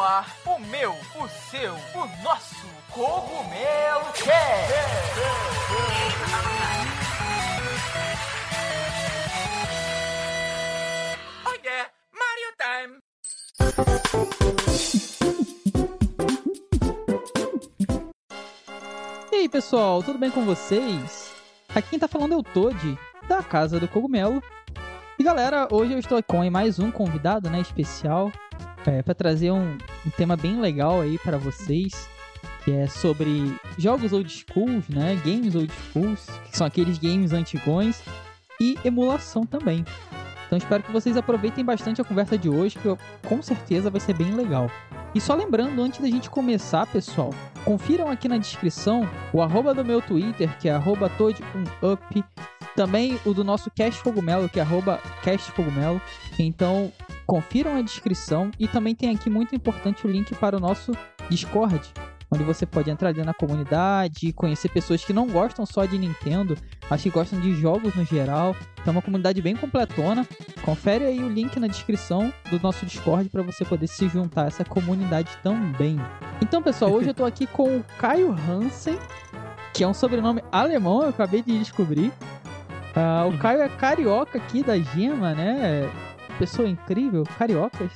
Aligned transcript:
ar 0.00 0.36
o 0.46 0.58
meu, 0.58 0.92
o 0.92 1.28
seu, 1.28 1.74
o 1.74 2.22
nosso 2.22 2.66
Cogumelo 2.90 4.12
Cast. 4.12 4.72
Oh 11.44 11.54
yeah, 11.64 11.90
Mario 12.12 12.52
Time. 12.58 12.98
E 19.32 19.36
aí 19.36 19.48
pessoal, 19.48 20.02
tudo 20.02 20.18
bem 20.18 20.30
com 20.30 20.44
vocês? 20.44 21.32
Aqui 21.74 21.90
quem 21.90 21.98
tá 21.98 22.08
falando 22.08 22.34
é 22.34 22.36
o 22.36 22.42
Toad, 22.42 22.98
da 23.28 23.42
Casa 23.42 23.80
do 23.80 23.88
Cogumelo. 23.88 24.42
E 25.18 25.24
galera, 25.24 25.66
hoje 25.70 25.92
eu 25.92 25.98
estou 25.98 26.22
com 26.22 26.48
mais 26.50 26.78
um 26.78 26.90
convidado 26.90 27.50
né, 27.50 27.60
especial 27.60 28.30
é, 28.88 29.02
para 29.02 29.14
trazer 29.14 29.50
um, 29.50 29.76
um, 30.06 30.10
tema 30.16 30.36
bem 30.36 30.60
legal 30.60 31.00
aí 31.00 31.18
para 31.18 31.36
vocês, 31.36 32.08
que 32.64 32.72
é 32.72 32.86
sobre 32.86 33.54
jogos 33.76 34.12
old 34.12 34.30
schools, 34.30 34.88
né? 34.88 35.20
Games 35.24 35.54
old 35.54 35.72
schools, 35.90 36.26
que 36.50 36.56
são 36.56 36.66
aqueles 36.66 36.98
games 36.98 37.32
antigões, 37.32 38.00
e 38.60 38.76
emulação 38.84 39.44
também. 39.44 39.84
Então 40.46 40.56
espero 40.56 40.82
que 40.82 40.90
vocês 40.90 41.16
aproveitem 41.16 41.64
bastante 41.64 42.00
a 42.00 42.04
conversa 42.04 42.38
de 42.38 42.48
hoje, 42.48 42.78
que 42.78 42.86
eu, 42.86 42.98
com 43.28 43.42
certeza 43.42 43.90
vai 43.90 44.00
ser 44.00 44.14
bem 44.14 44.34
legal. 44.34 44.70
E 45.14 45.20
só 45.20 45.34
lembrando, 45.34 45.80
antes 45.82 46.00
da 46.00 46.08
gente 46.08 46.30
começar, 46.30 46.86
pessoal, 46.86 47.30
confiram 47.64 48.10
aqui 48.10 48.28
na 48.28 48.38
descrição 48.38 49.08
o 49.32 49.42
arroba 49.42 49.74
do 49.74 49.84
meu 49.84 50.00
Twitter, 50.00 50.56
que 50.58 50.68
é 50.68 50.72
arroba 50.72 51.10
toadup, 51.10 52.24
também 52.74 53.18
o 53.24 53.34
do 53.34 53.44
nosso 53.44 53.70
Cast 53.70 54.00
Fogumelo, 54.00 54.48
que 54.48 54.58
é 54.58 54.62
arroba 54.62 54.98
castfogumelo. 55.22 56.00
Então, 56.38 56.92
confiram 57.28 57.76
a 57.76 57.82
descrição 57.82 58.50
e 58.58 58.66
também 58.66 58.94
tem 58.94 59.14
aqui 59.14 59.28
muito 59.28 59.54
importante 59.54 60.06
o 60.06 60.10
link 60.10 60.34
para 60.34 60.56
o 60.56 60.60
nosso 60.60 60.92
Discord, 61.28 61.92
onde 62.30 62.42
você 62.42 62.64
pode 62.64 62.90
entrar 62.90 63.10
ali 63.10 63.22
na 63.22 63.34
comunidade, 63.34 64.32
conhecer 64.32 64.70
pessoas 64.70 65.04
que 65.04 65.12
não 65.12 65.26
gostam 65.28 65.66
só 65.66 65.84
de 65.84 65.98
Nintendo, 65.98 66.56
mas 66.88 67.02
que 67.02 67.10
gostam 67.10 67.38
de 67.38 67.54
jogos 67.54 67.94
no 67.94 68.02
geral. 68.02 68.56
Então 68.80 68.86
é 68.86 68.90
uma 68.92 69.02
comunidade 69.02 69.42
bem 69.42 69.54
completona. 69.54 70.26
Confere 70.62 71.04
aí 71.04 71.22
o 71.22 71.28
link 71.28 71.60
na 71.60 71.66
descrição 71.66 72.32
do 72.50 72.58
nosso 72.60 72.86
Discord 72.86 73.28
para 73.28 73.42
você 73.42 73.62
poder 73.62 73.88
se 73.88 74.08
juntar 74.08 74.44
a 74.44 74.46
essa 74.46 74.64
comunidade 74.64 75.30
também. 75.42 76.00
Então, 76.40 76.62
pessoal, 76.62 76.92
hoje 76.92 77.08
eu 77.08 77.12
estou 77.12 77.26
aqui 77.26 77.46
com 77.46 77.76
o 77.76 77.84
Caio 77.98 78.32
Hansen, 78.32 78.98
que 79.74 79.84
é 79.84 79.88
um 79.88 79.94
sobrenome 79.94 80.42
alemão, 80.50 81.02
eu 81.02 81.10
acabei 81.10 81.42
de 81.42 81.58
descobrir. 81.58 82.10
Uh, 82.96 83.28
o 83.28 83.38
Caio 83.38 83.60
é 83.60 83.68
carioca 83.68 84.38
aqui 84.38 84.62
da 84.62 84.78
Gema, 84.78 85.34
né? 85.34 85.90
Pessoa 86.38 86.68
incrível, 86.68 87.24
cariocas. 87.38 87.90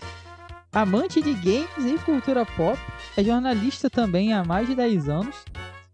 Amante 0.72 1.20
de 1.20 1.34
games 1.34 1.68
e 1.78 1.98
cultura 2.04 2.44
pop. 2.44 2.78
É 3.16 3.22
jornalista 3.22 3.88
também 3.88 4.32
há 4.32 4.42
mais 4.42 4.66
de 4.66 4.74
10 4.74 5.08
anos. 5.08 5.36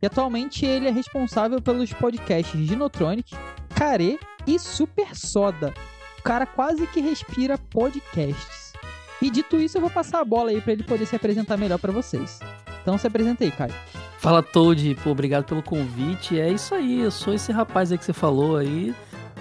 E 0.01 0.07
atualmente 0.07 0.65
ele 0.65 0.87
é 0.87 0.91
responsável 0.91 1.61
pelos 1.61 1.93
podcasts 1.93 2.67
Dinotronic, 2.67 3.37
Care 3.75 4.19
e 4.47 4.59
Super 4.59 5.15
Soda. 5.17 5.75
O 6.19 6.23
cara 6.23 6.47
quase 6.47 6.87
que 6.87 7.01
respira 7.01 7.59
podcasts. 7.59 8.73
E 9.21 9.29
dito 9.31 9.57
isso, 9.57 9.77
eu 9.77 9.81
vou 9.81 9.91
passar 9.91 10.21
a 10.21 10.25
bola 10.25 10.51
aí 10.51 10.61
para 10.61 10.73
ele 10.73 10.85
poder 10.85 11.05
se 11.07 11.17
apresentar 11.17 11.57
melhor 11.57 11.79
para 11.79 11.93
vocês. 11.93 12.39
Então 12.81 12.97
se 12.97 13.07
apresenta 13.07 13.43
aí, 13.43 13.51
Caio. 13.51 13.75
Fala 14.19 14.43
Toad, 14.43 14.95
pô, 15.03 15.11
obrigado 15.11 15.45
pelo 15.45 15.63
convite. 15.63 16.39
É 16.39 16.49
isso 16.49 16.75
aí, 16.75 17.01
eu 17.01 17.11
sou 17.11 17.35
esse 17.35 17.51
rapaz 17.51 17.91
aí 17.91 17.99
que 17.99 18.05
você 18.05 18.13
falou 18.13 18.57
aí. 18.57 18.95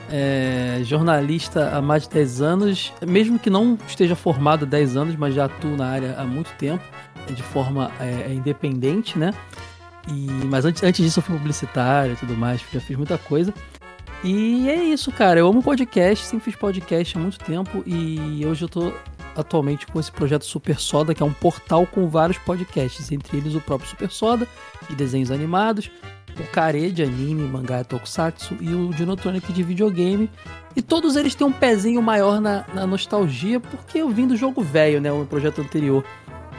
É, 0.10 0.80
jornalista 0.84 1.76
há 1.76 1.82
mais 1.82 2.04
de 2.04 2.10
10 2.10 2.42
anos, 2.42 2.94
mesmo 3.06 3.38
que 3.38 3.50
não 3.50 3.78
esteja 3.88 4.16
formado 4.16 4.64
há 4.64 4.68
10 4.68 4.96
anos, 4.96 5.16
mas 5.16 5.36
já 5.36 5.46
atuo 5.46 5.76
na 5.76 5.88
área 5.88 6.16
há 6.18 6.24
muito 6.24 6.52
tempo, 6.54 6.84
de 7.30 7.44
forma 7.44 7.92
é, 8.00 8.34
independente, 8.34 9.20
né? 9.20 9.34
E, 10.10 10.28
mas 10.46 10.64
antes, 10.64 10.82
antes 10.84 11.04
disso 11.04 11.20
eu 11.20 11.24
fui 11.24 11.38
publicitário 11.38 12.14
e 12.14 12.16
tudo 12.16 12.36
mais, 12.36 12.62
já 12.72 12.80
fiz 12.80 12.96
muita 12.96 13.18
coisa. 13.18 13.54
E 14.24 14.68
é 14.70 14.76
isso, 14.76 15.12
cara. 15.12 15.40
Eu 15.40 15.48
amo 15.48 15.62
podcast, 15.62 16.26
sempre 16.26 16.46
fiz 16.46 16.56
podcast 16.56 17.18
há 17.18 17.20
muito 17.20 17.38
tempo 17.40 17.84
e 17.86 18.44
hoje 18.46 18.64
eu 18.64 18.70
tô 18.70 18.94
atualmente 19.36 19.86
com 19.86 20.00
esse 20.00 20.12
projeto 20.12 20.46
Super 20.46 20.80
Soda, 20.80 21.14
que 21.14 21.22
é 21.22 21.26
um 21.26 21.34
portal 21.34 21.86
com 21.86 22.08
vários 22.08 22.38
podcasts, 22.40 23.12
entre 23.12 23.38
eles 23.38 23.54
o 23.54 23.62
próprio 23.62 23.88
Super 23.88 24.10
Soda, 24.10 24.48
de 24.90 24.96
desenhos 24.96 25.30
animados, 25.30 25.92
Kare 26.44 26.92
de 26.92 27.04
anime, 27.04 27.48
mangá 27.48 27.84
tokusatsu 27.84 28.58
e 28.62 28.74
o 28.74 28.90
Dinotronic 28.94 29.52
de 29.52 29.64
videogame. 29.64 30.30
E 30.76 30.82
todos 30.82 31.16
eles 31.16 31.34
têm 31.34 31.48
um 31.48 31.52
pezinho 31.52 32.02
maior 32.02 32.40
na, 32.40 32.66
na 32.74 32.86
nostalgia, 32.86 33.60
porque 33.60 34.00
eu 34.00 34.10
vim 34.10 34.28
do 34.28 34.38
jogo 34.38 34.62
velho, 34.62 35.02
né, 35.02 35.12
o 35.12 35.26
projeto 35.26 35.62
anterior. 35.62 36.04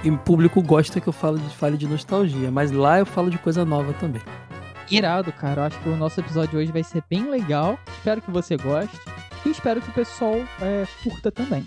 E 0.02 0.10
o 0.10 0.18
público 0.18 0.62
gosta 0.62 1.00
que 1.00 1.08
eu 1.08 1.12
falo 1.12 1.38
de, 1.38 1.48
fale 1.56 1.76
de 1.76 1.86
nostalgia, 1.86 2.50
mas 2.50 2.70
lá 2.70 2.98
eu 2.98 3.06
falo 3.06 3.30
de 3.30 3.38
coisa 3.38 3.64
nova 3.64 3.92
também. 3.94 4.22
Irado, 4.90 5.32
cara. 5.32 5.62
Eu 5.62 5.64
acho 5.66 5.78
que 5.80 5.88
o 5.88 5.96
nosso 5.96 6.20
episódio 6.20 6.58
hoje 6.58 6.72
vai 6.72 6.82
ser 6.82 7.02
bem 7.08 7.28
legal. 7.30 7.78
Espero 7.98 8.22
que 8.22 8.30
você 8.30 8.56
goste. 8.56 8.96
E 9.44 9.50
espero 9.50 9.80
que 9.80 9.90
o 9.90 9.92
pessoal 9.92 10.36
é, 10.60 10.86
curta 11.02 11.30
também. 11.30 11.66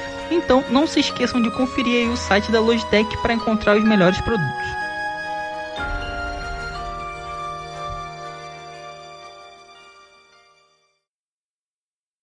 Então, 0.31 0.63
não 0.69 0.87
se 0.87 1.01
esqueçam 1.01 1.41
de 1.41 1.51
conferir 1.51 2.09
o 2.09 2.15
site 2.15 2.49
da 2.53 2.61
Logitech 2.61 3.17
para 3.21 3.33
encontrar 3.33 3.77
os 3.77 3.83
melhores 3.83 4.19
produtos. 4.21 4.81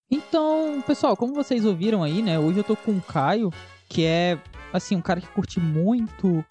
Então, 0.09 0.83
pessoal, 0.87 1.15
como 1.15 1.35
vocês 1.35 1.63
ouviram 1.63 2.01
aí, 2.01 2.23
né? 2.23 2.39
Hoje 2.39 2.57
eu 2.57 2.63
tô 2.63 2.75
com 2.75 2.93
o 2.93 3.01
Caio, 3.01 3.53
que 3.87 4.03
é 4.03 4.39
assim, 4.73 4.95
um 4.95 5.01
cara 5.01 5.21
que 5.21 5.27
curte 5.27 5.59
muito 5.59 6.43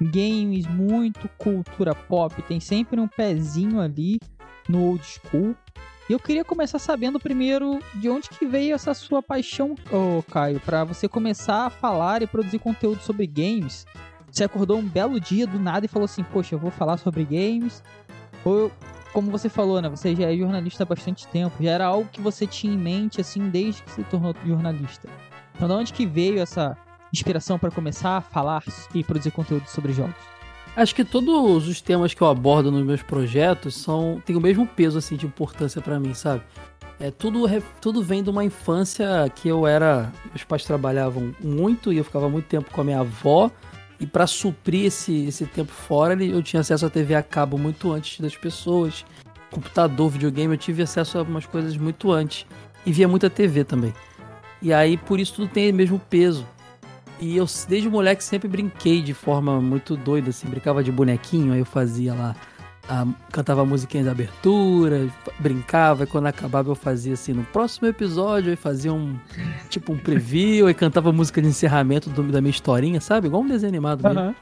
games, 0.00 0.66
muito 0.66 1.28
cultura 1.36 1.94
pop, 1.94 2.40
tem 2.42 2.58
sempre 2.58 2.98
um 2.98 3.06
pezinho 3.06 3.80
ali 3.80 4.18
no 4.66 4.82
old 4.82 5.04
school. 5.04 5.54
E 6.08 6.12
eu 6.12 6.18
queria 6.18 6.44
começar 6.44 6.78
sabendo 6.78 7.20
primeiro 7.20 7.78
de 7.94 8.10
onde 8.10 8.28
que 8.28 8.44
veio 8.44 8.74
essa 8.74 8.92
sua 8.92 9.22
paixão, 9.22 9.76
oh, 9.90 10.22
Caio, 10.30 10.60
para 10.60 10.84
você 10.84 11.08
começar 11.08 11.66
a 11.66 11.70
falar 11.70 12.22
e 12.22 12.26
produzir 12.26 12.58
conteúdo 12.58 13.00
sobre 13.02 13.26
games. 13.26 13.86
Você 14.30 14.44
acordou 14.44 14.78
um 14.78 14.88
belo 14.88 15.20
dia 15.20 15.46
do 15.46 15.58
nada 15.58 15.86
e 15.86 15.88
falou 15.88 16.06
assim: 16.06 16.24
"Poxa, 16.24 16.54
eu 16.54 16.58
vou 16.58 16.70
falar 16.70 16.96
sobre 16.96 17.24
games". 17.24 17.82
Ou 18.44 18.72
como 19.12 19.30
você 19.30 19.48
falou, 19.48 19.80
né, 19.80 19.88
você 19.88 20.16
já 20.16 20.32
é 20.32 20.36
jornalista 20.36 20.82
há 20.82 20.86
bastante 20.86 21.28
tempo, 21.28 21.62
já 21.62 21.70
era 21.70 21.86
algo 21.86 22.08
que 22.10 22.20
você 22.20 22.46
tinha 22.46 22.72
em 22.72 22.78
mente 22.78 23.20
assim 23.20 23.50
desde 23.50 23.82
que 23.82 23.90
se 23.90 24.02
tornou 24.04 24.34
jornalista. 24.44 25.08
Então, 25.54 25.68
de 25.68 25.74
onde 25.74 25.92
que 25.92 26.06
veio 26.06 26.40
essa 26.40 26.76
inspiração 27.12 27.58
para 27.58 27.70
começar 27.70 28.16
a 28.16 28.20
falar 28.22 28.64
e 28.94 29.04
produzir 29.04 29.30
conteúdo 29.30 29.68
sobre 29.68 29.92
jogos? 29.92 30.31
Acho 30.74 30.94
que 30.94 31.04
todos 31.04 31.68
os 31.68 31.82
temas 31.82 32.14
que 32.14 32.22
eu 32.22 32.26
abordo 32.26 32.72
nos 32.72 32.84
meus 32.84 33.02
projetos 33.02 33.74
são 33.74 34.22
têm 34.24 34.36
o 34.36 34.40
mesmo 34.40 34.66
peso 34.66 34.96
assim 34.96 35.16
de 35.16 35.26
importância 35.26 35.82
para 35.82 36.00
mim, 36.00 36.14
sabe? 36.14 36.42
É 36.98 37.10
tudo 37.10 37.44
tudo 37.80 38.02
vem 38.02 38.22
de 38.22 38.30
uma 38.30 38.42
infância 38.42 39.06
que 39.34 39.48
eu 39.48 39.66
era, 39.66 40.10
meus 40.30 40.44
pais 40.44 40.64
trabalhavam 40.64 41.34
muito 41.40 41.92
e 41.92 41.98
eu 41.98 42.04
ficava 42.04 42.28
muito 42.28 42.46
tempo 42.46 42.70
com 42.70 42.80
a 42.80 42.84
minha 42.84 43.00
avó 43.00 43.50
e 44.00 44.06
para 44.06 44.26
suprir 44.26 44.86
esse 44.86 45.26
esse 45.26 45.44
tempo 45.44 45.70
fora, 45.72 46.14
eu 46.24 46.42
tinha 46.42 46.60
acesso 46.60 46.86
à 46.86 46.90
TV 46.90 47.14
a 47.14 47.22
cabo 47.22 47.58
muito 47.58 47.92
antes 47.92 48.18
das 48.18 48.34
pessoas. 48.34 49.04
Computador, 49.50 50.08
videogame, 50.08 50.54
eu 50.54 50.58
tive 50.58 50.82
acesso 50.82 51.18
a 51.18 51.20
algumas 51.20 51.44
coisas 51.44 51.76
muito 51.76 52.10
antes 52.10 52.46
e 52.86 52.92
via 52.92 53.06
muita 53.06 53.28
TV 53.28 53.62
também. 53.62 53.92
E 54.62 54.72
aí 54.72 54.96
por 54.96 55.20
isso 55.20 55.34
tudo 55.34 55.48
tem 55.48 55.70
o 55.70 55.74
mesmo 55.74 55.98
peso. 55.98 56.46
E 57.22 57.36
eu, 57.36 57.46
desde 57.68 57.88
moleque, 57.88 58.24
sempre 58.24 58.48
brinquei 58.48 59.00
de 59.00 59.14
forma 59.14 59.60
muito 59.60 59.96
doida, 59.96 60.30
assim. 60.30 60.48
Brincava 60.48 60.82
de 60.82 60.90
bonequinho, 60.90 61.52
aí 61.52 61.60
eu 61.60 61.64
fazia 61.64 62.12
lá. 62.12 62.34
A, 62.88 63.06
cantava 63.30 63.64
musiquinha 63.64 64.02
de 64.02 64.08
abertura, 64.08 65.08
brincava, 65.38 66.02
e 66.02 66.06
quando 66.08 66.26
acabava 66.26 66.72
eu 66.72 66.74
fazia 66.74 67.14
assim, 67.14 67.32
no 67.32 67.44
próximo 67.44 67.86
episódio, 67.86 68.52
eu 68.52 68.56
fazia 68.56 68.92
um, 68.92 69.16
tipo 69.70 69.92
um 69.92 69.96
preview, 69.96 70.68
e 70.68 70.74
cantava 70.74 71.12
música 71.12 71.40
de 71.40 71.46
encerramento 71.46 72.10
do, 72.10 72.24
da 72.24 72.40
minha 72.40 72.50
historinha, 72.50 73.00
sabe? 73.00 73.28
Igual 73.28 73.42
um 73.44 73.48
desenho 73.48 73.70
animado 73.70 74.02
mesmo. 74.02 74.20
Uhum. 74.20 74.34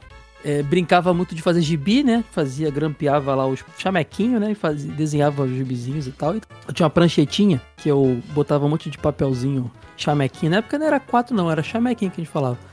É, 0.43 0.63
brincava 0.63 1.13
muito 1.13 1.35
de 1.35 1.41
fazer 1.43 1.61
gibi, 1.61 2.03
né? 2.03 2.23
Fazia, 2.31 2.71
grampeava 2.71 3.35
lá 3.35 3.45
os 3.45 3.63
chamequinhos, 3.77 4.41
né? 4.41 4.53
E 4.53 4.55
fazia, 4.55 4.91
desenhava 4.91 5.43
os 5.43 5.51
gibizinhos 5.51 6.07
e 6.07 6.11
tal. 6.11 6.33
Eu 6.33 6.73
tinha 6.73 6.87
uma 6.87 6.89
pranchetinha 6.89 7.61
que 7.77 7.87
eu 7.87 8.19
botava 8.33 8.65
um 8.65 8.69
monte 8.69 8.89
de 8.89 8.97
papelzinho 8.97 9.69
chamequinho. 9.95 10.49
Na 10.49 10.57
época 10.57 10.79
não 10.79 10.87
era 10.87 10.99
quatro, 10.99 11.35
não, 11.35 11.51
era 11.51 11.61
chamequinho 11.61 12.09
que 12.09 12.19
a 12.19 12.23
gente 12.23 12.33
falava. 12.33 12.70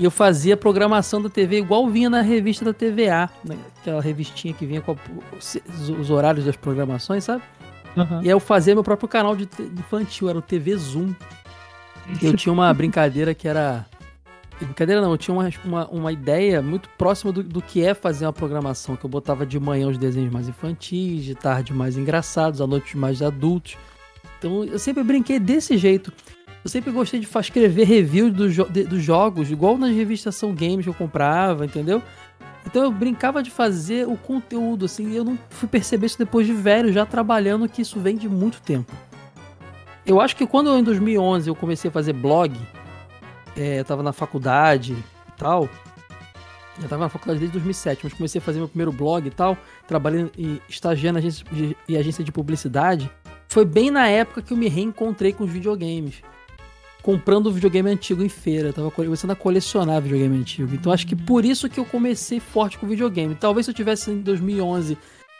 E 0.00 0.04
eu 0.04 0.10
fazia 0.10 0.56
programação 0.56 1.20
da 1.20 1.28
TV 1.28 1.58
igual 1.58 1.86
vinha 1.86 2.08
na 2.08 2.22
revista 2.22 2.64
da 2.64 2.72
TVA, 2.72 3.28
né? 3.44 3.54
aquela 3.78 4.00
revistinha 4.00 4.54
que 4.54 4.64
vinha 4.64 4.80
com 4.80 4.96
os 6.00 6.10
horários 6.10 6.46
das 6.46 6.56
programações, 6.56 7.24
sabe? 7.24 7.42
Uhum. 7.94 8.22
E 8.22 8.24
aí 8.24 8.30
eu 8.30 8.40
fazia 8.40 8.74
meu 8.74 8.82
próprio 8.82 9.06
canal 9.06 9.36
de 9.36 9.46
infantil, 9.78 10.30
era 10.30 10.38
o 10.38 10.40
TV 10.40 10.74
Zoom. 10.74 11.12
Eu 12.22 12.34
tinha 12.34 12.50
uma 12.50 12.72
brincadeira 12.72 13.34
que 13.34 13.46
era. 13.46 13.84
Brincadeira 14.58 15.02
não, 15.02 15.10
eu 15.10 15.18
tinha 15.18 15.34
uma, 15.34 15.50
uma, 15.66 15.86
uma 15.88 16.12
ideia 16.12 16.62
muito 16.62 16.88
próxima 16.96 17.30
do, 17.30 17.42
do 17.42 17.60
que 17.60 17.84
é 17.84 17.92
fazer 17.92 18.24
uma 18.24 18.32
programação, 18.32 18.96
que 18.96 19.04
eu 19.04 19.10
botava 19.10 19.44
de 19.44 19.60
manhã 19.60 19.86
os 19.86 19.98
desenhos 19.98 20.32
mais 20.32 20.48
infantis, 20.48 21.24
de 21.24 21.34
tarde 21.34 21.74
mais 21.74 21.98
engraçados, 21.98 22.62
à 22.62 22.66
noite 22.66 22.96
mais 22.96 23.20
adultos. 23.20 23.76
Então 24.38 24.64
eu 24.64 24.78
sempre 24.78 25.02
brinquei 25.02 25.38
desse 25.38 25.76
jeito. 25.76 26.10
Eu 26.62 26.68
sempre 26.68 26.90
gostei 26.90 27.18
de 27.18 27.26
escrever 27.26 27.84
reviews 27.84 28.32
dos 28.32 28.52
jo 28.52 28.64
do 28.64 29.00
jogos, 29.00 29.50
igual 29.50 29.78
nas 29.78 29.94
revistas 29.94 30.36
São 30.36 30.54
Games 30.54 30.84
que 30.84 30.90
eu 30.90 30.94
comprava, 30.94 31.64
entendeu? 31.64 32.02
Então 32.66 32.82
eu 32.82 32.92
brincava 32.92 33.42
de 33.42 33.50
fazer 33.50 34.06
o 34.06 34.16
conteúdo, 34.16 34.84
assim, 34.84 35.12
eu 35.14 35.24
não 35.24 35.38
fui 35.48 35.66
perceber 35.66 36.06
isso 36.06 36.18
depois 36.18 36.46
de 36.46 36.52
velho, 36.52 36.92
já 36.92 37.06
trabalhando, 37.06 37.68
que 37.68 37.80
isso 37.80 37.98
vem 37.98 38.16
de 38.16 38.28
muito 38.28 38.60
tempo. 38.60 38.92
Eu 40.04 40.20
acho 40.20 40.36
que 40.36 40.46
quando 40.46 40.76
em 40.76 40.82
2011 40.82 41.48
eu 41.48 41.54
comecei 41.54 41.88
a 41.88 41.92
fazer 41.92 42.12
blog, 42.12 42.54
é, 43.56 43.80
eu 43.80 43.84
tava 43.84 44.02
na 44.02 44.12
faculdade 44.12 44.92
e 44.92 45.32
tal, 45.38 45.66
eu 46.82 46.88
tava 46.88 47.04
na 47.04 47.08
faculdade 47.08 47.38
desde 47.38 47.54
2007, 47.54 48.00
mas 48.04 48.12
comecei 48.12 48.38
a 48.38 48.42
fazer 48.42 48.58
meu 48.58 48.68
primeiro 48.68 48.92
blog 48.92 49.26
e 49.26 49.30
tal, 49.30 49.56
trabalhando 49.88 50.30
e 50.36 50.60
estagiando 50.68 51.18
em 51.18 51.76
em 51.88 51.96
agência 51.96 52.22
de 52.22 52.30
publicidade, 52.30 53.10
foi 53.48 53.64
bem 53.64 53.90
na 53.90 54.06
época 54.06 54.42
que 54.42 54.52
eu 54.52 54.56
me 54.56 54.68
reencontrei 54.68 55.32
com 55.32 55.44
os 55.44 55.50
videogames 55.50 56.22
comprando 57.02 57.52
videogame 57.52 57.90
antigo 57.90 58.22
em 58.22 58.28
feira. 58.28 58.72
Tava 58.72 58.90
começando 58.90 59.30
a 59.30 59.36
colecionar 59.36 60.00
videogame 60.00 60.38
antigo. 60.38 60.74
Então 60.74 60.92
acho 60.92 61.06
que 61.06 61.16
por 61.16 61.44
isso 61.44 61.68
que 61.68 61.78
eu 61.78 61.84
comecei 61.84 62.40
forte 62.40 62.78
com 62.78 62.86
videogame. 62.86 63.34
Talvez 63.34 63.66
se 63.66 63.70
eu 63.70 63.74
tivesse 63.74 64.10
em 64.10 64.20
2011 64.20 64.96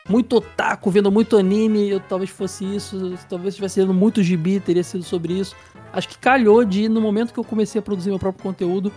muito 0.09 0.35
otaku, 0.37 0.89
vendo 0.89 1.11
muito 1.11 1.37
anime, 1.37 1.89
eu 1.89 1.99
talvez 1.99 2.29
fosse 2.29 2.65
isso. 2.65 3.17
Talvez 3.29 3.55
tivesse 3.55 3.79
vendo 3.79 3.93
muito 3.93 4.23
gibi, 4.23 4.59
teria 4.59 4.83
sido 4.83 5.03
sobre 5.03 5.33
isso. 5.33 5.55
Acho 5.93 6.07
que 6.09 6.17
calhou 6.17 6.63
de, 6.65 6.89
no 6.89 7.01
momento 7.01 7.33
que 7.33 7.39
eu 7.39 7.43
comecei 7.43 7.79
a 7.79 7.81
produzir 7.81 8.09
meu 8.09 8.19
próprio 8.19 8.43
conteúdo, 8.43 8.91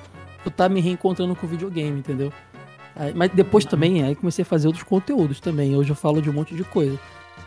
eu 0.45 0.51
tá 0.51 0.69
me 0.69 0.81
reencontrando 0.81 1.35
com 1.35 1.47
videogame, 1.47 1.99
entendeu? 1.99 2.33
Mas 3.15 3.31
depois 3.33 3.65
também, 3.65 4.05
aí 4.05 4.15
comecei 4.15 4.43
a 4.43 4.47
fazer 4.47 4.69
outros 4.69 4.85
conteúdos 4.85 5.41
também. 5.41 5.75
Hoje 5.75 5.91
eu 5.91 5.97
falo 5.97 6.23
de 6.23 6.31
um 6.31 6.33
monte 6.33 6.55
de 6.55 6.63
coisa. 6.63 6.99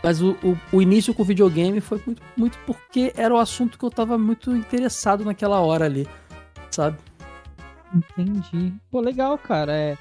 Mas 0.03 0.21
o, 0.21 0.38
o, 0.44 0.57
o, 0.71 0.81
início 0.81 1.13
com 1.13 1.23
o 1.23 1.25
videogame 1.25 1.81
foi 1.81 2.01
muito, 2.05 2.21
muito 2.35 2.57
porque 2.65 3.11
era 3.15 3.33
o 3.33 3.38
assunto 3.38 3.77
que 3.77 3.83
eu 3.83 3.89
tava 3.89 4.17
muito 4.17 4.55
interessado 4.55 5.25
naquela 5.25 5.59
hora 5.59 5.85
ali, 5.85 6.07
sabe? 6.69 6.97
Entendi. 7.94 8.73
Pô, 8.91 9.01
legal, 9.01 9.38
cara. 9.38 9.73
É, 9.73 9.97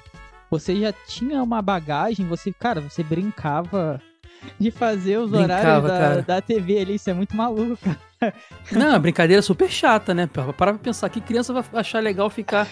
você 0.49 0.79
já 0.79 0.93
tinha 0.93 1.41
uma 1.41 1.61
bagagem, 1.61 2.27
você, 2.27 2.53
cara, 2.53 2.79
você 2.79 3.03
brincava 3.03 4.01
de 4.59 4.71
fazer 4.71 5.17
os 5.17 5.31
brincava, 5.31 5.87
horários 5.87 6.25
da, 6.25 6.35
da 6.35 6.41
TV 6.41 6.79
ali, 6.79 6.95
isso 6.95 7.09
é 7.09 7.13
muito 7.13 7.35
maluco, 7.35 7.77
cara. 7.77 8.33
Não, 8.71 8.99
brincadeira 8.99 9.41
super 9.41 9.69
chata, 9.69 10.13
né? 10.13 10.27
Para 10.27 10.53
pra 10.53 10.73
pensar 10.73 11.09
que 11.09 11.21
criança 11.21 11.53
vai 11.53 11.63
achar 11.73 12.01
legal 12.01 12.29
ficar 12.29 12.67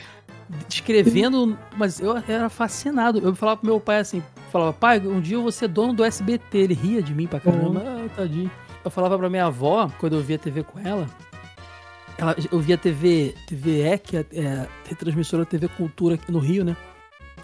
escrevendo, 0.69 1.57
mas 1.75 1.99
eu 1.99 2.15
era 2.27 2.49
fascinado. 2.49 3.19
Eu 3.19 3.35
falava 3.35 3.57
pro 3.57 3.67
meu 3.67 3.79
pai 3.79 3.99
assim, 3.99 4.23
falava, 4.51 4.73
pai, 4.73 4.99
um 4.99 5.19
dia 5.19 5.37
eu 5.37 5.41
vou 5.41 5.51
ser 5.51 5.67
dono 5.67 5.93
do 5.93 6.03
SBT. 6.03 6.57
Ele 6.57 6.73
ria 6.73 7.01
de 7.01 7.13
mim 7.13 7.27
pra 7.27 7.39
caramba. 7.39 7.79
Uhum. 7.79 8.05
Ah, 8.05 8.09
tadinho. 8.15 8.51
Eu 8.83 8.91
falava 8.91 9.17
pra 9.17 9.29
minha 9.29 9.45
avó, 9.45 9.91
quando 9.99 10.15
eu 10.15 10.21
via 10.21 10.37
TV 10.37 10.63
com 10.63 10.79
ela, 10.79 11.09
ela 12.17 12.35
eu 12.51 12.59
via 12.59 12.77
TV, 12.77 13.33
TVE, 13.47 13.97
que 13.97 14.17
é, 14.17 14.25
é 14.33 14.67
retransmissora 14.87 15.45
TV 15.45 15.67
Cultura 15.67 16.15
aqui 16.15 16.31
no 16.31 16.39
Rio, 16.39 16.63
né? 16.63 16.77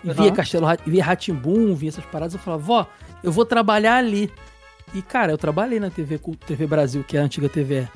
E 0.04 0.10
uhum. 0.10 0.14
via 0.14 0.32
Castelo, 0.32 0.68
via 0.86 1.04
Ratimbum, 1.04 1.74
via 1.76 1.90
essas 1.90 2.06
paradas. 2.06 2.34
Eu 2.34 2.40
falava, 2.40 2.64
vó, 2.64 2.88
eu 3.24 3.32
vou 3.32 3.46
trabalhar 3.46 3.98
ali. 3.98 4.32
E, 4.94 5.02
cara, 5.02 5.32
eu 5.32 5.38
trabalhei 5.38 5.80
na 5.80 5.90
TV, 5.90 6.20
TV 6.46 6.68
Brasil, 6.68 7.04
que 7.04 7.18
é 7.18 7.22
a 7.22 7.24
antiga 7.24 7.48
TVE. 7.48 7.88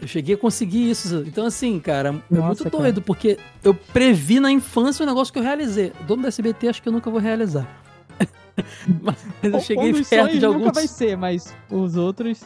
Eu 0.00 0.08
cheguei 0.08 0.34
a 0.34 0.38
conseguir 0.38 0.90
isso. 0.90 1.24
Então, 1.26 1.46
assim, 1.46 1.78
cara, 1.78 2.12
Nossa, 2.12 2.24
é 2.30 2.40
muito 2.40 2.70
doido, 2.70 3.00
cara. 3.00 3.06
porque 3.06 3.38
eu 3.62 3.74
previ 3.74 4.40
na 4.40 4.50
infância 4.50 5.02
o 5.02 5.06
negócio 5.06 5.32
que 5.32 5.38
eu 5.38 5.42
realizei. 5.42 5.92
Dono 6.06 6.22
da 6.22 6.28
SBT 6.28 6.68
acho 6.68 6.82
que 6.82 6.88
eu 6.88 6.92
nunca 6.92 7.10
vou 7.10 7.20
realizar. 7.20 7.66
mas 9.02 9.16
eu 9.42 9.60
cheguei 9.60 9.92
perto 10.04 10.38
de 10.38 10.44
alguns. 10.44 10.62
Nunca 10.62 10.72
vai 10.72 10.86
ser, 10.86 11.16
mas 11.16 11.54
os 11.70 11.96
outros. 11.96 12.42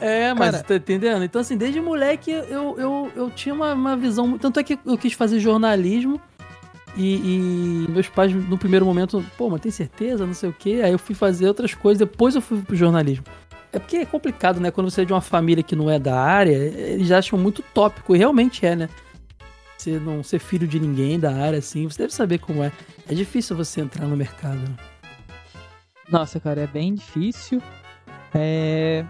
É, 0.00 0.32
mas 0.32 0.52
Cara... 0.52 0.64
tá 0.64 0.74
entendendo? 0.76 1.22
Então, 1.22 1.40
assim, 1.40 1.56
desde 1.56 1.80
moleque 1.80 2.30
eu, 2.30 2.78
eu, 2.78 3.12
eu 3.14 3.30
tinha 3.30 3.54
uma, 3.54 3.74
uma 3.74 3.96
visão. 3.96 4.38
Tanto 4.38 4.58
é 4.58 4.64
que 4.64 4.78
eu 4.86 4.96
quis 4.96 5.12
fazer 5.12 5.38
jornalismo. 5.38 6.20
E, 6.96 7.84
e, 7.86 7.90
meus 7.90 8.08
pais, 8.08 8.32
no 8.32 8.58
primeiro 8.58 8.84
momento, 8.84 9.24
pô, 9.38 9.48
mas 9.48 9.60
tem 9.60 9.70
certeza? 9.70 10.26
Não 10.26 10.34
sei 10.34 10.48
o 10.48 10.52
quê. 10.52 10.80
Aí 10.82 10.90
eu 10.90 10.98
fui 10.98 11.14
fazer 11.14 11.46
outras 11.46 11.74
coisas, 11.74 11.98
depois 11.98 12.34
eu 12.34 12.40
fui 12.40 12.60
pro 12.62 12.74
jornalismo. 12.74 13.24
É 13.72 13.78
porque 13.78 13.98
é 13.98 14.04
complicado, 14.04 14.60
né? 14.60 14.70
Quando 14.70 14.90
você 14.90 15.02
é 15.02 15.04
de 15.04 15.12
uma 15.12 15.20
família 15.20 15.62
que 15.62 15.76
não 15.76 15.88
é 15.88 15.98
da 15.98 16.20
área, 16.20 16.52
eles 16.52 17.10
acham 17.12 17.38
muito 17.38 17.62
tópico, 17.74 18.14
e 18.14 18.18
realmente 18.18 18.66
é, 18.66 18.74
né? 18.74 18.88
Você 19.78 19.98
não 19.98 20.22
ser 20.22 20.40
filho 20.40 20.66
de 20.66 20.78
ninguém 20.78 21.18
da 21.18 21.32
área, 21.32 21.58
assim, 21.58 21.88
você 21.88 22.02
deve 22.02 22.12
saber 22.12 22.38
como 22.38 22.62
é. 22.62 22.72
É 23.08 23.14
difícil 23.14 23.56
você 23.56 23.80
entrar 23.80 24.06
no 24.06 24.16
mercado. 24.16 24.58
Né? 24.58 24.74
Nossa, 26.10 26.40
cara, 26.40 26.60
é 26.60 26.66
bem 26.66 26.94
difícil. 26.94 27.62
É... 28.34 29.04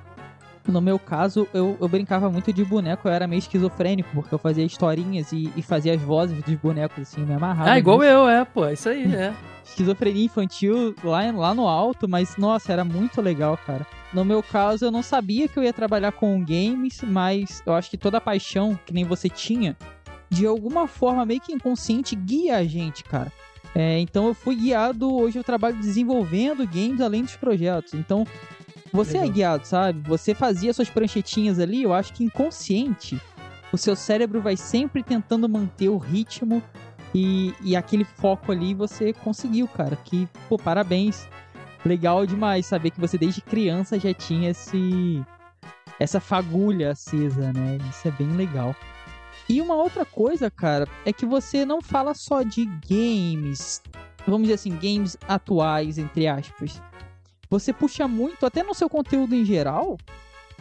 No 0.69 0.81
meu 0.81 0.99
caso, 0.99 1.49
eu, 1.55 1.77
eu 1.81 1.89
brincava 1.89 2.31
muito 2.31 2.53
de 2.53 2.65
boneco, 2.65 3.09
eu 3.09 3.13
era 3.13 3.27
meio 3.27 3.39
esquizofrênico, 3.39 4.11
porque 4.13 4.33
eu 4.33 4.39
fazia 4.39 4.65
historinhas 4.65 5.33
e, 5.33 5.51
e 5.57 5.63
fazia 5.63 5.95
as 5.95 6.01
vozes 6.01 6.41
dos 6.45 6.55
bonecos, 6.57 7.01
assim, 7.01 7.23
me 7.23 7.33
amarrava. 7.33 7.71
Ah, 7.71 7.79
igual 7.79 8.05
eu, 8.05 8.29
é, 8.29 8.45
pô, 8.45 8.67
é 8.67 8.75
isso 8.75 8.89
aí, 8.89 9.13
é. 9.13 9.35
Esquizofrenia 9.65 10.27
infantil 10.27 10.95
lá, 11.03 11.29
lá 11.33 11.55
no 11.55 11.67
alto, 11.67 12.09
mas, 12.09 12.37
nossa, 12.37 12.73
era 12.73 12.85
muito 12.85 13.21
legal, 13.23 13.59
cara. 13.67 13.87
No 14.13 14.25
meu 14.25 14.43
caso, 14.43 14.87
eu 14.87 14.91
não 14.91 15.03
sabia 15.03 15.47
que 15.47 15.59
eu 15.59 15.63
ia 15.63 15.73
trabalhar 15.73 16.13
com 16.13 16.45
games, 16.45 17.01
mas 17.03 17.63
eu 17.65 17.75
acho 17.75 17.89
que 17.91 17.97
toda 17.97 18.19
a 18.19 18.21
paixão 18.21 18.79
que 18.85 18.93
nem 18.93 19.05
você 19.05 19.29
tinha, 19.29 19.77
de 20.29 20.47
alguma 20.47 20.89
forma 20.89 21.25
meio 21.25 21.41
que 21.41 21.53
inconsciente, 21.53 22.17
guia 22.17 22.57
a 22.57 22.65
gente, 22.65 23.05
cara. 23.05 23.33
É, 23.75 24.01
então 24.01 24.27
eu 24.27 24.35
fui 24.35 24.57
guiado, 24.57 25.15
hoje 25.15 25.39
eu 25.39 25.45
trabalho 25.45 25.77
desenvolvendo 25.77 26.67
games 26.67 27.01
além 27.01 27.23
dos 27.23 27.37
projetos. 27.37 27.95
Então, 27.95 28.27
você 28.93 29.17
é 29.17 29.21
Legal. 29.21 29.31
é 29.31 29.35
guiado, 29.35 29.67
sabe? 29.67 30.09
Você 30.09 30.35
fazia 30.35 30.73
suas 30.73 30.91
pranchetinhas 30.91 31.61
ali, 31.61 31.83
eu 31.83 31.93
acho 31.93 32.13
que 32.13 32.25
inconsciente, 32.25 33.21
o 33.73 33.79
seu 33.79 33.95
cérebro 33.95 34.41
vai 34.41 34.57
sempre 34.57 35.03
tentando 35.05 35.49
manter 35.49 35.89
o 35.89 35.99
ritmo 35.99 36.61
e, 37.15 37.55
e 37.63 37.77
aquele 37.77 38.05
foco 38.05 38.51
ali 38.51 38.75
você 38.75 39.13
conseguiu, 39.13 39.69
cara. 39.69 39.97
Que, 39.97 40.29
pô, 40.49 40.59
parabéns 40.59 41.29
legal 41.85 42.27
demais 42.27 42.67
saber 42.67 42.91
que 42.91 43.01
você 43.01 43.17
desde 43.17 43.41
criança 43.41 43.99
já 43.99 44.13
tinha 44.13 44.51
esse 44.51 45.25
essa 45.99 46.19
fagulha 46.19 46.93
acesa, 46.93 47.53
né? 47.53 47.79
Isso 47.91 48.09
é 48.09 48.11
bem 48.11 48.31
legal. 48.35 48.75
E 49.49 49.61
uma 49.61 49.75
outra 49.75 50.05
coisa, 50.05 50.51
cara, 50.51 50.89
é 51.05 51.13
que 51.13 51.27
você 51.27 51.65
não 51.65 51.83
fala 51.83 52.15
só 52.15 52.43
de 52.43 52.65
games, 52.89 53.83
vamos 54.27 54.43
dizer 54.43 54.55
assim, 54.55 54.71
games 54.71 55.17
atuais, 55.29 55.99
entre 55.99 56.27
aspas. 56.27 56.81
Você 57.51 57.73
puxa 57.73 58.07
muito, 58.07 58.47
até 58.47 58.63
no 58.63 58.73
seu 58.75 58.89
conteúdo 58.89 59.35
em 59.35 59.45
geral, 59.45 59.99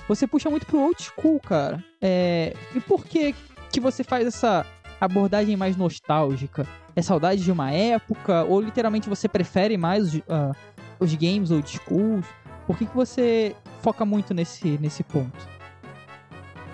você 0.07 0.25
puxa 0.25 0.49
muito 0.49 0.65
pro 0.65 0.79
old 0.79 1.01
school, 1.01 1.39
cara. 1.39 1.83
É... 2.01 2.53
E 2.75 2.79
por 2.79 3.05
que 3.05 3.35
que 3.71 3.79
você 3.79 4.03
faz 4.03 4.25
essa 4.25 4.65
abordagem 4.99 5.55
mais 5.55 5.77
nostálgica? 5.77 6.67
É 6.95 7.01
saudade 7.01 7.43
de 7.43 7.51
uma 7.51 7.71
época? 7.71 8.43
Ou 8.43 8.59
literalmente 8.59 9.07
você 9.07 9.29
prefere 9.29 9.77
mais 9.77 10.15
uh, 10.15 10.55
os 10.99 11.13
games 11.15 11.51
old 11.51 11.69
school? 11.69 12.21
Por 12.67 12.77
que, 12.77 12.85
que 12.85 12.95
você 12.95 13.55
foca 13.81 14.05
muito 14.05 14.33
nesse, 14.33 14.77
nesse 14.79 15.03
ponto? 15.03 15.47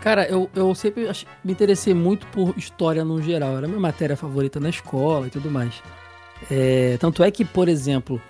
Cara, 0.02 0.28
eu, 0.28 0.50
eu 0.54 0.76
sempre 0.76 1.10
me 1.44 1.52
interessei 1.52 1.94
muito 1.94 2.28
por 2.28 2.56
história 2.58 3.04
no 3.04 3.22
geral. 3.22 3.58
Era 3.58 3.68
minha 3.68 3.80
matéria 3.80 4.16
favorita 4.16 4.60
na 4.60 4.70
escola 4.70 5.28
e 5.28 5.30
tudo 5.30 5.50
mais. 5.50 5.82
É, 6.52 6.98
tanto 7.00 7.24
é 7.24 7.32
que, 7.32 7.44
por 7.44 7.68
exemplo, 7.68 8.22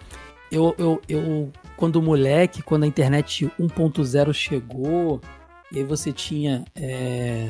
eu, 0.51 0.73
eu, 0.77 1.01
eu 1.09 1.51
quando 1.75 2.01
moleque, 2.01 2.61
quando 2.61 2.83
a 2.83 2.87
internet 2.87 3.51
1.0 3.59 4.33
chegou, 4.33 5.19
e 5.71 5.79
aí 5.79 5.83
você 5.83 6.11
tinha. 6.11 6.63
É... 6.75 7.49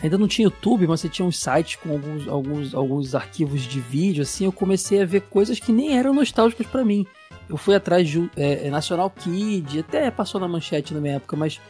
Ainda 0.00 0.16
não 0.16 0.26
tinha 0.26 0.46
YouTube, 0.46 0.86
mas 0.86 1.00
você 1.00 1.08
tinha 1.08 1.26
um 1.26 1.32
site 1.32 1.78
com 1.78 1.90
alguns, 1.90 2.28
alguns, 2.28 2.74
alguns 2.74 3.14
arquivos 3.14 3.62
de 3.62 3.78
vídeo, 3.78 4.22
assim, 4.22 4.44
eu 4.46 4.52
comecei 4.52 5.02
a 5.02 5.04
ver 5.04 5.22
coisas 5.22 5.58
que 5.58 5.70
nem 5.70 5.98
eram 5.98 6.14
nostálgicas 6.14 6.66
para 6.66 6.84
mim. 6.84 7.06
Eu 7.48 7.56
fui 7.56 7.74
atrás 7.74 8.08
de 8.08 8.30
é, 8.36 8.66
é, 8.66 8.70
National 8.70 9.10
Kid, 9.10 9.80
até 9.80 10.10
passou 10.10 10.40
na 10.40 10.48
manchete 10.48 10.94
na 10.94 11.00
minha 11.00 11.16
época, 11.16 11.36
mas 11.36 11.60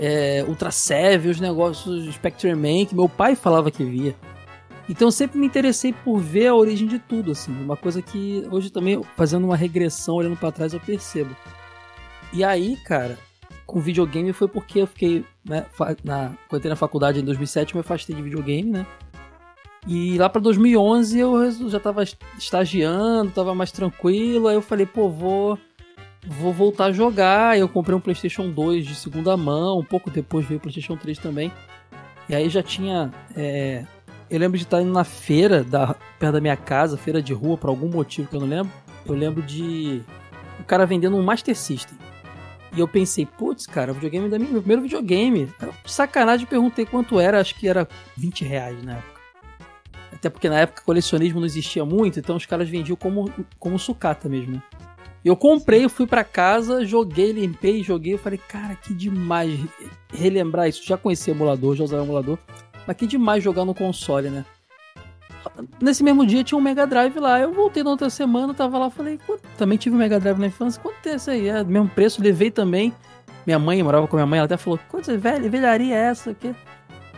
é, 0.00 0.44
Ultra 0.48 0.72
Seven, 0.72 1.30
os 1.30 1.40
negócios 1.40 2.12
Spectre 2.14 2.54
Man, 2.54 2.84
que 2.86 2.94
meu 2.94 3.08
pai 3.08 3.36
falava 3.36 3.70
que 3.70 3.84
via. 3.84 4.16
Então 4.88 5.08
eu 5.08 5.12
sempre 5.12 5.38
me 5.38 5.46
interessei 5.46 5.92
por 5.92 6.18
ver 6.18 6.48
a 6.48 6.54
origem 6.54 6.88
de 6.88 6.98
tudo, 6.98 7.32
assim, 7.32 7.52
uma 7.52 7.76
coisa 7.76 8.02
que 8.02 8.44
hoje 8.50 8.70
também, 8.70 9.00
fazendo 9.16 9.44
uma 9.44 9.56
regressão, 9.56 10.16
olhando 10.16 10.36
para 10.36 10.50
trás, 10.50 10.72
eu 10.72 10.80
percebo. 10.80 11.36
E 12.32 12.42
aí, 12.42 12.76
cara, 12.84 13.18
com 13.68 13.80
videogame 13.80 14.32
foi 14.32 14.48
porque 14.48 14.80
eu 14.80 14.86
fiquei, 14.86 15.22
né, 15.44 15.66
na, 16.02 16.32
quando 16.48 16.60
entrei 16.60 16.70
na 16.70 16.76
faculdade 16.76 17.20
em 17.20 17.24
2007, 17.24 17.74
eu 17.74 17.78
me 17.78 17.80
afastei 17.80 18.16
de 18.16 18.22
videogame, 18.22 18.70
né? 18.70 18.86
E 19.86 20.16
lá 20.16 20.26
pra 20.26 20.40
2011 20.40 21.18
eu 21.18 21.68
já 21.68 21.78
tava 21.78 22.02
estagiando, 22.38 23.30
tava 23.30 23.54
mais 23.54 23.70
tranquilo. 23.70 24.48
Aí 24.48 24.54
eu 24.54 24.62
falei, 24.62 24.86
pô, 24.86 25.10
vou, 25.10 25.58
vou 26.26 26.52
voltar 26.52 26.86
a 26.86 26.92
jogar. 26.92 27.58
Eu 27.58 27.68
comprei 27.68 27.94
um 27.94 28.00
PlayStation 28.00 28.48
2 28.50 28.86
de 28.86 28.94
segunda 28.94 29.36
mão. 29.36 29.78
Um 29.78 29.84
pouco 29.84 30.10
depois 30.10 30.46
veio 30.46 30.56
o 30.56 30.60
PlayStation 30.60 30.96
3 30.96 31.18
também. 31.18 31.52
E 32.26 32.34
aí 32.34 32.48
já 32.48 32.62
tinha. 32.62 33.12
É... 33.36 33.84
Eu 34.30 34.38
lembro 34.38 34.56
de 34.56 34.64
estar 34.64 34.80
indo 34.80 34.92
na 34.92 35.04
feira 35.04 35.62
da, 35.62 35.94
perto 36.18 36.32
da 36.32 36.40
minha 36.40 36.56
casa, 36.56 36.96
feira 36.96 37.22
de 37.22 37.32
rua, 37.34 37.56
por 37.56 37.68
algum 37.68 37.88
motivo 37.88 38.28
que 38.28 38.36
eu 38.36 38.40
não 38.40 38.48
lembro. 38.48 38.72
Eu 39.06 39.14
lembro 39.14 39.42
de 39.42 40.02
o 40.58 40.64
cara 40.64 40.84
vendendo 40.86 41.16
um 41.16 41.22
Master 41.22 41.56
System. 41.56 41.96
E 42.76 42.80
eu 42.80 42.86
pensei, 42.86 43.26
putz, 43.26 43.66
cara, 43.66 43.92
o 43.92 43.94
videogame 43.94 44.28
da 44.28 44.38
minha, 44.38 44.50
meu 44.50 44.60
primeiro 44.60 44.82
videogame. 44.82 45.52
Sacanagem, 45.86 46.46
perguntei 46.46 46.84
quanto 46.84 47.18
era, 47.18 47.40
acho 47.40 47.54
que 47.54 47.68
era 47.68 47.88
20 48.16 48.44
reais 48.44 48.82
na 48.84 48.94
época. 48.94 49.18
Até 50.12 50.28
porque 50.28 50.48
na 50.48 50.60
época 50.60 50.82
colecionismo 50.84 51.38
não 51.38 51.46
existia 51.46 51.84
muito, 51.84 52.18
então 52.18 52.36
os 52.36 52.44
caras 52.44 52.68
vendiam 52.68 52.96
como, 52.96 53.32
como 53.58 53.78
sucata 53.78 54.28
mesmo, 54.28 54.54
né? 54.56 54.62
Eu 55.24 55.36
comprei, 55.36 55.84
eu 55.84 55.90
fui 55.90 56.06
para 56.06 56.22
casa, 56.24 56.84
joguei, 56.84 57.32
limpei, 57.32 57.82
joguei. 57.82 58.14
Eu 58.14 58.18
falei, 58.18 58.38
cara, 58.38 58.74
que 58.74 58.94
demais 58.94 59.58
relembrar 60.12 60.68
isso. 60.68 60.84
Já 60.86 60.96
conhecia 60.96 61.34
emulador, 61.34 61.76
já 61.76 61.84
usava 61.84 62.04
emulador. 62.04 62.38
Mas 62.86 62.96
que 62.96 63.06
demais 63.06 63.42
jogar 63.42 63.64
no 63.64 63.74
console, 63.74 64.30
né? 64.30 64.44
Nesse 65.80 66.02
mesmo 66.02 66.24
dia 66.24 66.44
tinha 66.44 66.56
um 66.56 66.62
Mega 66.62 66.86
Drive 66.86 67.18
lá. 67.18 67.40
Eu 67.40 67.52
voltei 67.52 67.82
na 67.82 67.90
outra 67.90 68.08
semana, 68.08 68.54
tava 68.54 68.78
lá, 68.78 68.90
falei, 68.90 69.18
também 69.58 69.76
tive 69.76 69.94
um 69.96 69.98
Mega 69.98 70.18
Drive 70.18 70.38
na 70.38 70.46
infância. 70.46 70.80
Quanto 70.80 71.06
isso 71.08 71.30
aí? 71.30 71.48
É 71.48 71.62
mesmo 71.62 71.88
preço, 71.88 72.22
levei 72.22 72.50
também. 72.50 72.94
Minha 73.46 73.58
mãe, 73.58 73.82
morava 73.82 74.06
com 74.06 74.16
minha 74.16 74.26
mãe, 74.26 74.38
ela 74.38 74.46
até 74.46 74.56
falou, 74.56 74.78
quanto 74.88 75.16
velha, 75.18 75.48
velharia 75.50 75.94
é 75.94 76.06
essa 76.06 76.30
aqui? 76.30 76.54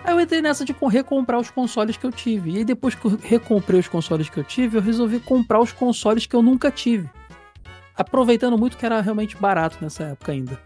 Aí 0.02 0.14
eu 0.14 0.20
entrei 0.20 0.40
nessa 0.40 0.64
de 0.64 0.74
recomprar 0.88 1.38
os 1.38 1.50
consoles 1.50 1.96
que 1.96 2.06
eu 2.06 2.12
tive. 2.12 2.52
E 2.52 2.56
aí 2.58 2.64
depois 2.64 2.94
que 2.94 3.04
eu 3.04 3.18
recomprei 3.22 3.78
os 3.78 3.88
consoles 3.88 4.28
que 4.28 4.38
eu 4.38 4.44
tive, 4.44 4.78
eu 4.78 4.82
resolvi 4.82 5.20
comprar 5.20 5.60
os 5.60 5.72
consoles 5.72 6.26
que 6.26 6.34
eu 6.34 6.42
nunca 6.42 6.70
tive 6.70 7.08
aproveitando 8.00 8.56
muito 8.56 8.78
que 8.78 8.86
era 8.86 9.00
realmente 9.00 9.36
barato 9.36 9.76
nessa 9.80 10.04
época 10.04 10.32
ainda. 10.32 10.58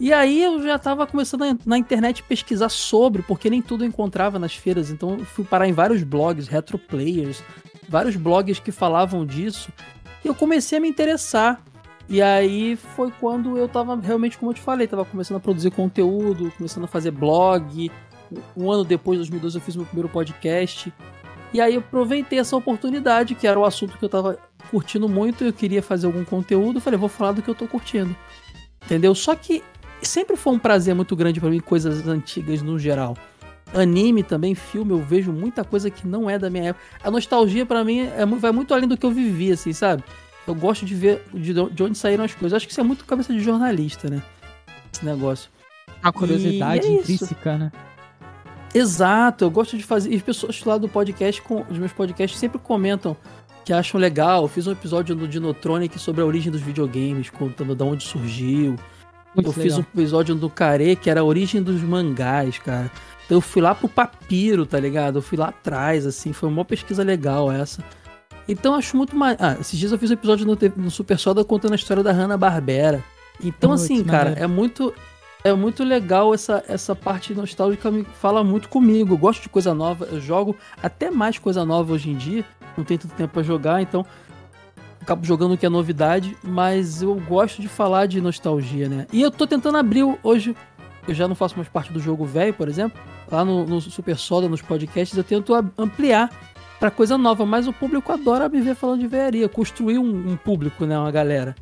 E 0.00 0.12
aí 0.12 0.42
eu 0.42 0.62
já 0.62 0.76
estava 0.76 1.06
começando 1.06 1.44
na 1.66 1.78
internet 1.78 2.22
pesquisar 2.22 2.70
sobre, 2.70 3.22
porque 3.22 3.50
nem 3.50 3.60
tudo 3.60 3.84
eu 3.84 3.88
encontrava 3.88 4.38
nas 4.38 4.54
feiras, 4.54 4.90
então 4.90 5.18
eu 5.18 5.24
fui 5.24 5.44
parar 5.44 5.68
em 5.68 5.72
vários 5.72 6.02
blogs, 6.02 6.48
retro 6.48 6.78
players, 6.78 7.42
vários 7.88 8.16
blogs 8.16 8.58
que 8.58 8.72
falavam 8.72 9.26
disso, 9.26 9.70
e 10.24 10.28
eu 10.28 10.34
comecei 10.34 10.78
a 10.78 10.80
me 10.80 10.88
interessar. 10.88 11.62
E 12.08 12.20
aí 12.20 12.76
foi 12.76 13.10
quando 13.20 13.56
eu 13.56 13.66
estava 13.66 13.96
realmente, 13.96 14.36
como 14.36 14.50
eu 14.50 14.54
te 14.54 14.60
falei, 14.60 14.84
estava 14.84 15.04
começando 15.04 15.36
a 15.36 15.40
produzir 15.40 15.70
conteúdo, 15.70 16.52
começando 16.56 16.84
a 16.84 16.88
fazer 16.88 17.10
blog. 17.10 17.90
Um 18.56 18.70
ano 18.70 18.84
depois, 18.84 19.18
2012, 19.18 19.56
eu 19.56 19.62
fiz 19.62 19.76
meu 19.76 19.86
primeiro 19.86 20.08
podcast. 20.08 20.92
E 21.52 21.60
aí 21.60 21.74
eu 21.74 21.80
aproveitei 21.80 22.38
essa 22.38 22.56
oportunidade, 22.56 23.34
que 23.34 23.46
era 23.46 23.58
o 23.58 23.64
assunto 23.64 23.98
que 23.98 24.04
eu 24.04 24.06
estava 24.06 24.38
curtindo 24.70 25.08
muito, 25.08 25.44
eu 25.44 25.52
queria 25.52 25.82
fazer 25.82 26.06
algum 26.06 26.24
conteúdo, 26.24 26.80
falei, 26.80 26.98
vou 26.98 27.08
falar 27.08 27.32
do 27.32 27.42
que 27.42 27.48
eu 27.48 27.54
tô 27.54 27.66
curtindo. 27.66 28.16
Entendeu? 28.84 29.14
Só 29.14 29.34
que 29.34 29.62
sempre 30.02 30.36
foi 30.36 30.54
um 30.54 30.58
prazer 30.58 30.94
muito 30.94 31.14
grande 31.14 31.40
para 31.40 31.50
mim 31.50 31.60
coisas 31.60 32.06
antigas 32.08 32.62
no 32.62 32.78
geral. 32.78 33.16
Anime 33.74 34.22
também, 34.22 34.54
filme, 34.54 34.92
eu 34.92 34.98
vejo 34.98 35.32
muita 35.32 35.64
coisa 35.64 35.90
que 35.90 36.06
não 36.06 36.28
é 36.28 36.38
da 36.38 36.50
minha 36.50 36.70
época. 36.70 36.84
A 37.02 37.10
nostalgia 37.10 37.64
para 37.64 37.82
mim 37.84 38.00
é, 38.00 38.24
vai 38.26 38.52
muito 38.52 38.74
além 38.74 38.88
do 38.88 38.96
que 38.96 39.06
eu 39.06 39.10
vivi, 39.10 39.52
assim, 39.52 39.72
sabe? 39.72 40.02
Eu 40.46 40.54
gosto 40.54 40.84
de 40.84 40.94
ver 40.94 41.22
de, 41.32 41.52
de 41.52 41.82
onde 41.82 41.96
saíram 41.96 42.24
as 42.24 42.34
coisas. 42.34 42.56
Acho 42.56 42.66
que 42.66 42.72
isso 42.72 42.80
é 42.80 42.84
muito 42.84 43.04
cabeça 43.04 43.32
de 43.32 43.40
jornalista, 43.40 44.10
né? 44.10 44.22
Esse 44.92 45.04
negócio. 45.04 45.50
A 46.02 46.12
curiosidade 46.12 46.86
é 46.86 46.90
intrínseca, 46.90 47.56
né? 47.56 47.72
Exato, 48.74 49.44
eu 49.44 49.50
gosto 49.50 49.76
de 49.76 49.82
fazer. 49.82 50.10
E 50.10 50.16
as 50.16 50.22
pessoas 50.22 50.62
lá 50.64 50.78
do 50.78 50.88
podcast, 50.88 51.40
com, 51.42 51.64
os 51.70 51.78
meus 51.78 51.92
podcasts, 51.92 52.38
sempre 52.38 52.58
comentam 52.58 53.16
que 53.64 53.72
acham 53.72 54.00
legal. 54.00 54.42
Eu 54.42 54.48
fiz 54.48 54.66
um 54.66 54.72
episódio 54.72 55.14
no 55.14 55.28
Dinotronic 55.28 55.98
sobre 55.98 56.22
a 56.22 56.24
origem 56.24 56.50
dos 56.50 56.60
videogames, 56.60 57.30
contando 57.30 57.74
de 57.74 57.82
onde 57.82 58.04
surgiu. 58.04 58.76
Muito 59.34 59.48
eu 59.48 59.50
legal. 59.50 59.62
fiz 59.62 59.78
um 59.78 59.80
episódio 59.80 60.34
do 60.34 60.50
Care 60.50 60.96
que 60.96 61.08
era 61.08 61.20
a 61.20 61.24
origem 61.24 61.62
dos 61.62 61.80
mangás, 61.82 62.58
cara. 62.58 62.90
Eu 63.32 63.40
fui 63.40 63.62
lá 63.62 63.74
pro 63.74 63.88
papiro, 63.88 64.66
tá 64.66 64.78
ligado? 64.78 65.18
Eu 65.18 65.22
fui 65.22 65.38
lá 65.38 65.48
atrás, 65.48 66.06
assim, 66.06 66.32
foi 66.32 66.48
uma 66.48 66.64
pesquisa 66.64 67.02
legal 67.02 67.50
essa. 67.50 67.82
Então 68.48 68.74
acho 68.74 68.96
muito 68.96 69.16
mais. 69.16 69.36
Ah, 69.40 69.56
esses 69.60 69.78
dias 69.78 69.92
eu 69.92 69.98
fiz 69.98 70.10
um 70.10 70.14
episódio 70.14 70.46
no, 70.46 70.58
no 70.76 70.90
Super 70.90 71.18
Soda 71.18 71.44
contando 71.44 71.72
a 71.72 71.76
história 71.76 72.02
da 72.02 72.12
Hanna-Barbera. 72.12 73.02
Então, 73.42 73.72
assim, 73.72 74.04
cara, 74.04 74.30
maneiro. 74.30 74.44
é 74.44 74.46
muito. 74.46 74.94
É 75.44 75.52
muito 75.52 75.82
legal 75.82 76.32
essa, 76.32 76.62
essa 76.68 76.94
parte 76.94 77.34
nostálgica, 77.34 77.90
me 77.90 78.04
fala 78.04 78.44
muito 78.44 78.68
comigo. 78.68 79.14
Eu 79.14 79.18
gosto 79.18 79.42
de 79.42 79.48
coisa 79.48 79.74
nova, 79.74 80.04
eu 80.04 80.20
jogo 80.20 80.54
até 80.80 81.10
mais 81.10 81.36
coisa 81.36 81.64
nova 81.64 81.94
hoje 81.94 82.10
em 82.10 82.16
dia 82.16 82.44
não 82.76 82.84
tem 82.84 82.98
tanto 82.98 83.14
tempo 83.14 83.32
para 83.32 83.42
jogar, 83.42 83.82
então 83.82 84.04
acabo 85.00 85.24
jogando 85.24 85.54
o 85.54 85.58
que 85.58 85.66
é 85.66 85.68
novidade, 85.68 86.36
mas 86.42 87.02
eu 87.02 87.14
gosto 87.16 87.60
de 87.60 87.68
falar 87.68 88.06
de 88.06 88.20
nostalgia, 88.20 88.88
né? 88.88 89.06
E 89.12 89.20
eu 89.20 89.30
tô 89.30 89.46
tentando 89.46 89.76
abrir 89.76 90.04
hoje, 90.22 90.56
eu 91.06 91.14
já 91.14 91.26
não 91.26 91.34
faço 91.34 91.56
mais 91.56 91.68
parte 91.68 91.92
do 91.92 92.00
jogo 92.00 92.24
velho, 92.24 92.54
por 92.54 92.68
exemplo, 92.68 93.00
lá 93.30 93.44
no, 93.44 93.66
no 93.66 93.80
Super 93.80 94.16
Soda, 94.16 94.48
nos 94.48 94.62
podcasts, 94.62 95.16
eu 95.16 95.24
tento 95.24 95.54
ampliar 95.76 96.30
para 96.78 96.90
coisa 96.90 97.16
nova, 97.16 97.46
mas 97.46 97.68
o 97.68 97.72
público 97.72 98.10
adora 98.12 98.48
me 98.48 98.60
ver 98.60 98.74
falando 98.74 99.00
de 99.00 99.06
velharia, 99.06 99.48
construir 99.48 99.98
um, 99.98 100.32
um 100.32 100.36
público, 100.36 100.84
né, 100.84 100.98
uma 100.98 101.10
galera. 101.10 101.54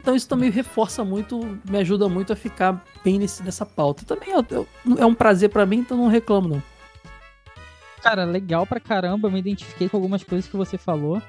Então 0.00 0.16
isso 0.16 0.28
também 0.28 0.50
reforça 0.50 1.04
muito, 1.04 1.58
me 1.68 1.78
ajuda 1.78 2.08
muito 2.08 2.32
a 2.32 2.36
ficar 2.36 2.84
bem 3.04 3.18
nesse, 3.18 3.42
nessa 3.42 3.64
pauta. 3.64 4.04
Também 4.04 4.30
eu, 4.30 4.44
eu, 4.50 4.66
é 4.98 5.06
um 5.06 5.14
prazer 5.14 5.48
para 5.48 5.64
mim, 5.64 5.78
então 5.78 5.96
não 5.96 6.08
reclamo 6.08 6.48
não. 6.48 6.62
Cara, 8.02 8.24
legal 8.24 8.66
pra 8.66 8.80
caramba. 8.80 9.28
Eu 9.28 9.32
me 9.32 9.38
identifiquei 9.38 9.88
com 9.88 9.96
algumas 9.96 10.24
coisas 10.24 10.50
que 10.50 10.56
você 10.56 10.76
falou. 10.76 11.22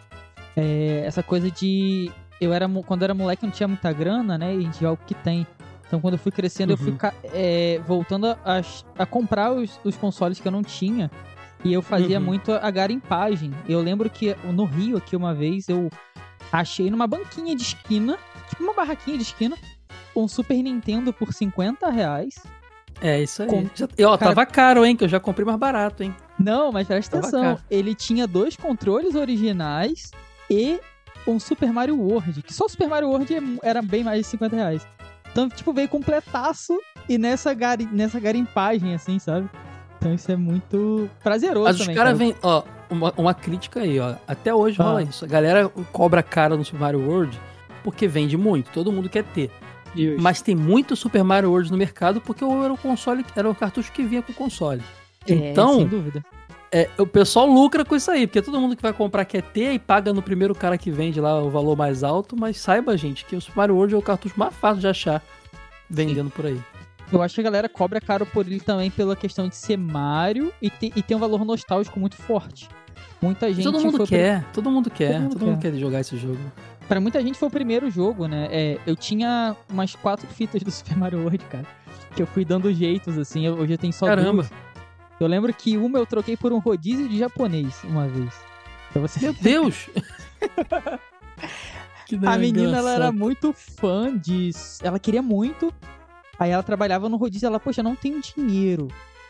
É, 0.57 1.03
essa 1.05 1.21
coisa 1.21 1.51
de. 1.51 2.11
Eu 2.41 2.51
era, 2.51 2.67
quando 2.67 3.03
eu 3.03 3.05
era 3.05 3.13
moleque, 3.13 3.45
não 3.45 3.51
tinha 3.51 3.67
muita 3.67 3.93
grana, 3.93 4.37
né? 4.37 4.55
E 4.55 4.57
a 4.57 4.61
gente 4.61 4.83
é 4.83 4.89
o 4.89 4.97
que 4.97 5.13
tem. 5.13 5.45
Então, 5.93 6.01
quando 6.01 6.15
eu 6.15 6.19
fui 6.19 6.31
crescendo, 6.31 6.71
uhum. 6.71 6.73
eu 6.73 6.77
fui 6.77 6.91
uhum. 6.91 7.31
é, 7.35 7.79
voltando 7.85 8.25
a, 8.25 8.61
a 8.97 9.05
comprar 9.05 9.51
os, 9.51 9.79
os, 9.83 9.95
consoles 9.95 10.39
que 10.39 10.47
eu 10.47 10.51
não 10.51 10.63
tinha. 10.63 11.11
E 11.63 11.71
eu 11.71 11.83
fazia 11.83 12.17
uhum. 12.17 12.25
muito 12.25 12.51
a 12.51 12.71
garimpagem. 12.71 13.53
Eu 13.69 13.79
lembro 13.79 14.09
que 14.09 14.35
no 14.43 14.65
Rio, 14.65 14.97
aqui 14.97 15.15
uma 15.15 15.35
vez, 15.35 15.69
eu 15.69 15.91
achei 16.51 16.89
numa 16.89 17.05
banquinha 17.05 17.55
de 17.55 17.61
esquina, 17.61 18.17
tipo 18.49 18.63
uma 18.63 18.73
barraquinha 18.73 19.17
de 19.17 19.23
esquina, 19.23 19.55
um 20.15 20.27
Super 20.27 20.63
Nintendo 20.63 21.13
por 21.13 21.31
50 21.31 21.87
reais. 21.91 22.33
É, 22.99 23.21
isso 23.21 23.43
aí. 23.43 23.49
Com... 23.49 23.69
Já, 23.75 23.85
ó, 23.85 24.17
Cara... 24.17 24.31
tava 24.31 24.45
caro, 24.47 24.83
hein? 24.83 24.95
Que 24.95 25.03
eu 25.03 25.09
já 25.09 25.19
comprei 25.19 25.45
mais 25.45 25.59
barato, 25.59 26.01
hein? 26.01 26.15
Não, 26.39 26.71
mas 26.71 26.87
presta 26.87 27.19
atenção. 27.19 27.43
Caro. 27.43 27.59
Ele 27.69 27.93
tinha 27.93 28.25
dois 28.25 28.55
controles 28.55 29.13
originais 29.13 30.09
e 30.49 30.79
um 31.27 31.39
Super 31.39 31.71
Mario 31.71 31.99
World. 31.99 32.41
Que 32.41 32.51
só 32.51 32.65
o 32.65 32.69
Super 32.69 32.89
Mario 32.89 33.09
World 33.09 33.59
era 33.61 33.79
bem 33.83 34.03
mais 34.03 34.21
de 34.21 34.25
50 34.25 34.55
reais. 34.55 34.87
Então, 35.33 35.49
tipo, 35.49 35.73
veio 35.73 35.89
completaço 35.89 36.79
e 37.09 37.17
nessa, 37.17 37.53
gari... 37.55 37.89
nessa 37.91 38.19
garimpagem, 38.19 38.93
assim, 38.93 39.17
sabe? 39.17 39.49
Então 39.97 40.13
isso 40.13 40.31
é 40.31 40.35
muito 40.35 41.09
prazeroso 41.23 41.63
Mas 41.63 41.77
também. 41.77 41.95
os 41.95 41.97
caras 41.97 42.17
cara. 42.17 42.31
vêm, 42.31 42.35
ó, 42.43 42.63
uma, 42.89 43.13
uma, 43.17 43.33
crítica 43.33 43.79
aí, 43.79 43.99
ó. 43.99 44.15
Até 44.27 44.53
hoje 44.53 44.79
ah. 44.79 44.83
rola 44.83 45.01
isso. 45.01 45.25
A 45.25 45.27
galera 45.27 45.69
cobra 45.91 46.21
cara 46.21 46.55
no 46.55 46.63
Super 46.63 46.79
Mario 46.79 47.09
World 47.09 47.39
porque 47.83 48.07
vende 48.07 48.37
muito. 48.37 48.69
Todo 48.71 48.91
mundo 48.91 49.09
quer 49.09 49.23
ter. 49.23 49.49
Mas 50.19 50.41
tem 50.41 50.55
muito 50.55 50.95
Super 50.95 51.23
Mario 51.23 51.49
World 51.49 51.71
no 51.71 51.77
mercado 51.77 52.21
porque 52.21 52.43
era 52.43 52.73
o 52.73 52.77
console, 52.77 53.25
era 53.35 53.49
o 53.49 53.55
cartucho 53.55 53.91
que 53.91 54.03
vinha 54.03 54.21
com 54.21 54.31
o 54.31 54.35
console. 54.35 54.83
É, 55.27 55.33
então, 55.33 55.77
sem 55.77 55.87
dúvida. 55.87 56.23
É, 56.75 56.89
o 56.97 57.05
pessoal 57.05 57.45
lucra 57.45 57.85
com 57.85 57.95
isso 57.95 58.09
aí, 58.09 58.25
porque 58.25 58.41
todo 58.41 58.59
mundo 58.59 58.75
que 58.75 58.81
vai 58.81 58.91
comprar 58.91 59.23
quer 59.25 59.43
ter 59.43 59.73
e 59.73 59.77
paga 59.77 60.11
no 60.11 60.23
primeiro 60.23 60.55
cara 60.55 60.75
que 60.75 60.89
vende 60.89 61.21
lá 61.21 61.39
o 61.39 61.47
valor 61.51 61.77
mais 61.77 62.03
alto, 62.03 62.35
mas 62.35 62.57
saiba, 62.57 62.97
gente, 62.97 63.25
que 63.25 63.35
o 63.35 63.41
Super 63.41 63.57
Mario 63.57 63.75
World 63.75 63.93
é 63.93 63.97
o 63.97 64.01
cartucho 64.01 64.33
mais 64.35 64.55
fácil 64.55 64.81
de 64.81 64.87
achar 64.87 65.21
vendendo 65.87 66.29
Sim. 66.29 66.35
por 66.35 66.47
aí. 66.47 66.59
Eu 67.11 67.21
acho 67.21 67.35
que 67.35 67.41
a 67.41 67.43
galera 67.43 67.69
cobra 67.69 68.01
caro 68.01 68.25
por 68.25 68.47
ele 68.47 68.59
também 68.59 68.89
pela 68.89 69.15
questão 69.15 69.47
de 69.47 69.55
ser 69.55 69.77
Mario 69.77 70.51
e, 70.59 70.67
te, 70.71 70.91
e 70.95 71.03
ter 71.03 71.13
um 71.13 71.19
valor 71.19 71.45
nostálgico 71.45 71.99
muito 71.99 72.15
forte. 72.15 72.67
Muita 73.21 73.53
gente. 73.53 73.63
Todo 73.63 73.79
mundo 73.79 74.07
quer, 74.07 74.41
pra... 74.41 74.49
todo 74.51 74.71
mundo 74.71 74.89
quer, 74.89 75.13
todo 75.13 75.21
mundo, 75.21 75.29
todo 75.29 75.39
quer. 75.39 75.45
mundo 75.45 75.61
quer 75.61 75.73
jogar 75.75 75.99
esse 75.99 76.17
jogo. 76.17 76.39
Pra 76.87 76.99
muita 76.99 77.21
gente 77.21 77.37
foi 77.37 77.49
o 77.49 77.51
primeiro 77.51 77.91
jogo, 77.91 78.27
né? 78.27 78.47
É, 78.49 78.79
eu 78.87 78.95
tinha 78.95 79.55
umas 79.69 79.93
quatro 79.93 80.27
fitas 80.27 80.63
do 80.63 80.71
Super 80.73 80.97
Mario 80.97 81.19
World, 81.19 81.45
cara. 81.45 81.67
Que 82.15 82.23
eu 82.23 82.27
fui 82.27 82.43
dando 82.43 82.73
jeitos, 82.73 83.15
assim. 83.15 83.47
Hoje 83.47 83.73
eu 83.73 83.77
tenho 83.77 83.93
só 83.93 84.07
Caramba. 84.07 84.41
Duas. 84.41 84.72
Eu 85.19 85.27
lembro 85.27 85.53
que 85.53 85.77
uma 85.77 85.99
eu 85.99 86.05
troquei 86.05 86.35
por 86.35 86.51
um 86.51 86.59
rodízio 86.59 87.07
de 87.07 87.17
japonês 87.17 87.81
uma 87.83 88.07
vez. 88.07 88.33
você... 88.93 89.19
Meu 89.21 89.33
Deus! 89.33 89.89
a 92.25 92.37
menina, 92.37 92.77
ela 92.77 92.91
era 92.91 93.11
muito 93.11 93.53
fã 93.53 94.17
de... 94.17 94.51
Ela 94.81 94.99
queria 94.99 95.21
muito. 95.21 95.73
Aí 96.37 96.51
ela 96.51 96.63
trabalhava 96.63 97.07
no 97.07 97.17
rodízio. 97.17 97.47
Ela, 97.47 97.59
poxa, 97.59 97.83
não 97.83 97.95
tenho 97.95 98.21
dinheiro. 98.21 98.87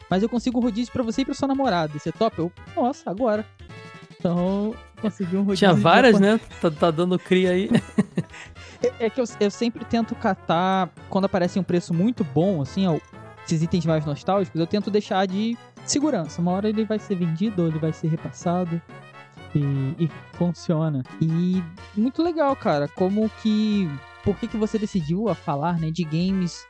Mas 0.10 0.24
eu 0.24 0.30
consigo 0.30 0.60
um 0.60 0.62
rodízio 0.62 0.92
pra 0.92 1.04
você 1.04 1.22
e 1.22 1.26
pra 1.26 1.34
sua 1.34 1.48
namorada. 1.48 1.98
Você 1.98 2.12
top? 2.12 2.40
Eu, 2.40 2.52
nossa, 2.76 3.10
agora. 3.10 3.46
Então, 4.20 4.74
consegui 5.02 5.36
um 5.36 5.44
rodízio. 5.44 5.68
Tinha 5.68 5.74
várias, 5.74 6.20
né? 6.20 6.40
Tá, 6.62 6.72
tá, 6.72 6.92
dando 6.92 7.20
cria 7.20 7.52
aí. 7.52 7.70
é, 8.82 9.06
é, 9.06 9.10
que 9.10 9.20
eu, 9.20 9.26
eu, 9.40 9.52
sempre 9.52 9.84
tento 9.84 10.16
catar, 10.16 10.90
quando 11.10 11.26
aparece 11.26 11.60
um 11.60 11.64
preço 11.64 11.94
muito 11.94 12.24
bom, 12.24 12.62
assim, 12.62 12.88
ó, 12.88 13.00
esses 13.46 13.62
itens 13.62 13.86
mais 13.86 14.06
nostálgicos, 14.06 14.60
eu 14.60 14.68
tento 14.68 14.90
deixar 14.90 15.26
de 15.28 15.58
segurança. 15.86 16.42
Uma 16.42 16.52
hora 16.52 16.70
ele 16.70 16.86
vai 16.86 17.00
ser 17.00 17.16
vendido 17.16 17.62
ou 17.62 17.68
ele 17.68 17.80
vai 17.80 17.94
ser 17.94 18.08
repassado. 18.08 18.82
E, 19.56 20.06
e 20.06 20.10
funciona. 20.34 21.04
E 21.22 21.64
muito 21.96 22.24
legal, 22.24 22.56
cara. 22.56 22.88
Como 22.88 23.30
que. 23.42 23.88
Por 24.24 24.36
que, 24.38 24.48
que 24.48 24.58
você 24.58 24.80
decidiu 24.80 25.30
a 25.30 25.36
falar, 25.36 25.78
né, 25.80 25.92
de 25.92 26.04
games 26.04 26.66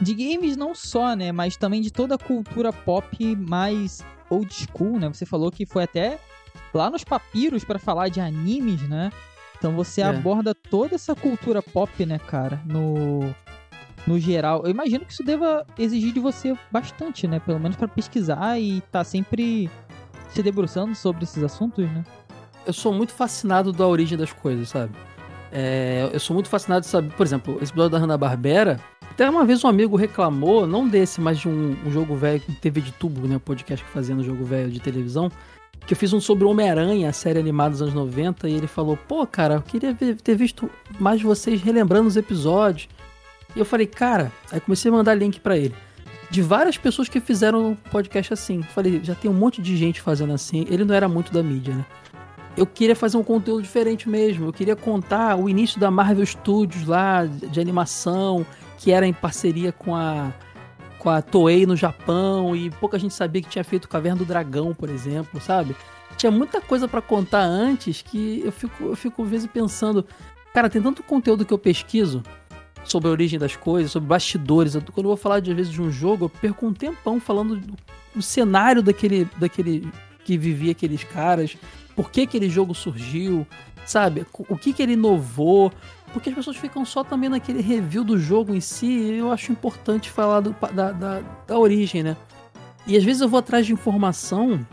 de 0.00 0.14
games 0.14 0.56
não 0.56 0.74
só, 0.74 1.14
né, 1.14 1.30
mas 1.30 1.56
também 1.56 1.80
de 1.80 1.90
toda 1.90 2.16
a 2.16 2.18
cultura 2.18 2.72
pop 2.72 3.36
mais 3.36 4.04
old 4.28 4.52
school, 4.52 4.98
né? 4.98 5.08
Você 5.08 5.26
falou 5.26 5.50
que 5.50 5.64
foi 5.66 5.84
até 5.84 6.18
lá 6.74 6.90
nos 6.90 7.04
papiros 7.04 7.64
para 7.64 7.78
falar 7.78 8.08
de 8.08 8.20
animes, 8.20 8.82
né? 8.88 9.12
Então 9.56 9.72
você 9.76 10.00
é. 10.00 10.04
aborda 10.04 10.54
toda 10.54 10.94
essa 10.94 11.14
cultura 11.14 11.62
pop, 11.62 12.04
né, 12.04 12.18
cara, 12.18 12.60
no 12.64 13.34
no 14.06 14.18
geral. 14.18 14.62
Eu 14.64 14.70
imagino 14.70 15.04
que 15.04 15.12
isso 15.12 15.22
deva 15.22 15.64
exigir 15.78 16.12
de 16.12 16.20
você 16.20 16.56
bastante, 16.70 17.26
né, 17.26 17.40
pelo 17.40 17.60
menos 17.60 17.76
para 17.76 17.88
pesquisar 17.88 18.58
e 18.58 18.80
tá 18.92 19.04
sempre 19.04 19.70
se 20.30 20.42
debruçando 20.42 20.94
sobre 20.94 21.24
esses 21.24 21.42
assuntos, 21.42 21.84
né? 21.84 22.04
Eu 22.64 22.72
sou 22.72 22.92
muito 22.92 23.12
fascinado 23.12 23.72
da 23.72 23.86
origem 23.86 24.16
das 24.16 24.32
coisas, 24.32 24.68
sabe? 24.68 24.92
É, 25.50 26.08
eu 26.12 26.20
sou 26.20 26.32
muito 26.32 26.48
fascinado 26.48 26.80
de 26.82 26.86
saber, 26.86 27.12
por 27.14 27.26
exemplo, 27.26 27.58
esse 27.60 27.70
episódio 27.70 27.90
da 27.90 27.98
Hanna-Barbera, 27.98 28.80
até 29.12 29.28
uma 29.28 29.44
vez 29.44 29.62
um 29.62 29.68
amigo 29.68 29.94
reclamou, 29.94 30.66
não 30.66 30.88
desse, 30.88 31.20
mas 31.20 31.38
de 31.38 31.46
um, 31.46 31.76
um 31.84 31.90
jogo 31.90 32.16
velho 32.16 32.42
teve 32.62 32.80
de 32.80 32.92
tubo, 32.92 33.28
né? 33.28 33.38
Podcast 33.38 33.84
que 33.84 33.90
fazia 33.90 34.14
no 34.14 34.24
jogo 34.24 34.42
velho 34.42 34.70
de 34.70 34.80
televisão. 34.80 35.30
Que 35.86 35.92
eu 35.92 35.96
fiz 35.98 36.14
um 36.14 36.20
sobre 36.20 36.44
Homem-Aranha, 36.44 37.10
a 37.10 37.12
série 37.12 37.38
animada 37.38 37.72
dos 37.72 37.82
anos 37.82 37.92
90, 37.92 38.48
e 38.48 38.54
ele 38.54 38.66
falou: 38.66 38.96
pô, 38.96 39.26
cara, 39.26 39.56
eu 39.56 39.62
queria 39.62 39.92
ver, 39.92 40.16
ter 40.16 40.34
visto 40.34 40.70
mais 40.98 41.20
vocês 41.20 41.60
relembrando 41.60 42.08
os 42.08 42.16
episódios. 42.16 42.88
E 43.54 43.58
eu 43.58 43.64
falei, 43.64 43.86
cara, 43.86 44.32
aí 44.50 44.60
comecei 44.60 44.90
a 44.90 44.94
mandar 44.94 45.14
link 45.14 45.40
para 45.40 45.56
ele. 45.56 45.74
De 46.30 46.40
várias 46.40 46.78
pessoas 46.78 47.08
que 47.08 47.20
fizeram 47.20 47.76
podcast 47.90 48.32
assim. 48.32 48.62
Falei, 48.62 49.00
já 49.02 49.14
tem 49.14 49.30
um 49.30 49.34
monte 49.34 49.60
de 49.60 49.76
gente 49.76 50.00
fazendo 50.00 50.32
assim. 50.32 50.66
Ele 50.70 50.84
não 50.84 50.94
era 50.94 51.08
muito 51.08 51.32
da 51.32 51.42
mídia, 51.42 51.74
né? 51.74 51.84
eu 52.56 52.66
queria 52.66 52.94
fazer 52.94 53.16
um 53.16 53.22
conteúdo 53.22 53.62
diferente 53.62 54.08
mesmo. 54.08 54.46
Eu 54.46 54.52
queria 54.52 54.76
contar 54.76 55.36
o 55.36 55.48
início 55.48 55.80
da 55.80 55.90
Marvel 55.90 56.24
Studios 56.24 56.86
lá, 56.86 57.24
de 57.24 57.60
animação, 57.60 58.46
que 58.78 58.92
era 58.92 59.06
em 59.06 59.12
parceria 59.12 59.72
com 59.72 59.94
a 59.94 60.32
com 60.98 61.10
a 61.10 61.20
Toei 61.20 61.66
no 61.66 61.74
Japão 61.74 62.54
e 62.54 62.70
pouca 62.70 62.96
gente 62.96 63.12
sabia 63.12 63.42
que 63.42 63.48
tinha 63.48 63.64
feito 63.64 63.88
Caverna 63.88 64.18
do 64.18 64.24
Dragão, 64.24 64.72
por 64.72 64.88
exemplo, 64.88 65.40
sabe? 65.40 65.74
Tinha 66.16 66.30
muita 66.30 66.60
coisa 66.60 66.86
para 66.86 67.02
contar 67.02 67.42
antes 67.42 68.02
que 68.02 68.40
eu 68.44 68.52
fico, 68.52 68.84
eu 68.84 68.94
fico 68.94 69.24
às 69.24 69.28
vezes 69.28 69.48
pensando, 69.48 70.06
cara, 70.54 70.70
tem 70.70 70.80
tanto 70.80 71.02
conteúdo 71.02 71.44
que 71.44 71.52
eu 71.52 71.58
pesquiso 71.58 72.22
sobre 72.84 73.08
a 73.08 73.12
origem 73.12 73.38
das 73.38 73.56
coisas, 73.56 73.92
sobre 73.92 74.08
bastidores. 74.08 74.74
Quando 74.74 75.04
eu 75.04 75.10
vou 75.10 75.16
falar 75.16 75.40
de, 75.40 75.50
às 75.50 75.56
vezes 75.56 75.72
de 75.72 75.80
um 75.80 75.90
jogo, 75.90 76.26
eu 76.26 76.28
perco 76.28 76.66
um 76.66 76.72
tempão 76.72 77.20
falando 77.20 77.56
do, 77.56 77.76
do 78.14 78.22
cenário 78.22 78.82
daquele, 78.82 79.28
daquele 79.36 79.88
que 80.24 80.36
vivia 80.36 80.72
aqueles 80.72 81.04
caras, 81.04 81.56
por 81.94 82.10
que 82.10 82.22
aquele 82.22 82.48
jogo 82.48 82.74
surgiu, 82.74 83.46
sabe? 83.84 84.24
O 84.48 84.56
que, 84.56 84.72
que 84.72 84.82
ele 84.82 84.92
inovou, 84.92 85.72
porque 86.12 86.28
as 86.28 86.34
pessoas 86.34 86.56
ficam 86.56 86.84
só 86.84 87.02
também 87.02 87.28
naquele 87.28 87.60
review 87.60 88.04
do 88.04 88.18
jogo 88.18 88.54
em 88.54 88.60
si, 88.60 89.14
eu 89.14 89.30
acho 89.32 89.52
importante 89.52 90.10
falar 90.10 90.40
do, 90.40 90.54
da, 90.72 90.92
da, 90.92 91.22
da 91.46 91.58
origem, 91.58 92.02
né? 92.02 92.16
E 92.86 92.96
às 92.96 93.04
vezes 93.04 93.22
eu 93.22 93.28
vou 93.28 93.38
atrás 93.38 93.66
de 93.66 93.72
informação 93.72 94.64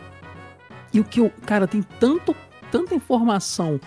e 0.93 0.99
o 0.99 1.03
que 1.03 1.19
eu. 1.19 1.31
Cara, 1.45 1.67
tem 1.67 1.83
tanto, 1.99 2.35
tanta 2.71 2.95
informação 2.95 3.79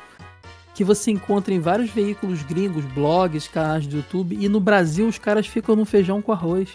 que 0.74 0.84
você 0.84 1.10
encontra 1.10 1.52
em 1.52 1.60
vários 1.60 1.90
veículos 1.90 2.42
gringos, 2.42 2.84
blogs, 2.86 3.48
canais 3.48 3.86
do 3.86 3.96
YouTube, 3.96 4.36
e 4.38 4.48
no 4.48 4.60
Brasil 4.60 5.06
os 5.06 5.18
caras 5.18 5.46
ficam 5.46 5.76
no 5.76 5.84
feijão 5.84 6.22
com 6.22 6.32
arroz. 6.32 6.70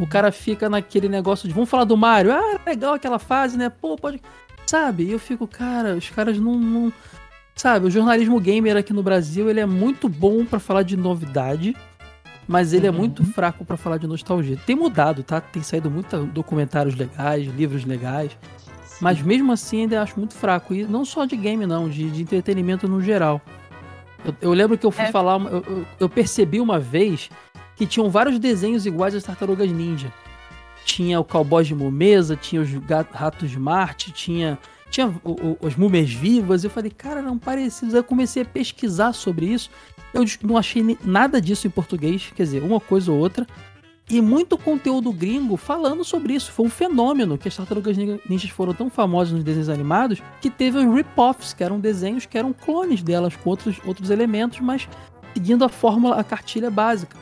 O 0.00 0.06
cara 0.06 0.30
fica 0.30 0.68
naquele 0.68 1.08
negócio 1.08 1.48
de 1.48 1.54
vamos 1.54 1.70
falar 1.70 1.84
do 1.84 1.96
Mario. 1.96 2.32
Ah, 2.32 2.60
legal 2.66 2.94
aquela 2.94 3.18
fase, 3.18 3.56
né? 3.56 3.70
Pô, 3.70 3.96
pode. 3.96 4.20
Sabe? 4.66 5.04
E 5.04 5.12
eu 5.12 5.18
fico, 5.18 5.46
cara, 5.46 5.94
os 5.94 6.10
caras 6.10 6.38
não, 6.38 6.56
não 6.56 6.92
Sabe, 7.58 7.86
o 7.86 7.90
jornalismo 7.90 8.38
gamer 8.38 8.76
aqui 8.76 8.92
no 8.92 9.02
Brasil, 9.02 9.50
ele 9.50 9.58
é 9.58 9.66
muito 9.66 10.08
bom 10.08 10.44
para 10.44 10.60
falar 10.60 10.84
de 10.84 10.96
novidade, 10.96 11.74
mas 12.46 12.72
ele 12.72 12.86
é 12.86 12.90
uhum. 12.90 12.94
é 12.94 12.98
muito 13.00 13.24
fraco 13.24 13.64
para 13.64 13.76
falar 13.76 13.98
de 13.98 14.06
nostalgia. 14.06 14.56
Tem 14.64 14.76
mudado, 14.76 15.24
tá? 15.24 15.40
Tem 15.40 15.60
saído 15.60 15.90
muitos 15.90 16.24
documentários 16.28 16.94
legais, 16.94 17.48
livros 17.48 17.84
legais. 17.84 18.30
Mas 19.00 19.20
mesmo 19.22 19.52
assim 19.52 19.82
ainda 19.82 20.02
acho 20.02 20.18
muito 20.18 20.34
fraco. 20.34 20.74
E 20.74 20.84
não 20.84 21.04
só 21.04 21.24
de 21.24 21.36
game, 21.36 21.66
não, 21.66 21.88
de, 21.88 22.10
de 22.10 22.22
entretenimento 22.22 22.88
no 22.88 23.00
geral. 23.00 23.40
Eu, 24.24 24.34
eu 24.40 24.52
lembro 24.52 24.76
que 24.76 24.84
eu 24.84 24.90
fui 24.90 25.04
é. 25.04 25.12
falar, 25.12 25.40
eu, 25.40 25.64
eu, 25.66 25.86
eu 26.00 26.08
percebi 26.08 26.60
uma 26.60 26.78
vez 26.78 27.30
que 27.76 27.86
tinham 27.86 28.10
vários 28.10 28.38
desenhos 28.38 28.86
iguais 28.86 29.14
às 29.14 29.22
Tartarugas 29.22 29.70
Ninja. 29.70 30.12
Tinha 30.84 31.20
o 31.20 31.24
Cowboy 31.24 31.64
de 31.64 31.74
Momesa, 31.74 32.34
tinha 32.34 32.60
os 32.60 32.68
Ratos 33.12 33.50
de 33.50 33.58
Marte, 33.58 34.10
tinha 34.10 34.58
tinha 34.90 35.08
o, 35.22 35.30
o, 35.32 35.66
as 35.66 35.76
múmias 35.76 36.10
vivas. 36.10 36.64
Eu 36.64 36.70
falei, 36.70 36.90
cara, 36.90 37.22
não 37.22 37.38
parecido. 37.38 37.96
Eu 37.96 38.04
comecei 38.04 38.42
a 38.42 38.46
pesquisar 38.46 39.12
sobre 39.12 39.46
isso. 39.46 39.70
Eu 40.12 40.24
não 40.42 40.56
achei 40.56 40.98
nada 41.04 41.40
disso 41.40 41.66
em 41.66 41.70
português, 41.70 42.32
quer 42.34 42.44
dizer, 42.44 42.62
uma 42.62 42.80
coisa 42.80 43.12
ou 43.12 43.18
outra. 43.18 43.46
E 44.10 44.22
muito 44.22 44.56
conteúdo 44.56 45.12
gringo 45.12 45.56
falando 45.56 46.02
sobre 46.02 46.32
isso. 46.34 46.50
Foi 46.50 46.66
um 46.66 46.70
fenômeno 46.70 47.36
que 47.36 47.48
as 47.48 47.56
tartarugas 47.56 47.96
ninjas 47.96 48.50
foram 48.50 48.72
tão 48.72 48.88
famosas 48.88 49.34
nos 49.34 49.44
desenhos 49.44 49.68
animados 49.68 50.22
que 50.40 50.48
teve 50.48 50.78
os 50.78 50.94
rip-offs, 50.94 51.52
que 51.52 51.62
eram 51.62 51.78
desenhos 51.78 52.24
que 52.24 52.38
eram 52.38 52.52
clones 52.52 53.02
delas 53.02 53.36
com 53.36 53.50
outros, 53.50 53.76
outros 53.84 54.08
elementos, 54.08 54.60
mas 54.60 54.88
seguindo 55.34 55.64
a 55.64 55.68
fórmula, 55.68 56.16
a 56.16 56.24
cartilha 56.24 56.70
básica. 56.70 57.16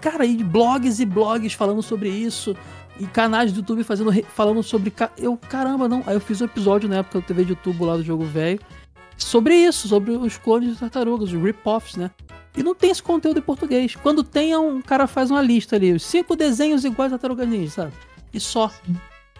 Cara, 0.00 0.24
e 0.26 0.42
blogs 0.42 0.98
e 0.98 1.06
blogs 1.06 1.52
falando 1.52 1.82
sobre 1.82 2.08
isso 2.08 2.56
e 2.98 3.06
canais 3.06 3.52
do 3.52 3.58
YouTube 3.58 3.84
fazendo, 3.84 4.12
falando 4.24 4.62
sobre. 4.62 4.92
Eu, 5.16 5.36
caramba, 5.36 5.88
não. 5.88 6.02
Aí 6.06 6.14
eu 6.14 6.20
fiz 6.20 6.40
um 6.40 6.44
episódio 6.44 6.88
na 6.88 6.96
época 6.96 7.20
da 7.20 7.26
TV 7.26 7.44
de 7.44 7.50
YouTube 7.50 7.84
lá 7.84 7.96
do 7.96 8.02
jogo 8.02 8.24
velho 8.24 8.60
sobre 9.16 9.54
isso, 9.54 9.88
sobre 9.88 10.12
os 10.12 10.38
clones 10.38 10.72
de 10.72 10.80
tartarugas, 10.80 11.32
os 11.32 11.42
rip-offs, 11.42 11.96
né? 11.96 12.10
E 12.56 12.62
não 12.62 12.74
tem 12.74 12.90
esse 12.90 13.02
conteúdo 13.02 13.38
em 13.38 13.42
português. 13.42 13.94
Quando 13.94 14.24
tem, 14.24 14.56
um 14.56 14.82
cara 14.82 15.06
faz 15.06 15.30
uma 15.30 15.40
lista 15.40 15.76
ali, 15.76 15.98
cinco 16.00 16.34
desenhos 16.34 16.84
iguais 16.84 17.12
a 17.12 17.18
tartarugas 17.18 17.48
ninja, 17.48 17.70
sabe? 17.70 17.92
E 18.32 18.40
só. 18.40 18.70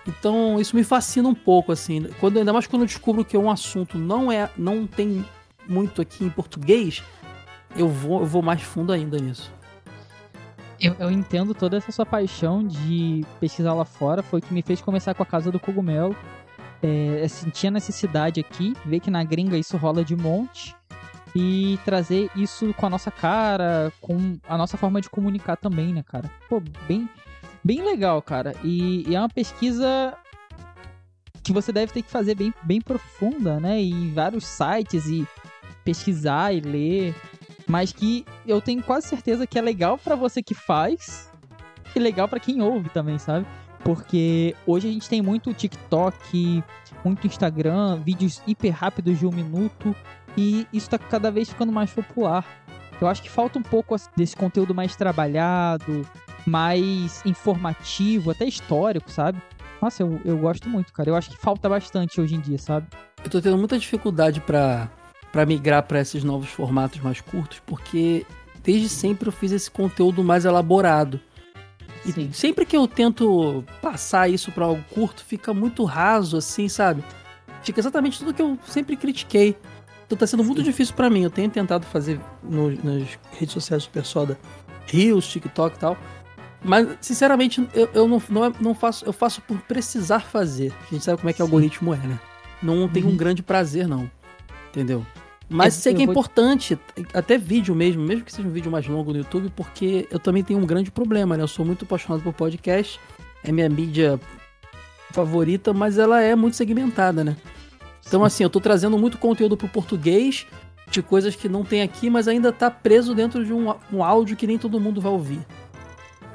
Então, 0.07 0.61
isso 0.61 0.77
me 0.77 0.85
fascina 0.85 1.29
um 1.29 1.35
pouco, 1.35 1.73
assim. 1.73 2.05
Quando, 2.20 2.38
ainda 2.38 2.53
mais 2.53 2.66
quando 2.66 2.83
eu 2.83 2.87
descubro 2.87 3.25
que 3.25 3.37
um 3.37 3.51
assunto 3.51 3.99
não 3.99 4.31
é, 4.31 4.49
não 4.57 4.87
tem 4.87 5.25
muito 5.68 6.01
aqui 6.01 6.25
em 6.25 6.31
português, 6.31 7.03
eu 7.77 7.88
vou, 7.88 8.20
eu 8.20 8.27
vou 8.27 8.42
mais 8.42 8.62
fundo 8.62 8.92
ainda 8.92 9.18
nisso. 9.18 9.53
Eu, 10.81 10.96
eu, 10.99 11.11
entendo 11.11 11.55
toda 11.55 11.77
essa 11.77 11.92
sua 11.92 12.07
paixão 12.07 12.66
de 12.66 13.25
pesquisar 13.38 13.75
lá 13.75 13.85
fora. 13.85 14.23
Foi 14.23 14.38
o 14.38 14.42
que 14.42 14.55
me 14.55 14.62
fez 14.62 14.81
começar 14.81 15.14
com 15.14 15.23
a 15.23 15.27
Casa 15.27 15.51
do 15.53 15.61
Cogumelo. 15.61 16.16
É, 16.83 17.29
sentir 17.29 17.66
a 17.66 17.70
necessidade 17.70 18.40
aqui, 18.40 18.75
ver 18.87 19.01
que 19.01 19.11
na 19.11 19.23
gringa 19.23 19.59
isso 19.59 19.77
rola 19.77 20.03
de 20.03 20.16
monte. 20.16 20.75
E 21.35 21.79
trazer 21.85 22.29
isso 22.35 22.75
com 22.75 22.87
a 22.87 22.90
nossa 22.90 23.11
cara, 23.11 23.93
com 24.01 24.38
a 24.49 24.59
nossa 24.59 24.77
forma 24.77 25.01
de 25.01 25.09
comunicar 25.09 25.57
também, 25.57 25.93
né, 25.93 26.03
cara? 26.03 26.31
Pô, 26.49 26.61
bem, 26.88 27.09
bem 27.62 27.83
legal, 27.83 28.21
cara. 28.21 28.55
E, 28.64 29.09
e 29.09 29.14
é 29.14 29.19
uma 29.19 29.29
pesquisa 29.29 30.16
que 31.43 31.53
você 31.53 31.73
deve 31.73 31.93
ter 31.93 32.03
que 32.03 32.11
fazer 32.11 32.35
bem, 32.35 32.53
bem 32.62 32.81
profunda, 32.81 33.61
né? 33.61 33.81
E 33.81 34.11
vários 34.11 34.45
sites 34.45 35.07
e 35.07 35.27
pesquisar 35.85 36.53
e 36.53 36.61
ler 36.61 37.14
mas 37.71 37.93
que 37.93 38.27
eu 38.45 38.61
tenho 38.61 38.83
quase 38.83 39.07
certeza 39.07 39.47
que 39.47 39.57
é 39.57 39.62
legal 39.62 39.97
para 39.97 40.16
você 40.16 40.43
que 40.43 40.55
faz 40.55 41.31
e 41.95 42.01
legal 42.01 42.27
para 42.27 42.40
quem 42.40 42.61
ouve 42.61 42.88
também, 42.88 43.16
sabe? 43.16 43.47
Porque 43.85 44.57
hoje 44.66 44.88
a 44.88 44.93
gente 44.93 45.09
tem 45.09 45.23
muito 45.23 45.55
TikTok, 45.55 46.64
muito 47.05 47.27
Instagram, 47.29 47.97
vídeos 47.97 48.43
hiper 48.45 48.75
rápidos 48.75 49.21
de 49.21 49.27
um 49.27 49.31
minuto 49.31 49.95
e 50.37 50.66
isso 50.73 50.88
tá 50.88 50.99
cada 50.99 51.31
vez 51.31 51.49
ficando 51.49 51.73
mais 51.73 51.90
popular. 51.90 52.45
Eu 53.01 53.09
acho 53.09 53.23
que 53.23 53.31
falta 53.31 53.59
um 53.59 53.62
pouco 53.62 53.97
desse 54.16 54.37
conteúdo 54.37 54.75
mais 54.75 54.95
trabalhado, 54.95 56.07
mais 56.47 57.25
informativo, 57.25 58.31
até 58.31 58.45
histórico, 58.45 59.11
sabe? 59.11 59.40
Nossa, 59.81 60.03
eu, 60.03 60.21
eu 60.25 60.37
gosto 60.37 60.69
muito, 60.69 60.93
cara. 60.93 61.09
Eu 61.09 61.16
acho 61.16 61.31
que 61.31 61.37
falta 61.38 61.69
bastante 61.69 62.21
hoje 62.21 62.35
em 62.35 62.40
dia, 62.40 62.59
sabe? 62.59 62.87
Eu 63.25 63.31
tô 63.31 63.40
tendo 63.40 63.57
muita 63.57 63.79
dificuldade 63.79 64.40
para 64.40 64.90
para 65.33 65.47
migrar 65.47 65.85
para 65.85 66.01
esses 66.01 66.25
novos 66.25 66.49
formatos 66.49 67.01
mais 67.01 67.21
curtos, 67.21 67.62
porque 67.64 68.27
desde 68.64 68.88
sempre 68.88 69.29
eu 69.29 69.33
fiz 69.33 69.53
esse 69.53 69.71
conteúdo 69.71 70.25
mais 70.25 70.45
elaborado. 70.45 71.21
E 72.05 72.12
Sim. 72.12 72.33
sempre 72.33 72.64
que 72.64 72.77
eu 72.77 72.88
tento 72.88 73.64
passar 73.81 74.29
isso 74.29 74.51
para 74.51 74.64
algo 74.64 74.83
curto, 74.90 75.25
fica 75.25 75.53
muito 75.53 75.85
raso, 75.85 76.37
assim, 76.37 76.69
sabe? 76.69 77.05
Fica 77.62 77.81
exatamente 77.81 78.19
tudo 78.19 78.33
que 78.33 78.43
eu 78.43 78.59
sempre 78.66 78.97
critiquei. 78.97 79.57
Então 80.11 80.18
tá 80.18 80.27
sendo 80.27 80.42
muito 80.42 80.61
difícil 80.61 80.92
para 80.96 81.09
mim. 81.09 81.23
Eu 81.23 81.31
tenho 81.31 81.49
tentado 81.49 81.87
fazer 81.87 82.18
no, 82.42 82.68
nas 82.83 83.16
redes 83.38 83.53
sociais 83.53 83.85
Super 83.85 84.05
Soda 84.05 84.37
Rios, 84.87 85.29
TikTok 85.29 85.77
e 85.77 85.79
tal. 85.79 85.96
Mas, 86.64 86.88
sinceramente, 87.01 87.64
eu, 87.73 87.88
eu 87.94 88.09
não, 88.09 88.20
não, 88.29 88.44
é, 88.44 88.53
não, 88.61 88.75
faço. 88.75 89.05
Eu 89.05 89.12
faço 89.12 89.40
por 89.42 89.57
precisar 89.61 90.18
fazer. 90.18 90.73
A 90.88 90.92
gente 90.92 91.05
sabe 91.05 91.18
como 91.18 91.31
é 91.31 91.33
que 91.33 91.37
Sim. 91.37 91.44
o 91.44 91.46
algoritmo 91.46 91.94
é, 91.94 91.99
né? 91.99 92.18
Não 92.61 92.88
tem 92.88 93.05
uhum. 93.05 93.11
um 93.11 93.16
grande 93.16 93.40
prazer, 93.40 93.87
não. 93.87 94.11
Entendeu? 94.70 95.07
Mas 95.49 95.75
sei 95.75 95.94
que 95.94 96.03
é 96.03 96.05
importante, 96.05 96.77
até 97.14 97.38
vídeo 97.38 97.75
mesmo, 97.75 98.03
mesmo 98.03 98.25
que 98.25 98.33
seja 98.33 98.46
um 98.46 98.51
vídeo 98.51 98.70
mais 98.70 98.88
longo 98.88 99.12
no 99.12 99.18
YouTube, 99.18 99.53
porque 99.55 100.09
eu 100.11 100.18
também 100.18 100.42
tenho 100.42 100.59
um 100.59 100.66
grande 100.66 100.90
problema, 100.90 101.37
né? 101.37 101.42
Eu 101.44 101.49
sou 101.49 101.64
muito 101.64 101.85
apaixonado 101.85 102.23
por 102.23 102.33
podcast, 102.33 103.01
é 103.44 103.53
minha 103.53 103.68
mídia 103.68 104.18
favorita, 105.12 105.73
mas 105.73 105.99
ela 105.99 106.20
é 106.20 106.35
muito 106.35 106.57
segmentada, 106.57 107.23
né? 107.23 107.37
Então, 108.07 108.25
assim, 108.25 108.43
eu 108.43 108.51
tô 108.51 108.61
trazendo 108.61 108.99
muito 108.99 109.19
conteúdo 109.19 109.57
pro 109.57 109.69
português 109.69 110.47
de 110.91 111.03
coisas 111.03 111.37
que 111.37 111.49
não 111.49 111.65
tem 111.65 111.83
aqui, 111.83 112.11
mas 112.11 112.27
ainda 112.27 112.53
tá 112.53 112.71
preso 112.71 113.15
dentro 113.15 113.45
de 113.45 113.53
um, 113.53 113.73
um 113.93 114.03
áudio 114.03 114.37
que 114.37 114.47
nem 114.47 114.59
todo 114.59 114.81
mundo 114.81 115.01
vai 115.01 115.13
ouvir. 115.13 115.41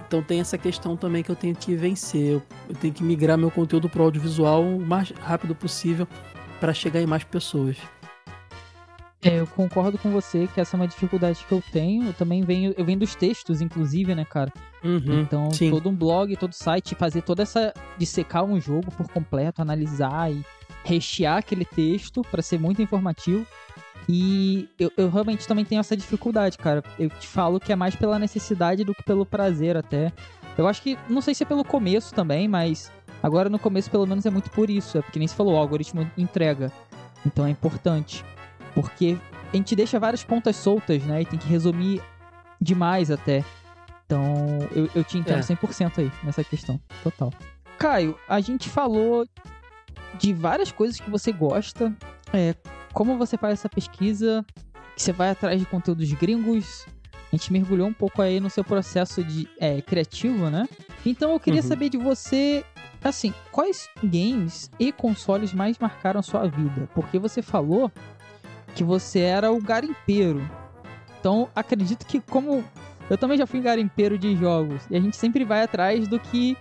Então 0.07 0.21
tem 0.21 0.39
essa 0.39 0.57
questão 0.57 0.95
também 0.95 1.23
que 1.23 1.29
eu 1.29 1.35
tenho 1.35 1.55
que 1.55 1.75
vencer. 1.75 2.33
Eu, 2.33 2.41
eu 2.69 2.75
tenho 2.75 2.93
que 2.93 3.03
migrar 3.03 3.37
meu 3.37 3.51
conteúdo 3.51 3.89
pro 3.89 4.03
audiovisual 4.03 4.63
o 4.63 4.79
mais 4.79 5.09
rápido 5.09 5.53
possível 5.53 6.07
para 6.59 6.73
chegar 6.73 7.01
em 7.01 7.05
mais 7.05 7.23
pessoas. 7.23 7.77
É, 9.21 9.39
eu 9.39 9.47
concordo 9.47 9.97
com 9.97 10.11
você 10.11 10.47
que 10.53 10.61
essa 10.61 10.75
é 10.75 10.79
uma 10.79 10.87
dificuldade 10.87 11.43
que 11.47 11.51
eu 11.51 11.61
tenho. 11.71 12.05
Eu 12.05 12.13
também 12.13 12.43
venho, 12.43 12.75
eu 12.77 12.85
venho 12.85 12.99
dos 12.99 13.15
textos, 13.15 13.59
inclusive, 13.59 14.13
né, 14.13 14.23
cara? 14.23 14.53
Uhum, 14.83 15.21
então, 15.21 15.49
sim. 15.49 15.71
todo 15.71 15.89
um 15.89 15.95
blog, 15.95 16.35
todo 16.37 16.53
site, 16.53 16.93
fazer 16.93 17.23
toda 17.23 17.41
essa. 17.41 17.73
dissecar 17.97 18.43
um 18.43 18.61
jogo 18.61 18.91
por 18.91 19.07
completo, 19.09 19.63
analisar 19.63 20.31
e 20.31 20.45
rechear 20.85 21.37
aquele 21.37 21.65
texto 21.65 22.21
para 22.21 22.41
ser 22.41 22.59
muito 22.59 22.81
informativo. 22.81 23.45
E 24.07 24.69
eu, 24.79 24.91
eu, 24.95 25.09
realmente 25.09 25.47
também 25.47 25.65
tenho 25.65 25.79
essa 25.79 25.97
dificuldade, 25.97 26.57
cara. 26.59 26.83
Eu 26.97 27.09
te 27.09 27.27
falo 27.27 27.59
que 27.59 27.73
é 27.73 27.75
mais 27.75 27.95
pela 27.95 28.19
necessidade 28.19 28.83
do 28.83 28.93
que 28.93 29.03
pelo 29.03 29.25
prazer, 29.25 29.75
até. 29.75 30.13
Eu 30.55 30.67
acho 30.67 30.81
que, 30.81 30.97
não 31.09 31.21
sei 31.21 31.33
se 31.33 31.43
é 31.43 31.45
pelo 31.45 31.65
começo 31.65 32.13
também, 32.13 32.47
mas 32.47 32.91
agora 33.21 33.49
no 33.49 33.57
começo 33.57 33.89
pelo 33.89 34.05
menos 34.05 34.25
é 34.25 34.29
muito 34.29 34.51
por 34.51 34.69
isso. 34.69 34.99
É 34.99 35.01
porque 35.01 35.17
nem 35.17 35.27
se 35.27 35.33
falou, 35.33 35.55
o 35.55 35.57
algoritmo 35.57 36.09
entrega. 36.15 36.71
Então 37.25 37.47
é 37.47 37.49
importante. 37.49 38.23
Porque 38.75 39.17
a 39.51 39.57
gente 39.57 39.75
deixa 39.75 39.99
várias 39.99 40.23
pontas 40.23 40.55
soltas, 40.55 41.01
né? 41.03 41.23
E 41.23 41.25
tem 41.25 41.39
que 41.39 41.47
resumir 41.47 41.99
demais 42.61 43.09
até. 43.09 43.43
Então 44.05 44.21
eu, 44.75 44.87
eu 44.93 45.03
te 45.03 45.17
entendo 45.17 45.39
É. 45.39 45.41
100% 45.41 45.97
aí 45.97 46.11
nessa 46.23 46.43
questão. 46.43 46.79
Total. 47.01 47.33
Caio, 47.79 48.17
a 48.29 48.39
gente 48.39 48.69
falou 48.69 49.27
de 50.17 50.33
várias 50.33 50.71
coisas 50.71 50.99
que 50.99 51.09
você 51.09 51.31
gosta. 51.31 51.93
É, 52.33 52.55
como 52.93 53.17
você 53.17 53.37
faz 53.37 53.53
essa 53.53 53.69
pesquisa, 53.69 54.45
que 54.95 55.01
você 55.01 55.11
vai 55.11 55.29
atrás 55.29 55.59
de 55.59 55.65
conteúdos 55.65 56.11
gringos. 56.13 56.85
A 57.31 57.35
gente 57.35 57.51
mergulhou 57.51 57.87
um 57.87 57.93
pouco 57.93 58.21
aí 58.21 58.39
no 58.39 58.49
seu 58.49 58.63
processo 58.63 59.23
de 59.23 59.47
é, 59.59 59.81
criativo, 59.81 60.49
né? 60.49 60.67
Então 61.05 61.31
eu 61.31 61.39
queria 61.39 61.61
Uhum. 61.61 61.67
saber 61.67 61.89
de 61.89 61.97
você, 61.97 62.63
assim, 63.03 63.33
quais 63.51 63.89
games 64.03 64.69
e 64.79 64.91
consoles 64.91 65.51
mais 65.53 65.77
marcaram 65.77 66.19
a 66.19 66.23
sua 66.23 66.47
vida? 66.47 66.87
Porque 66.93 67.19
você 67.19 67.41
falou 67.41 67.91
que 68.73 68.83
você 68.83 69.19
era 69.19 69.51
o 69.51 69.59
garimpeiro. 69.61 70.49
Então 71.19 71.49
acredito 71.55 72.05
que 72.05 72.21
como 72.21 72.63
eu 73.09 73.17
também 73.17 73.37
já 73.37 73.45
fui 73.45 73.59
garimpeiro 73.59 74.17
de 74.17 74.35
jogos 74.37 74.81
e 74.89 74.95
a 74.95 74.99
gente 75.01 75.17
sempre 75.17 75.43
vai 75.43 75.61
atrás 75.63 76.07
do 76.07 76.19
que 76.19 76.55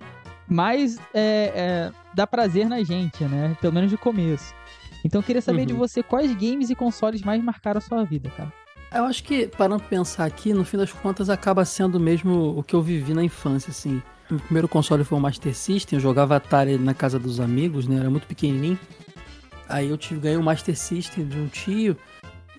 mais 0.49 0.99
é, 1.13 1.53
é, 1.55 1.93
dá 2.15 2.27
prazer 2.27 2.69
na 2.69 2.83
gente, 2.83 3.25
né? 3.25 3.57
Pelo 3.61 3.73
menos 3.73 3.91
de 3.91 3.97
começo. 3.97 4.55
Então 5.05 5.21
eu 5.21 5.25
queria 5.25 5.43
saber 5.43 5.67
de 5.67 5.73
Uhum. 5.73 5.79
você 5.79 6.03
quais 6.03 6.33
games 6.35 6.71
e 6.71 6.75
consoles 6.75 7.23
mais 7.23 7.43
marcaram 7.43 7.79
a 7.79 7.81
sua 7.81 8.05
vida, 8.05 8.31
cara. 8.31 8.53
Eu 8.95 9.05
acho 9.05 9.25
que, 9.25 9.49
parando 9.49 9.81
pra 9.81 9.89
pensar 9.89 10.25
aqui, 10.25 10.53
no 10.55 10.65
fim 10.65 10.77
das 10.77 10.93
contas 10.93 11.29
acaba 11.29 11.65
sendo 11.65 11.99
mesmo 11.99 12.57
o 12.57 12.63
que 12.63 12.75
eu 12.75 12.81
vivi 12.83 13.13
na 13.13 13.25
infância, 13.25 13.71
assim. 13.71 14.01
O 14.31 14.39
primeiro 14.39 14.69
console 14.69 15.03
foi 15.05 15.19
o 15.19 15.21
Master 15.21 15.55
System, 15.55 15.97
eu 15.99 16.01
jogava 16.01 16.37
Atari 16.37 16.79
na 16.79 16.95
casa 16.95 17.19
dos 17.19 17.41
amigos, 17.41 17.87
né? 17.89 17.97
Era 18.01 18.09
muito 18.09 18.27
pequenininho. 18.27 18.79
Aí 19.69 19.91
eu 19.91 19.99
tive, 19.99 20.21
ganhei 20.21 20.39
o 20.39 20.43
Master 20.43 20.77
System 20.79 21.27
de 21.27 21.39
um 21.39 21.49
tio 21.49 21.97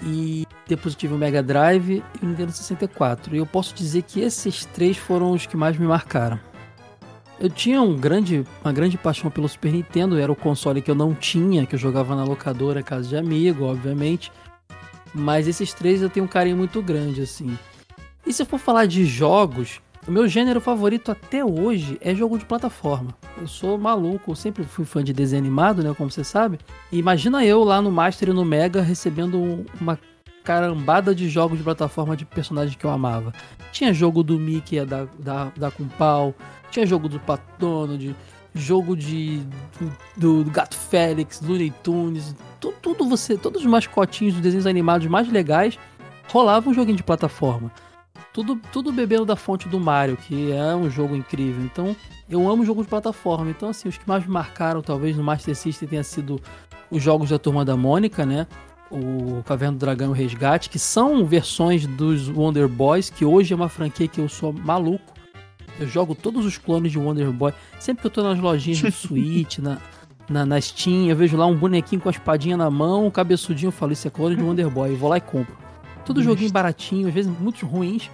e 0.03 0.45
depois 0.67 0.93
eu 0.93 0.99
tive 0.99 1.13
o 1.13 1.17
Mega 1.17 1.41
Drive 1.41 2.03
e 2.21 2.25
o 2.25 2.27
Nintendo 2.27 2.51
64. 2.51 3.33
E 3.33 3.37
eu 3.37 3.45
posso 3.45 3.73
dizer 3.73 4.01
que 4.03 4.19
esses 4.19 4.65
três 4.65 4.97
foram 4.97 5.31
os 5.31 5.45
que 5.45 5.55
mais 5.55 5.77
me 5.77 5.87
marcaram. 5.87 6.39
Eu 7.39 7.49
tinha 7.49 7.81
um 7.81 7.97
grande, 7.97 8.45
uma 8.63 8.71
grande 8.71 8.97
paixão 8.97 9.29
pelo 9.29 9.47
Super 9.49 9.71
Nintendo, 9.73 10.17
era 10.17 10.31
o 10.31 10.35
console 10.35 10.81
que 10.81 10.89
eu 10.89 10.95
não 10.95 11.13
tinha, 11.13 11.65
que 11.65 11.75
eu 11.75 11.79
jogava 11.79 12.15
na 12.15 12.23
locadora, 12.23 12.81
casa 12.81 13.09
de 13.09 13.17
amigo, 13.17 13.65
obviamente. 13.65 14.31
Mas 15.13 15.47
esses 15.47 15.73
três 15.73 16.01
eu 16.01 16.09
tenho 16.09 16.25
um 16.25 16.29
carinho 16.29 16.55
muito 16.57 16.81
grande, 16.81 17.21
assim. 17.21 17.57
E 18.25 18.31
se 18.31 18.41
eu 18.41 18.45
for 18.45 18.57
falar 18.59 18.85
de 18.85 19.05
jogos, 19.05 19.81
o 20.07 20.11
meu 20.11 20.27
gênero 20.27 20.61
favorito 20.61 21.11
até 21.11 21.43
hoje 21.43 21.97
é 22.01 22.15
jogo 22.15 22.37
de 22.39 22.45
plataforma. 22.45 23.15
Eu 23.39 23.47
sou 23.47 23.77
maluco, 23.77 24.31
eu 24.31 24.35
sempre 24.35 24.63
fui 24.63 24.85
fã 24.85 25.03
de 25.03 25.11
desenho 25.13 25.41
animado, 25.41 25.83
né, 25.83 25.93
como 25.97 26.09
você 26.09 26.23
sabe. 26.23 26.57
E 26.91 26.97
imagina 26.97 27.45
eu 27.45 27.63
lá 27.63 27.81
no 27.81 27.91
Master 27.91 28.29
e 28.29 28.33
no 28.33 28.45
Mega 28.45 28.81
recebendo 28.81 29.37
um- 29.37 29.65
uma 29.79 29.99
carambada 30.43 31.13
de 31.13 31.27
jogos 31.27 31.57
de 31.57 31.63
plataforma 31.63 32.15
de 32.15 32.23
personagens 32.23 32.75
que 32.75 32.85
eu 32.85 32.89
amava. 32.91 33.33
Tinha 33.71 33.93
jogo 33.93 34.21
do 34.23 34.39
Mickey 34.39 34.83
da, 34.85 35.07
da, 35.19 35.51
da 35.57 35.71
com 35.71 35.85
pau, 35.87 36.35
tinha 36.75 36.85
jogo 36.85 37.07
do 37.07 37.19
Pato 37.19 37.43
Donald, 37.57 38.15
jogo 38.53 38.95
de 38.97 39.41
do, 40.17 40.43
do 40.43 40.51
Gato 40.51 40.75
Félix, 40.75 41.41
Looney 41.41 41.73
Tunes, 41.83 42.35
tu- 42.59 42.73
tudo 42.81 43.07
você, 43.07 43.37
todos 43.37 43.61
os 43.61 43.67
mascotinhos 43.67 44.33
dos 44.33 44.43
desenhos 44.43 44.67
animados 44.67 45.07
mais 45.07 45.29
legais 45.31 45.79
rolava 46.27 46.69
um 46.69 46.73
joguinho 46.73 46.97
de 46.97 47.03
plataforma. 47.03 47.71
Tudo, 48.33 48.59
tudo 48.73 48.91
bebendo 48.91 49.23
da 49.25 49.37
fonte 49.37 49.69
do 49.69 49.79
Mario, 49.79 50.17
que 50.17 50.51
é 50.51 50.75
um 50.75 50.89
jogo 50.89 51.15
incrível. 51.15 51.63
Então, 51.63 51.95
eu 52.29 52.49
amo 52.49 52.65
jogo 52.65 52.83
de 52.83 52.89
plataforma. 52.89 53.49
Então, 53.49 53.69
assim, 53.69 53.87
os 53.87 53.97
que 53.97 54.05
mais 54.05 54.25
me 54.25 54.31
marcaram, 54.33 54.81
talvez 54.81 55.15
no 55.15 55.23
Master 55.23 55.55
System, 55.55 55.87
tenha 55.87 56.03
sido 56.03 56.41
os 56.91 57.01
jogos 57.01 57.29
da 57.29 57.39
Turma 57.39 57.63
da 57.63 57.77
Mônica, 57.77 58.25
né? 58.25 58.45
O 58.91 59.41
Caverna 59.45 59.77
do 59.77 59.79
Dragão 59.79 60.07
e 60.07 60.11
o 60.11 60.13
Resgate, 60.13 60.69
que 60.69 60.77
são 60.77 61.25
versões 61.25 61.87
dos 61.87 62.27
Wonder 62.27 62.67
Boys, 62.67 63.09
que 63.09 63.23
hoje 63.23 63.53
é 63.53 63.55
uma 63.55 63.69
franquia 63.69 64.07
que 64.09 64.19
eu 64.19 64.27
sou 64.27 64.51
maluco. 64.51 65.13
Eu 65.79 65.87
jogo 65.87 66.15
todos 66.15 66.45
os 66.45 66.57
clones 66.57 66.91
de 66.91 66.99
Wonder 66.99 67.31
Boy. 67.31 67.53
Sempre 67.79 68.01
que 68.01 68.07
eu 68.07 68.11
tô 68.11 68.23
nas 68.23 68.39
lojinhas 68.39 68.81
do 68.81 68.91
Switch, 68.91 69.59
na, 69.59 69.77
na, 70.29 70.45
na 70.45 70.61
Steam, 70.61 71.07
eu 71.07 71.15
vejo 71.15 71.35
lá 71.37 71.45
um 71.45 71.55
bonequinho 71.55 72.01
com 72.01 72.09
a 72.09 72.11
espadinha 72.11 72.57
na 72.57 72.69
mão, 72.69 73.07
um 73.07 73.11
cabeçudinho, 73.11 73.67
eu 73.67 73.71
falo, 73.71 73.91
isso 73.91 74.07
é 74.07 74.11
clone 74.11 74.35
de 74.35 74.43
Wonder 74.43 74.69
Boy. 74.69 74.91
Eu 74.91 74.97
vou 74.97 75.09
lá 75.09 75.17
e 75.17 75.21
compro. 75.21 75.55
Tudo 76.05 76.21
Justo. 76.21 76.33
joguinho 76.33 76.51
baratinho, 76.51 77.07
às 77.07 77.13
vezes 77.13 77.31
muito 77.39 77.65
ruins. 77.65 78.09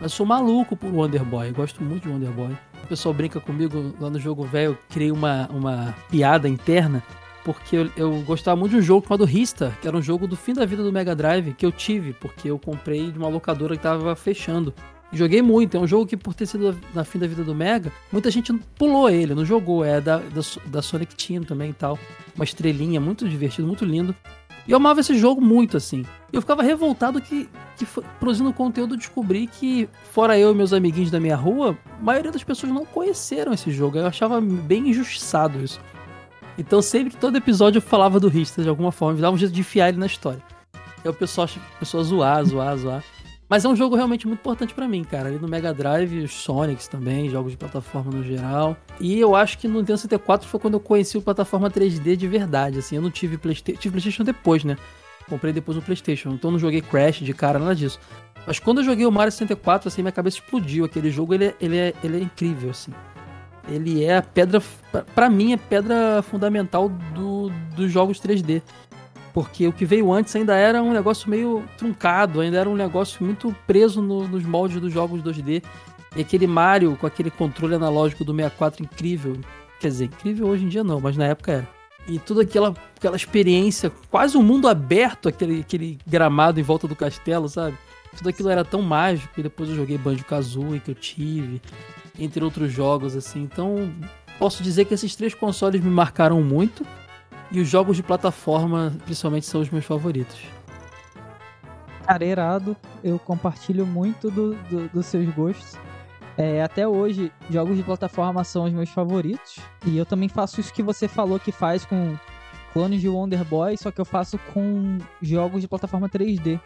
Mas 0.00 0.10
eu 0.12 0.16
sou 0.16 0.26
maluco 0.26 0.76
por 0.76 0.92
Wonder 0.92 1.24
Boy. 1.24 1.48
Eu 1.48 1.54
gosto 1.54 1.82
muito 1.82 2.04
de 2.04 2.08
Wonder 2.08 2.30
Boy. 2.30 2.56
O 2.82 2.86
pessoal 2.86 3.14
brinca 3.14 3.40
comigo 3.40 3.94
lá 4.00 4.10
no 4.10 4.18
jogo 4.18 4.44
velho. 4.44 4.72
Eu 4.72 4.78
criei 4.90 5.12
uma, 5.12 5.48
uma 5.52 5.94
piada 6.10 6.48
interna. 6.48 7.02
Porque 7.44 7.76
eu, 7.76 7.90
eu 7.96 8.22
gostava 8.22 8.56
muito 8.56 8.72
de 8.72 8.78
um 8.78 8.82
jogo 8.82 9.06
chamado 9.06 9.24
Rista, 9.24 9.76
que 9.80 9.88
era 9.88 9.96
um 9.96 10.02
jogo 10.02 10.28
do 10.28 10.36
fim 10.36 10.54
da 10.54 10.64
vida 10.64 10.82
do 10.82 10.92
Mega 10.92 11.14
Drive, 11.14 11.54
que 11.54 11.66
eu 11.66 11.72
tive, 11.72 12.12
porque 12.12 12.48
eu 12.48 12.58
comprei 12.58 13.10
de 13.10 13.18
uma 13.18 13.28
locadora 13.28 13.76
que 13.76 13.82
tava 13.82 14.14
fechando. 14.14 14.72
Joguei 15.12 15.42
muito, 15.42 15.76
é 15.76 15.80
um 15.80 15.86
jogo 15.86 16.06
que 16.06 16.16
por 16.16 16.32
ter 16.32 16.46
sido 16.46 16.76
na 16.94 17.04
fim 17.04 17.18
da 17.18 17.26
vida 17.26 17.44
do 17.44 17.54
Mega, 17.54 17.92
muita 18.10 18.30
gente 18.30 18.52
pulou 18.78 19.10
ele, 19.10 19.34
não 19.34 19.44
jogou, 19.44 19.84
é 19.84 20.00
da, 20.00 20.16
da, 20.16 20.40
da 20.66 20.80
Sonic 20.80 21.14
Team 21.14 21.44
também 21.44 21.70
e 21.70 21.74
tal. 21.74 21.98
Uma 22.34 22.44
estrelinha, 22.44 22.98
muito 22.98 23.28
divertido, 23.28 23.68
muito 23.68 23.84
lindo. 23.84 24.16
E 24.66 24.70
eu 24.70 24.76
amava 24.76 25.00
esse 25.00 25.18
jogo 25.18 25.40
muito, 25.40 25.76
assim. 25.76 26.04
Eu 26.32 26.40
ficava 26.40 26.62
revoltado 26.62 27.20
que, 27.20 27.48
que 27.76 27.84
produzindo 28.18 28.52
conteúdo, 28.52 28.94
eu 28.94 28.98
descobri 28.98 29.46
que, 29.46 29.88
fora 30.12 30.38
eu 30.38 30.52
e 30.52 30.54
meus 30.54 30.72
amiguinhos 30.72 31.10
da 31.10 31.20
minha 31.20 31.36
rua, 31.36 31.76
a 32.00 32.02
maioria 32.02 32.30
das 32.30 32.44
pessoas 32.44 32.72
não 32.72 32.86
conheceram 32.86 33.52
esse 33.52 33.70
jogo. 33.70 33.98
Eu 33.98 34.06
achava 34.06 34.40
bem 34.40 34.88
injustiçado 34.88 35.62
isso. 35.62 35.80
Então 36.56 36.80
sempre, 36.80 37.16
todo 37.16 37.36
episódio 37.36 37.78
eu 37.78 37.82
falava 37.82 38.20
do 38.20 38.28
Rista 38.28 38.62
de 38.62 38.68
alguma 38.68 38.92
forma, 38.92 39.20
dava 39.20 39.34
um 39.34 39.38
jeito 39.38 39.52
de 39.52 39.60
enfiar 39.60 39.88
ele 39.88 39.98
na 39.98 40.06
história. 40.06 40.42
E 40.74 41.08
aí 41.08 41.10
o 41.10 41.14
pessoal 41.14 41.48
começou 41.74 42.00
a 42.00 42.02
zoar, 42.04 42.44
zoar, 42.44 42.76
zoar. 42.76 43.04
Mas 43.52 43.66
é 43.66 43.68
um 43.68 43.76
jogo 43.76 43.94
realmente 43.94 44.26
muito 44.26 44.40
importante 44.40 44.72
pra 44.72 44.88
mim, 44.88 45.04
cara. 45.04 45.28
Ali 45.28 45.38
no 45.38 45.46
Mega 45.46 45.74
Drive, 45.74 46.20
os 46.20 46.32
Sonics 46.32 46.88
também, 46.88 47.28
jogos 47.28 47.52
de 47.52 47.58
plataforma 47.58 48.10
no 48.10 48.24
geral. 48.24 48.74
E 48.98 49.20
eu 49.20 49.36
acho 49.36 49.58
que 49.58 49.68
no 49.68 49.80
Nintendo 49.80 49.98
64 49.98 50.48
foi 50.48 50.58
quando 50.58 50.72
eu 50.72 50.80
conheci 50.80 51.18
o 51.18 51.20
plataforma 51.20 51.70
3D 51.70 52.16
de 52.16 52.26
verdade, 52.26 52.78
assim. 52.78 52.96
Eu 52.96 53.02
não 53.02 53.10
tive 53.10 53.36
Playstation, 53.36 53.78
tive 53.78 53.92
Playstation 53.92 54.24
depois, 54.24 54.64
né? 54.64 54.78
Comprei 55.28 55.52
depois 55.52 55.76
o 55.76 55.82
Playstation, 55.82 56.30
então 56.30 56.50
não 56.50 56.58
joguei 56.58 56.80
Crash 56.80 57.18
de 57.18 57.34
cara, 57.34 57.58
nada 57.58 57.74
disso. 57.74 58.00
Mas 58.46 58.58
quando 58.58 58.78
eu 58.78 58.84
joguei 58.84 59.04
o 59.04 59.12
Mario 59.12 59.30
64, 59.30 59.86
assim, 59.86 60.00
minha 60.00 60.12
cabeça 60.12 60.38
explodiu. 60.38 60.86
Aquele 60.86 61.10
jogo, 61.10 61.34
ele 61.34 61.44
é, 61.44 61.54
ele 61.60 61.76
é, 61.76 61.92
ele 62.02 62.16
é 62.16 62.20
incrível, 62.22 62.70
assim. 62.70 62.92
Ele 63.68 64.02
é 64.02 64.16
a 64.16 64.22
pedra, 64.22 64.62
pra 65.14 65.28
mim, 65.28 65.52
é 65.52 65.58
pedra 65.58 66.22
fundamental 66.22 66.88
do, 66.88 67.50
dos 67.76 67.92
jogos 67.92 68.18
3D. 68.18 68.62
Porque 69.32 69.66
o 69.66 69.72
que 69.72 69.84
veio 69.84 70.12
antes 70.12 70.34
ainda 70.36 70.54
era 70.56 70.82
um 70.82 70.92
negócio 70.92 71.28
meio 71.30 71.62
truncado, 71.78 72.40
ainda 72.40 72.58
era 72.58 72.68
um 72.68 72.76
negócio 72.76 73.24
muito 73.24 73.54
preso 73.66 74.02
no- 74.02 74.28
nos 74.28 74.44
moldes 74.44 74.80
dos 74.80 74.92
jogos 74.92 75.22
2D. 75.22 75.62
E 76.14 76.20
aquele 76.20 76.46
Mario 76.46 76.96
com 77.00 77.06
aquele 77.06 77.30
controle 77.30 77.74
analógico 77.74 78.24
do 78.24 78.32
64 78.34 78.82
incrível. 78.84 79.38
Quer 79.80 79.88
dizer, 79.88 80.04
incrível 80.04 80.46
hoje 80.46 80.64
em 80.64 80.68
dia 80.68 80.84
não, 80.84 81.00
mas 81.00 81.16
na 81.16 81.24
época 81.26 81.52
era. 81.52 81.68
E 82.06 82.18
toda 82.18 82.42
aquela, 82.42 82.74
aquela 82.96 83.16
experiência, 83.16 83.90
quase 84.10 84.36
um 84.36 84.42
mundo 84.42 84.68
aberto, 84.68 85.28
aquele, 85.28 85.60
aquele 85.60 85.98
gramado 86.06 86.60
em 86.60 86.62
volta 86.62 86.86
do 86.86 86.94
castelo, 86.96 87.48
sabe? 87.48 87.76
Tudo 88.16 88.28
aquilo 88.28 88.50
era 88.50 88.64
tão 88.64 88.82
mágico. 88.82 89.32
E 89.38 89.42
depois 89.42 89.70
eu 89.70 89.76
joguei 89.76 89.96
Banjo-Kazooie, 89.96 90.80
que 90.80 90.90
eu 90.90 90.94
tive, 90.94 91.62
entre 92.18 92.44
outros 92.44 92.70
jogos, 92.70 93.16
assim. 93.16 93.42
Então, 93.42 93.90
posso 94.38 94.62
dizer 94.62 94.84
que 94.84 94.92
esses 94.92 95.14
três 95.16 95.32
consoles 95.32 95.80
me 95.80 95.88
marcaram 95.90 96.42
muito. 96.42 96.84
E 97.52 97.60
os 97.60 97.68
jogos 97.68 97.96
de 97.96 98.02
plataforma, 98.02 98.92
principalmente, 99.04 99.46
são 99.46 99.60
os 99.60 99.68
meus 99.70 99.84
favoritos. 99.84 100.40
Cara, 102.06 102.24
irado. 102.24 102.76
Eu 103.04 103.18
compartilho 103.18 103.86
muito 103.86 104.30
do, 104.30 104.54
do- 104.54 104.88
dos 104.88 105.06
seus 105.06 105.28
gostos. 105.34 105.76
É, 106.36 106.62
até 106.62 106.88
hoje, 106.88 107.30
jogos 107.50 107.76
de 107.76 107.82
plataforma 107.82 108.42
são 108.42 108.64
os 108.64 108.72
meus 108.72 108.88
favoritos. 108.88 109.58
E 109.86 109.96
eu 109.98 110.06
também 110.06 110.28
faço 110.28 110.60
isso 110.60 110.72
que 110.72 110.82
você 110.82 111.06
falou 111.06 111.38
que 111.38 111.52
faz 111.52 111.84
com 111.84 112.16
clones 112.72 113.02
de 113.02 113.08
Wonder 113.08 113.44
Boy, 113.44 113.76
só 113.76 113.90
que 113.90 114.00
eu 114.00 114.04
faço 114.04 114.38
com 114.54 114.96
jogos 115.20 115.60
de 115.60 115.68
plataforma 115.68 116.08
3D. 116.08 116.58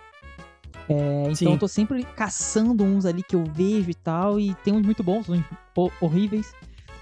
É, 0.88 1.22
então 1.24 1.34
Sim. 1.34 1.52
eu 1.52 1.58
tô 1.58 1.66
sempre 1.66 2.04
caçando 2.04 2.84
uns 2.84 3.04
ali 3.04 3.24
que 3.24 3.34
eu 3.34 3.42
vejo 3.52 3.90
e 3.90 3.94
tal, 3.94 4.38
e 4.38 4.54
tem 4.62 4.72
uns 4.72 4.86
muito 4.86 5.02
bons, 5.02 5.28
uns 5.28 5.42
ho- 5.76 5.90
horríveis. 6.00 6.54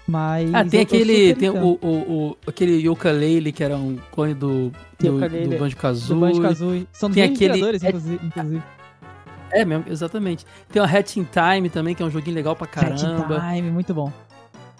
Mas. 0.07 0.53
Ah, 0.53 0.63
tem 0.63 0.81
aquele. 0.81 1.33
Tem 1.35 1.49
o, 1.49 1.79
o, 1.81 1.87
o- 1.87 2.37
aquele 2.47 2.87
Ukulele, 2.87 3.51
que 3.51 3.63
era 3.63 3.75
um 3.75 3.97
clone 4.11 4.33
do, 4.35 4.71
do, 4.99 5.11
do 5.19 5.57
Banjo 5.57 5.75
Do 5.75 5.81
Kazooie. 5.81 6.19
Banjo-Kazooie. 6.19 6.87
São 6.93 7.09
dos 7.09 7.15
Tem 7.15 7.23
aquele- 7.23 7.53
criadores, 7.53 7.83
inclusive. 7.83 8.19
É 9.51 9.63
mesmo, 9.65 9.85
exatamente. 9.87 10.45
Tem 10.71 10.81
o 10.81 10.85
Hat 10.85 11.19
in 11.19 11.23
Time 11.25 11.69
também, 11.69 11.95
que 11.95 12.03
é 12.03 12.05
um 12.05 12.11
joguinho 12.11 12.35
legal 12.35 12.55
pra 12.55 12.67
caramba. 12.67 13.39
Time, 13.53 13.71
muito 13.71 13.93
bom. 13.93 14.11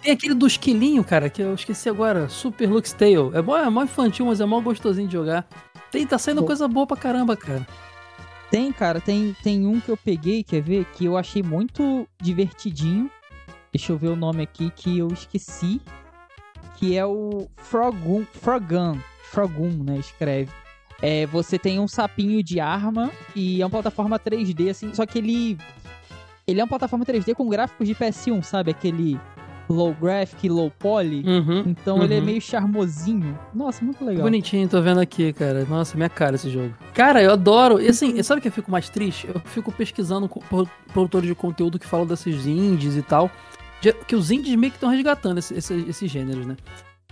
Tem 0.02 0.12
aquele 0.12 0.34
do 0.34 0.46
esquilinho, 0.46 1.02
cara, 1.02 1.28
que 1.30 1.42
eu 1.42 1.54
esqueci 1.54 1.88
agora. 1.88 2.28
Super 2.28 2.68
Lux 2.70 2.92
Tale. 2.92 3.30
É 3.34 3.42
mó, 3.42 3.56
é 3.56 3.68
mó 3.70 3.82
infantil, 3.82 4.26
mas 4.26 4.40
é 4.40 4.44
mó 4.44 4.60
gostosinho 4.60 5.08
de 5.08 5.14
jogar. 5.14 5.46
Tem, 5.90 6.06
tá 6.06 6.18
saindo 6.18 6.42
Bom. 6.42 6.46
coisa 6.46 6.68
boa 6.68 6.86
pra 6.86 6.96
caramba, 6.96 7.36
cara. 7.36 7.66
Tem, 8.50 8.70
cara, 8.70 9.00
tem, 9.00 9.34
tem 9.42 9.66
um 9.66 9.80
que 9.80 9.88
eu 9.88 9.96
peguei, 9.96 10.44
quer 10.44 10.60
ver, 10.60 10.84
que 10.94 11.04
eu 11.06 11.16
achei 11.16 11.42
muito 11.42 12.06
divertidinho. 12.20 13.10
Deixa 13.76 13.92
eu 13.92 13.98
ver 13.98 14.08
o 14.08 14.16
nome 14.16 14.42
aqui 14.42 14.72
que 14.74 14.96
eu 14.96 15.08
esqueci. 15.08 15.82
Que 16.76 16.96
é 16.96 17.04
o 17.04 17.46
Frogun, 17.56 18.24
Frogun, 18.32 18.98
Frogun, 19.30 19.84
né, 19.84 19.98
escreve. 19.98 20.50
É, 21.02 21.26
você 21.26 21.58
tem 21.58 21.78
um 21.78 21.86
sapinho 21.86 22.42
de 22.42 22.58
arma 22.58 23.10
e 23.34 23.60
é 23.60 23.64
uma 23.66 23.70
plataforma 23.70 24.18
3D, 24.18 24.70
assim, 24.70 24.94
só 24.94 25.04
que 25.04 25.18
ele... 25.18 25.58
Ele 26.46 26.58
é 26.58 26.62
uma 26.64 26.68
plataforma 26.68 27.04
3D 27.04 27.34
com 27.34 27.46
gráficos 27.50 27.86
de 27.86 27.94
PS1, 27.94 28.42
sabe? 28.44 28.70
Aquele 28.70 29.20
low 29.68 29.94
graphic, 30.00 30.48
low 30.48 30.70
poly. 30.70 31.22
Uhum. 31.26 31.64
Então 31.66 32.02
ele 32.02 32.14
é 32.14 32.18
uhum. 32.18 32.24
meio 32.24 32.40
charmosinho. 32.40 33.38
Nossa, 33.52 33.84
muito 33.84 34.02
legal. 34.02 34.22
Bonitinho, 34.22 34.66
tô 34.68 34.80
vendo 34.80 35.00
aqui, 35.00 35.34
cara. 35.34 35.66
Nossa, 35.66 35.96
minha 35.98 36.08
cara 36.08 36.36
esse 36.36 36.48
jogo. 36.48 36.72
Cara, 36.94 37.22
eu 37.22 37.32
adoro. 37.32 37.78
E 37.80 37.88
assim, 37.88 38.22
sabe 38.22 38.38
o 38.38 38.42
que 38.42 38.48
eu 38.48 38.52
fico 38.52 38.70
mais 38.70 38.88
triste? 38.88 39.28
Eu 39.28 39.40
fico 39.44 39.70
pesquisando 39.70 40.30
produtores 40.92 41.28
de 41.28 41.34
conteúdo 41.34 41.78
que 41.78 41.86
falam 41.86 42.06
desses 42.06 42.46
indies 42.46 42.96
e 42.96 43.02
tal. 43.02 43.30
Que 43.92 44.14
os 44.16 44.30
indies 44.30 44.54
meio 44.56 44.70
que 44.72 44.76
estão 44.76 44.90
resgatando 44.90 45.38
esse- 45.38 45.54
esse- 45.54 45.84
esses 45.88 46.10
gêneros, 46.10 46.46
né? 46.46 46.56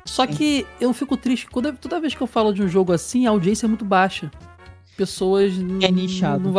Só 0.05 0.27
que 0.27 0.67
eu 0.81 0.93
fico 0.93 1.17
triste. 1.17 1.47
Quando, 1.47 1.73
toda 1.75 1.99
vez 2.01 2.15
que 2.15 2.21
eu 2.21 2.27
falo 2.27 2.53
de 2.53 2.63
um 2.63 2.69
jogo 2.69 2.93
assim, 2.93 3.27
a 3.27 3.31
audiência 3.31 3.67
é 3.67 3.69
muito 3.69 3.85
baixa. 3.85 4.31
Pessoas. 4.97 5.53
É 5.83 5.91
nichado. 5.91 6.53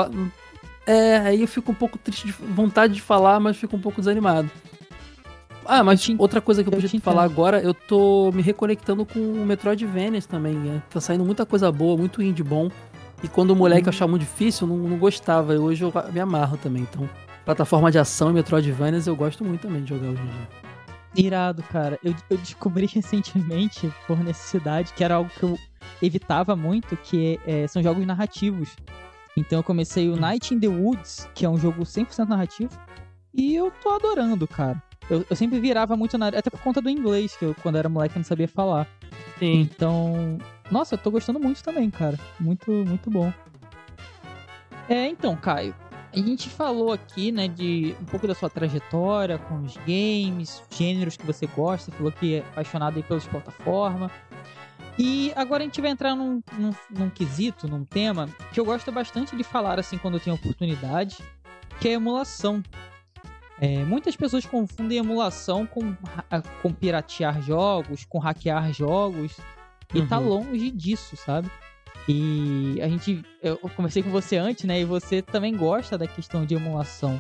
é, 0.88 1.18
aí 1.18 1.42
eu 1.42 1.48
fico 1.48 1.72
um 1.72 1.76
pouco 1.76 1.98
triste 1.98 2.26
de 2.28 2.32
vontade 2.32 2.94
de 2.94 3.02
falar, 3.02 3.40
mas 3.40 3.56
fico 3.58 3.76
um 3.76 3.80
pouco 3.82 4.02
desanimado. 4.02 4.50
Ah, 5.68 5.84
mas 5.84 6.08
outra 6.20 6.40
coisa 6.42 6.64
que 6.64 6.68
eu 6.70 6.72
eu 6.72 6.76
podia 6.80 6.90
te 6.90 7.00
falar 7.04 7.24
agora, 7.24 7.60
eu 7.60 7.74
tô 7.74 8.32
me 8.34 8.42
reconectando 8.44 9.04
com 9.06 9.20
o 9.20 9.46
Metroidvanias 9.46 10.26
também. 10.28 10.54
Né? 10.54 10.82
Tá 10.92 11.02
saindo 11.02 11.26
muita 11.26 11.44
coisa 11.46 11.72
boa, 11.72 11.98
muito 11.98 12.22
indie 12.22 12.44
bom. 12.44 12.70
E 13.24 13.28
quando 13.28 13.52
o 13.52 13.56
moleque 13.56 13.88
Hum. 13.88 13.90
achava 13.90 14.10
muito 14.12 14.22
difícil, 14.22 14.68
eu 14.68 14.76
não, 14.78 14.90
não 14.90 14.98
gostava. 14.98 15.56
E 15.56 15.58
hoje 15.58 15.84
eu 15.84 15.92
me 16.14 16.20
amarro 16.20 16.58
também. 16.58 16.84
Então, 16.84 17.10
plataforma 17.46 17.92
de 17.92 18.00
ação 18.00 18.32
e 18.32 18.34
Metroidvanias 18.34 19.06
eu 19.06 19.16
gosto 19.16 19.46
muito 19.46 19.62
também 19.62 19.84
de 19.84 19.90
jogar 19.90 20.10
hoje 20.10 20.22
em 20.22 20.26
dia. 20.26 20.48
Irado, 21.16 21.64
cara. 21.64 21.98
Eu, 22.04 22.14
eu 22.30 22.38
descobri 22.38 22.88
recentemente, 22.92 23.94
por 24.08 24.22
necessidade, 24.22 24.92
que 24.94 25.04
era 25.04 25.16
algo 25.16 25.30
que 25.30 25.44
eu 25.44 25.58
evitava 26.02 26.56
muito, 26.56 26.98
que 26.98 27.40
é, 27.46 27.68
são 27.68 27.82
jogos 27.82 28.06
narrativos. 28.06 28.76
Então 29.38 29.60
eu 29.60 29.64
comecei 29.64 30.10
o 30.10 30.18
Night 30.18 30.54
in 30.54 30.60
the 30.60 30.68
Woods, 30.68 31.30
que 31.34 31.46
é 31.46 31.50
um 31.50 31.58
jogo 31.58 31.84
100% 31.84 32.28
narrativo, 32.28 32.72
e 33.34 33.54
eu 33.54 33.72
tô 33.84 33.90
adorando, 33.90 34.48
cara. 34.48 34.82
Eu, 35.10 35.24
eu 35.30 35.36
sempre 35.36 35.60
virava 35.60 35.96
muito 35.96 36.18
na... 36.18 36.30
Até 36.30 36.50
por 36.50 36.60
conta 36.62 36.82
do 36.82 36.90
inglês, 36.90 37.36
que 37.36 37.46
eu, 37.46 37.56
quando 37.62 37.78
era 37.78 37.88
moleque, 37.88 38.16
eu 38.16 38.20
não 38.20 38.26
sabia 38.26 38.48
falar. 38.48 38.88
Sim. 39.38 39.62
Então, 39.62 40.40
nossa, 40.72 40.96
eu 40.96 40.98
tô 40.98 41.12
gostando 41.12 41.40
muito 41.40 41.62
também, 41.62 41.92
cara. 41.92 42.18
Muito, 42.40 42.72
muito 42.72 43.10
bom. 43.12 43.32
É, 44.88 45.08
então, 45.08 45.36
Caio, 45.36 45.76
a 46.22 46.26
gente 46.26 46.50
falou 46.50 46.92
aqui, 46.92 47.32
né, 47.32 47.48
de 47.48 47.96
um 48.02 48.06
pouco 48.06 48.28
da 48.28 48.34
sua 48.36 48.50
trajetória 48.50 49.38
com 49.38 49.64
os 49.64 49.76
games, 49.78 50.62
gêneros 50.70 51.18
que 51.18 51.26
você 51.26 51.46
gosta, 51.48 51.92
falou 51.92 52.12
que 52.12 52.36
é 52.36 52.40
apaixonado 52.40 52.98
aí 52.98 53.04
pelas 53.04 53.26
plataformas. 53.28 54.12
E 54.98 55.34
agora 55.36 55.64
a 55.64 55.66
gente 55.66 55.82
vai 55.82 55.92
entrar 55.92 56.16
num, 56.16 56.42
num, 56.58 56.74
num 56.90 57.10
quesito, 57.10 57.68
num 57.68 57.84
tema 57.84 58.30
que 58.54 58.60
eu 58.60 58.64
gosto 58.66 58.92
bastante 58.92 59.36
de 59.36 59.44
falar 59.44 59.78
assim 59.80 59.98
quando 59.98 60.14
eu 60.16 60.20
tenho 60.22 60.36
oportunidade, 60.36 61.18
que 61.82 61.90
é 61.90 61.94
emulação. 61.94 62.64
É, 63.60 63.84
muitas 63.86 64.16
pessoas 64.16 64.46
confundem 64.46 64.98
emulação 64.98 65.66
com, 65.66 65.96
com 66.62 66.74
piratear 66.74 67.42
jogos, 67.42 68.06
com 68.06 68.20
hackear 68.20 68.72
jogos, 68.74 69.38
e 69.94 70.02
tá 70.02 70.18
Uhum. 70.20 70.28
longe 70.28 70.72
disso, 70.72 71.16
sabe? 71.18 71.50
E 72.08 72.80
a 72.82 72.88
gente. 72.88 73.24
Eu 73.42 73.58
conversei 73.76 74.04
com 74.04 74.10
você 74.10 74.38
antes, 74.38 74.64
né? 74.66 74.82
E 74.82 74.86
você 74.86 75.22
também 75.22 75.56
gosta 75.56 75.98
da 75.98 76.08
questão 76.08 76.46
de 76.46 76.56
emulação. 76.56 77.20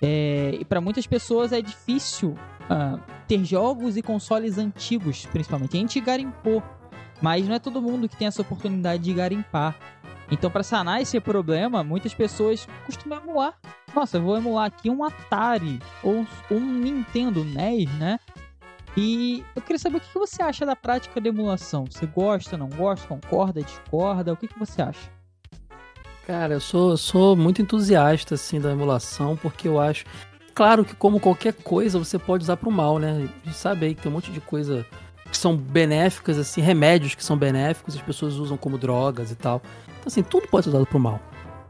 É, 0.00 0.56
e 0.58 0.64
para 0.64 0.80
muitas 0.80 1.06
pessoas 1.06 1.52
é 1.52 1.60
difícil 1.62 2.36
ah, 2.68 2.98
ter 3.28 3.44
jogos 3.44 3.96
e 3.96 4.02
consoles 4.02 4.58
antigos, 4.58 5.26
principalmente. 5.26 5.76
A 5.76 5.80
gente 5.80 6.00
garimpou, 6.00 6.62
mas 7.20 7.46
não 7.46 7.54
é 7.54 7.58
todo 7.58 7.80
mundo 7.80 8.08
que 8.08 8.16
tem 8.16 8.26
essa 8.26 8.42
oportunidade 8.42 9.02
de 9.02 9.12
garimpar. 9.12 9.76
Então, 10.30 10.50
para 10.50 10.62
sanar 10.62 11.02
esse 11.02 11.20
problema, 11.20 11.84
muitas 11.84 12.14
pessoas 12.14 12.66
costumam 12.86 13.20
emular. 13.20 13.54
Nossa, 13.94 14.16
eu 14.16 14.22
vou 14.22 14.36
emular 14.36 14.66
aqui 14.66 14.88
um 14.88 15.04
Atari 15.04 15.78
ou 16.02 16.26
um 16.50 16.60
Nintendo 16.60 17.44
NES, 17.44 17.90
né? 17.98 18.18
E 18.96 19.42
eu 19.56 19.62
queria 19.62 19.78
saber 19.78 19.96
o 19.96 20.00
que 20.00 20.14
você 20.14 20.42
acha 20.42 20.66
da 20.66 20.76
prática 20.76 21.20
de 21.20 21.28
emulação. 21.28 21.86
Você 21.90 22.06
gosta, 22.06 22.58
não 22.58 22.68
gosta, 22.68 23.06
concorda, 23.06 23.62
discorda? 23.62 24.32
O 24.32 24.36
que, 24.36 24.48
você 24.58 24.82
acha? 24.82 25.10
Cara, 26.26 26.54
eu 26.54 26.60
sou, 26.60 26.96
sou 26.96 27.34
muito 27.34 27.62
entusiasta, 27.62 28.34
assim, 28.34 28.60
da 28.60 28.70
emulação, 28.70 29.36
porque 29.36 29.66
eu 29.66 29.80
acho... 29.80 30.04
Claro 30.54 30.84
que 30.84 30.94
como 30.94 31.18
qualquer 31.18 31.54
coisa, 31.54 31.98
você 31.98 32.18
pode 32.18 32.44
usar 32.44 32.58
pro 32.58 32.70
mal, 32.70 32.98
né? 32.98 33.12
A 33.12 33.46
gente 33.46 33.56
sabe 33.56 33.86
aí 33.86 33.94
que 33.94 34.02
tem 34.02 34.12
um 34.12 34.14
monte 34.14 34.30
de 34.30 34.40
coisa 34.40 34.84
que 35.30 35.38
são 35.38 35.56
benéficas, 35.56 36.38
assim, 36.38 36.60
remédios 36.60 37.14
que 37.14 37.24
são 37.24 37.38
benéficos, 37.38 37.96
as 37.96 38.02
pessoas 38.02 38.34
usam 38.34 38.58
como 38.58 38.76
drogas 38.76 39.30
e 39.30 39.34
tal. 39.34 39.62
Então, 39.86 40.04
assim, 40.06 40.22
tudo 40.22 40.46
pode 40.48 40.64
ser 40.64 40.70
usado 40.70 40.86
pro 40.86 41.00
mal. 41.00 41.18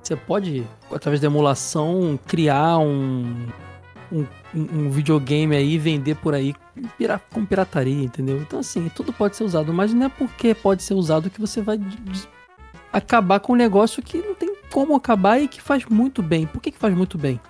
Você 0.03 0.17
pode, 0.17 0.67
através 0.91 1.21
da 1.21 1.29
emulação, 1.29 2.19
criar 2.27 2.79
um, 2.79 3.47
um, 4.11 4.27
um 4.55 4.91
videogame 4.91 5.57
aí, 5.57 5.79
vender 5.79 6.17
por 6.17 6.35
aí 6.35 6.55
com 7.31 7.45
pirataria, 7.45 8.05
entendeu? 8.05 8.39
Então, 8.39 8.61
assim, 8.61 8.91
tudo 8.95 9.13
pode 9.13 9.37
ser 9.37 9.45
usado, 9.45 9.73
mas 9.73 9.93
não 9.93 10.07
é 10.07 10.09
porque 10.09 10.55
pode 10.55 10.83
ser 10.83 10.95
usado 10.95 11.31
que 11.31 11.41
você 11.41 11.61
vai 11.61 11.81
acabar 12.93 13.41
com 13.41 13.55
um 13.55 13.57
negócio 13.57 14.03
que 14.03 14.19
não 14.19 14.35
tem 14.35 14.55
como 14.71 14.95
acabar 14.95 15.41
e 15.41 15.49
que 15.49 15.61
faz 15.61 15.85
muito 15.87 16.23
bem. 16.23 16.47
Por 16.47 16.61
que, 16.61 16.71
que 16.71 16.79
faz 16.79 16.95
muito 16.95 17.17
bem? 17.17 17.41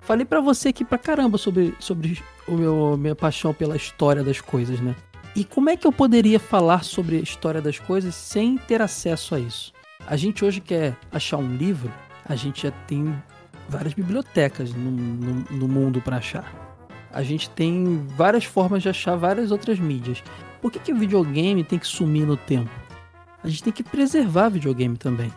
Falei 0.00 0.24
pra 0.24 0.40
você 0.40 0.70
aqui 0.70 0.84
pra 0.84 0.98
caramba 0.98 1.38
sobre, 1.38 1.74
sobre 1.78 2.20
o 2.46 2.52
meu 2.52 2.96
minha 2.96 3.14
paixão 3.14 3.54
pela 3.54 3.76
história 3.76 4.22
das 4.22 4.40
coisas, 4.40 4.80
né? 4.80 4.96
E 5.34 5.44
como 5.44 5.70
é 5.70 5.76
que 5.76 5.86
eu 5.86 5.92
poderia 5.92 6.38
falar 6.38 6.84
sobre 6.84 7.16
a 7.16 7.20
história 7.20 7.62
das 7.62 7.78
coisas 7.78 8.14
sem 8.14 8.58
ter 8.58 8.82
acesso 8.82 9.34
a 9.34 9.40
isso? 9.40 9.72
A 10.06 10.16
gente 10.16 10.44
hoje 10.44 10.60
quer 10.60 10.96
achar 11.10 11.36
um 11.36 11.56
livro, 11.56 11.90
a 12.28 12.34
gente 12.34 12.64
já 12.64 12.70
tem 12.86 13.14
várias 13.68 13.94
bibliotecas 13.94 14.72
no, 14.72 14.90
no, 14.90 15.34
no 15.50 15.68
mundo 15.68 16.00
para 16.00 16.16
achar. 16.16 16.72
A 17.12 17.22
gente 17.22 17.50
tem 17.50 18.06
várias 18.16 18.44
formas 18.44 18.82
de 18.82 18.88
achar 18.88 19.16
várias 19.16 19.50
outras 19.50 19.78
mídias. 19.78 20.22
Por 20.60 20.70
que, 20.70 20.78
que 20.78 20.92
o 20.92 20.96
videogame 20.96 21.62
tem 21.62 21.78
que 21.78 21.86
sumir 21.86 22.26
no 22.26 22.36
tempo? 22.36 22.70
A 23.42 23.48
gente 23.48 23.62
tem 23.62 23.72
que 23.72 23.82
preservar 23.82 24.48
videogame 24.48 24.96
também. 24.96 25.32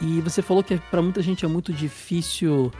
E 0.00 0.20
você 0.20 0.42
falou 0.42 0.62
que 0.62 0.78
para 0.90 1.00
muita 1.00 1.22
gente 1.22 1.44
é 1.44 1.48
muito 1.48 1.72
difícil 1.72 2.72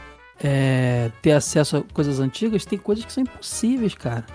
é, 0.42 1.10
ter 1.22 1.32
acesso 1.32 1.76
a 1.78 1.82
coisas 1.94 2.18
antigas. 2.18 2.64
Tem 2.64 2.78
coisas 2.78 3.04
que 3.04 3.12
são 3.12 3.22
impossíveis, 3.22 3.94
cara. 3.94 4.26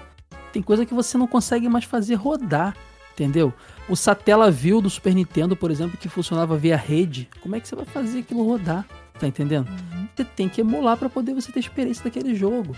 Tem 0.54 0.62
coisa 0.62 0.86
que 0.86 0.94
você 0.94 1.18
não 1.18 1.28
consegue 1.28 1.68
mais 1.68 1.84
fazer 1.84 2.16
rodar, 2.16 2.76
entendeu? 3.14 3.54
O 3.90 3.96
Satellaview 3.96 4.82
do 4.82 4.90
Super 4.90 5.14
Nintendo, 5.14 5.56
por 5.56 5.70
exemplo, 5.70 5.98
que 5.98 6.08
funcionava 6.08 6.58
via 6.58 6.78
rede. 6.78 7.30
Como 7.42 7.56
é 7.56 7.60
que 7.60 7.68
você 7.68 7.76
vai 7.76 7.86
fazer 7.86 8.20
aquilo 8.20 8.48
rodar? 8.48 8.86
Tá 9.20 9.28
entendendo? 9.28 9.68
Você 10.16 10.24
tem 10.24 10.48
que 10.50 10.62
emular 10.62 10.98
para 10.98 11.10
poder 11.10 11.34
você 11.34 11.52
ter 11.52 11.60
experiência 11.60 12.04
daquele 12.04 12.36
jogo. 12.36 12.76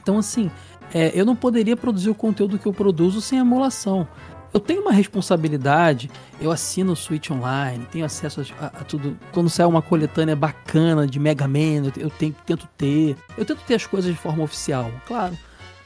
Então, 0.00 0.18
assim, 0.18 0.50
é, 0.92 1.10
eu 1.14 1.24
não 1.24 1.36
poderia 1.36 1.76
produzir 1.76 2.10
o 2.10 2.14
conteúdo 2.14 2.58
que 2.58 2.66
eu 2.66 2.72
produzo 2.72 3.20
sem 3.20 3.38
emulação. 3.38 4.06
Eu 4.52 4.60
tenho 4.60 4.80
uma 4.80 4.92
responsabilidade, 4.92 6.10
eu 6.40 6.50
assino 6.50 6.92
o 6.92 6.96
Switch 6.96 7.30
Online, 7.30 7.86
tenho 7.92 8.04
acesso 8.06 8.40
a, 8.58 8.66
a 8.66 8.84
tudo. 8.84 9.18
Quando 9.32 9.50
sai 9.50 9.66
uma 9.66 9.82
coletânea 9.82 10.34
bacana 10.34 11.06
de 11.06 11.18
Mega 11.18 11.46
Man, 11.46 11.84
eu, 11.84 11.90
te- 11.90 12.00
eu 12.00 12.08
tenho, 12.10 12.34
tento 12.46 12.66
ter. 12.76 13.14
Eu 13.36 13.44
tento 13.44 13.60
ter 13.66 13.74
as 13.74 13.86
coisas 13.86 14.10
de 14.10 14.18
forma 14.18 14.42
oficial, 14.42 14.90
claro. 15.06 15.36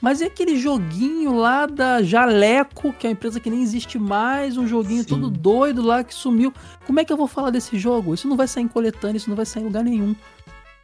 Mas 0.02 0.20
é 0.20 0.26
aquele 0.26 0.56
joguinho 0.56 1.32
lá 1.32 1.64
da 1.64 2.02
Jaleco, 2.02 2.92
que 2.92 3.06
é 3.06 3.10
uma 3.10 3.12
empresa 3.12 3.38
que 3.38 3.48
nem 3.48 3.62
existe 3.62 4.00
mais, 4.00 4.58
um 4.58 4.66
joguinho 4.66 5.04
Sim. 5.04 5.08
todo 5.08 5.30
doido 5.30 5.80
lá 5.80 6.02
que 6.02 6.12
sumiu. 6.12 6.52
Como 6.84 6.98
é 6.98 7.04
que 7.04 7.12
eu 7.12 7.16
vou 7.16 7.28
falar 7.28 7.50
desse 7.50 7.78
jogo? 7.78 8.12
Isso 8.12 8.26
não 8.26 8.36
vai 8.36 8.48
sair 8.48 8.64
em 8.64 8.68
coletânea, 8.68 9.16
isso 9.16 9.30
não 9.30 9.36
vai 9.36 9.46
sair 9.46 9.62
em 9.62 9.66
lugar 9.66 9.84
nenhum. 9.84 10.16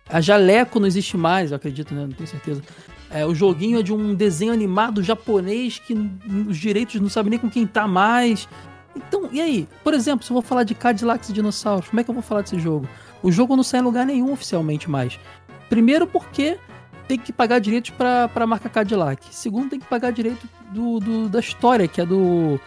A 0.09 0.21
Jaleco 0.21 0.79
não 0.79 0.87
existe 0.87 1.17
mais, 1.17 1.51
eu 1.51 1.57
acredito, 1.57 1.93
né? 1.93 2.03
Não 2.03 2.13
tenho 2.13 2.29
certeza. 2.29 2.63
É, 3.11 3.27
o 3.27 3.35
joguinho 3.35 3.81
é 3.81 3.83
de 3.83 3.93
um 3.93 4.15
desenho 4.15 4.53
animado 4.53 5.03
japonês 5.03 5.81
que 5.81 5.95
os 6.49 6.57
direitos 6.57 7.01
não 7.01 7.09
sabem 7.09 7.31
nem 7.31 7.41
com 7.41 7.51
quem 7.51 7.67
tá 7.67 7.89
mais. 7.89 8.49
Então, 8.95 9.29
e 9.33 9.41
aí? 9.41 9.69
Por 9.83 9.95
exemplo, 9.95 10.25
se 10.25 10.31
eu 10.31 10.35
vou 10.35 10.43
falar 10.43 10.63
de 10.63 10.77
Cadillacs 10.77 11.29
e 11.29 11.33
dinossauros, 11.33 11.89
como 11.89 11.99
é 11.99 12.05
que 12.05 12.11
eu 12.11 12.15
vou 12.15 12.23
falar 12.23 12.43
desse 12.43 12.61
jogo? 12.61 12.89
O 13.21 13.33
jogo 13.33 13.57
não 13.57 13.65
sai 13.65 13.81
em 13.81 13.83
lugar 13.83 14.07
nenhum 14.07 14.33
oficialmente 14.33 14.89
mais. 14.89 15.19
Primeiro 15.69 16.07
porque 16.07 16.57
tem 17.09 17.19
que 17.19 17.33
pagar 17.33 17.59
direitos 17.59 17.91
para 17.91 18.31
a 18.33 18.47
marca 18.47 18.69
Cadillac. 18.69 19.27
Segundo, 19.35 19.71
tem 19.71 19.81
que 19.81 19.87
pagar 19.87 20.13
direito 20.13 20.47
do, 20.71 21.01
do, 21.01 21.29
da 21.29 21.41
história, 21.41 21.89
que 21.89 22.01
é 22.01 22.07
do 22.07 22.61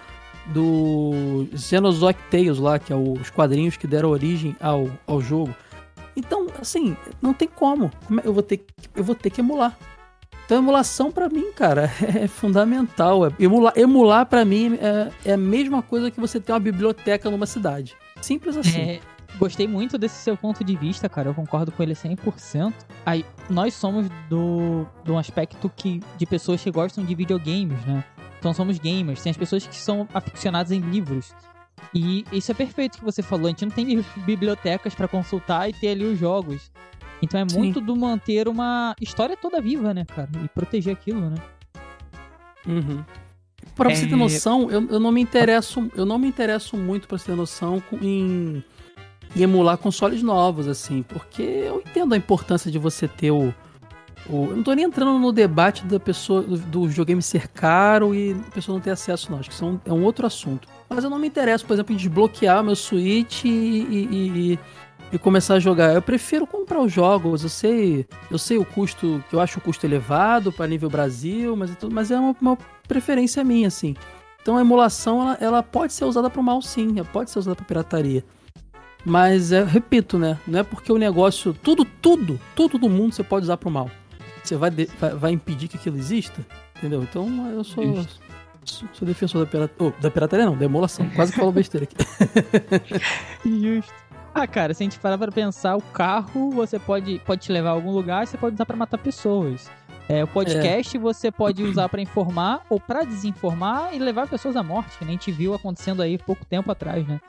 do 0.47 1.47
Xenozoic 1.56 2.19
Tales 2.32 2.58
lá, 2.58 2.80
que 2.80 2.91
é 2.91 2.95
o, 2.95 3.13
os 3.13 3.30
quadrinhos 3.30 3.77
que 3.77 3.86
deram 3.86 4.10
origem 4.10 4.56
ao, 4.60 4.89
ao 5.06 5.21
jogo. 5.21 5.56
Então, 6.15 6.47
assim, 6.60 6.97
não 7.21 7.34
tem 7.34 7.47
como. 7.47 7.91
É, 8.23 8.27
eu 8.27 8.34
vou 8.34 8.43
ter, 8.43 8.65
eu 8.95 9.04
vou 9.04 9.15
ter 9.15 9.30
que 9.30 9.39
emular. 9.39 9.77
Então, 10.45 10.58
emulação 10.58 11.12
para 11.12 11.30
mim, 11.30 11.51
cara, 11.54 11.89
é 12.19 12.27
fundamental. 12.27 13.27
É, 13.27 13.32
emular, 13.39 13.73
emular 13.75 14.25
para 14.25 14.43
mim 14.43 14.77
é, 14.82 15.12
é, 15.30 15.34
a 15.34 15.38
mesma 15.38 15.82
coisa 15.82 16.12
que 16.12 16.19
você 16.19 16.39
ter 16.39 16.51
uma 16.51 16.60
biblioteca 16.60 17.30
numa 17.30 17.45
cidade. 17.45 17.95
Simples 18.21 18.58
assim. 18.58 18.82
É, 18.82 18.99
gostei 19.38 19.67
muito 19.67 19.98
desse 19.98 20.15
seu 20.15 20.38
ponto 20.38 20.63
de 20.63 20.76
vista, 20.76 21.08
cara. 21.10 21.30
Eu 21.30 21.34
concordo 21.34 21.72
com 21.72 21.82
ele 21.82 21.94
100%. 21.94 22.74
Aí, 23.06 23.26
nós 23.50 23.74
somos 23.74 24.08
do, 24.30 24.86
do 25.04 25.17
aspecto 25.17 25.72
que, 25.76 26.02
de 26.17 26.26
pessoas 26.26 26.62
que 26.62 26.72
gostam 26.72 27.04
de 27.04 27.15
videogames, 27.15 27.84
né? 27.86 28.04
Então 28.39 28.54
somos 28.54 28.80
gamers. 28.80 29.22
Tem 29.22 29.30
as 29.30 29.38
pessoas 29.38 29.65
que 29.65 29.76
são 29.76 30.08
aficionadas 30.13 30.72
em 30.72 30.80
livros. 30.80 31.34
E 31.94 32.26
isso 32.32 32.52
é 32.52 32.56
perfeito 32.56 32.98
que 32.98 33.04
você 33.04 33.22
falou. 33.22 33.48
A 33.48 33.50
gente 33.50 33.65
não 33.65 33.72
tem 33.72 34.04
bibliotecas 34.26 34.96
para 34.96 35.08
consultar 35.08 35.70
e 35.70 35.74
ter 35.74 35.89
ali 35.89 36.06
os 36.06 36.17
jogos. 36.17 36.72
Então 37.22 37.39
é 37.39 37.48
Sim. 37.48 37.58
muito 37.58 37.80
do 37.80 37.96
manter 37.96 38.48
uma 38.48 38.96
história 39.00 39.38
toda 39.38 39.62
viva, 39.62 39.94
né, 39.94 40.06
cara? 40.06 40.30
E 40.44 40.48
proteger 40.50 40.94
aquilo, 40.94 41.30
né? 41.30 41.38
Uhum. 42.65 43.04
Pra 43.76 43.91
é... 43.91 43.96
você 43.96 44.08
ter 44.08 44.15
noção, 44.15 44.70
eu, 44.72 44.88
eu 44.89 45.00
não 45.00 45.12
me 45.12 45.22
interesso, 45.22 45.89
eu 45.96 46.06
não 46.06 46.17
me 46.17 46.28
interesso 46.28 46.76
muito 46.76 47.08
para 47.08 47.17
você 47.17 47.26
ter 47.26 47.36
noção 47.36 47.82
em, 48.02 48.63
em 49.36 49.41
emular 49.41 49.78
consoles 49.78 50.22
novos, 50.22 50.67
assim, 50.67 51.04
porque 51.04 51.41
eu 51.41 51.82
entendo 51.86 52.13
a 52.13 52.17
importância 52.17 52.72
de 52.72 52.78
você 52.78 53.08
ter 53.08 53.32
o, 53.32 53.54
o, 54.30 54.46
eu 54.46 54.56
não 54.56 54.63
tô 54.63 54.74
nem 54.74 54.86
entrando 54.86 55.17
no 55.17 55.32
debate 55.32 55.86
da 55.86 56.00
pessoa 56.00 56.41
do, 56.41 56.58
do 56.58 56.88
videogame 56.88 57.22
ser 57.22 57.48
caro 57.48 58.13
e 58.13 58.34
a 58.34 58.52
pessoa 58.52 58.76
não 58.76 58.82
ter 58.82 58.91
acesso, 58.91 59.32
não. 59.32 59.39
Acho 59.39 59.50
que 59.50 59.56
isso 59.56 59.65
é 59.65 59.67
um, 59.67 59.80
é 59.86 59.94
um 59.94 60.04
outro 60.04 60.26
assunto. 60.26 60.67
Mas 60.89 61.04
eu 61.04 61.10
não 61.10 61.17
me 61.17 61.28
interesso, 61.28 61.65
por 61.65 61.74
exemplo, 61.74 61.94
em 61.94 61.98
desbloquear 61.98 62.63
meu 62.63 62.76
Switch 62.76 63.46
e, 63.46 63.50
e, 63.50 64.08
e, 64.12 64.60
e, 65.13 65.20
começar 65.20 65.56
a 65.56 65.60
jogar. 65.60 65.94
Eu 65.94 66.02
prefiro 66.02 66.46
comprar 66.46 66.82
os 66.82 66.91
jogos. 66.91 67.44
Eu 67.44 67.50
sei, 67.50 68.06
eu 68.30 68.38
sei 68.38 68.58
o 68.58 68.65
custo, 68.65 69.24
que 69.30 69.36
eu 69.36 69.39
acho 69.39 69.60
o 69.60 69.62
custo 69.62 69.86
elevado 69.86 70.52
para 70.52 70.67
nível 70.67 70.89
Brasil, 70.89 71.56
mas, 71.56 71.72
mas 71.91 72.12
é 72.12 72.20
uma, 72.20 72.36
uma, 72.39 72.58
preferência 72.88 73.44
minha, 73.44 73.70
assim. 73.70 73.96
Então 74.41 74.58
a 74.58 74.62
emulação 74.62 75.22
ela, 75.22 75.38
ela 75.39 75.63
pode 75.63 75.94
ser 75.94 76.06
usada 76.06 76.30
para 76.30 76.41
o 76.41 76.44
mal, 76.44 76.62
sim. 76.62 76.94
Ela 76.98 77.08
pode 77.12 77.32
ser 77.32 77.39
usada 77.39 77.56
para 77.56 77.65
pirataria. 77.65 78.24
Mas, 79.03 79.51
é, 79.51 79.63
repito, 79.63 80.17
né? 80.17 80.37
Não 80.47 80.59
é 80.59 80.63
porque 80.63 80.91
o 80.91 80.97
negócio. 80.97 81.53
Tudo, 81.53 81.85
tudo, 81.85 82.39
tudo 82.55 82.77
do 82.77 82.89
mundo 82.89 83.13
você 83.13 83.23
pode 83.23 83.43
usar 83.43 83.57
para 83.57 83.69
o 83.69 83.71
mal 83.71 83.89
você 84.43 84.55
vai, 84.55 84.69
de, 84.69 84.85
vai, 84.99 85.11
vai, 85.11 85.31
impedir 85.31 85.67
que 85.67 85.77
aquilo 85.77 85.97
exista? 85.97 86.45
Entendeu? 86.77 87.03
Então 87.03 87.49
eu 87.51 87.63
sou, 87.63 87.83
sou, 88.65 88.89
sou, 88.93 89.07
defensor 89.07 89.45
da 89.45 89.49
pirataria. 89.49 89.93
Oh, 89.97 90.01
da 90.01 90.09
pirataria 90.09 90.45
não, 90.45 90.57
da 90.57 90.65
emulação. 90.65 91.09
Quase 91.11 91.31
que 91.31 91.39
falo 91.39 91.51
besteira 91.51 91.85
aqui. 91.85 91.95
Justo. 93.45 93.93
Ah, 94.33 94.47
cara, 94.47 94.73
se 94.73 94.81
a 94.81 94.85
gente 94.85 94.97
parar 94.97 95.17
pra 95.17 95.31
pensar, 95.31 95.75
o 95.75 95.81
carro 95.81 96.51
você 96.51 96.79
pode, 96.79 97.19
pode 97.25 97.41
te 97.41 97.51
levar 97.51 97.69
a 97.69 97.73
algum 97.73 97.91
lugar, 97.91 98.25
você 98.25 98.37
pode 98.37 98.55
usar 98.55 98.65
para 98.65 98.77
matar 98.77 98.97
pessoas. 98.97 99.69
É, 100.07 100.23
o 100.23 100.27
podcast 100.27 100.97
é. 100.97 100.99
você 100.99 101.31
pode 101.31 101.61
usar 101.63 101.87
para 101.89 102.01
informar 102.01 102.61
ou 102.69 102.79
para 102.79 103.03
desinformar 103.03 103.93
e 103.93 103.99
levar 103.99 104.27
pessoas 104.27 104.55
à 104.55 104.63
morte, 104.63 104.97
que 104.97 105.03
a 105.03 105.07
gente 105.07 105.31
viu 105.31 105.53
acontecendo 105.53 106.01
aí 106.01 106.17
pouco 106.17 106.45
tempo 106.45 106.71
atrás, 106.71 107.05
né? 107.05 107.19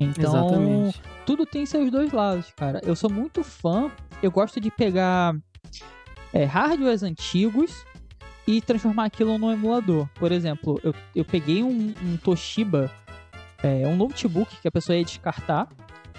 Então, 0.00 0.34
Exatamente. 0.34 1.02
tudo 1.26 1.44
tem 1.44 1.66
seus 1.66 1.90
dois 1.90 2.10
lados, 2.10 2.50
cara. 2.56 2.80
Eu 2.82 2.96
sou 2.96 3.10
muito 3.10 3.44
fã, 3.44 3.90
eu 4.22 4.30
gosto 4.30 4.58
de 4.58 4.70
pegar 4.70 5.36
é, 6.32 6.44
hardwares 6.44 7.02
antigos 7.02 7.84
e 8.46 8.62
transformar 8.62 9.04
aquilo 9.04 9.36
num 9.36 9.52
emulador. 9.52 10.08
Por 10.14 10.32
exemplo, 10.32 10.80
eu, 10.82 10.94
eu 11.14 11.24
peguei 11.24 11.62
um, 11.62 11.94
um 12.02 12.16
Toshiba, 12.16 12.90
é, 13.62 13.86
um 13.86 13.94
notebook 13.94 14.56
que 14.60 14.66
a 14.66 14.70
pessoa 14.70 14.96
ia 14.96 15.04
descartar. 15.04 15.68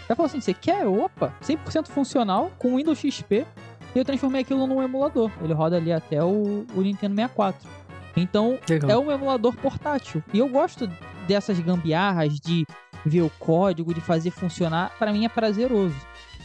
Ela 0.07 0.15
falou 0.15 0.27
assim: 0.27 0.39
você 0.39 0.53
quer? 0.53 0.85
Opa, 0.85 1.33
100% 1.41 1.87
funcional 1.87 2.51
com 2.59 2.75
Windows 2.75 2.99
XP. 2.99 3.45
E 3.93 3.99
eu 3.99 4.05
transformei 4.05 4.41
aquilo 4.41 4.65
num 4.67 4.81
emulador. 4.81 5.29
Ele 5.41 5.53
roda 5.53 5.75
ali 5.77 5.91
até 5.91 6.23
o, 6.23 6.65
o 6.73 6.81
Nintendo 6.81 7.15
64. 7.15 7.67
Então, 8.15 8.57
Legal. 8.69 8.89
é 8.89 8.97
um 8.97 9.11
emulador 9.11 9.55
portátil. 9.55 10.23
E 10.33 10.39
eu 10.39 10.47
gosto 10.47 10.89
dessas 11.27 11.59
gambiarras 11.59 12.39
de 12.39 12.65
ver 13.05 13.21
o 13.21 13.29
código, 13.39 13.93
de 13.93 14.01
fazer 14.01 14.31
funcionar. 14.31 14.91
Para 14.97 15.11
mim 15.11 15.25
é 15.25 15.29
prazeroso. 15.29 15.95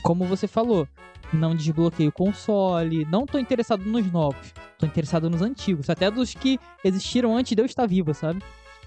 Como 0.03 0.25
você 0.25 0.47
falou, 0.47 0.87
não 1.33 1.55
desbloqueio 1.55 2.11
o 2.11 2.13
console, 2.13 3.05
não 3.07 3.27
tô 3.27 3.39
interessado 3.39 3.85
nos 3.85 4.11
novos, 4.11 4.55
tô 4.79 4.87
interessado 4.87 5.29
nos 5.29 5.43
antigos, 5.43 5.91
até 5.91 6.11
dos 6.11 6.35
que 6.35 6.61
existiram 6.85 7.37
antes 7.37 7.55
de 7.55 7.61
eu 7.61 7.67
estar 7.67 7.87
vivo, 7.87 8.15
sabe? 8.15 8.43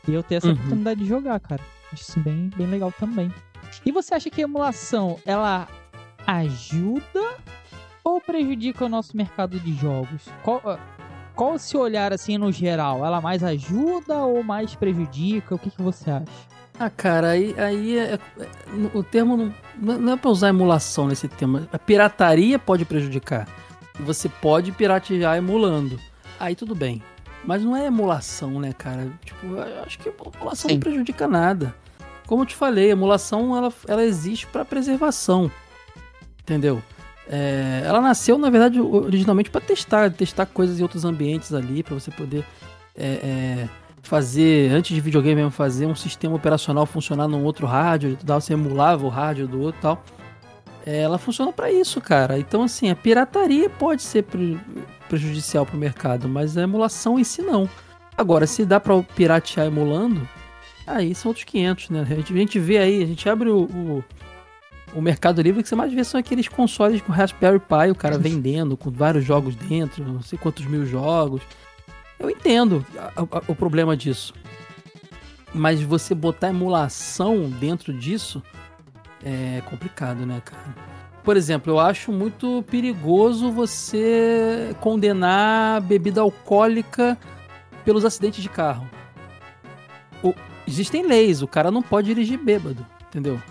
E 0.08 0.13
eu 0.13 0.23
ter 0.23 0.36
essa 0.36 0.47
uhum. 0.47 0.53
oportunidade 0.53 0.99
de 1.01 1.05
jogar, 1.05 1.39
cara. 1.39 1.62
Acho 1.91 2.03
isso 2.03 2.19
bem, 2.19 2.49
bem 2.55 2.67
legal 2.67 2.91
também. 2.91 3.32
E 3.86 3.91
você 3.91 4.15
acha 4.15 4.29
que 4.29 4.41
a 4.41 4.45
emulação, 4.45 5.19
ela 5.25 5.67
ajuda 6.25 7.38
ou 8.03 8.21
prejudica 8.21 8.86
o 8.86 8.89
nosso 8.89 9.15
mercado 9.15 9.60
de 9.60 9.73
jogos? 9.73 10.27
Qual, 10.43 10.62
ah, 10.65 10.79
qual 11.36 11.58
se 11.60 11.75
olhar 11.75 12.13
assim 12.13 12.38
no 12.38 12.51
geral? 12.51 13.05
Ela 13.05 13.21
mais 13.21 13.43
ajuda 13.43 14.17
ou 14.23 14.43
mais 14.43 14.73
prejudica? 14.73 15.55
O 15.55 15.60
que, 15.60 15.69
que 15.69 15.82
você 15.82 16.10
acha? 16.10 16.32
Ah, 16.80 16.89
cara, 16.89 17.32
aí, 17.32 17.54
aí 17.58 17.98
é, 17.98 18.13
é, 18.13 18.20
o 18.94 19.04
termo 19.04 19.54
não, 19.76 20.00
não 20.00 20.13
é 20.13 20.18
pra 20.18 20.30
usar 20.30 20.48
emulação 20.48 21.08
nesse 21.08 21.28
tema. 21.28 21.68
A 21.74 21.78
pirataria 21.78 22.58
pode 22.58 22.86
prejudicar. 22.86 23.48
Você 24.00 24.30
pode 24.30 24.72
piratear 24.72 25.38
emulando. 25.38 26.00
Aí 26.39 26.56
tudo 26.56 26.74
bem. 26.74 27.04
Mas 27.44 27.63
não 27.63 27.76
é 27.76 27.86
emulação, 27.86 28.62
né, 28.62 28.72
cara? 28.72 29.12
Tipo, 29.26 29.46
eu 29.48 29.84
acho 29.84 30.00
que 30.00 30.10
emulação 30.10 30.70
Sim. 30.70 30.76
não 30.76 30.80
prejudica 30.80 31.28
nada. 31.28 31.76
Como 32.26 32.44
eu 32.44 32.46
te 32.46 32.56
falei, 32.56 32.89
a 32.89 32.94
emulação 32.94 33.58
ela, 33.58 33.74
ela 33.86 34.04
existe 34.04 34.48
para 34.48 34.63
preservação. 34.63 35.52
Entendeu? 36.42 36.82
É, 37.28 37.82
ela 37.84 38.00
nasceu, 38.00 38.38
na 38.38 38.50
verdade, 38.50 38.80
originalmente 38.80 39.50
para 39.50 39.62
testar, 39.62 40.10
testar 40.12 40.46
coisas 40.46 40.80
em 40.80 40.84
outros 40.84 41.04
ambientes 41.04 41.54
ali, 41.54 41.84
para 41.84 41.94
você 41.94 42.10
poder 42.10 42.46
é, 42.96 43.08
é, 43.08 43.70
fazer, 44.02 44.72
antes 44.72 44.94
de 44.94 45.02
videogame 45.02 45.36
mesmo, 45.36 45.52
fazer 45.52 45.86
um 45.86 45.96
sistema 45.96 46.36
operacional 46.36 46.86
funcionar 46.86 47.28
num 47.28 47.44
outro 47.44 47.68
rádio, 47.68 48.18
tal, 48.26 48.40
você 48.40 48.54
emulava 48.54 49.06
o 49.06 49.10
rádio 49.10 49.48
do 49.48 49.62
outro 49.62 49.80
e 49.80 49.82
tal. 49.82 50.04
É, 50.86 51.02
ela 51.02 51.18
funciona 51.18 51.52
para 51.52 51.72
isso, 51.72 52.00
cara. 52.00 52.40
Então, 52.40 52.64
assim, 52.64 52.90
a 52.90 52.96
pirataria 52.96 53.70
pode 53.70 54.02
ser 54.02 54.24
pre 54.24 54.60
prejudicial 55.08 55.66
pro 55.66 55.76
mercado, 55.76 56.30
mas 56.30 56.56
a 56.56 56.62
emulação 56.62 57.20
em 57.20 57.24
si 57.24 57.42
não. 57.42 57.68
Agora, 58.16 58.46
se 58.46 58.64
dá 58.64 58.80
para 58.80 59.02
piratear 59.02 59.66
emulando, 59.66 60.28
aí 60.86 61.16
são 61.16 61.30
outros 61.30 61.46
500, 61.46 61.90
né? 61.90 62.02
A 62.02 62.16
gente, 62.16 62.34
a 62.34 62.38
gente 62.38 62.60
vê 62.60 62.78
aí, 62.78 63.04
a 63.04 63.06
gente 63.08 63.28
abre 63.28 63.50
o, 63.50 63.64
o, 63.64 64.04
o 64.94 65.02
Mercado 65.02 65.42
Livre, 65.42 65.64
que 65.64 65.70
você 65.70 65.76
mais 65.76 65.92
vê 65.92 66.04
são 66.04 66.20
aqueles 66.20 66.48
consoles 66.48 67.02
com 67.02 67.12
Raspberry 67.12 67.60
Pi, 67.60 67.92
o 67.92 67.96
cara 67.96 68.18
vendendo 68.20 68.78
com 68.78 68.92
vários 68.92 69.26
jogos 69.26 69.56
dentro, 69.56 70.04
não 70.04 70.22
sei 70.22 70.38
quantos 70.38 70.66
mil 70.66 70.86
jogos. 70.86 71.42
Eu 72.19 72.29
entendo 72.29 72.86
a, 72.97 73.21
a, 73.21 73.41
o 73.47 73.55
problema 73.55 73.95
disso. 73.95 74.34
Mas 75.53 75.82
você 75.82 76.13
botar 76.13 76.49
emulação 76.49 77.49
dentro 77.49 77.93
disso 77.93 78.43
é 79.23 79.62
complicado, 79.65 80.25
né, 80.25 80.41
cara? 80.43 80.89
Por 81.23 81.38
exemplo, 81.38 81.73
eu 81.73 81.79
acho 81.79 82.12
muito 82.12 82.63
perigoso 82.69 83.51
você 83.51 84.76
condenar 84.80 85.82
bebida 85.82 86.22
alcoólica 86.22 87.17
pelos 87.84 88.05
acidentes 88.05 88.41
de 88.41 88.49
carro. 88.49 88.89
O, 90.24 90.34
existem 90.67 91.05
leis, 91.05 91.41
o 91.41 91.47
cara 91.47 91.72
não 91.72 91.82
pode 91.82 92.07
dirigir 92.07 92.38
bêbado, 92.38 92.86
entendeu? 93.07 93.41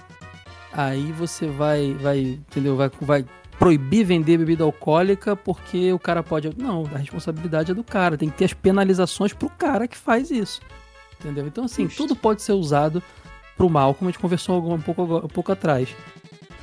Aí 0.73 1.13
você 1.13 1.47
vai, 1.47 1.93
vai, 1.95 2.21
entendeu? 2.21 2.77
Vai, 2.77 2.91
vai 3.01 3.25
proibir 3.59 4.05
vender 4.05 4.39
bebida 4.39 4.65
alcoólica 4.65 5.35
porque 5.35 5.93
o 5.93 5.99
cara 5.99 6.23
pode. 6.23 6.51
Não, 6.57 6.85
a 6.95 6.99
responsabilidade 6.99 7.73
é 7.73 7.75
do 7.75 7.85
cara. 7.85 8.17
Tem 8.17 8.31
que 8.31 8.37
ter 8.39 8.45
as 8.45 8.53
penalizações 8.53 9.33
pro 9.33 9.51
cara 9.51 9.89
que 9.89 9.97
faz 9.97 10.31
isso. 10.31 10.61
Entendeu? 11.19 11.47
Então, 11.47 11.65
assim, 11.65 11.89
tudo 11.89 12.15
pode 12.15 12.43
ser 12.43 12.53
usado 12.53 13.03
pro 13.57 13.69
mal, 13.69 13.93
como 13.93 14.09
a 14.09 14.13
gente 14.13 14.21
conversou 14.21 14.73
um 14.73 14.81
pouco, 14.81 15.03
um 15.03 15.29
pouco 15.29 15.51
atrás. 15.51 15.89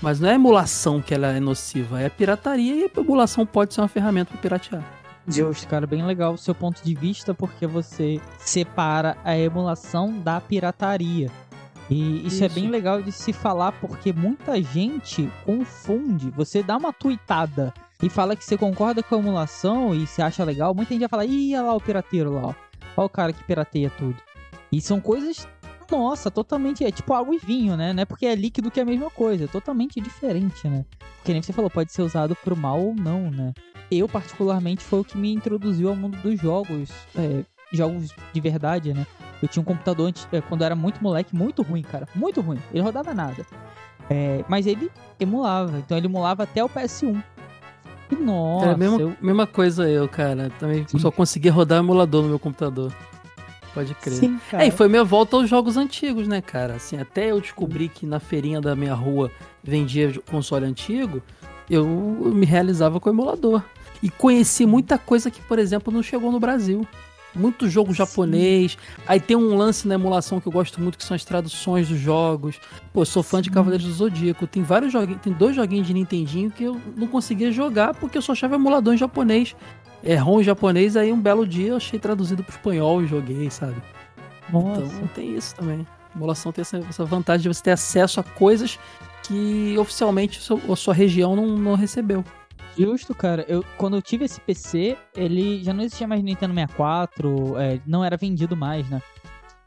Mas 0.01 0.19
não 0.19 0.29
é 0.29 0.31
a 0.31 0.35
emulação 0.35 1.01
que 1.01 1.13
ela 1.13 1.27
é 1.27 1.39
nociva, 1.39 2.01
é 2.01 2.05
a 2.05 2.09
pirataria 2.09 2.75
e 2.75 2.83
a 2.83 2.99
emulação 3.01 3.45
pode 3.45 3.73
ser 3.73 3.81
uma 3.81 3.87
ferramenta 3.87 4.31
para 4.31 4.39
piratear. 4.39 4.83
Justo, 5.27 5.67
cara, 5.67 5.87
bem 5.87 6.05
legal 6.05 6.33
o 6.33 6.37
seu 6.37 6.53
ponto 6.53 6.83
de 6.83 6.93
vista, 6.93 7.33
porque 7.33 7.65
você 7.65 8.21
separa 8.37 9.17
a 9.23 9.35
emulação 9.35 10.19
da 10.19 10.39
pirataria. 10.39 11.31
E 11.89 12.25
isso, 12.25 12.43
é 12.43 12.47
Isso. 12.47 12.55
bem 12.55 12.67
legal 12.69 13.01
de 13.01 13.11
se 13.11 13.31
falar 13.31 13.71
porque 13.73 14.11
muita 14.11 14.61
gente 14.61 15.29
confunde. 15.45 16.31
Você 16.31 16.63
dá 16.63 16.77
uma 16.77 16.91
tuitada 16.91 17.73
e 18.01 18.09
fala 18.09 18.35
que 18.35 18.43
você 18.43 18.57
concorda 18.57 19.03
com 19.03 19.15
a 19.15 19.19
emulação 19.19 19.93
e 19.93 20.07
se 20.07 20.21
acha 20.21 20.43
legal, 20.43 20.73
muita 20.73 20.93
gente 20.93 21.01
vai 21.01 21.09
falar, 21.09 21.25
ih, 21.25 21.55
olha 21.55 21.63
lá 21.63 21.75
o 21.75 21.81
pirateiro 21.81 22.33
lá, 22.33 22.47
ó. 22.47 22.53
Olha 22.97 23.05
o 23.05 23.09
cara 23.09 23.33
que 23.33 23.43
pirateia 23.43 23.89
tudo. 23.89 24.15
E 24.71 24.81
são 24.81 24.99
coisas, 24.99 25.47
nossa, 25.91 26.31
totalmente. 26.31 26.83
É 26.83 26.91
tipo 26.91 27.13
água 27.13 27.35
e 27.35 27.37
vinho, 27.37 27.77
né? 27.77 27.93
Não 27.93 28.01
é 28.01 28.05
porque 28.05 28.25
é 28.25 28.35
líquido 28.35 28.71
que 28.71 28.79
é 28.79 28.83
a 28.83 28.85
mesma 28.85 29.09
coisa. 29.09 29.43
É 29.43 29.47
totalmente 29.47 30.01
diferente, 30.01 30.67
né? 30.67 30.85
Porque 31.17 31.33
nem 31.33 31.41
você 31.41 31.53
falou, 31.53 31.69
pode 31.69 31.91
ser 31.91 32.01
usado 32.01 32.35
pro 32.35 32.55
mal 32.55 32.79
ou 32.81 32.95
não, 32.95 33.29
né? 33.29 33.53
Eu, 33.91 34.07
particularmente, 34.09 34.83
foi 34.83 35.01
o 35.01 35.03
que 35.03 35.17
me 35.17 35.31
introduziu 35.31 35.89
ao 35.89 35.95
mundo 35.95 36.17
dos 36.17 36.39
jogos. 36.39 36.89
é, 37.15 37.43
jogos 37.71 38.11
de 38.33 38.41
verdade, 38.41 38.93
né? 38.93 39.05
Eu 39.41 39.47
tinha 39.47 39.61
um 39.61 39.65
computador 39.65 40.07
antes, 40.07 40.27
é, 40.31 40.41
quando 40.41 40.61
eu 40.61 40.65
era 40.65 40.75
muito 40.75 41.01
moleque, 41.03 41.35
muito 41.35 41.61
ruim, 41.61 41.81
cara. 41.81 42.07
Muito 42.15 42.41
ruim. 42.41 42.59
Ele 42.73 42.81
rodava 42.81 43.13
nada. 43.13 43.45
É, 44.09 44.43
mas 44.47 44.65
ele 44.65 44.91
emulava. 45.19 45.77
Então 45.77 45.97
ele 45.97 46.07
emulava 46.07 46.43
até 46.43 46.63
o 46.63 46.69
PS1. 46.69 47.21
E 48.11 48.15
nossa, 48.15 48.71
a 48.71 48.77
mesma, 48.77 49.01
eu... 49.01 49.15
mesma 49.21 49.47
coisa 49.47 49.89
eu, 49.89 50.07
cara. 50.07 50.51
Também 50.59 50.85
Sim. 50.87 50.99
só 50.99 51.11
conseguia 51.11 51.51
rodar 51.51 51.79
emulador 51.79 52.23
no 52.23 52.29
meu 52.29 52.39
computador. 52.39 52.93
Pode 53.73 53.93
crer. 53.95 54.15
Sim, 54.15 54.39
cara. 54.49 54.63
É, 54.63 54.67
e 54.67 54.71
foi 54.71 54.87
minha 54.87 55.03
volta 55.03 55.35
aos 55.35 55.49
jogos 55.49 55.75
antigos, 55.75 56.27
né, 56.27 56.41
cara? 56.41 56.75
Assim, 56.75 56.97
até 56.97 57.31
eu 57.31 57.41
descobri 57.41 57.89
que 57.89 58.05
na 58.05 58.19
feirinha 58.19 58.61
da 58.61 58.75
minha 58.75 58.93
rua 58.93 59.29
vendia 59.61 60.13
console 60.31 60.65
antigo, 60.65 61.21
eu 61.69 61.85
me 61.85 62.45
realizava 62.45 62.99
com 62.99 63.09
o 63.09 63.13
emulador. 63.13 63.61
E 64.01 64.09
conheci 64.09 64.65
muita 64.65 64.97
coisa 64.97 65.29
que, 65.29 65.41
por 65.41 65.59
exemplo, 65.59 65.91
não 65.91 66.03
chegou 66.03 66.31
no 66.31 66.39
Brasil. 66.39 66.87
Muito 67.35 67.69
jogo 67.69 67.91
Sim. 67.91 67.97
japonês. 67.97 68.77
Aí 69.05 69.19
tem 69.19 69.35
um 69.35 69.55
lance 69.55 69.87
na 69.87 69.95
emulação 69.95 70.39
que 70.39 70.47
eu 70.47 70.51
gosto 70.51 70.81
muito, 70.81 70.97
que 70.97 71.03
são 71.03 71.15
as 71.15 71.25
traduções 71.25 71.89
dos 71.89 71.99
jogos. 71.99 72.59
Pô, 72.93 73.01
eu 73.01 73.05
sou 73.05 73.21
fã 73.21 73.41
de 73.41 73.49
Sim. 73.49 73.53
Cavaleiros 73.53 73.85
do 73.85 73.93
Zodíaco. 73.93 74.47
Tem 74.47 74.63
vários 74.63 74.93
joguinhos, 74.93 75.21
tem 75.21 75.33
dois 75.33 75.55
joguinhos 75.55 75.85
de 75.85 75.93
Nintendinho 75.93 76.49
que 76.49 76.63
eu 76.63 76.79
não 76.95 77.07
conseguia 77.07 77.51
jogar 77.51 77.93
porque 77.93 78.17
eu 78.17 78.21
só 78.21 78.31
achava 78.31 78.55
emulador 78.55 78.93
em 78.93 78.97
japonês. 78.97 79.55
É 80.03 80.15
ROM 80.15 80.39
em 80.39 80.43
japonês, 80.43 80.95
aí 80.95 81.11
um 81.11 81.19
belo 81.19 81.47
dia 81.47 81.69
eu 81.69 81.77
achei 81.77 81.99
traduzido 81.99 82.43
pro 82.43 82.55
espanhol 82.55 83.01
e 83.01 83.07
joguei, 83.07 83.49
sabe? 83.49 83.75
Nossa. 84.51 84.81
Então 84.81 85.07
tem 85.07 85.35
isso 85.35 85.55
também. 85.55 85.85
A 86.13 86.17
emulação 86.17 86.51
tem 86.51 86.61
essa, 86.61 86.77
essa 86.77 87.03
vantagem 87.03 87.41
de 87.41 87.47
você 87.47 87.63
ter 87.63 87.71
acesso 87.71 88.19
a 88.19 88.23
coisas 88.23 88.79
que 89.23 89.75
oficialmente 89.77 90.37
a 90.37 90.41
sua, 90.41 90.59
a 90.71 90.75
sua 90.75 90.93
região 90.93 91.35
não, 91.35 91.57
não 91.57 91.75
recebeu. 91.75 92.23
Justo, 92.77 93.15
cara. 93.15 93.45
Eu, 93.47 93.63
quando 93.77 93.95
eu 93.95 94.01
tive 94.01 94.25
esse 94.25 94.39
PC, 94.41 94.97
ele 95.15 95.63
já 95.63 95.73
não 95.73 95.83
existia 95.83 96.07
mais 96.07 96.21
Nintendo 96.21 96.53
64, 96.53 97.57
é, 97.59 97.79
não 97.85 98.03
era 98.03 98.17
vendido 98.17 98.55
mais, 98.55 98.89
né? 98.89 99.01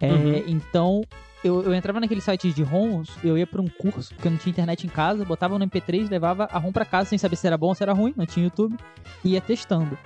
É, 0.01 0.13
Uhum. 0.13 0.45
Então, 0.47 1.03
eu, 1.43 1.63
eu 1.63 1.75
entrava 1.75 2.01
naquele 2.01 2.21
site 2.21 2.53
de 2.53 2.63
ROMs, 2.63 3.11
eu 3.23 3.39
ia 3.39 3.47
pra 3.47 3.61
um 3.61 3.69
curso, 3.69 4.15
porque 4.15 4.29
eu 4.29 4.33
não 4.33 4.39
tinha 4.39 4.51
internet 4.51 4.87
em 4.87 4.91
casa, 4.91 5.25
botava 5.25 5.59
no 5.59 5.67
MP3, 5.67 6.11
levava 6.11 6.49
a 6.51 6.59
ROM 6.59 6.73
pra 6.73 6.85
casa 6.85 7.11
sem 7.11 7.19
saber 7.19 7.37
se 7.37 7.47
era 7.47 7.57
bom 7.57 7.69
ou 7.69 7.75
se 7.75 7.83
era 7.83 7.93
ruim, 7.93 8.13
não 8.17 8.27
tinha 8.27 8.45
YouTube, 8.45 8.77
e 9.25 9.31
ia 9.31 9.41
testando. 9.41 9.97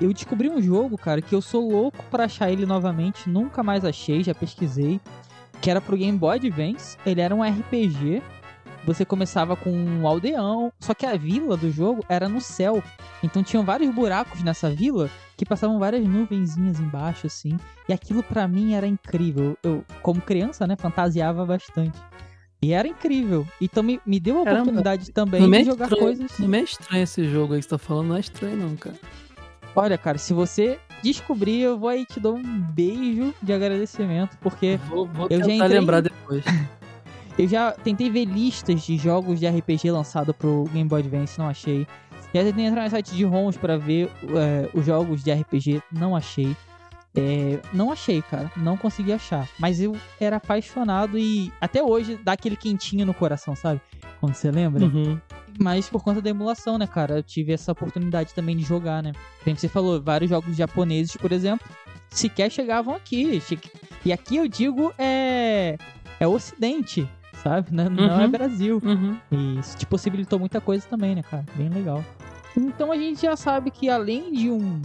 Eu 0.00 0.12
descobri 0.12 0.48
um 0.48 0.60
jogo, 0.60 0.98
cara, 0.98 1.22
que 1.22 1.34
eu 1.34 1.40
sou 1.40 1.70
louco 1.70 2.04
pra 2.10 2.24
achar 2.24 2.50
ele 2.50 2.66
novamente, 2.66 3.28
nunca 3.28 3.62
mais 3.62 3.84
achei, 3.84 4.24
já 4.24 4.34
pesquisei, 4.34 5.00
que 5.60 5.70
era 5.70 5.80
pro 5.80 5.96
Game 5.96 6.18
Boy 6.18 6.36
Advance, 6.36 6.98
ele 7.06 7.20
era 7.20 7.34
um 7.34 7.42
RPG, 7.42 8.22
você 8.84 9.04
começava 9.04 9.56
com 9.56 9.70
um 9.70 10.06
aldeão, 10.06 10.72
só 10.78 10.92
que 10.94 11.06
a 11.06 11.16
vila 11.16 11.56
do 11.56 11.70
jogo 11.70 12.04
era 12.08 12.28
no 12.28 12.40
céu. 12.40 12.82
Então 13.22 13.42
tinham 13.42 13.64
vários 13.64 13.92
buracos 13.94 14.42
nessa 14.42 14.68
vila 14.70 15.08
que 15.36 15.44
passavam 15.46 15.78
várias 15.78 16.06
nuvenzinhas 16.06 16.78
embaixo, 16.78 17.26
assim. 17.26 17.58
E 17.88 17.92
aquilo 17.92 18.22
pra 18.22 18.46
mim 18.46 18.74
era 18.74 18.86
incrível. 18.86 19.56
Eu, 19.62 19.84
como 20.02 20.20
criança, 20.20 20.66
né, 20.66 20.76
fantasiava 20.76 21.44
bastante. 21.46 21.98
E 22.62 22.72
era 22.72 22.86
incrível. 22.88 23.46
Então 23.60 23.82
me, 23.82 24.00
me 24.06 24.18
deu 24.20 24.40
a 24.40 24.44
Caramba. 24.44 24.62
oportunidade 24.62 25.10
também 25.12 25.48
de 25.50 25.56
é 25.56 25.64
jogar 25.64 25.84
estranho, 25.86 26.02
coisas. 26.02 26.38
não 26.38 26.54
é 26.54 26.62
estranho 26.62 27.02
esse 27.02 27.28
jogo 27.28 27.52
aí 27.54 27.58
que 27.60 27.64
você 27.64 27.70
tá 27.70 27.78
falando, 27.78 28.08
não 28.08 28.16
é 28.16 28.20
estranho 28.20 28.56
não, 28.56 28.76
cara. 28.76 28.96
Olha, 29.76 29.98
cara, 29.98 30.18
se 30.18 30.32
você 30.32 30.78
descobrir, 31.02 31.60
eu 31.60 31.76
vou 31.78 31.88
aí 31.88 32.06
te 32.06 32.20
dar 32.20 32.30
um 32.30 32.42
beijo 32.42 33.34
de 33.42 33.52
agradecimento, 33.52 34.38
porque 34.40 34.78
Vou, 34.88 35.04
vou 35.06 35.26
eu 35.28 35.40
já 35.40 35.46
tentar 35.46 35.64
entrei- 35.66 35.80
lembrar 35.80 36.00
depois. 36.00 36.44
Eu 37.36 37.48
já 37.48 37.72
tentei 37.72 38.08
ver 38.08 38.26
listas 38.26 38.82
de 38.82 38.96
jogos 38.96 39.40
de 39.40 39.48
RPG 39.48 39.90
lançado 39.90 40.32
pro 40.32 40.64
Game 40.72 40.88
Boy 40.88 41.00
Advance, 41.00 41.38
não 41.38 41.48
achei. 41.48 41.86
Já 42.32 42.42
tentei 42.42 42.64
entrar 42.64 42.84
no 42.84 42.90
site 42.90 43.14
de 43.14 43.24
ROMs 43.24 43.56
pra 43.58 43.76
ver 43.76 44.10
é, 44.36 44.68
os 44.72 44.86
jogos 44.86 45.22
de 45.22 45.32
RPG, 45.32 45.82
não 45.90 46.14
achei. 46.14 46.56
É, 47.16 47.60
não 47.72 47.92
achei, 47.92 48.22
cara. 48.22 48.50
Não 48.56 48.76
consegui 48.76 49.12
achar. 49.12 49.48
Mas 49.58 49.80
eu 49.80 49.96
era 50.20 50.36
apaixonado 50.36 51.16
e 51.16 51.52
até 51.60 51.82
hoje 51.82 52.18
dá 52.22 52.32
aquele 52.32 52.56
quentinho 52.56 53.06
no 53.06 53.14
coração, 53.14 53.54
sabe? 53.54 53.80
Quando 54.20 54.34
você 54.34 54.50
lembra. 54.50 54.84
Uhum. 54.84 55.20
Mas 55.58 55.88
por 55.88 56.02
conta 56.02 56.20
da 56.20 56.30
emulação, 56.30 56.76
né, 56.78 56.86
cara? 56.86 57.18
Eu 57.18 57.22
tive 57.22 57.52
essa 57.52 57.70
oportunidade 57.70 58.34
também 58.34 58.56
de 58.56 58.64
jogar, 58.64 59.02
né? 59.02 59.12
Como 59.44 59.56
você 59.56 59.68
falou, 59.68 60.02
vários 60.02 60.30
jogos 60.30 60.56
japoneses, 60.56 61.16
por 61.16 61.30
exemplo, 61.30 61.68
sequer 62.10 62.50
chegavam 62.50 62.94
aqui. 62.94 63.40
E 64.04 64.12
aqui 64.12 64.36
eu 64.36 64.48
digo 64.48 64.92
é. 64.98 65.76
É 66.18 66.26
Ocidente, 66.26 67.08
sabe? 67.44 67.68
Não, 67.70 67.90
não 67.90 68.20
é 68.20 68.24
Uhum. 68.24 68.30
Brasil. 68.30 68.82
Uhum. 68.82 69.16
E 69.30 69.58
isso 69.60 69.76
te 69.76 69.86
possibilitou 69.86 70.38
muita 70.38 70.60
coisa 70.60 70.84
também, 70.88 71.14
né, 71.14 71.22
cara? 71.22 71.44
Bem 71.54 71.68
legal. 71.68 72.02
Então 72.56 72.90
a 72.90 72.96
gente 72.96 73.22
já 73.22 73.36
sabe 73.36 73.70
que 73.70 73.88
além 73.90 74.32
de 74.32 74.50
um 74.50 74.80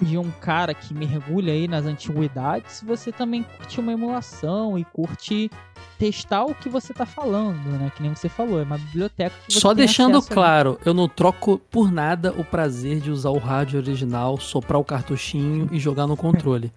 de 0.00 0.16
um 0.16 0.30
cara 0.30 0.72
que 0.74 0.94
mergulha 0.94 1.52
aí 1.52 1.66
nas 1.66 1.84
antiguidades, 1.84 2.84
você 2.86 3.10
também 3.10 3.42
curte 3.42 3.80
uma 3.80 3.92
emulação 3.92 4.78
e 4.78 4.84
curte 4.84 5.50
testar 5.98 6.44
o 6.44 6.54
que 6.54 6.68
você 6.68 6.94
tá 6.94 7.04
falando, 7.04 7.68
né? 7.70 7.90
Que 7.96 8.02
nem 8.02 8.14
você 8.14 8.28
falou, 8.28 8.60
é 8.60 8.62
uma 8.62 8.78
biblioteca 8.78 9.34
que 9.44 9.52
você 9.54 9.58
Só 9.58 9.74
deixando 9.74 10.22
claro, 10.22 10.78
eu 10.84 10.94
não 10.94 11.08
troco 11.08 11.58
por 11.68 11.90
nada 11.90 12.32
o 12.38 12.44
prazer 12.44 13.00
de 13.00 13.10
usar 13.10 13.30
o 13.30 13.38
rádio 13.38 13.80
original, 13.80 14.38
soprar 14.38 14.80
o 14.80 14.84
cartuchinho 14.84 15.68
e 15.72 15.80
jogar 15.80 16.06
no 16.06 16.16
controle. 16.16 16.72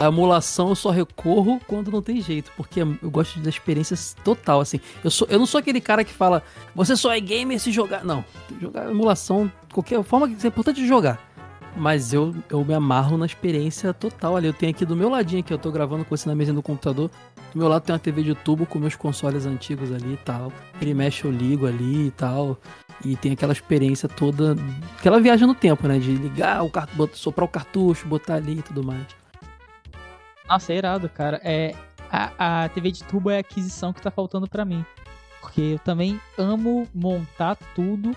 A 0.00 0.06
emulação 0.06 0.70
eu 0.70 0.74
só 0.74 0.88
recorro 0.88 1.60
quando 1.66 1.90
não 1.90 2.00
tem 2.00 2.22
jeito, 2.22 2.50
porque 2.56 2.80
eu 2.80 3.10
gosto 3.10 3.38
da 3.38 3.50
experiência 3.50 3.94
total, 4.24 4.58
assim. 4.58 4.80
Eu, 5.04 5.10
sou, 5.10 5.28
eu 5.30 5.38
não 5.38 5.44
sou 5.44 5.58
aquele 5.58 5.78
cara 5.78 6.02
que 6.02 6.12
fala, 6.12 6.42
você 6.74 6.96
só 6.96 7.12
é 7.12 7.20
gamer 7.20 7.60
se 7.60 7.70
jogar. 7.70 8.02
Não, 8.02 8.24
jogar 8.58 8.90
emulação, 8.90 9.52
qualquer 9.70 10.02
forma 10.02 10.26
que 10.26 10.42
é 10.42 10.48
importante 10.48 10.86
jogar. 10.86 11.20
Mas 11.76 12.14
eu, 12.14 12.34
eu 12.48 12.64
me 12.64 12.72
amarro 12.72 13.18
na 13.18 13.26
experiência 13.26 13.92
total 13.92 14.38
ali. 14.38 14.46
Eu 14.46 14.54
tenho 14.54 14.70
aqui 14.70 14.86
do 14.86 14.96
meu 14.96 15.10
ladinho 15.10 15.44
que 15.44 15.52
eu 15.52 15.58
tô 15.58 15.70
gravando 15.70 16.02
com 16.02 16.16
você 16.16 16.26
na 16.26 16.34
mesa 16.34 16.54
do 16.54 16.62
computador. 16.62 17.10
Do 17.52 17.58
meu 17.58 17.68
lado 17.68 17.82
tem 17.82 17.92
uma 17.92 17.98
TV 17.98 18.22
de 18.22 18.34
tubo 18.34 18.64
com 18.64 18.78
meus 18.78 18.96
consoles 18.96 19.44
antigos 19.44 19.92
ali 19.92 20.14
e 20.14 20.16
tal. 20.16 20.50
Ele 20.80 20.94
mexe, 20.94 21.26
eu 21.26 21.30
ligo 21.30 21.66
ali 21.66 22.06
e 22.06 22.10
tal. 22.10 22.58
E 23.04 23.16
tem 23.16 23.32
aquela 23.32 23.52
experiência 23.52 24.08
toda. 24.08 24.56
Aquela 24.98 25.20
viagem 25.20 25.46
no 25.46 25.54
tempo, 25.54 25.86
né? 25.86 25.98
De 25.98 26.10
ligar 26.10 26.64
o 26.64 26.70
cartucho, 26.70 27.18
soprar 27.18 27.44
o 27.44 27.48
cartucho, 27.48 28.06
botar 28.08 28.36
ali 28.36 28.60
e 28.60 28.62
tudo 28.62 28.82
mais. 28.82 29.20
Nossa, 30.50 30.72
é 30.72 30.76
irado, 30.76 31.08
cara. 31.08 31.40
É, 31.44 31.74
a, 32.10 32.64
a 32.64 32.68
TV 32.70 32.90
de 32.90 33.04
tubo 33.04 33.30
é 33.30 33.36
a 33.36 33.40
aquisição 33.40 33.92
que 33.92 34.02
tá 34.02 34.10
faltando 34.10 34.48
pra 34.48 34.64
mim. 34.64 34.84
Porque 35.40 35.60
eu 35.60 35.78
também 35.78 36.20
amo 36.36 36.88
montar 36.94 37.56
tudo 37.74 38.14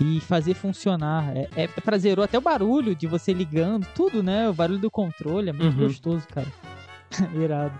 e 0.00 0.18
fazer 0.20 0.54
funcionar. 0.54 1.36
É, 1.36 1.48
é 1.56 1.68
prazeroso. 1.68 2.24
Até 2.24 2.38
o 2.38 2.40
barulho 2.40 2.94
de 2.94 3.06
você 3.06 3.32
ligando, 3.32 3.86
tudo, 3.94 4.22
né? 4.22 4.48
O 4.48 4.54
barulho 4.54 4.78
do 4.78 4.90
controle 4.90 5.50
é 5.50 5.52
muito 5.52 5.76
Uhum. 5.78 5.86
gostoso, 5.86 6.26
cara. 6.28 6.48
irado. 7.34 7.78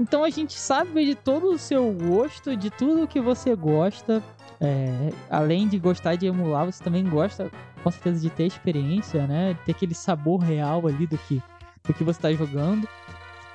Então 0.00 0.24
a 0.24 0.30
gente 0.30 0.54
sabe 0.54 1.04
de 1.04 1.14
todo 1.14 1.50
o 1.52 1.58
seu 1.58 1.90
gosto, 1.92 2.56
de 2.56 2.70
tudo 2.70 3.06
que 3.06 3.20
você 3.20 3.54
gosta. 3.54 4.22
É, 4.60 5.12
além 5.30 5.68
de 5.68 5.78
gostar 5.78 6.16
de 6.16 6.26
emular, 6.26 6.64
você 6.64 6.82
também 6.82 7.04
gosta, 7.04 7.50
com 7.84 7.90
certeza, 7.90 8.20
de 8.20 8.30
ter 8.30 8.46
experiência, 8.46 9.26
né? 9.26 9.52
De 9.52 9.60
ter 9.60 9.72
aquele 9.72 9.94
sabor 9.94 10.38
real 10.40 10.86
ali 10.86 11.06
do 11.06 11.16
que, 11.18 11.42
do 11.86 11.92
que 11.94 12.02
você 12.02 12.20
tá 12.20 12.32
jogando. 12.32 12.88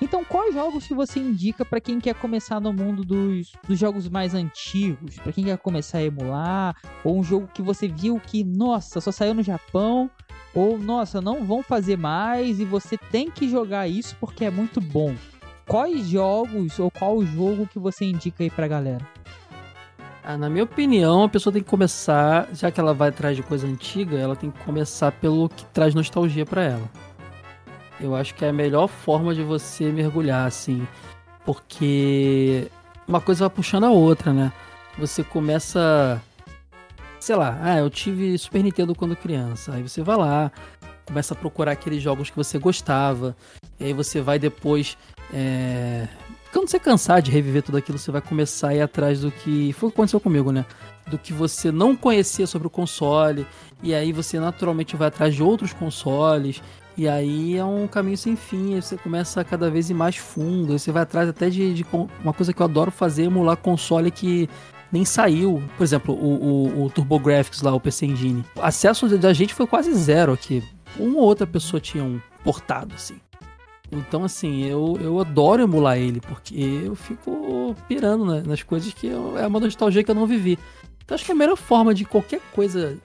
Então, 0.02 0.24
quais 0.24 0.52
jogos 0.52 0.84
que 0.84 0.94
você 0.94 1.20
indica 1.20 1.64
pra 1.64 1.80
quem 1.80 2.00
quer 2.00 2.16
começar 2.16 2.60
no 2.60 2.72
mundo 2.72 3.04
dos, 3.04 3.52
dos 3.68 3.78
jogos 3.78 4.08
mais 4.08 4.34
antigos? 4.34 5.14
Pra 5.14 5.32
quem 5.32 5.44
quer 5.44 5.56
começar 5.58 5.98
a 5.98 6.02
emular? 6.02 6.74
Ou 7.04 7.20
um 7.20 7.22
jogo 7.22 7.48
que 7.54 7.62
você 7.62 7.86
viu 7.86 8.18
que, 8.18 8.42
nossa, 8.42 9.00
só 9.00 9.12
saiu 9.12 9.32
no 9.32 9.44
Japão? 9.44 10.10
Ou, 10.52 10.76
nossa, 10.76 11.20
não 11.20 11.44
vão 11.44 11.62
fazer 11.62 11.96
mais 11.96 12.58
e 12.58 12.64
você 12.64 12.98
tem 12.98 13.30
que 13.30 13.48
jogar 13.48 13.86
isso 13.86 14.16
porque 14.18 14.44
é 14.44 14.50
muito 14.50 14.80
bom. 14.80 15.14
Quais 15.68 16.08
jogos 16.08 16.80
ou 16.80 16.90
qual 16.90 17.24
jogo 17.24 17.68
que 17.68 17.78
você 17.78 18.04
indica 18.04 18.42
aí 18.42 18.50
pra 18.50 18.66
galera? 18.66 19.06
Ah, 20.24 20.36
na 20.36 20.50
minha 20.50 20.64
opinião, 20.64 21.22
a 21.22 21.28
pessoa 21.28 21.52
tem 21.52 21.62
que 21.62 21.70
começar, 21.70 22.48
já 22.52 22.72
que 22.72 22.80
ela 22.80 22.92
vai 22.92 23.10
atrás 23.10 23.36
de 23.36 23.42
coisa 23.44 23.68
antiga, 23.68 24.18
ela 24.18 24.34
tem 24.34 24.50
que 24.50 24.64
começar 24.64 25.12
pelo 25.12 25.48
que 25.48 25.64
traz 25.66 25.94
nostalgia 25.94 26.44
pra 26.44 26.64
ela. 26.64 26.90
Eu 28.02 28.16
acho 28.16 28.34
que 28.34 28.44
é 28.44 28.48
a 28.48 28.52
melhor 28.52 28.88
forma 28.88 29.32
de 29.32 29.42
você 29.42 29.84
mergulhar, 29.92 30.44
assim, 30.44 30.86
porque 31.44 32.68
uma 33.06 33.20
coisa 33.20 33.46
vai 33.46 33.56
puxando 33.56 33.84
a 33.84 33.90
outra, 33.90 34.32
né? 34.32 34.52
Você 34.98 35.22
começa, 35.22 36.20
sei 37.20 37.36
lá, 37.36 37.58
ah, 37.62 37.78
eu 37.78 37.88
tive 37.88 38.36
Super 38.36 38.62
Nintendo 38.64 38.92
quando 38.92 39.14
criança, 39.14 39.74
aí 39.74 39.82
você 39.82 40.02
vai 40.02 40.16
lá, 40.16 40.50
começa 41.06 41.32
a 41.32 41.36
procurar 41.36 41.72
aqueles 41.72 42.02
jogos 42.02 42.28
que 42.28 42.36
você 42.36 42.58
gostava, 42.58 43.36
e 43.78 43.84
aí 43.84 43.92
você 43.92 44.20
vai 44.20 44.38
depois 44.38 44.98
É... 45.32 46.06
Quando 46.52 46.68
você 46.68 46.78
cansar 46.78 47.22
de 47.22 47.30
reviver 47.30 47.62
tudo 47.62 47.78
aquilo, 47.78 47.96
você 47.96 48.10
vai 48.10 48.20
começar 48.20 48.68
a 48.68 48.74
ir 48.74 48.82
atrás 48.82 49.22
do 49.22 49.30
que. 49.30 49.72
Foi 49.72 49.88
o 49.88 49.90
que 49.90 49.96
aconteceu 49.96 50.20
comigo, 50.20 50.52
né? 50.52 50.66
Do 51.06 51.16
que 51.16 51.32
você 51.32 51.72
não 51.72 51.96
conhecia 51.96 52.46
sobre 52.46 52.66
o 52.66 52.70
console. 52.70 53.46
E 53.82 53.94
aí 53.94 54.12
você 54.12 54.38
naturalmente 54.38 54.94
vai 54.94 55.08
atrás 55.08 55.34
de 55.34 55.42
outros 55.42 55.72
consoles. 55.72 56.62
E 56.96 57.08
aí 57.08 57.56
é 57.56 57.64
um 57.64 57.86
caminho 57.86 58.16
sem 58.16 58.36
fim. 58.36 58.74
Aí 58.74 58.82
você 58.82 58.96
começa 58.96 59.42
cada 59.44 59.70
vez 59.70 59.90
ir 59.90 59.94
mais 59.94 60.16
fundo. 60.16 60.72
Aí 60.72 60.78
você 60.78 60.92
vai 60.92 61.02
atrás 61.02 61.28
até 61.28 61.48
de, 61.48 61.74
de 61.74 61.86
uma 62.22 62.32
coisa 62.32 62.52
que 62.52 62.60
eu 62.60 62.64
adoro 62.64 62.90
fazer, 62.90 63.24
emular 63.24 63.56
console 63.56 64.10
que 64.10 64.48
nem 64.90 65.04
saiu. 65.04 65.62
Por 65.76 65.84
exemplo, 65.84 66.14
o, 66.14 66.80
o, 66.80 66.84
o 66.84 66.90
TurboGrafx 66.90 67.62
lá, 67.62 67.74
o 67.74 67.80
PC 67.80 68.06
Engine. 68.06 68.44
O 68.56 68.62
acesso 68.62 69.08
da 69.18 69.32
gente 69.32 69.54
foi 69.54 69.66
quase 69.66 69.92
zero 69.94 70.32
aqui. 70.32 70.62
Uma 70.98 71.18
ou 71.18 71.24
outra 71.24 71.46
pessoa 71.46 71.80
tinha 71.80 72.04
um 72.04 72.20
portado, 72.44 72.94
assim. 72.94 73.16
Então, 73.90 74.24
assim, 74.24 74.64
eu, 74.64 74.98
eu 75.02 75.20
adoro 75.20 75.62
emular 75.62 75.98
ele, 75.98 76.20
porque 76.20 76.82
eu 76.84 76.94
fico 76.94 77.76
pirando 77.86 78.24
né, 78.24 78.42
nas 78.46 78.62
coisas 78.62 78.92
que 78.92 79.06
eu, 79.06 79.36
é 79.36 79.46
uma 79.46 79.60
nostalgia 79.60 80.02
que 80.02 80.10
eu 80.10 80.14
não 80.14 80.26
vivi. 80.26 80.58
Então, 81.04 81.14
acho 81.14 81.24
que 81.24 81.32
a 81.32 81.34
melhor 81.34 81.56
forma 81.56 81.94
de 81.94 82.04
qualquer 82.04 82.40
coisa. 82.54 82.96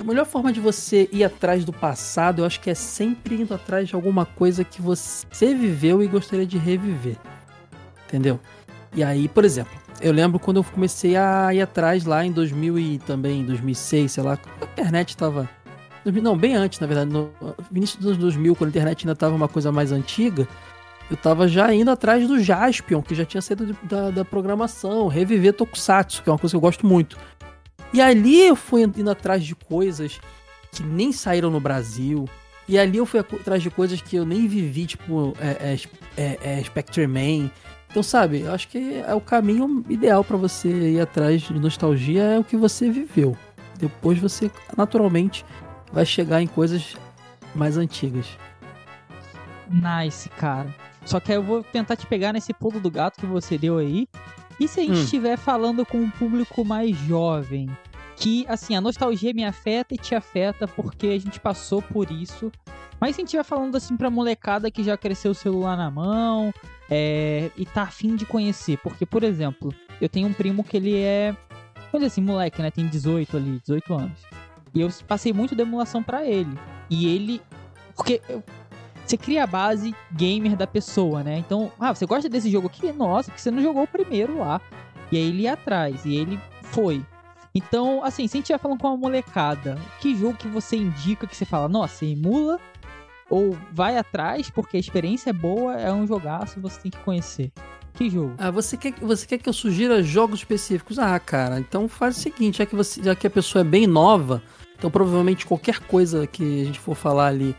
A 0.00 0.02
melhor 0.02 0.24
forma 0.24 0.50
de 0.50 0.60
você 0.60 1.10
ir 1.12 1.22
atrás 1.22 1.62
do 1.62 1.74
passado, 1.74 2.40
eu 2.40 2.46
acho 2.46 2.58
que 2.58 2.70
é 2.70 2.74
sempre 2.74 3.34
indo 3.34 3.52
atrás 3.52 3.86
de 3.86 3.94
alguma 3.94 4.24
coisa 4.24 4.64
que 4.64 4.80
você 4.80 5.54
viveu 5.54 6.02
e 6.02 6.06
gostaria 6.06 6.46
de 6.46 6.56
reviver. 6.56 7.18
Entendeu? 8.06 8.40
E 8.94 9.04
aí, 9.04 9.28
por 9.28 9.44
exemplo, 9.44 9.72
eu 10.00 10.10
lembro 10.10 10.38
quando 10.38 10.56
eu 10.56 10.64
comecei 10.64 11.16
a 11.16 11.52
ir 11.52 11.60
atrás 11.60 12.06
lá 12.06 12.24
em 12.24 12.32
2000 12.32 12.78
e 12.78 12.98
também 13.00 13.44
2006, 13.44 14.10
sei 14.10 14.24
lá, 14.24 14.38
a 14.62 14.64
internet 14.64 15.14
tava 15.18 15.46
não, 16.22 16.34
bem 16.34 16.54
antes, 16.54 16.80
na 16.80 16.86
verdade, 16.86 17.10
no 17.10 17.30
início 17.70 17.98
dos 17.98 18.06
anos 18.06 18.18
2000, 18.18 18.56
quando 18.56 18.68
a 18.68 18.70
internet 18.70 19.06
ainda 19.06 19.14
tava 19.14 19.34
uma 19.34 19.48
coisa 19.48 19.70
mais 19.70 19.92
antiga, 19.92 20.48
eu 21.10 21.16
tava 21.18 21.46
já 21.46 21.74
indo 21.74 21.90
atrás 21.90 22.26
do 22.26 22.40
Jaspion, 22.40 23.02
que 23.02 23.14
já 23.14 23.26
tinha 23.26 23.42
saído 23.42 23.76
da, 23.82 24.10
da 24.10 24.24
programação, 24.24 25.08
reviver 25.08 25.52
Tokusatsu, 25.52 26.22
que 26.22 26.30
é 26.30 26.32
uma 26.32 26.38
coisa 26.38 26.52
que 26.52 26.56
eu 26.56 26.60
gosto 26.60 26.86
muito. 26.86 27.18
E 27.92 28.00
ali 28.00 28.46
eu 28.46 28.56
fui 28.56 28.82
indo 28.82 29.10
atrás 29.10 29.44
de 29.44 29.54
coisas 29.54 30.20
que 30.72 30.82
nem 30.82 31.12
saíram 31.12 31.50
no 31.50 31.60
Brasil. 31.60 32.28
E 32.68 32.78
ali 32.78 32.98
eu 32.98 33.06
fui 33.06 33.20
atrás 33.20 33.62
de 33.62 33.70
coisas 33.70 34.00
que 34.00 34.16
eu 34.16 34.24
nem 34.24 34.46
vivi, 34.46 34.86
tipo 34.86 35.34
é, 35.40 35.74
é, 35.74 35.78
é, 36.16 36.58
é 36.58 36.62
Spectre 36.62 37.06
Man, 37.06 37.50
então, 37.90 38.04
sabe, 38.04 38.42
eu 38.42 38.54
acho 38.54 38.68
que 38.68 39.02
é 39.04 39.12
o 39.14 39.20
caminho 39.20 39.84
ideal 39.88 40.22
para 40.22 40.36
você 40.36 40.68
ir 40.92 41.00
atrás 41.00 41.42
de 41.42 41.58
nostalgia 41.58 42.22
é 42.22 42.38
o 42.38 42.44
que 42.44 42.56
você 42.56 42.88
viveu. 42.88 43.36
Depois 43.78 44.16
você, 44.16 44.48
naturalmente, 44.76 45.44
vai 45.92 46.06
chegar 46.06 46.40
em 46.40 46.46
coisas 46.46 46.94
mais 47.52 47.76
antigas. 47.76 48.26
Nice, 49.68 50.28
cara. 50.28 50.72
Só 51.04 51.18
que 51.18 51.32
eu 51.32 51.42
vou 51.42 51.64
tentar 51.64 51.96
te 51.96 52.06
pegar 52.06 52.32
nesse 52.32 52.54
pulo 52.54 52.78
do 52.78 52.90
gato 52.90 53.18
que 53.18 53.26
você 53.26 53.58
deu 53.58 53.78
aí. 53.78 54.06
E 54.60 54.68
se 54.68 54.80
a 54.80 54.82
gente 54.82 54.98
hum. 54.98 55.02
estiver 55.02 55.38
falando 55.38 55.86
com 55.86 55.98
um 55.98 56.10
público 56.10 56.62
mais 56.64 56.94
jovem? 56.98 57.68
Que, 58.14 58.44
assim, 58.46 58.76
a 58.76 58.80
nostalgia 58.80 59.32
me 59.32 59.42
afeta 59.42 59.94
e 59.94 59.96
te 59.96 60.14
afeta 60.14 60.68
porque 60.68 61.06
a 61.06 61.18
gente 61.18 61.40
passou 61.40 61.80
por 61.80 62.10
isso. 62.10 62.52
Mas 63.00 63.16
se 63.16 63.20
a 63.20 63.22
gente 63.22 63.28
estiver 63.28 63.44
falando, 63.44 63.76
assim, 63.76 63.96
pra 63.96 64.10
molecada 64.10 64.70
que 64.70 64.84
já 64.84 64.98
cresceu 64.98 65.30
o 65.30 65.34
celular 65.34 65.74
na 65.74 65.90
mão, 65.90 66.52
é, 66.90 67.50
e 67.56 67.64
tá 67.64 67.84
afim 67.84 68.14
de 68.14 68.26
conhecer. 68.26 68.76
Porque, 68.82 69.06
por 69.06 69.24
exemplo, 69.24 69.74
eu 69.98 70.08
tenho 70.10 70.28
um 70.28 70.34
primo 70.34 70.62
que 70.62 70.76
ele 70.76 70.98
é. 70.98 71.34
Vamos 71.90 72.06
dizer 72.06 72.06
assim, 72.06 72.20
moleque, 72.20 72.60
né? 72.60 72.70
Tem 72.70 72.86
18 72.86 73.38
ali, 73.38 73.58
18 73.60 73.94
anos. 73.94 74.20
E 74.74 74.82
eu 74.82 74.90
passei 75.08 75.32
muito 75.32 75.56
de 75.56 75.62
emulação 75.62 76.02
para 76.02 76.26
ele. 76.26 76.52
E 76.90 77.08
ele. 77.08 77.40
Porque 77.96 78.20
você 79.10 79.16
cria 79.16 79.42
a 79.42 79.46
base 79.46 79.92
gamer 80.12 80.56
da 80.56 80.68
pessoa, 80.68 81.24
né? 81.24 81.36
Então, 81.38 81.72
ah, 81.80 81.92
você 81.92 82.06
gosta 82.06 82.28
desse 82.28 82.48
jogo 82.48 82.68
aqui? 82.68 82.92
Nossa, 82.92 83.32
que 83.32 83.40
você 83.40 83.50
não 83.50 83.60
jogou 83.60 83.82
o 83.82 83.88
primeiro 83.88 84.38
lá. 84.38 84.60
E 85.10 85.16
aí 85.16 85.24
ele 85.24 85.42
ia 85.42 85.54
atrás, 85.54 86.04
e 86.04 86.14
ele 86.14 86.38
foi. 86.62 87.04
Então, 87.52 88.04
assim, 88.04 88.28
se 88.28 88.36
a 88.36 88.38
gente 88.38 88.44
estiver 88.44 88.58
falando 88.60 88.78
com 88.78 88.86
uma 88.86 88.96
molecada, 88.96 89.76
que 90.00 90.14
jogo 90.14 90.36
que 90.36 90.46
você 90.46 90.76
indica 90.76 91.26
que 91.26 91.34
você 91.36 91.44
fala, 91.44 91.68
nossa, 91.68 92.04
emula 92.04 92.60
ou 93.28 93.56
vai 93.72 93.98
atrás 93.98 94.48
porque 94.48 94.76
a 94.76 94.80
experiência 94.80 95.30
é 95.30 95.32
boa, 95.32 95.74
é 95.74 95.92
um 95.92 96.06
jogaço 96.06 96.60
você 96.60 96.80
tem 96.80 96.90
que 96.92 96.98
conhecer. 96.98 97.50
Que 97.94 98.08
jogo? 98.08 98.34
Ah, 98.38 98.52
você 98.52 98.76
quer, 98.76 98.94
você 99.00 99.26
quer 99.26 99.38
que 99.38 99.48
eu 99.48 99.52
sugira 99.52 100.00
jogos 100.04 100.40
específicos? 100.40 101.00
Ah, 101.00 101.18
cara, 101.18 101.58
então 101.58 101.88
faz 101.88 102.16
o 102.16 102.20
seguinte, 102.20 102.58
já 102.58 102.66
que, 102.66 102.76
você, 102.76 103.02
já 103.02 103.16
que 103.16 103.26
a 103.26 103.30
pessoa 103.30 103.62
é 103.62 103.64
bem 103.64 103.88
nova, 103.88 104.40
então 104.78 104.88
provavelmente 104.88 105.44
qualquer 105.44 105.80
coisa 105.80 106.28
que 106.28 106.62
a 106.62 106.64
gente 106.64 106.78
for 106.78 106.94
falar 106.94 107.26
ali 107.26 107.56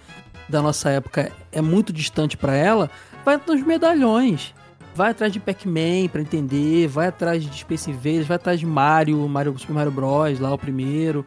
da 0.51 0.61
nossa 0.61 0.89
época 0.89 1.31
é 1.51 1.61
muito 1.61 1.91
distante 1.91 2.37
para 2.37 2.53
ela, 2.53 2.89
vai 3.25 3.39
nos 3.47 3.63
medalhões. 3.63 4.53
Vai 4.93 5.11
atrás 5.11 5.31
de 5.31 5.39
Pac-Man 5.39 6.09
pra 6.11 6.21
entender, 6.21 6.87
vai 6.87 7.07
atrás 7.07 7.43
de 7.43 7.57
Space 7.59 7.89
Invaders, 7.89 8.27
vai 8.27 8.35
atrás 8.35 8.59
de 8.59 8.65
Mario, 8.65 9.17
Mario 9.29 9.57
Super 9.57 9.73
Mario 9.73 9.91
Bros, 9.91 10.37
lá 10.39 10.53
o 10.53 10.57
primeiro 10.57 11.25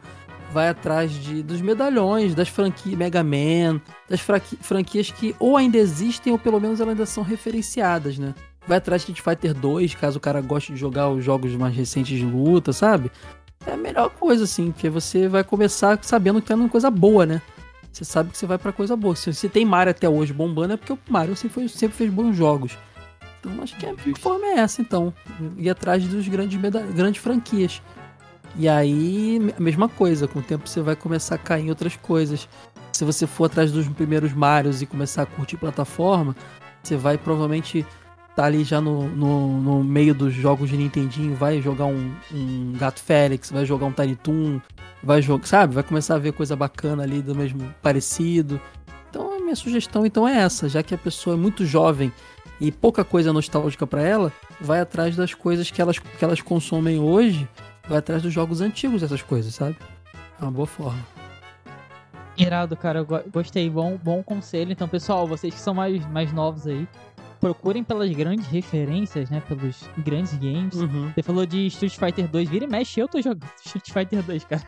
vai 0.55 0.69
atrás 0.69 1.11
de, 1.11 1.43
dos 1.43 1.59
medalhões, 1.59 2.33
das 2.33 2.47
franquias 2.47 2.97
Mega 2.97 3.21
Man, 3.21 3.81
das 4.07 4.21
franquias 4.61 5.11
que 5.11 5.35
ou 5.37 5.57
ainda 5.57 5.77
existem 5.77 6.31
ou 6.31 6.39
pelo 6.39 6.61
menos 6.61 6.79
elas 6.79 6.91
ainda 6.91 7.05
são 7.05 7.23
referenciadas, 7.23 8.17
né? 8.17 8.33
Vai 8.65 8.77
atrás 8.77 9.01
de 9.01 9.11
Street 9.11 9.37
Fighter 9.37 9.53
2, 9.53 9.95
caso 9.95 10.17
o 10.17 10.21
cara 10.21 10.39
goste 10.39 10.71
de 10.71 10.79
jogar 10.79 11.09
os 11.09 11.25
jogos 11.25 11.53
mais 11.55 11.75
recentes 11.75 12.17
de 12.17 12.23
luta, 12.23 12.71
sabe? 12.71 13.11
É 13.67 13.73
a 13.73 13.77
melhor 13.77 14.09
coisa, 14.11 14.45
assim, 14.45 14.71
porque 14.71 14.89
você 14.89 15.27
vai 15.27 15.43
começar 15.43 15.99
sabendo 16.01 16.41
que 16.41 16.47
tá 16.47 16.55
uma 16.55 16.69
coisa 16.69 16.89
boa, 16.89 17.25
né? 17.25 17.41
Você 17.95 18.03
sabe 18.03 18.29
que 18.31 18.37
você 18.37 18.45
vai 18.45 18.57
para 18.57 18.73
coisa 18.73 18.93
boa. 18.93 19.15
Se 19.15 19.33
você 19.33 19.47
tem 19.47 19.63
Mario 19.63 19.91
até 19.91 20.09
hoje 20.09 20.33
bombando, 20.33 20.73
é 20.73 20.77
porque 20.77 20.91
o 20.91 20.99
Mario 21.09 21.33
sempre, 21.33 21.53
foi, 21.53 21.67
sempre 21.69 21.95
fez 21.95 22.11
bons 22.11 22.35
jogos. 22.35 22.77
Então 23.39 23.53
acho 23.63 23.73
que 23.77 23.85
a 23.85 23.95
forma 24.17 24.45
é 24.47 24.59
essa, 24.59 24.81
então. 24.81 25.13
Ir 25.55 25.69
atrás 25.69 26.05
dos 26.05 26.27
grandes, 26.27 26.59
grandes 26.93 27.21
franquias. 27.21 27.81
E 28.57 28.67
aí, 28.67 29.39
a 29.57 29.61
mesma 29.61 29.87
coisa, 29.87 30.27
com 30.27 30.39
o 30.39 30.41
tempo 30.41 30.67
você 30.67 30.81
vai 30.81 30.93
começar 30.97 31.35
a 31.35 31.37
cair 31.37 31.67
em 31.67 31.69
outras 31.69 31.95
coisas. 31.95 32.49
Se 32.91 33.05
você 33.05 33.25
for 33.25 33.45
atrás 33.45 33.71
dos 33.71 33.87
primeiros 33.87 34.33
Marios 34.33 34.81
e 34.81 34.85
começar 34.85 35.21
a 35.21 35.25
curtir 35.25 35.55
plataforma, 35.55 36.35
você 36.83 36.97
vai 36.97 37.17
provavelmente 37.17 37.85
tá 38.35 38.45
ali 38.45 38.63
já 38.63 38.81
no, 38.81 39.07
no, 39.07 39.61
no, 39.61 39.83
meio 39.83 40.13
dos 40.13 40.33
jogos 40.33 40.69
de 40.69 40.77
Nintendinho, 40.77 41.35
vai 41.35 41.61
jogar 41.61 41.85
um, 41.85 42.13
um 42.33 42.73
Gato 42.77 43.01
Félix, 43.01 43.49
vai 43.49 43.65
jogar 43.65 43.85
um 43.85 43.91
Tiny 43.91 44.15
Toon, 44.15 44.59
vai 45.01 45.21
jogar, 45.21 45.47
sabe? 45.47 45.73
Vai 45.73 45.83
começar 45.83 46.15
a 46.15 46.19
ver 46.19 46.33
coisa 46.33 46.55
bacana 46.55 47.03
ali 47.03 47.21
do 47.21 47.33
mesmo 47.33 47.73
parecido. 47.81 48.59
Então 49.09 49.37
a 49.37 49.39
minha 49.39 49.55
sugestão 49.55 50.05
então 50.05 50.27
é 50.27 50.37
essa, 50.37 50.67
já 50.67 50.83
que 50.83 50.93
a 50.93 50.97
pessoa 50.97 51.35
é 51.35 51.39
muito 51.39 51.65
jovem 51.65 52.11
e 52.59 52.71
pouca 52.71 53.03
coisa 53.03 53.31
nostálgica 53.31 53.87
para 53.87 54.01
ela, 54.01 54.31
vai 54.59 54.81
atrás 54.81 55.15
das 55.15 55.33
coisas 55.33 55.71
que 55.71 55.81
elas, 55.81 55.99
que 55.99 56.23
elas 56.23 56.41
consomem 56.41 56.99
hoje 56.99 57.47
vai 57.87 57.99
atrás 57.99 58.21
dos 58.21 58.33
jogos 58.33 58.61
antigos 58.61 59.01
dessas 59.01 59.21
coisas, 59.21 59.53
sabe? 59.53 59.77
É 60.39 60.43
uma 60.43 60.51
boa 60.51 60.67
forma. 60.67 61.05
Irado, 62.37 62.75
cara, 62.75 62.99
eu 62.99 63.07
gostei. 63.31 63.69
Bom, 63.69 63.97
bom 64.01 64.21
conselho. 64.21 64.71
Então, 64.71 64.87
pessoal, 64.87 65.25
vocês 65.25 65.53
que 65.53 65.59
são 65.59 65.73
mais, 65.73 66.05
mais 66.09 66.33
novos 66.33 66.67
aí, 66.67 66.85
procurem 67.45 67.83
pelas 67.83 68.11
grandes 68.11 68.47
referências, 68.47 69.29
né? 69.29 69.39
Pelos 69.47 69.87
grandes 69.99 70.33
games. 70.33 70.73
Uhum. 70.73 71.11
Você 71.13 71.21
falou 71.21 71.45
de 71.45 71.67
Street 71.67 71.95
Fighter 71.95 72.27
2, 72.27 72.49
vira 72.49 72.65
e 72.65 72.67
mexe, 72.67 72.99
eu 72.99 73.07
tô 73.07 73.21
jogando 73.21 73.45
Street 73.63 73.91
Fighter 73.91 74.23
2, 74.23 74.45
cara. 74.45 74.63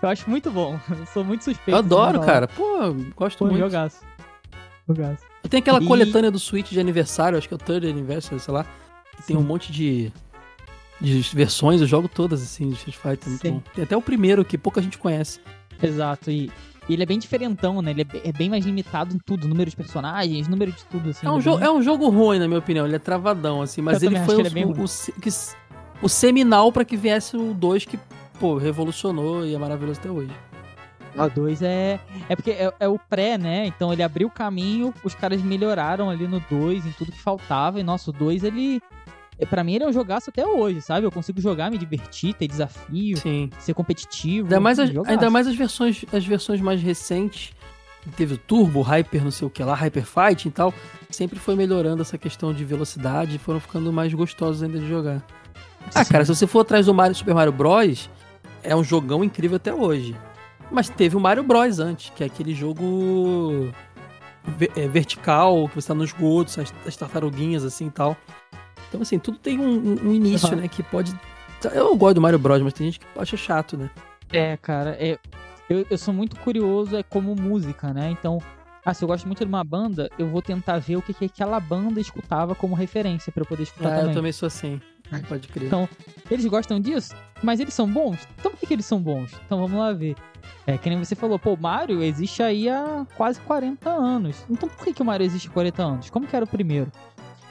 Eu 0.00 0.08
acho 0.08 0.30
muito 0.30 0.48
bom. 0.48 0.78
Eu 0.88 1.06
sou 1.06 1.24
muito 1.24 1.42
suspeito. 1.42 1.72
Eu 1.72 1.78
adoro, 1.78 2.20
cara. 2.20 2.46
Pô, 2.46 2.94
gosto 3.16 3.38
Pô, 3.38 3.46
muito. 3.46 3.58
Jogaço. 3.58 4.00
Jogaço. 4.86 5.24
Eu 5.42 5.50
tenho 5.50 5.60
aquela 5.60 5.82
e... 5.82 5.86
coletânea 5.86 6.30
do 6.30 6.38
Switch 6.38 6.70
de 6.70 6.78
aniversário, 6.78 7.36
acho 7.36 7.48
que 7.48 7.54
é 7.54 7.56
o 7.56 7.58
Third 7.58 7.88
Anniversary, 7.88 8.38
sei 8.38 8.54
lá. 8.54 8.64
Que 9.16 9.24
tem 9.24 9.36
um 9.36 9.42
monte 9.42 9.72
de 9.72 10.12
de 11.00 11.20
versões, 11.34 11.80
eu 11.80 11.86
jogo 11.86 12.08
todas, 12.08 12.42
assim, 12.42 12.68
de 12.68 12.74
Street 12.74 12.96
Fighter. 12.96 13.38
Tem 13.40 13.62
até 13.82 13.96
o 13.96 14.02
primeiro 14.02 14.44
que 14.44 14.56
pouca 14.56 14.80
gente 14.80 14.98
conhece. 14.98 15.40
Exato, 15.82 16.30
e, 16.30 16.52
e 16.90 16.94
ele 16.94 17.04
é 17.04 17.06
bem 17.06 17.20
diferentão, 17.20 17.80
né? 17.80 17.92
Ele 17.92 18.02
é, 18.02 18.28
é, 18.28 18.32
bem 18.32 18.50
mais 18.50 18.66
limitado 18.66 19.14
em 19.14 19.18
tudo, 19.18 19.46
número 19.46 19.70
de 19.70 19.76
personagens, 19.76 20.48
número 20.48 20.72
de 20.72 20.84
tudo, 20.86 21.10
assim. 21.10 21.24
É 21.24 21.30
um, 21.30 21.40
jogo, 21.40 21.62
é 21.62 21.70
um 21.70 21.80
jogo 21.80 22.08
ruim, 22.08 22.40
na 22.40 22.48
minha 22.48 22.58
opinião, 22.58 22.84
ele 22.84 22.96
é 22.96 22.98
travadão, 22.98 23.62
assim, 23.62 23.80
mas 23.80 24.02
eu 24.02 24.10
ele 24.10 24.18
foi 24.24 24.34
o, 24.34 24.40
ele 24.40 24.60
é 24.60 24.66
o, 24.66 24.70
o, 24.70 24.72
o, 24.72 24.86
o 26.02 26.08
seminal 26.08 26.72
para 26.72 26.84
que 26.84 26.96
viesse 26.96 27.36
o 27.36 27.54
2 27.54 27.84
que, 27.84 27.96
pô, 28.40 28.56
revolucionou 28.56 29.46
e 29.46 29.54
é 29.54 29.58
maravilhoso 29.58 30.00
até 30.00 30.10
hoje. 30.10 30.32
O 31.16 31.28
2 31.28 31.62
é. 31.62 32.00
É 32.28 32.34
porque 32.34 32.50
é, 32.50 32.72
é, 32.80 32.88
o 32.88 32.98
pré, 32.98 33.38
né? 33.38 33.66
Então 33.66 33.92
ele 33.92 34.02
abriu 34.02 34.26
o 34.26 34.30
caminho, 34.30 34.92
os 35.04 35.14
caras 35.14 35.40
melhoraram 35.42 36.10
ali 36.10 36.26
no 36.26 36.40
2 36.50 36.86
em 36.86 36.92
tudo 36.92 37.12
que 37.12 37.20
faltava. 37.20 37.78
E 37.78 37.84
nosso 37.84 38.10
2 38.10 38.42
ele 38.42 38.80
para 39.46 39.64
mim 39.64 39.74
ele 39.74 39.84
é 39.84 39.88
um 39.88 39.92
jogaço 39.92 40.30
até 40.30 40.46
hoje, 40.46 40.80
sabe? 40.80 41.06
Eu 41.06 41.12
consigo 41.12 41.40
jogar, 41.40 41.70
me 41.70 41.78
divertir, 41.78 42.34
ter 42.34 42.46
desafio, 42.46 43.16
Sim. 43.16 43.50
ser 43.58 43.74
competitivo. 43.74 44.46
Ainda 44.46 44.60
mais, 44.60 44.78
as, 44.78 44.90
ainda 45.06 45.30
mais 45.30 45.46
as 45.46 45.54
versões, 45.54 46.04
as 46.12 46.24
versões 46.24 46.60
mais 46.60 46.82
recentes. 46.82 47.52
Teve 48.16 48.34
o 48.34 48.38
Turbo, 48.38 48.80
Hyper, 48.80 49.22
não 49.22 49.30
sei 49.30 49.46
o 49.46 49.50
que 49.50 49.62
lá, 49.62 49.74
Hyper 49.74 50.04
Fight 50.04 50.48
e 50.48 50.50
tal. 50.50 50.72
Sempre 51.10 51.38
foi 51.38 51.54
melhorando 51.54 52.00
essa 52.00 52.16
questão 52.16 52.52
de 52.52 52.64
velocidade 52.64 53.36
e 53.36 53.38
foram 53.38 53.60
ficando 53.60 53.92
mais 53.92 54.12
gostosos 54.14 54.62
ainda 54.62 54.78
de 54.78 54.88
jogar. 54.88 55.22
Ah, 55.94 56.04
cara, 56.04 56.24
se 56.24 56.34
você 56.34 56.46
for 56.46 56.60
atrás 56.60 56.86
do 56.86 56.94
Mario, 56.94 57.14
Super 57.14 57.34
Mario 57.34 57.52
Bros., 57.52 58.08
é 58.62 58.74
um 58.74 58.84
jogão 58.84 59.22
incrível 59.24 59.56
até 59.56 59.72
hoje. 59.72 60.16
Mas 60.70 60.88
teve 60.88 61.16
o 61.16 61.20
Mario 61.20 61.42
Bros 61.42 61.78
antes, 61.78 62.10
que 62.14 62.22
é 62.22 62.26
aquele 62.26 62.54
jogo 62.54 63.70
é, 64.76 64.88
vertical, 64.88 65.68
que 65.68 65.74
você 65.74 65.88
tá 65.88 65.94
no 65.94 66.04
esgoto, 66.04 66.60
as, 66.60 66.72
as 66.86 66.96
tartaruguinhas 66.96 67.64
assim 67.64 67.86
e 67.88 67.90
tal. 67.90 68.16
Então, 68.90 69.00
assim, 69.00 69.18
tudo 69.18 69.38
tem 69.38 69.58
um, 69.58 69.96
um 70.04 70.12
início, 70.12 70.50
uhum. 70.50 70.56
né? 70.56 70.68
Que 70.68 70.82
pode. 70.82 71.14
Eu 71.72 71.96
gosto 71.96 72.16
do 72.16 72.20
Mario 72.20 72.38
Bros, 72.38 72.60
mas 72.60 72.72
tem 72.72 72.88
gente 72.88 72.98
que 72.98 73.06
acha 73.16 73.36
chato, 73.36 73.76
né? 73.76 73.88
É, 74.32 74.56
cara, 74.56 74.96
é, 74.98 75.18
eu, 75.68 75.86
eu 75.88 75.96
sou 75.96 76.12
muito 76.12 76.36
curioso 76.36 76.96
é 76.96 77.02
como 77.02 77.34
música, 77.36 77.94
né? 77.94 78.10
Então, 78.10 78.38
ah, 78.84 78.92
se 78.92 79.04
eu 79.04 79.08
gosto 79.08 79.26
muito 79.26 79.44
de 79.44 79.48
uma 79.48 79.62
banda, 79.62 80.10
eu 80.18 80.26
vou 80.26 80.42
tentar 80.42 80.78
ver 80.78 80.96
o 80.96 81.02
que, 81.02 81.14
que 81.14 81.26
aquela 81.26 81.60
banda 81.60 82.00
escutava 82.00 82.54
como 82.54 82.74
referência 82.74 83.30
para 83.30 83.42
eu 83.42 83.46
poder 83.46 83.62
escutar 83.62 83.88
ah, 83.88 83.96
também. 83.96 84.08
eu 84.08 84.14
também 84.14 84.32
sou 84.32 84.46
assim. 84.48 84.80
Pode 85.28 85.48
crer. 85.48 85.66
Então, 85.66 85.88
eles 86.30 86.46
gostam 86.46 86.78
disso, 86.78 87.14
mas 87.42 87.58
eles 87.58 87.74
são 87.74 87.88
bons? 87.88 88.28
Então 88.38 88.52
por 88.52 88.60
que, 88.60 88.66
que 88.66 88.74
eles 88.74 88.86
são 88.86 89.00
bons? 89.00 89.32
Então 89.44 89.58
vamos 89.58 89.78
lá 89.78 89.92
ver. 89.92 90.14
É, 90.66 90.78
que 90.78 90.88
nem 90.88 90.98
você 90.98 91.14
falou, 91.14 91.38
pô, 91.38 91.54
o 91.54 91.60
Mario 91.60 92.02
existe 92.02 92.42
aí 92.42 92.68
há 92.68 93.06
quase 93.16 93.40
40 93.40 93.90
anos. 93.90 94.44
Então 94.48 94.68
por 94.68 94.84
que, 94.84 94.92
que 94.92 95.02
o 95.02 95.04
Mario 95.04 95.24
existe 95.24 95.48
há 95.48 95.50
40 95.50 95.82
anos? 95.82 96.10
Como 96.10 96.26
que 96.26 96.36
era 96.36 96.44
o 96.44 96.48
primeiro? 96.48 96.92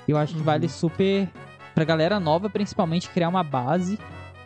Eu 0.10 0.18
acho 0.18 0.34
que 0.34 0.42
vale 0.42 0.66
uhum. 0.66 0.72
super 0.72 1.30
pra 1.76 1.86
galera 1.86 2.20
nova, 2.20 2.50
principalmente, 2.50 3.10
criar 3.10 3.30
uma 3.30 3.44
base. 3.44 4.00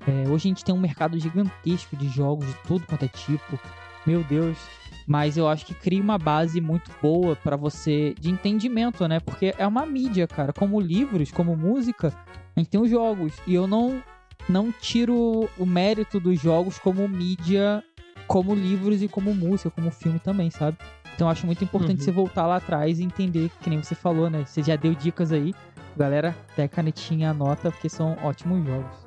É, 0.06 0.28
hoje 0.28 0.48
a 0.48 0.50
gente 0.50 0.66
tem 0.66 0.76
um 0.76 0.80
mercado 0.80 1.18
gigantesco 1.18 1.96
de 1.96 2.10
jogos 2.10 2.46
de 2.46 2.54
tudo 2.68 2.86
quanto 2.86 3.06
é 3.06 3.08
tipo. 3.08 3.58
Meu 4.06 4.22
Deus. 4.26 4.58
Mas 5.08 5.38
eu 5.38 5.48
acho 5.48 5.66
que 5.66 5.74
cria 5.74 6.02
uma 6.02 6.18
base 6.18 6.60
muito 6.60 6.92
boa 7.02 7.34
para 7.38 7.56
você 7.56 8.14
de 8.20 8.30
entendimento, 8.30 9.08
né? 9.08 9.22
Porque 9.22 9.56
é 9.58 9.66
uma 9.66 9.86
mídia, 9.86 10.28
cara. 10.28 10.52
Como 10.52 10.82
livros, 10.82 11.32
como 11.32 11.56
música, 11.56 12.14
a 12.54 12.60
gente 12.60 12.70
tem 12.70 12.82
os 12.82 12.90
jogos. 12.90 13.34
E 13.48 13.56
eu 13.56 13.66
não, 13.66 14.04
não 14.50 14.70
tiro 14.70 15.50
o 15.58 15.66
mérito 15.66 16.20
dos 16.20 16.42
jogos 16.42 16.78
como 16.78 17.08
mídia, 17.08 17.82
como 18.28 18.54
livros 18.54 19.02
e 19.02 19.08
como 19.08 19.34
música, 19.34 19.72
como 19.72 19.90
filme 19.92 20.20
também, 20.20 20.52
sabe? 20.52 20.78
Então 21.16 21.28
eu 21.28 21.32
acho 21.32 21.46
muito 21.46 21.64
importante 21.64 22.00
uhum. 22.00 22.06
você 22.06 22.12
voltar 22.12 22.48
lá 22.48 22.58
atrás 22.58 23.00
e 23.00 23.04
entender, 23.04 23.52
que 23.62 23.70
nem 23.70 23.82
você 23.82 23.96
falou, 23.96 24.30
né? 24.30 24.44
Você 24.46 24.64
já 24.64 24.76
deu 24.76 24.94
dicas 24.94 25.32
aí. 25.32 25.54
Galera, 25.96 26.36
até 26.52 26.68
canetinha 26.68 27.30
anota, 27.30 27.72
porque 27.72 27.88
são 27.88 28.18
ótimos 28.24 28.66
jogos. 28.66 29.04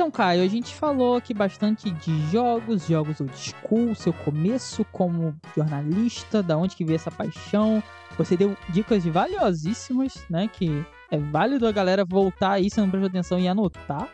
Então, 0.00 0.10
Caio, 0.10 0.42
a 0.42 0.48
gente 0.48 0.74
falou 0.74 1.16
aqui 1.16 1.34
bastante 1.34 1.90
de 1.90 2.30
jogos, 2.30 2.86
jogos 2.86 3.20
old 3.20 3.36
school, 3.36 3.94
seu 3.94 4.14
começo 4.14 4.82
como 4.92 5.36
jornalista, 5.54 6.42
da 6.42 6.56
onde 6.56 6.74
que 6.74 6.84
veio 6.84 6.96
essa 6.96 7.10
paixão. 7.10 7.82
Você 8.16 8.34
deu 8.34 8.56
dicas 8.70 9.04
valiosíssimas, 9.04 10.24
né? 10.30 10.48
Que 10.48 10.86
é 11.10 11.18
válido 11.18 11.66
a 11.66 11.72
galera 11.72 12.02
voltar 12.02 12.52
aí, 12.52 12.70
se 12.70 12.80
não 12.80 12.88
prestou 12.88 13.08
atenção, 13.08 13.38
e 13.38 13.46
anotar, 13.46 14.08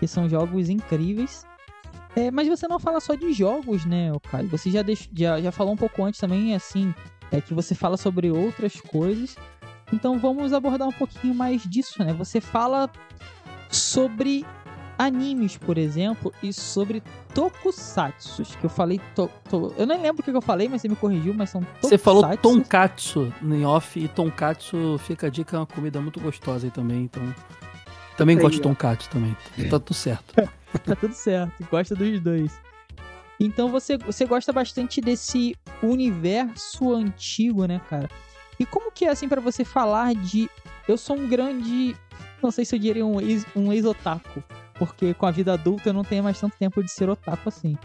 que 0.00 0.08
são 0.08 0.28
jogos 0.28 0.68
incríveis. 0.68 1.46
É, 2.18 2.32
mas 2.32 2.48
você 2.48 2.66
não 2.66 2.80
fala 2.80 2.98
só 2.98 3.14
de 3.14 3.32
jogos, 3.32 3.84
né, 3.84 4.10
Caio? 4.28 4.48
Você 4.48 4.70
já, 4.72 4.82
deixou, 4.82 5.08
já, 5.14 5.40
já 5.40 5.52
falou 5.52 5.72
um 5.72 5.76
pouco 5.76 6.02
antes 6.02 6.18
também, 6.18 6.52
assim, 6.52 6.92
é 7.30 7.40
que 7.40 7.54
você 7.54 7.76
fala 7.76 7.96
sobre 7.96 8.28
outras 8.28 8.80
coisas. 8.80 9.36
Então 9.92 10.18
vamos 10.18 10.52
abordar 10.52 10.88
um 10.88 10.92
pouquinho 10.92 11.32
mais 11.32 11.62
disso, 11.62 12.02
né? 12.02 12.12
Você 12.14 12.40
fala 12.40 12.90
sobre 13.70 14.44
animes, 14.98 15.56
por 15.56 15.78
exemplo, 15.78 16.32
e 16.42 16.52
sobre 16.52 17.04
tokusatsu, 17.32 18.42
que 18.42 18.64
eu 18.64 18.70
falei 18.70 19.00
to, 19.14 19.30
to, 19.48 19.72
eu 19.78 19.86
nem 19.86 20.02
lembro 20.02 20.20
o 20.20 20.24
que 20.24 20.30
eu 20.36 20.42
falei, 20.42 20.68
mas 20.68 20.82
você 20.82 20.88
me 20.88 20.96
corrigiu, 20.96 21.32
mas 21.32 21.50
são 21.50 21.60
tokusatsu. 21.62 21.88
Você 21.88 21.98
falou 21.98 22.36
tonkatsu 22.36 23.32
no 23.40 23.64
off 23.68 23.98
e 23.98 24.08
tonkatsu 24.08 24.98
fica 24.98 25.28
a 25.28 25.30
dica, 25.30 25.56
é 25.56 25.60
uma 25.60 25.66
comida 25.66 26.00
muito 26.00 26.18
gostosa 26.18 26.66
aí 26.66 26.70
também, 26.72 27.04
então 27.04 27.22
também 28.18 28.36
gosto 28.36 28.56
de 28.56 28.60
tonkatsu 28.60 29.08
também. 29.08 29.36
Tá 29.70 29.78
tudo 29.78 29.94
certo. 29.94 30.34
tá 30.84 30.96
tudo 30.96 31.14
certo, 31.14 31.66
gosta 31.70 31.94
dos 31.94 32.20
dois. 32.20 32.60
Então 33.40 33.68
você, 33.68 33.96
você 33.96 34.26
gosta 34.26 34.52
bastante 34.52 35.00
desse 35.00 35.56
universo 35.82 36.92
antigo, 36.92 37.64
né, 37.66 37.80
cara? 37.88 38.10
E 38.58 38.66
como 38.66 38.90
que 38.90 39.04
é 39.04 39.10
assim 39.10 39.28
para 39.28 39.40
você 39.40 39.64
falar 39.64 40.14
de 40.14 40.50
eu 40.88 40.98
sou 40.98 41.16
um 41.16 41.28
grande, 41.28 41.96
não 42.42 42.50
sei 42.50 42.64
se 42.64 42.74
eu 42.74 42.80
diria 42.80 43.06
um 43.06 43.20
ex, 43.20 43.46
um 43.54 43.72
ex-otaku, 43.72 44.42
porque 44.74 45.14
com 45.14 45.26
a 45.26 45.30
vida 45.30 45.52
adulta 45.52 45.90
eu 45.90 45.92
não 45.92 46.02
tenho 46.02 46.24
mais 46.24 46.40
tanto 46.40 46.56
tempo 46.58 46.82
de 46.82 46.90
ser 46.90 47.08
otaku 47.08 47.48
assim. 47.48 47.78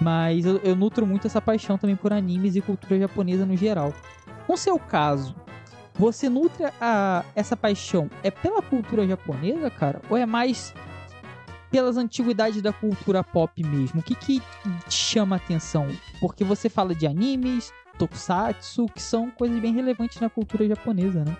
Mas 0.00 0.44
eu, 0.44 0.58
eu 0.58 0.74
nutro 0.74 1.06
muito 1.06 1.26
essa 1.26 1.40
paixão 1.40 1.78
também 1.78 1.94
por 1.94 2.12
animes 2.12 2.56
e 2.56 2.60
cultura 2.60 2.98
japonesa 2.98 3.46
no 3.46 3.56
geral. 3.56 3.94
No 4.48 4.56
seu 4.56 4.78
caso, 4.78 5.34
você 5.98 6.28
nutre 6.28 6.64
a, 6.80 7.24
essa 7.34 7.56
paixão 7.56 8.08
é 8.22 8.30
pela 8.30 8.62
cultura 8.62 9.06
japonesa, 9.06 9.68
cara? 9.68 10.00
Ou 10.08 10.16
é 10.16 10.24
mais 10.24 10.72
pelas 11.70 11.96
antiguidades 11.96 12.62
da 12.62 12.72
cultura 12.72 13.24
pop 13.24 13.62
mesmo? 13.62 14.00
O 14.00 14.02
que 14.02 14.14
que 14.14 14.42
te 14.88 14.94
chama 14.94 15.36
a 15.36 15.38
atenção? 15.38 15.88
Porque 16.20 16.44
você 16.44 16.68
fala 16.68 16.94
de 16.94 17.06
animes, 17.06 17.72
tokusatsu, 17.98 18.86
que 18.94 19.02
são 19.02 19.30
coisas 19.30 19.58
bem 19.58 19.74
relevantes 19.74 20.20
na 20.20 20.30
cultura 20.30 20.66
japonesa, 20.66 21.24
né? 21.24 21.36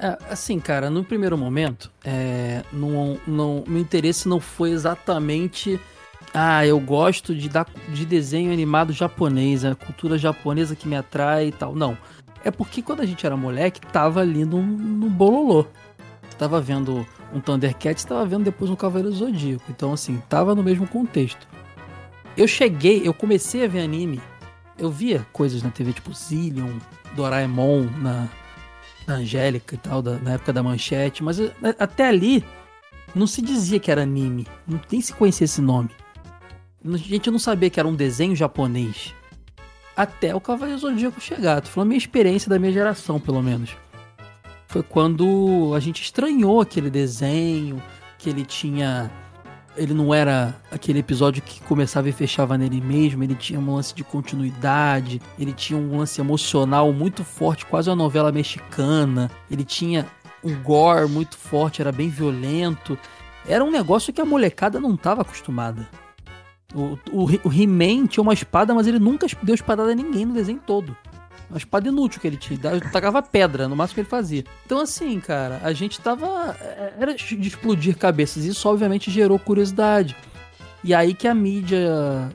É, 0.00 0.18
assim, 0.28 0.58
cara, 0.58 0.90
no 0.90 1.04
primeiro 1.04 1.38
momento, 1.38 1.92
é, 2.04 2.64
não, 2.72 3.18
não, 3.24 3.62
meu 3.66 3.80
interesse 3.80 4.28
não 4.28 4.40
foi 4.40 4.72
exatamente. 4.72 5.80
Ah, 6.34 6.66
eu 6.66 6.80
gosto 6.80 7.34
de, 7.34 7.48
de 7.88 8.06
desenho 8.06 8.52
animado 8.52 8.92
japonês, 8.92 9.64
a 9.64 9.74
cultura 9.76 10.18
japonesa 10.18 10.74
que 10.74 10.88
me 10.88 10.96
atrai 10.96 11.48
e 11.48 11.52
tal. 11.52 11.74
Não. 11.76 11.96
É 12.44 12.50
porque 12.50 12.82
quando 12.82 13.00
a 13.00 13.06
gente 13.06 13.24
era 13.24 13.36
moleque, 13.36 13.80
tava 13.80 14.20
ali 14.20 14.44
no, 14.44 14.62
no 14.62 15.08
bololô. 15.08 15.66
Tava 16.38 16.60
vendo 16.60 17.06
um 17.32 17.40
Thundercats, 17.40 18.04
tava 18.04 18.24
vendo 18.26 18.44
depois 18.44 18.70
um 18.70 18.76
Cavaleiro 18.76 19.12
Zodíaco. 19.14 19.64
Então, 19.68 19.92
assim, 19.92 20.20
tava 20.28 20.54
no 20.54 20.62
mesmo 20.62 20.86
contexto. 20.86 21.46
Eu 22.36 22.48
cheguei, 22.48 23.06
eu 23.06 23.14
comecei 23.14 23.64
a 23.64 23.68
ver 23.68 23.80
anime. 23.80 24.20
Eu 24.78 24.90
via 24.90 25.26
coisas 25.32 25.62
na 25.62 25.70
TV, 25.70 25.92
tipo 25.92 26.12
Zillion, 26.12 26.78
Doraemon, 27.14 27.88
na, 27.98 28.28
da 29.06 29.14
Angélica 29.14 29.74
e 29.74 29.78
tal, 29.78 30.02
da, 30.02 30.18
na 30.18 30.32
época 30.32 30.52
da 30.52 30.62
manchete, 30.62 31.22
mas 31.22 31.38
eh, 31.38 31.52
até 31.78 32.08
ali 32.08 32.44
não 33.14 33.26
se 33.26 33.42
dizia 33.42 33.78
que 33.78 33.90
era 33.90 34.02
anime, 34.02 34.46
nem 34.90 35.00
se 35.00 35.12
conhecia 35.12 35.44
esse 35.44 35.60
nome. 35.60 35.90
A 36.84 36.96
gente 36.96 37.30
não 37.30 37.38
sabia 37.38 37.70
que 37.70 37.78
era 37.78 37.88
um 37.88 37.94
desenho 37.94 38.34
japonês. 38.34 39.14
Até 40.02 40.34
o 40.34 40.40
Cavaleiro 40.40 40.80
Zodíaco 40.80 41.20
chegar. 41.20 41.64
Falando 41.64 41.86
a 41.86 41.90
minha 41.90 41.98
experiência 41.98 42.50
da 42.50 42.58
minha 42.58 42.72
geração, 42.72 43.20
pelo 43.20 43.40
menos. 43.40 43.76
Foi 44.66 44.82
quando 44.82 45.72
a 45.76 45.78
gente 45.78 46.02
estranhou 46.02 46.60
aquele 46.60 46.90
desenho, 46.90 47.80
que 48.18 48.28
ele 48.28 48.44
tinha 48.44 49.08
ele 49.76 49.94
não 49.94 50.12
era 50.12 50.60
aquele 50.72 50.98
episódio 50.98 51.40
que 51.40 51.60
começava 51.62 52.08
e 52.08 52.12
fechava 52.12 52.58
nele 52.58 52.80
mesmo, 52.80 53.22
ele 53.22 53.36
tinha 53.36 53.60
um 53.60 53.74
lance 53.74 53.94
de 53.94 54.02
continuidade, 54.02 55.22
ele 55.38 55.52
tinha 55.52 55.78
um 55.78 55.96
lance 55.98 56.20
emocional 56.20 56.92
muito 56.92 57.22
forte, 57.22 57.64
quase 57.64 57.88
uma 57.88 57.96
novela 57.96 58.32
mexicana, 58.32 59.30
ele 59.48 59.64
tinha 59.64 60.06
um 60.42 60.60
gore 60.62 61.08
muito 61.08 61.38
forte, 61.38 61.80
era 61.80 61.92
bem 61.92 62.08
violento. 62.08 62.98
Era 63.46 63.64
um 63.64 63.70
negócio 63.70 64.12
que 64.12 64.20
a 64.20 64.24
molecada 64.24 64.80
não 64.80 64.94
estava 64.94 65.22
acostumada. 65.22 65.88
O, 66.74 66.98
o, 67.10 67.24
o 67.44 67.52
He-Man 67.52 68.06
tinha 68.06 68.22
uma 68.22 68.32
espada, 68.32 68.74
mas 68.74 68.86
ele 68.86 68.98
nunca 68.98 69.26
deu 69.42 69.54
espadada 69.54 69.92
a 69.92 69.94
ninguém 69.94 70.24
no 70.24 70.34
desenho 70.34 70.60
todo. 70.66 70.96
Uma 71.50 71.58
espada 71.58 71.86
inútil 71.86 72.18
que 72.18 72.26
ele 72.26 72.38
tinha. 72.38 72.58
Tacava 72.90 73.22
pedra, 73.22 73.68
no 73.68 73.76
máximo 73.76 73.96
que 73.96 74.00
ele 74.00 74.08
fazia. 74.08 74.42
Então, 74.64 74.78
assim, 74.78 75.20
cara, 75.20 75.60
a 75.62 75.72
gente 75.74 76.00
tava. 76.00 76.56
É, 76.58 76.94
era 76.98 77.14
de 77.14 77.46
explodir 77.46 77.96
cabeças. 77.96 78.46
Isso, 78.46 78.66
obviamente, 78.66 79.10
gerou 79.10 79.38
curiosidade. 79.38 80.16
E 80.82 80.94
aí 80.94 81.12
que 81.12 81.28
a 81.28 81.34
mídia 81.34 82.32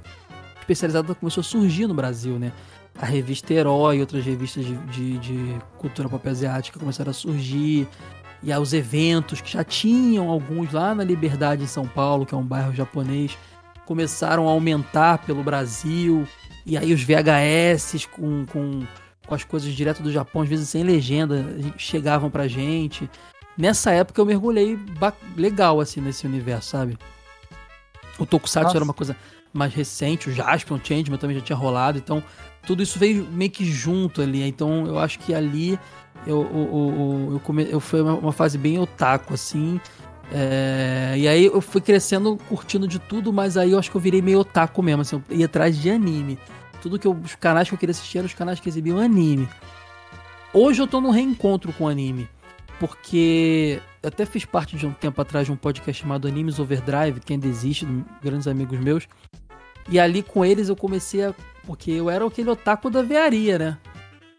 especializada 0.59 1.15
começou 1.15 1.41
a 1.41 1.43
surgir 1.43 1.87
no 1.87 1.93
Brasil, 1.93 2.37
né? 2.37 2.51
A 2.99 3.05
revista 3.05 3.53
Herói 3.53 3.99
outras 4.01 4.23
revistas 4.23 4.65
de, 4.65 4.75
de, 4.87 5.17
de 5.17 5.55
cultura 5.77 6.07
pop 6.07 6.27
asiática 6.29 6.79
começaram 6.79 7.09
a 7.09 7.13
surgir. 7.13 7.87
E 8.43 8.51
aí 8.51 8.59
os 8.59 8.71
eventos 8.71 9.41
que 9.41 9.51
já 9.51 9.63
tinham 9.63 10.29
alguns 10.29 10.71
lá 10.73 10.93
na 10.93 11.03
Liberdade 11.03 11.63
em 11.63 11.67
São 11.67 11.87
Paulo, 11.87 12.25
que 12.25 12.35
é 12.35 12.37
um 12.37 12.43
bairro 12.43 12.73
japonês, 12.73 13.35
começaram 13.87 14.47
a 14.47 14.51
aumentar 14.51 15.19
pelo 15.19 15.41
Brasil. 15.41 16.27
E 16.65 16.77
aí 16.77 16.93
os 16.93 17.01
VHS 17.01 18.05
com, 18.11 18.45
com 18.45 18.85
com 19.27 19.35
as 19.35 19.43
coisas 19.43 19.71
direto 19.73 20.01
do 20.01 20.11
Japão, 20.11 20.41
às 20.41 20.49
vezes 20.49 20.69
sem 20.69 20.83
legenda, 20.83 21.45
chegavam 21.77 22.31
pra 22.31 22.47
gente. 22.47 23.07
Nessa 23.57 23.91
época 23.91 24.21
eu 24.21 24.25
mergulhei 24.25 24.79
legal, 25.35 25.81
assim, 25.81 25.99
nesse 25.99 26.25
universo, 26.25 26.69
sabe? 26.69 26.97
O 28.17 28.25
Tokusatsu 28.25 28.63
Nossa. 28.63 28.77
era 28.77 28.83
uma 28.83 28.93
coisa 28.93 29.15
mais 29.53 29.73
recente, 29.73 30.29
o 30.29 30.31
Jaspion, 30.31 30.77
o 30.77 30.81
Changeman 30.83 31.17
também 31.17 31.37
já 31.37 31.43
tinha 31.43 31.57
rolado, 31.57 31.97
então 31.97 32.23
tudo 32.65 32.81
isso 32.81 32.97
veio 32.97 33.27
meio 33.31 33.51
que 33.51 33.65
junto 33.65 34.21
ali. 34.21 34.43
Então 34.43 34.85
eu 34.87 34.97
acho 34.97 35.19
que 35.19 35.33
ali 35.33 35.77
eu, 36.25 36.41
eu, 36.43 36.69
eu, 36.73 37.29
eu, 37.33 37.39
come, 37.41 37.67
eu 37.69 37.79
foi 37.79 38.01
uma, 38.01 38.13
uma, 38.13 38.31
fase 38.31 38.57
bem 38.57 38.79
otaku, 38.79 39.33
assim. 39.33 39.79
É, 40.31 41.13
e 41.17 41.27
aí 41.27 41.45
eu 41.45 41.61
fui 41.61 41.79
crescendo, 41.79 42.37
curtindo 42.49 42.87
de 42.87 42.99
tudo, 42.99 43.31
mas 43.31 43.57
aí 43.57 43.71
eu 43.71 43.79
acho 43.79 43.89
que 43.89 43.97
eu 43.97 44.01
virei 44.01 44.21
meio 44.21 44.39
otaku 44.39 44.83
mesmo, 44.83 45.01
assim, 45.01 45.23
eu 45.29 45.37
ia 45.37 45.45
atrás 45.45 45.77
de 45.77 45.89
anime. 45.89 46.37
Tudo 46.81 46.99
que 46.99 47.07
eu, 47.07 47.13
os 47.13 47.35
canais 47.35 47.67
que 47.67 47.73
eu 47.73 47.79
queria 47.79 47.91
assistir 47.91 48.17
eram 48.17 48.27
os 48.27 48.33
canais 48.33 48.59
que 48.59 48.69
exibiam 48.69 48.99
anime. 48.99 49.47
Hoje 50.53 50.81
eu 50.81 50.87
tô 50.87 51.01
num 51.01 51.11
reencontro 51.11 51.71
com 51.73 51.87
anime. 51.87 52.29
Porque 52.79 53.81
eu 54.03 54.09
até 54.09 54.25
fiz 54.25 54.45
parte 54.45 54.77
de 54.77 54.85
um 54.85 54.93
tempo 54.93 55.19
atrás 55.21 55.47
de 55.47 55.51
um 55.51 55.55
podcast 55.55 56.01
chamado 56.01 56.27
Animes 56.27 56.59
Overdrive, 56.59 57.19
que 57.19 57.33
ainda 57.33 57.47
existe, 57.47 57.87
grandes 58.21 58.47
amigos 58.47 58.79
meus. 58.79 59.07
E 59.89 59.99
ali 59.99 60.21
com 60.21 60.45
eles 60.45 60.69
eu 60.69 60.75
comecei 60.75 61.23
a. 61.23 61.33
Porque 61.65 61.91
eu 61.91 62.09
era 62.09 62.25
aquele 62.25 62.49
otaku 62.49 62.89
da 62.89 63.01
vearia, 63.01 63.57
né? 63.57 63.77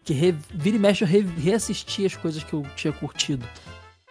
Que 0.03 0.13
re, 0.13 0.35
vira 0.53 0.77
e 0.77 0.79
mexe 0.79 1.03
eu 1.03 1.07
re, 1.07 1.21
reassistia 1.21 2.07
as 2.07 2.15
coisas 2.15 2.43
que 2.43 2.53
eu 2.53 2.65
tinha 2.75 2.93
curtido. 2.93 3.45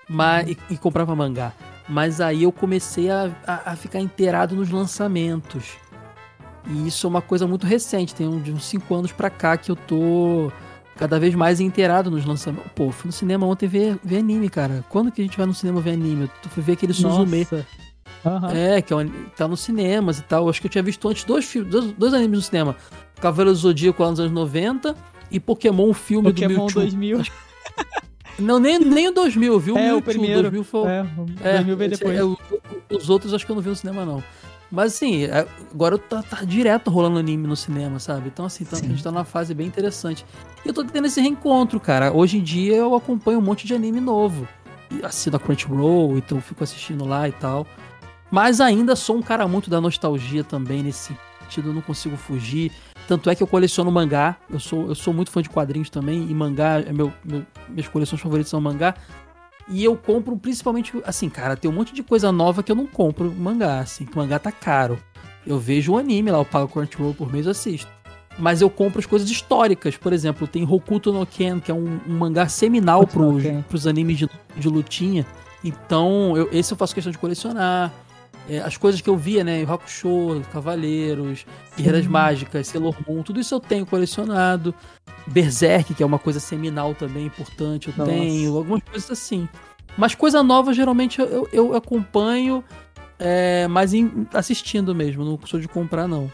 Mas, 0.09 0.49
e, 0.49 0.59
e 0.71 0.77
comprava 0.77 1.15
mangá. 1.15 1.53
Mas 1.89 2.21
aí 2.21 2.43
eu 2.43 2.53
comecei 2.53 3.11
a, 3.11 3.31
a, 3.47 3.73
a, 3.73 3.77
ficar 3.77 4.01
inteirado 4.01 4.55
nos 4.55 4.71
lançamentos. 4.71 5.77
E 6.67 6.87
isso 6.87 7.07
é 7.07 7.09
uma 7.09 7.23
coisa 7.23 7.47
muito 7.47 7.67
recente, 7.67 8.15
tem 8.15 8.41
de 8.41 8.53
uns 8.53 8.65
5 8.67 8.95
anos 8.95 9.13
pra 9.13 9.31
cá 9.31 9.57
que 9.57 9.71
eu 9.71 9.77
tô 9.77 10.53
cada 10.97 11.19
vez 11.19 11.35
mais 11.35 11.61
inteirado 11.61 12.11
nos 12.11 12.25
lançamentos. 12.25 12.71
Pô, 12.75 12.91
fui 12.91 13.09
no 13.09 13.13
cinema 13.13 13.47
ontem 13.47 13.67
ver, 13.69 13.99
ver 14.03 14.19
anime, 14.19 14.51
cara. 14.51 14.85
Quando 14.89 15.11
que 15.11 15.23
a 15.23 15.25
gente 15.25 15.37
vai 15.37 15.47
no 15.47 15.55
cinema 15.55 15.81
ver 15.81 15.93
anime? 15.93 16.31
Eu 16.45 16.51
fui 16.51 16.63
ver 16.63 16.73
aquele 16.73 16.93
Suzume. 16.93 17.47
Uhum. 18.25 18.51
É, 18.51 18.83
que 18.83 18.93
é 18.93 18.97
um, 18.97 19.09
tá 19.37 19.47
nos 19.47 19.61
cinemas 19.61 20.19
e 20.19 20.23
tal. 20.23 20.49
Acho 20.49 20.61
que 20.61 20.67
eu 20.67 20.71
tinha 20.71 20.83
visto 20.83 21.09
antes 21.09 21.25
dois, 21.25 21.51
dois, 21.55 21.93
dois 21.93 22.13
animes 22.13 22.39
no 22.39 22.43
cinema. 22.43 22.77
Cavaleiro 23.21 23.53
do 23.53 23.57
Zodíaco 23.57 24.03
lá 24.03 24.11
nos 24.11 24.21
anos 24.21 24.33
90 24.33 24.95
e 25.31 25.39
Pokémon, 25.39 25.89
o 25.89 25.95
filme 25.95 26.33
Pokémon 26.33 26.55
do 26.55 26.61
Mewtwo. 26.61 26.81
2000. 26.81 27.23
Não, 28.39 28.59
nem, 28.59 28.79
nem 28.79 29.09
o 29.09 29.13
2000, 29.13 29.59
viu? 29.59 29.77
É, 29.77 29.93
o, 29.93 29.99
o 29.99 30.03
primeiro. 30.03 30.43
2000 30.43 30.65
foi... 30.65 30.91
É, 30.91 31.03
o 31.03 31.25
2000 31.25 31.77
veio 31.77 31.91
depois. 31.91 32.19
É, 32.19 32.95
os 32.95 33.11
outros 33.11 33.35
acho 33.35 33.45
que 33.45 33.51
eu 33.51 33.57
não 33.57 33.63
vi 33.63 33.69
no 33.69 33.77
cinema, 33.77 34.05
não. 34.05 34.23
Mas 34.71 34.95
assim, 34.95 35.25
é, 35.25 35.47
agora 35.73 35.97
tá, 35.97 36.23
tá 36.23 36.45
direto 36.45 36.91
rolando 36.91 37.19
anime 37.19 37.47
no 37.47 37.57
cinema, 37.57 37.99
sabe? 37.99 38.29
Então, 38.29 38.45
assim, 38.45 38.65
então, 38.65 38.79
a 38.79 38.83
gente 38.83 39.03
tá 39.03 39.11
numa 39.11 39.25
fase 39.25 39.55
bem 39.55 39.67
interessante. 39.67 40.27
E 40.65 40.69
eu 40.69 40.75
tô 40.75 40.85
tendo 40.85 41.07
esse 41.07 41.21
reencontro, 41.21 41.81
cara. 41.81 42.13
Hoje 42.13 42.39
em 42.39 42.43
dia 42.43 42.77
eu 42.77 42.95
acompanho 42.95 43.39
um 43.39 43.43
monte 43.43 43.67
de 43.67 43.75
anime 43.75 44.01
novo. 44.01 44.47
Assino 45.03 45.37
a 45.37 45.41
Crunchyroll, 45.41 46.19
então 46.19 46.41
fico 46.41 46.63
assistindo 46.63 47.05
lá 47.05 47.29
e 47.29 47.33
tal. 47.33 47.67
Mas 48.31 48.61
ainda 48.61 48.95
sou 48.95 49.17
um 49.17 49.23
cara 49.23 49.49
muito 49.49 49.71
da 49.71 49.81
nostalgia 49.81 50.45
também 50.45 50.83
nesse 50.83 51.17
sentido, 51.41 51.71
eu 51.71 51.75
não 51.75 51.81
consigo 51.81 52.17
fugir. 52.17 52.71
Tanto 53.09 53.31
é 53.31 53.35
que 53.35 53.43
eu 53.43 53.47
coleciono 53.47 53.91
mangá, 53.91 54.37
eu 54.51 54.61
sou, 54.61 54.89
eu 54.89 54.95
sou 54.95 55.15
muito 55.15 55.31
fã 55.31 55.41
de 55.41 55.49
quadrinhos 55.49 55.89
também, 55.89 56.31
e 56.31 56.35
mangá, 56.35 56.79
é 56.87 56.93
meu, 56.93 57.11
meu, 57.25 57.43
minhas 57.67 57.89
coleções 57.89 58.21
favoritas 58.21 58.51
são 58.51 58.61
mangá. 58.61 58.95
E 59.67 59.83
eu 59.83 59.97
compro 59.97 60.37
principalmente, 60.37 60.93
assim, 61.07 61.31
cara, 61.31 61.57
tem 61.57 61.71
um 61.71 61.75
monte 61.75 61.95
de 61.95 62.03
coisa 62.03 62.31
nova 62.31 62.63
que 62.63 62.71
eu 62.71 62.77
não 62.77 62.87
compro 62.87 63.33
mangá, 63.33 63.79
assim, 63.79 64.05
que 64.05 64.13
o 64.15 64.19
mangá 64.19 64.39
tá 64.39 64.53
caro. 64.53 64.99
Eu 65.47 65.59
vejo 65.59 65.93
um 65.93 65.97
anime 65.97 66.31
lá, 66.31 66.37
eu 66.37 66.45
pago 66.45 66.69
Crunchyroll 66.69 67.15
por 67.15 67.33
mês 67.33 67.47
e 67.47 67.49
assisto. 67.49 67.91
Mas 68.39 68.61
eu 68.61 68.69
compro 68.69 68.99
as 68.99 69.07
coisas 69.07 69.31
históricas, 69.31 69.97
por 69.97 70.13
exemplo, 70.13 70.47
tem 70.47 70.71
Hokuto 70.71 71.11
no 71.11 71.25
Ken, 71.25 71.61
que 71.61 71.71
é 71.71 71.75
um, 71.75 71.99
um 72.07 72.19
mangá 72.19 72.47
seminal 72.47 73.07
pros, 73.07 73.43
pros 73.69 73.87
animes 73.87 74.19
de, 74.19 74.29
de 74.55 74.69
lutinha. 74.69 75.25
Então, 75.65 76.37
eu, 76.37 76.51
esse 76.53 76.75
eu 76.75 76.77
faço 76.77 76.95
questão 76.95 77.11
de 77.11 77.17
colecionar. 77.17 77.91
É, 78.49 78.61
as 78.61 78.77
coisas 78.77 79.01
que 79.01 79.11
eu 79.11 79.17
via, 79.17 79.45
né? 79.45 79.63
Rock 79.63 79.91
Show, 79.91 80.41
Cavaleiros, 80.53 81.45
Guerreiras 81.77 82.07
Mágicas, 82.07 82.67
Sailor 82.69 82.97
Moon, 83.07 83.23
tudo 83.23 83.39
isso 83.39 83.55
eu 83.55 83.61
tenho 83.61 83.85
colecionado. 83.85 84.75
Berserk, 85.27 85.93
que 85.93 86.03
é 86.03 86.07
uma 86.07 86.19
coisa 86.19 86.41
seminal 86.41 86.95
também 86.95 87.27
importante, 87.27 87.89
eu 87.89 87.95
Nossa. 87.97 88.11
tenho, 88.11 88.57
algumas 88.57 88.83
coisas 88.83 89.11
assim. 89.11 89.47
Mas 89.97 90.15
coisa 90.15 90.43
nova, 90.43 90.73
geralmente, 90.73 91.21
eu, 91.21 91.47
eu 91.53 91.77
acompanho, 91.77 92.65
é, 93.19 93.67
mas 93.69 93.93
em, 93.93 94.27
assistindo 94.33 94.95
mesmo, 94.95 95.25
não 95.25 95.39
sou 95.45 95.61
de 95.61 95.69
comprar, 95.69 96.09
não. 96.09 96.33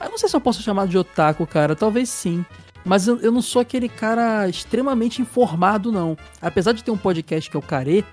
Eu 0.00 0.08
não 0.08 0.16
sei 0.16 0.28
se 0.28 0.36
eu 0.36 0.40
posso 0.40 0.62
chamar 0.62 0.86
de 0.86 0.96
otaku, 0.96 1.46
cara, 1.46 1.76
talvez 1.76 2.08
sim. 2.08 2.44
Mas 2.84 3.06
eu, 3.06 3.18
eu 3.20 3.30
não 3.30 3.42
sou 3.42 3.60
aquele 3.60 3.88
cara 3.88 4.48
extremamente 4.48 5.20
informado, 5.20 5.92
não. 5.92 6.16
Apesar 6.40 6.72
de 6.72 6.82
ter 6.82 6.90
um 6.90 6.96
podcast 6.96 7.50
que 7.50 7.56
é 7.56 7.58
o 7.58 7.62
Care, 7.62 8.04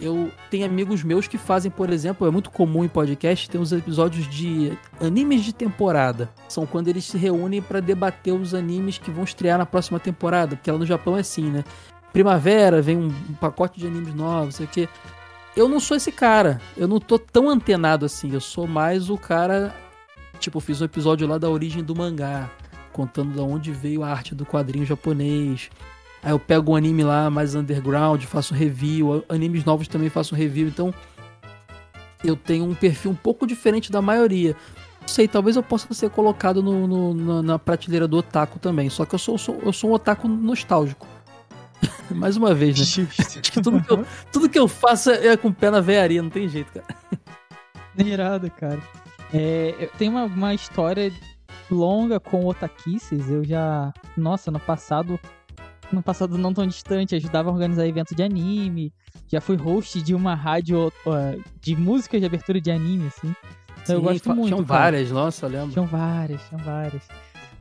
eu 0.00 0.30
tenho 0.50 0.66
amigos 0.66 1.02
meus 1.02 1.28
que 1.28 1.38
fazem, 1.38 1.70
por 1.70 1.90
exemplo, 1.90 2.26
é 2.26 2.30
muito 2.30 2.50
comum 2.50 2.84
em 2.84 2.88
podcast 2.88 3.48
ter 3.48 3.58
uns 3.58 3.72
episódios 3.72 4.28
de 4.28 4.76
animes 5.00 5.42
de 5.42 5.52
temporada. 5.52 6.28
São 6.48 6.66
quando 6.66 6.88
eles 6.88 7.04
se 7.04 7.16
reúnem 7.16 7.62
para 7.62 7.80
debater 7.80 8.34
os 8.34 8.54
animes 8.54 8.98
que 8.98 9.10
vão 9.10 9.24
estrear 9.24 9.58
na 9.58 9.66
próxima 9.66 10.00
temporada, 10.00 10.56
porque 10.56 10.70
lá 10.70 10.78
no 10.78 10.86
Japão 10.86 11.16
é 11.16 11.20
assim, 11.20 11.44
né? 11.44 11.64
Primavera, 12.12 12.80
vem 12.80 12.96
um, 12.96 13.10
pacote 13.40 13.78
de 13.78 13.86
animes 13.86 14.14
novos, 14.14 14.56
sei 14.56 14.66
o 14.66 14.68
quê. 14.68 14.88
Eu 15.56 15.68
não 15.68 15.78
sou 15.78 15.96
esse 15.96 16.10
cara. 16.10 16.60
Eu 16.76 16.88
não 16.88 16.98
tô 16.98 17.18
tão 17.18 17.48
antenado 17.48 18.04
assim. 18.04 18.32
Eu 18.32 18.40
sou 18.40 18.66
mais 18.66 19.10
o 19.10 19.16
cara. 19.16 19.74
Tipo, 20.38 20.60
fiz 20.60 20.80
um 20.80 20.84
episódio 20.84 21.26
lá 21.26 21.38
da 21.38 21.48
origem 21.48 21.82
do 21.82 21.94
mangá, 21.94 22.50
contando 22.92 23.32
de 23.32 23.40
onde 23.40 23.72
veio 23.72 24.02
a 24.02 24.10
arte 24.10 24.34
do 24.34 24.44
quadrinho 24.44 24.84
japonês. 24.84 25.70
Aí 26.24 26.32
eu 26.32 26.38
pego 26.38 26.72
um 26.72 26.76
anime 26.76 27.04
lá 27.04 27.28
mais 27.28 27.54
underground, 27.54 28.22
faço 28.24 28.54
review, 28.54 29.22
animes 29.28 29.62
novos 29.62 29.86
também 29.86 30.08
faço 30.08 30.34
review, 30.34 30.66
então 30.66 30.92
eu 32.24 32.34
tenho 32.34 32.64
um 32.64 32.74
perfil 32.74 33.10
um 33.10 33.14
pouco 33.14 33.46
diferente 33.46 33.92
da 33.92 34.00
maioria. 34.00 34.56
Não 35.02 35.08
sei, 35.08 35.28
talvez 35.28 35.54
eu 35.54 35.62
possa 35.62 35.92
ser 35.92 36.08
colocado 36.08 36.62
no, 36.62 36.86
no, 36.86 37.42
na 37.42 37.58
prateleira 37.58 38.08
do 38.08 38.16
otaku 38.16 38.58
também, 38.58 38.88
só 38.88 39.04
que 39.04 39.14
eu 39.14 39.18
sou, 39.18 39.36
sou 39.36 39.58
eu 39.62 39.70
sou 39.70 39.90
um 39.90 39.92
otaku 39.92 40.26
nostálgico. 40.26 41.06
Mais 42.10 42.38
uma 42.38 42.54
vez, 42.54 42.78
né? 42.78 43.06
Acho 43.18 43.42
que 43.42 43.60
tudo 43.60 43.82
que, 43.82 43.92
eu, 43.92 44.06
tudo 44.32 44.48
que 44.48 44.58
eu 44.58 44.66
faço 44.66 45.10
é 45.10 45.36
com 45.36 45.52
pé 45.52 45.70
na 45.70 45.82
veiaria, 45.82 46.22
não 46.22 46.30
tem 46.30 46.48
jeito, 46.48 46.72
cara. 46.72 46.86
Irado, 47.98 48.50
cara. 48.50 48.80
É, 49.32 49.90
tem 49.98 50.08
uma, 50.08 50.24
uma 50.24 50.54
história 50.54 51.12
longa 51.70 52.18
com 52.18 52.46
otaquices. 52.46 53.28
Eu 53.28 53.44
já. 53.44 53.92
Nossa, 54.16 54.50
no 54.50 54.58
passado 54.58 55.20
no 55.92 56.02
passado 56.02 56.36
não 56.38 56.52
tão 56.52 56.66
distante, 56.66 57.14
ajudava 57.14 57.50
a 57.50 57.52
organizar 57.52 57.86
eventos 57.86 58.16
de 58.16 58.22
anime, 58.22 58.92
já 59.28 59.40
fui 59.40 59.56
host 59.56 60.02
de 60.02 60.14
uma 60.14 60.34
rádio 60.34 60.92
uh, 61.06 61.42
de 61.60 61.76
música 61.76 62.18
de 62.18 62.26
abertura 62.26 62.60
de 62.60 62.70
anime, 62.70 63.06
assim. 63.06 63.34
Então 63.82 63.84
Sim, 63.86 63.92
eu 63.94 64.02
gosto 64.02 64.34
muito. 64.34 64.48
Tinham 64.48 64.62
várias, 64.62 65.10
nossa, 65.10 65.46
lembro. 65.46 65.72
Tinham 65.72 65.86
várias, 65.86 66.40
tinham 66.48 66.62
várias. 66.62 67.02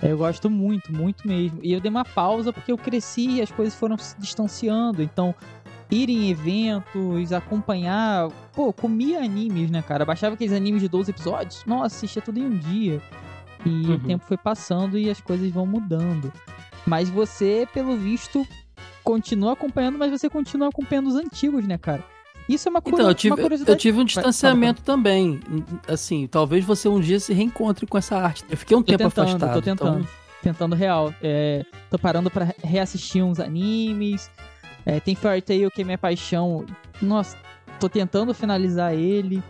Eu 0.01 0.17
gosto 0.17 0.49
muito, 0.49 0.93
muito 0.93 1.27
mesmo. 1.27 1.59
E 1.61 1.71
eu 1.71 1.79
dei 1.79 1.89
uma 1.89 2.03
pausa 2.03 2.51
porque 2.51 2.71
eu 2.71 2.77
cresci 2.77 3.37
e 3.37 3.41
as 3.41 3.51
coisas 3.51 3.73
foram 3.73 3.97
se 3.97 4.17
distanciando. 4.19 5.01
Então, 5.01 5.33
ir 5.89 6.09
em 6.09 6.29
eventos, 6.29 7.31
acompanhar. 7.31 8.29
Pô, 8.53 8.73
comia 8.73 9.19
animes, 9.23 9.71
né, 9.71 9.81
cara? 9.81 10.05
Baixava 10.05 10.35
aqueles 10.35 10.53
animes 10.53 10.81
de 10.81 10.89
12 10.89 11.11
episódios. 11.11 11.63
Nossa, 11.65 11.95
assistia 11.97 12.21
tudo 12.21 12.39
em 12.39 12.45
um 12.45 12.57
dia. 12.57 13.01
E 13.65 13.69
uhum. 13.69 13.95
o 13.95 13.99
tempo 13.99 14.25
foi 14.25 14.37
passando 14.37 14.97
e 14.97 15.09
as 15.09 15.21
coisas 15.21 15.49
vão 15.51 15.65
mudando. 15.65 16.31
Mas 16.85 17.09
você, 17.09 17.67
pelo 17.73 17.95
visto, 17.95 18.45
continua 19.03 19.53
acompanhando, 19.53 19.97
mas 19.97 20.11
você 20.11 20.29
continua 20.29 20.69
acompanhando 20.69 21.07
os 21.07 21.15
antigos, 21.15 21.65
né, 21.65 21.77
cara? 21.77 22.03
Isso 22.47 22.67
é 22.67 22.71
uma, 22.71 22.81
então, 22.85 23.07
eu 23.07 23.15
tive, 23.15 23.35
Eu 23.65 23.77
tive 23.77 23.99
um 23.99 24.03
distanciamento 24.03 24.81
Vai, 24.81 24.85
também. 24.85 25.39
Assim, 25.87 26.27
talvez 26.27 26.65
você 26.65 26.89
um 26.89 26.99
dia 26.99 27.19
se 27.19 27.33
reencontre 27.33 27.85
com 27.85 27.97
essa 27.97 28.17
arte. 28.17 28.43
Eu 28.49 28.57
fiquei 28.57 28.75
um 28.75 28.81
tô 28.81 28.91
tempo 28.91 29.09
tentando, 29.09 29.27
afastado. 29.27 29.53
Tô 29.53 29.61
tentando. 29.61 29.99
Então... 29.99 30.23
Tentando 30.41 30.75
real. 30.75 31.13
É, 31.21 31.63
tô 31.89 31.97
parando 31.97 32.29
para 32.29 32.53
reassistir 32.61 33.23
uns 33.23 33.39
animes. 33.39 34.29
É, 34.85 34.99
tem 34.99 35.15
Fairy 35.15 35.41
Tail 35.41 35.71
que 35.71 35.81
é 35.81 35.85
minha 35.85 35.97
paixão. 35.97 36.65
Nossa, 37.01 37.37
tô 37.79 37.87
tentando 37.87 38.33
finalizar 38.33 38.93
ele. 38.93 39.41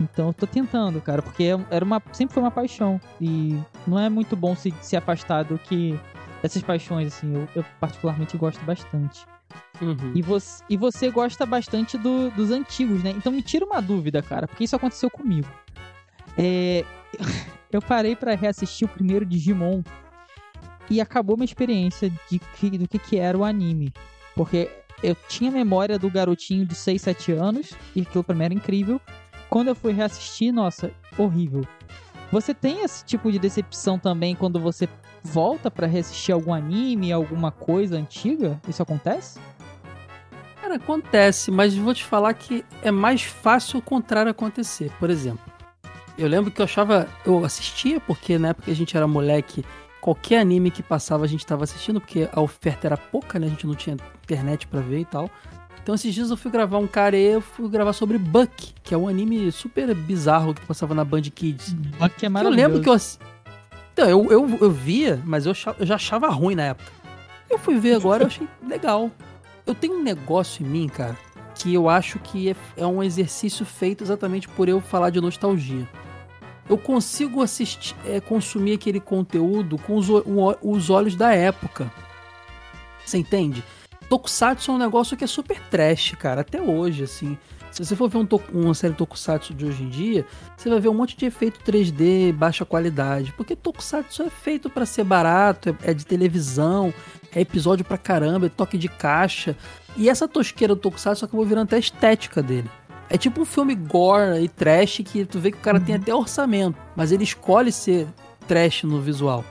Então 0.00 0.28
eu 0.28 0.32
tô 0.32 0.46
tentando, 0.46 1.00
cara, 1.00 1.22
porque 1.22 1.44
é 1.44 1.60
era 1.70 1.84
uma, 1.84 2.02
sempre 2.12 2.34
foi 2.34 2.42
uma 2.42 2.50
paixão. 2.50 3.00
E 3.20 3.56
não 3.86 3.98
é 3.98 4.08
muito 4.08 4.34
bom 4.34 4.56
se, 4.56 4.74
se 4.80 4.96
afastar 4.96 5.44
do 5.44 5.56
que 5.56 5.98
dessas 6.42 6.62
paixões, 6.62 7.08
assim, 7.08 7.34
eu, 7.34 7.48
eu 7.56 7.64
particularmente 7.78 8.36
gosto 8.36 8.62
bastante. 8.64 9.24
Uhum. 9.80 10.12
E, 10.14 10.22
você, 10.22 10.62
e 10.68 10.76
você 10.76 11.10
gosta 11.10 11.44
bastante 11.46 11.96
do, 11.96 12.30
dos 12.30 12.50
antigos, 12.50 13.02
né? 13.02 13.10
Então 13.10 13.32
me 13.32 13.42
tira 13.42 13.64
uma 13.64 13.80
dúvida, 13.80 14.22
cara, 14.22 14.46
porque 14.46 14.64
isso 14.64 14.76
aconteceu 14.76 15.10
comigo. 15.10 15.48
É, 16.36 16.84
eu 17.72 17.80
parei 17.80 18.14
para 18.14 18.34
reassistir 18.34 18.86
o 18.86 18.90
primeiro 18.90 19.24
Digimon 19.24 19.82
e 20.88 21.00
acabou 21.00 21.36
minha 21.36 21.44
experiência 21.44 22.10
de, 22.28 22.40
do 22.78 22.88
que, 22.88 22.98
que 22.98 23.16
era 23.16 23.36
o 23.36 23.44
anime. 23.44 23.92
Porque 24.34 24.70
eu 25.02 25.16
tinha 25.28 25.50
memória 25.50 25.98
do 25.98 26.10
garotinho 26.10 26.66
de 26.66 26.74
6, 26.74 27.00
7 27.00 27.32
anos, 27.32 27.72
e 27.94 28.02
aquilo 28.02 28.24
pra 28.24 28.34
mim 28.34 28.44
era 28.44 28.54
incrível. 28.54 29.00
Quando 29.48 29.68
eu 29.68 29.74
fui 29.74 29.92
reassistir, 29.92 30.52
nossa, 30.52 30.90
horrível. 31.16 31.62
Você 32.30 32.54
tem 32.54 32.84
esse 32.84 33.04
tipo 33.04 33.32
de 33.32 33.38
decepção 33.38 33.98
também 33.98 34.34
quando 34.36 34.60
você 34.60 34.88
volta 35.22 35.70
para 35.70 35.86
reassistir 35.86 36.34
algum 36.34 36.52
anime, 36.52 37.12
alguma 37.12 37.50
coisa 37.50 37.96
antiga? 37.96 38.60
Isso 38.68 38.82
acontece? 38.82 39.38
Cara, 40.60 40.76
acontece, 40.76 41.50
mas 41.50 41.74
vou 41.74 41.94
te 41.94 42.04
falar 42.04 42.34
que 42.34 42.64
é 42.82 42.90
mais 42.90 43.22
fácil 43.22 43.78
o 43.78 43.82
contrário 43.82 44.30
acontecer. 44.30 44.92
Por 44.98 45.10
exemplo, 45.10 45.40
eu 46.18 46.28
lembro 46.28 46.50
que 46.50 46.60
eu 46.60 46.64
achava. 46.64 47.08
Eu 47.24 47.44
assistia, 47.44 47.98
porque 48.00 48.38
na 48.38 48.48
época 48.48 48.70
a 48.70 48.74
gente 48.74 48.96
era 48.96 49.06
moleque, 49.06 49.64
qualquer 50.00 50.40
anime 50.40 50.70
que 50.70 50.82
passava 50.82 51.24
a 51.24 51.28
gente 51.28 51.40
estava 51.40 51.64
assistindo, 51.64 52.00
porque 52.00 52.28
a 52.32 52.40
oferta 52.40 52.86
era 52.86 52.96
pouca, 52.96 53.38
né? 53.38 53.46
A 53.46 53.50
gente 53.50 53.66
não 53.66 53.74
tinha 53.74 53.96
internet 54.22 54.66
para 54.66 54.80
ver 54.80 55.00
e 55.00 55.04
tal. 55.04 55.30
Então 55.82 55.94
esses 55.94 56.14
dias 56.14 56.30
eu 56.30 56.36
fui 56.36 56.50
gravar 56.50 56.78
um 56.78 56.86
cara 56.86 57.16
e 57.16 57.24
eu 57.24 57.40
fui 57.40 57.68
gravar 57.68 57.92
sobre 57.92 58.18
Buck, 58.18 58.74
que 58.82 58.94
é 58.94 58.98
um 58.98 59.08
anime 59.08 59.50
super 59.50 59.94
bizarro 59.94 60.54
que 60.54 60.64
passava 60.66 60.94
na 60.94 61.04
Band 61.04 61.22
Kids. 61.22 61.72
Buck 61.72 62.24
é 62.24 62.28
maravilhoso. 62.28 62.60
Eu 62.60 62.68
lembro 62.68 62.82
que 62.82 62.88
eu, 62.88 62.94
então, 64.00 64.08
eu, 64.08 64.32
eu, 64.32 64.58
eu 64.62 64.70
via, 64.70 65.20
mas 65.26 65.44
eu, 65.44 65.52
eu 65.78 65.84
já 65.84 65.96
achava 65.96 66.26
ruim 66.28 66.54
na 66.54 66.62
época. 66.62 66.90
Eu 67.50 67.58
fui 67.58 67.78
ver 67.78 67.96
agora, 67.96 68.22
eu 68.22 68.28
achei 68.28 68.48
legal. 68.66 69.10
Eu 69.66 69.74
tenho 69.74 69.98
um 69.98 70.02
negócio 70.02 70.64
em 70.64 70.68
mim, 70.70 70.88
cara, 70.88 71.18
que 71.54 71.74
eu 71.74 71.86
acho 71.86 72.18
que 72.18 72.48
é, 72.48 72.56
é 72.78 72.86
um 72.86 73.02
exercício 73.02 73.66
feito 73.66 74.02
exatamente 74.02 74.48
por 74.48 74.70
eu 74.70 74.80
falar 74.80 75.10
de 75.10 75.20
nostalgia. 75.20 75.86
Eu 76.66 76.78
consigo 76.78 77.42
assistir, 77.42 77.94
é, 78.06 78.20
consumir 78.20 78.72
aquele 78.72 79.00
conteúdo 79.00 79.76
com 79.76 79.96
os, 79.96 80.06
os 80.62 80.88
olhos 80.88 81.14
da 81.14 81.34
época. 81.34 81.92
Você 83.04 83.18
entende? 83.18 83.62
Tokusatsu 84.08 84.70
é 84.70 84.74
um 84.76 84.78
negócio 84.78 85.14
que 85.14 85.24
é 85.24 85.26
super 85.26 85.60
trash, 85.68 86.14
cara, 86.18 86.40
até 86.40 86.62
hoje, 86.62 87.04
assim. 87.04 87.36
Se 87.70 87.84
você 87.84 87.94
for 87.94 88.08
ver 88.08 88.18
um 88.18 88.28
uma 88.52 88.74
série 88.74 88.94
Tokusatsu 88.94 89.54
de 89.54 89.64
hoje 89.64 89.82
em 89.82 89.88
dia, 89.88 90.26
você 90.56 90.68
vai 90.68 90.80
ver 90.80 90.88
um 90.88 90.94
monte 90.94 91.16
de 91.16 91.24
efeito 91.26 91.60
3D, 91.60 92.32
baixa 92.32 92.64
qualidade. 92.64 93.32
Porque 93.36 93.54
Tokusatsu 93.54 94.22
é 94.22 94.30
feito 94.30 94.68
para 94.68 94.84
ser 94.84 95.04
barato, 95.04 95.70
é, 95.70 95.90
é, 95.90 95.94
de 95.94 96.04
televisão, 96.04 96.92
é 97.32 97.40
episódio 97.40 97.84
pra 97.84 97.96
caramba, 97.96 98.46
é 98.46 98.48
toque 98.48 98.76
de 98.76 98.88
caixa. 98.88 99.56
E 99.96 100.08
essa 100.08 100.26
tosqueira 100.26 100.74
do 100.74 100.80
Tokusatsu 100.80 101.24
acabou 101.24 101.44
virando 101.44 101.66
até 101.66 101.76
a 101.76 101.80
estética 101.80 102.42
dele. 102.42 102.68
É 103.08 103.16
tipo 103.16 103.40
um 103.40 103.44
filme 103.44 103.74
gore 103.74 104.42
e 104.42 104.48
trash 104.48 105.02
que 105.04 105.24
tu 105.24 105.38
vê 105.38 105.50
que 105.50 105.58
o 105.58 105.60
cara 105.60 105.78
uhum. 105.78 105.84
tem 105.84 105.94
até 105.96 106.14
orçamento, 106.14 106.78
mas 106.94 107.10
ele 107.10 107.24
escolhe 107.24 107.72
ser 107.72 108.06
trash 108.46 108.84
no 108.84 109.00
visual. 109.00 109.44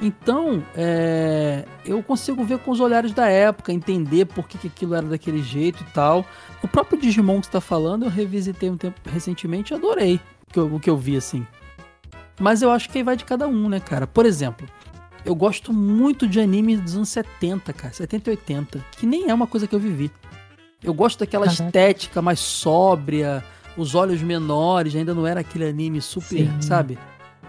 Então, 0.00 0.62
é, 0.76 1.64
eu 1.84 2.02
consigo 2.02 2.44
ver 2.44 2.58
com 2.58 2.70
os 2.70 2.80
olhares 2.80 3.12
da 3.12 3.28
época, 3.28 3.72
entender 3.72 4.24
por 4.26 4.48
que, 4.48 4.58
que 4.58 4.66
aquilo 4.66 4.94
era 4.94 5.06
daquele 5.06 5.42
jeito 5.42 5.82
e 5.82 5.92
tal. 5.92 6.24
O 6.62 6.68
próprio 6.68 7.00
Digimon 7.00 7.40
que 7.40 7.46
você 7.46 7.52
tá 7.52 7.60
falando, 7.60 8.04
eu 8.04 8.10
revisitei 8.10 8.68
um 8.68 8.76
tempo 8.76 9.00
recentemente 9.08 9.72
e 9.72 9.76
adorei 9.76 10.20
o 10.48 10.52
que, 10.52 10.58
eu, 10.58 10.74
o 10.74 10.80
que 10.80 10.90
eu 10.90 10.96
vi, 10.96 11.16
assim. 11.16 11.46
Mas 12.40 12.62
eu 12.62 12.70
acho 12.70 12.90
que 12.90 12.98
aí 12.98 13.04
vai 13.04 13.16
de 13.16 13.24
cada 13.24 13.46
um, 13.46 13.68
né, 13.68 13.78
cara? 13.78 14.06
Por 14.06 14.26
exemplo, 14.26 14.66
eu 15.24 15.34
gosto 15.34 15.72
muito 15.72 16.26
de 16.26 16.40
anime 16.40 16.76
dos 16.76 16.96
anos 16.96 17.08
70, 17.10 17.72
cara, 17.72 17.94
70 17.94 18.28
e 18.28 18.32
80, 18.32 18.84
que 18.98 19.06
nem 19.06 19.30
é 19.30 19.34
uma 19.34 19.46
coisa 19.46 19.66
que 19.66 19.74
eu 19.74 19.80
vivi. 19.80 20.10
Eu 20.82 20.92
gosto 20.92 21.20
daquela 21.20 21.46
Caraca. 21.46 21.64
estética 21.64 22.20
mais 22.20 22.40
sóbria, 22.40 23.42
os 23.76 23.94
olhos 23.94 24.20
menores, 24.20 24.94
ainda 24.94 25.14
não 25.14 25.26
era 25.26 25.40
aquele 25.40 25.64
anime 25.66 26.00
super, 26.00 26.46
Sim. 26.46 26.60
sabe? 26.60 26.98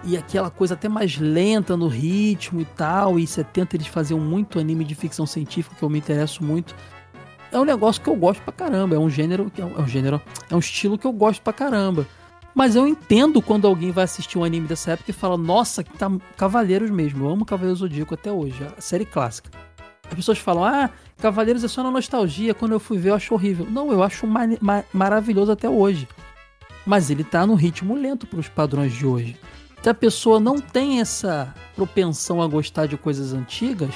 E 0.04 0.18
aquela 0.18 0.50
coisa 0.50 0.74
até 0.74 0.88
mais 0.88 1.18
lenta 1.18 1.76
no 1.76 1.88
ritmo 1.88 2.62
e 2.62 2.66
tal. 2.66 3.18
E 3.20 3.26
70 3.26 3.76
eles 3.76 3.88
faziam 3.88 4.20
muito 4.20 4.60
anime 4.60 4.84
de 4.84 4.96
ficção 4.96 5.26
científica, 5.26 5.76
que 5.76 5.84
eu 5.84 5.90
me 5.90 6.00
interesso 6.00 6.44
muito. 6.44 6.76
É 7.52 7.60
um 7.60 7.66
negócio 7.66 8.02
que 8.02 8.10
eu 8.10 8.16
gosto 8.16 8.42
pra 8.42 8.52
caramba. 8.52 8.96
É 8.96 9.00
um 9.00 9.10
gênero. 9.10 9.52
É 9.58 9.82
um, 9.82 9.88
gênero. 9.88 10.22
É 10.50 10.56
um 10.56 10.60
estilo 10.60 10.98
que 10.98 11.08
eu 11.08 11.14
gosto 11.14 11.42
pra 11.42 11.54
caramba. 11.54 12.06
Mas 12.54 12.76
eu 12.76 12.88
entendo 12.88 13.42
quando 13.42 13.68
alguém 13.68 13.92
vai 13.92 14.06
assistir 14.06 14.38
um 14.38 14.44
anime 14.44 14.68
dessa 14.68 14.92
época 14.92 15.12
e 15.12 15.14
fala, 15.14 15.38
nossa, 15.38 15.84
que 15.84 15.92
tá 15.98 16.10
Cavaleiros 16.38 16.90
mesmo. 16.90 17.26
Eu 17.26 17.32
amo 17.32 17.46
Cavaleiros 17.46 17.80
Zodíaco 17.80 18.14
até 18.14 18.32
hoje, 18.32 18.56
a 18.78 18.80
série 18.80 19.06
clássica. 19.06 19.50
As 20.08 20.14
pessoas 20.14 20.38
falam, 20.38 20.64
ah, 20.64 20.90
Cavaleiros 21.18 21.64
é 21.64 21.68
só 21.68 21.84
na 21.84 21.92
nostalgia, 21.92 22.54
quando 22.54 22.72
eu 22.72 22.80
fui 22.80 22.98
ver 22.98 23.10
eu 23.10 23.16
acho 23.16 23.34
horrível. 23.34 23.68
Não, 23.70 23.92
eu 23.92 24.02
acho 24.02 24.26
ma 24.26 24.42
ma 24.62 24.84
maravilhoso 24.94 25.52
até 25.52 25.68
hoje. 25.68 26.08
Mas 26.86 27.10
ele 27.10 27.24
tá 27.24 27.46
no 27.46 27.56
ritmo 27.56 27.96
lento 27.96 28.28
para 28.28 28.40
os 28.40 28.48
padrões 28.48 28.94
de 28.94 29.06
hoje. 29.06 29.38
Se 29.86 29.90
a 29.92 29.94
pessoa 29.94 30.40
não 30.40 30.60
tem 30.60 31.00
essa 31.00 31.54
propensão 31.76 32.42
a 32.42 32.48
gostar 32.48 32.88
de 32.88 32.98
coisas 32.98 33.34
antigas, 33.34 33.94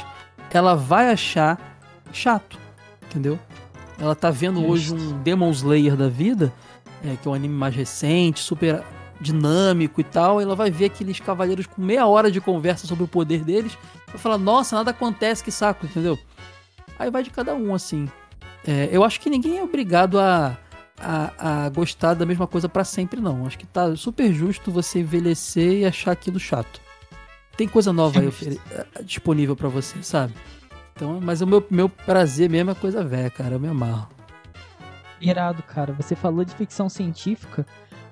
ela 0.52 0.76
vai 0.76 1.10
achar 1.10 1.82
chato, 2.14 2.60
entendeu? 3.08 3.40
Ela 3.98 4.14
tá 4.14 4.30
vendo 4.30 4.64
hoje 4.64 4.94
um 4.94 5.20
Demon 5.24 5.50
Slayer 5.50 5.96
da 5.96 6.08
vida, 6.08 6.54
é, 7.04 7.16
que 7.16 7.28
é 7.28 7.32
um 7.32 7.34
anime 7.34 7.56
mais 7.56 7.74
recente, 7.74 8.40
super 8.40 8.84
dinâmico 9.20 10.00
e 10.00 10.04
tal, 10.04 10.40
e 10.40 10.44
ela 10.44 10.56
vai 10.56 10.70
ver 10.70 10.86
aqueles 10.86 11.20
cavaleiros 11.20 11.66
com 11.66 11.82
meia 11.82 12.06
hora 12.06 12.30
de 12.30 12.40
conversa 12.40 12.86
sobre 12.86 13.06
o 13.06 13.08
poder 13.08 13.44
deles, 13.44 13.76
vai 14.10 14.20
falar, 14.20 14.38
nossa, 14.38 14.76
nada 14.76 14.92
acontece, 14.92 15.44
que 15.44 15.52
saco, 15.52 15.88
entendeu? 15.88 16.20
Aí 17.00 17.10
vai 17.10 17.24
de 17.24 17.32
cada 17.32 17.56
um, 17.56 17.74
assim. 17.74 18.08
É, 18.64 18.90
eu 18.92 19.04
acho 19.04 19.20
que 19.20 19.28
ninguém 19.28 19.58
é 19.58 19.64
obrigado 19.64 20.20
a 20.20 20.56
a, 21.02 21.66
a 21.66 21.70
gostar 21.70 22.14
da 22.14 22.26
mesma 22.26 22.48
coisa 22.48 22.68
para 22.68 22.84
sempre, 22.84 23.22
não. 23.22 23.46
Acho 23.46 23.58
que 23.58 23.66
tá 23.66 23.96
super 23.96 24.32
justo 24.34 24.72
você 24.72 25.00
envelhecer 25.00 25.80
e 25.80 25.86
achar 25.86 26.12
aquilo 26.12 26.40
chato. 26.40 26.82
Tem 27.56 27.68
coisa 27.68 27.92
nova 27.92 28.20
aí 28.20 28.30
eh, 28.72 29.04
disponível 29.04 29.56
para 29.56 29.68
você, 29.68 30.02
sabe? 30.02 30.34
Então, 30.94 31.20
mas 31.22 31.42
o 31.42 31.48
meu, 31.48 31.66
meu 31.70 31.90
prazer 31.90 32.50
mesmo 32.50 32.72
é 32.72 32.76
coisa 32.76 33.04
velha, 33.04 33.30
cara. 33.30 33.56
Eu 33.56 33.60
me 33.60 33.68
amarro. 33.68 34.08
Irado, 35.22 35.64
cara. 35.64 35.94
Você 35.94 36.16
falou 36.16 36.46
de 36.46 36.54
ficção 36.54 36.90
científica 36.90 37.66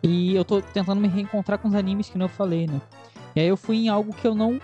e 0.04 0.36
eu 0.36 0.44
tô 0.44 0.62
tentando 0.62 1.00
me 1.00 1.08
reencontrar 1.08 1.60
com 1.60 1.68
os 1.68 1.76
animes 1.76 2.10
que 2.10 2.18
não 2.18 2.26
eu 2.26 2.30
falei, 2.30 2.68
né? 2.68 2.82
E 3.36 3.40
aí 3.40 3.48
eu 3.48 3.58
fui 3.58 3.78
em 3.78 3.90
algo 3.90 4.14
que 4.14 4.28
eu 4.28 4.36
não. 4.36 4.60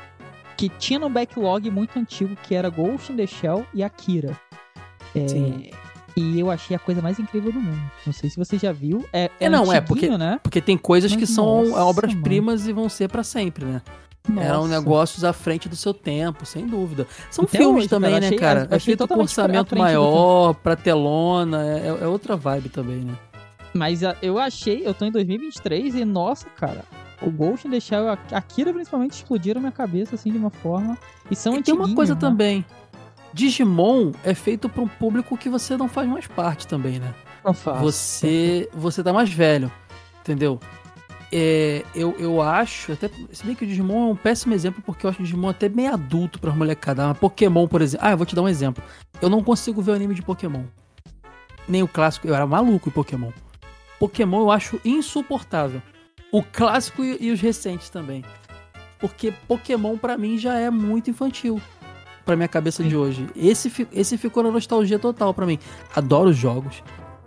que 0.58 0.68
tinha 0.70 1.00
no 1.00 1.10
backlog 1.10 1.70
muito 1.70 1.98
antigo, 1.98 2.36
que 2.44 2.56
era 2.56 2.70
Ghost 2.70 3.12
in 3.12 3.16
the 3.16 3.28
Shell 3.28 3.66
e 3.74 3.84
Akira. 3.84 4.38
É, 5.16 5.28
Sim. 5.28 5.70
E 6.16 6.40
eu 6.40 6.52
achei 6.52 6.76
a 6.76 6.80
coisa 6.80 7.02
mais 7.02 7.18
incrível 7.20 7.52
do 7.52 7.60
mundo. 7.60 7.82
Não 8.06 8.14
sei 8.14 8.30
se 8.30 8.38
você 8.38 8.58
já 8.58 8.72
viu. 8.72 9.04
É, 9.12 9.26
é, 9.40 9.46
é 9.46 9.50
não, 9.50 9.72
é 9.74 9.82
porque, 9.82 10.08
né? 10.10 10.40
porque 10.44 10.62
tem 10.62 10.78
coisas 10.78 11.12
Mas, 11.12 11.20
que 11.20 11.28
são 11.28 11.74
obras-primas 11.74 12.68
e 12.68 12.74
vão 12.74 12.88
ser 12.88 13.10
para 13.10 13.24
sempre, 13.24 13.66
né? 13.66 13.82
Nossa. 14.30 14.48
Eram 14.48 14.68
negócios 14.68 15.24
à 15.24 15.34
frente 15.34 15.68
do 15.68 15.76
seu 15.76 15.94
tempo, 15.94 16.46
sem 16.46 16.66
dúvida. 16.66 17.06
São 17.30 17.44
Até 17.44 17.58
filmes 17.58 17.84
hoje, 17.84 17.90
também, 17.90 18.12
cara, 18.12 18.22
né, 18.22 18.28
achei, 18.28 18.40
cara? 18.40 18.68
É 18.72 18.80
feito 18.80 19.08
com 19.08 19.20
orçamento 19.20 19.78
maior, 19.78 20.54
pra 20.54 20.76
telona, 20.76 21.62
é, 21.66 21.88
é, 21.88 22.08
outra 22.08 22.38
vibe 22.38 22.70
também, 22.70 23.00
né? 23.00 23.18
Mas 23.74 24.02
eu 24.22 24.38
achei, 24.40 24.86
eu 24.86 24.94
tô 24.94 25.04
em 25.04 25.12
2023 25.12 25.96
e, 25.96 26.06
nossa, 26.06 26.48
cara, 26.52 26.86
o 27.22 27.30
Ghost 27.30 27.68
in 27.68 27.72
the 27.72 27.80
Shell 27.80 28.08
a 28.08 28.18
Akira 28.32 28.72
principalmente 28.72 29.14
explodiram 29.14 29.60
minha 29.60 29.72
cabeça, 29.72 30.16
assim, 30.16 30.32
de 30.32 30.38
uma 30.38 30.52
forma. 30.52 30.98
E 31.30 31.36
são 31.36 31.58
e 31.58 31.64
tem 31.64 31.74
uma 31.74 31.94
coisa 31.94 32.14
né? 32.14 32.20
também. 32.20 32.66
Digimon 33.34 34.12
é 34.24 34.34
feito 34.36 34.70
para 34.70 34.82
um 34.82 34.88
público 34.88 35.36
que 35.36 35.50
você 35.50 35.76
não 35.76 35.88
faz 35.88 36.08
mais 36.08 36.28
parte 36.28 36.68
também, 36.68 37.00
né? 37.00 37.14
Não 37.44 37.54
faz. 37.54 37.82
Você, 37.82 38.70
você 38.74 39.04
tá 39.04 39.12
mais 39.12 39.34
velho, 39.34 39.72
entendeu? 40.22 40.60
É, 41.32 41.84
eu, 41.96 42.16
eu 42.20 42.42
acho, 42.44 42.92
até 42.92 43.10
se 43.32 43.44
bem 43.44 43.56
que 43.56 43.64
o 43.64 43.68
Digimon 43.68 44.10
é 44.10 44.12
um 44.12 44.16
péssimo 44.16 44.54
exemplo, 44.54 44.84
porque 44.86 45.04
eu 45.04 45.10
acho 45.10 45.20
o 45.20 45.24
Digimon 45.24 45.50
até 45.50 45.68
bem 45.68 45.88
adulto 45.88 46.40
pra 46.40 46.52
molecada. 46.54 47.08
Mas 47.08 47.18
Pokémon, 47.18 47.68
por 47.68 47.82
exemplo. 47.82 48.06
Ah, 48.06 48.12
eu 48.12 48.18
vou 48.18 48.26
te 48.26 48.36
dar 48.36 48.44
um 48.44 48.48
exemplo. 48.48 48.84
Eu 49.20 49.30
não 49.30 49.44
consigo 49.44 49.82
ver 49.82 49.92
o 49.92 49.96
anime 49.96 50.14
de 50.14 50.22
Pokémon. 50.22 50.64
Nem 51.68 51.82
o 51.82 51.88
clássico, 51.88 52.28
eu 52.28 52.36
era 52.36 52.46
maluco 52.46 52.90
em 52.90 52.92
Pokémon. 52.92 53.32
Pokémon 54.00 54.42
eu 54.42 54.52
acho 54.52 54.80
insuportável. 54.86 55.82
O 56.32 56.44
clássico 56.44 57.04
e, 57.04 57.18
e 57.20 57.32
os 57.32 57.42
recentes 57.42 57.90
também. 57.90 58.24
Porque 59.00 59.34
Pokémon 59.48 59.98
para 59.98 60.18
mim 60.18 60.38
já 60.38 60.54
é 60.60 60.70
muito 60.70 61.10
infantil 61.10 61.60
pra 62.26 62.36
minha 62.36 62.48
cabeça 62.48 62.84
de 62.84 62.96
hoje. 62.96 63.28
Esse, 63.36 63.88
esse 63.92 64.18
ficou 64.18 64.44
na 64.44 64.52
nostalgia 64.52 65.00
total 65.00 65.34
para 65.34 65.46
mim. 65.46 65.60
Adoro 65.96 66.30
os 66.30 66.38
jogos. 66.38 66.84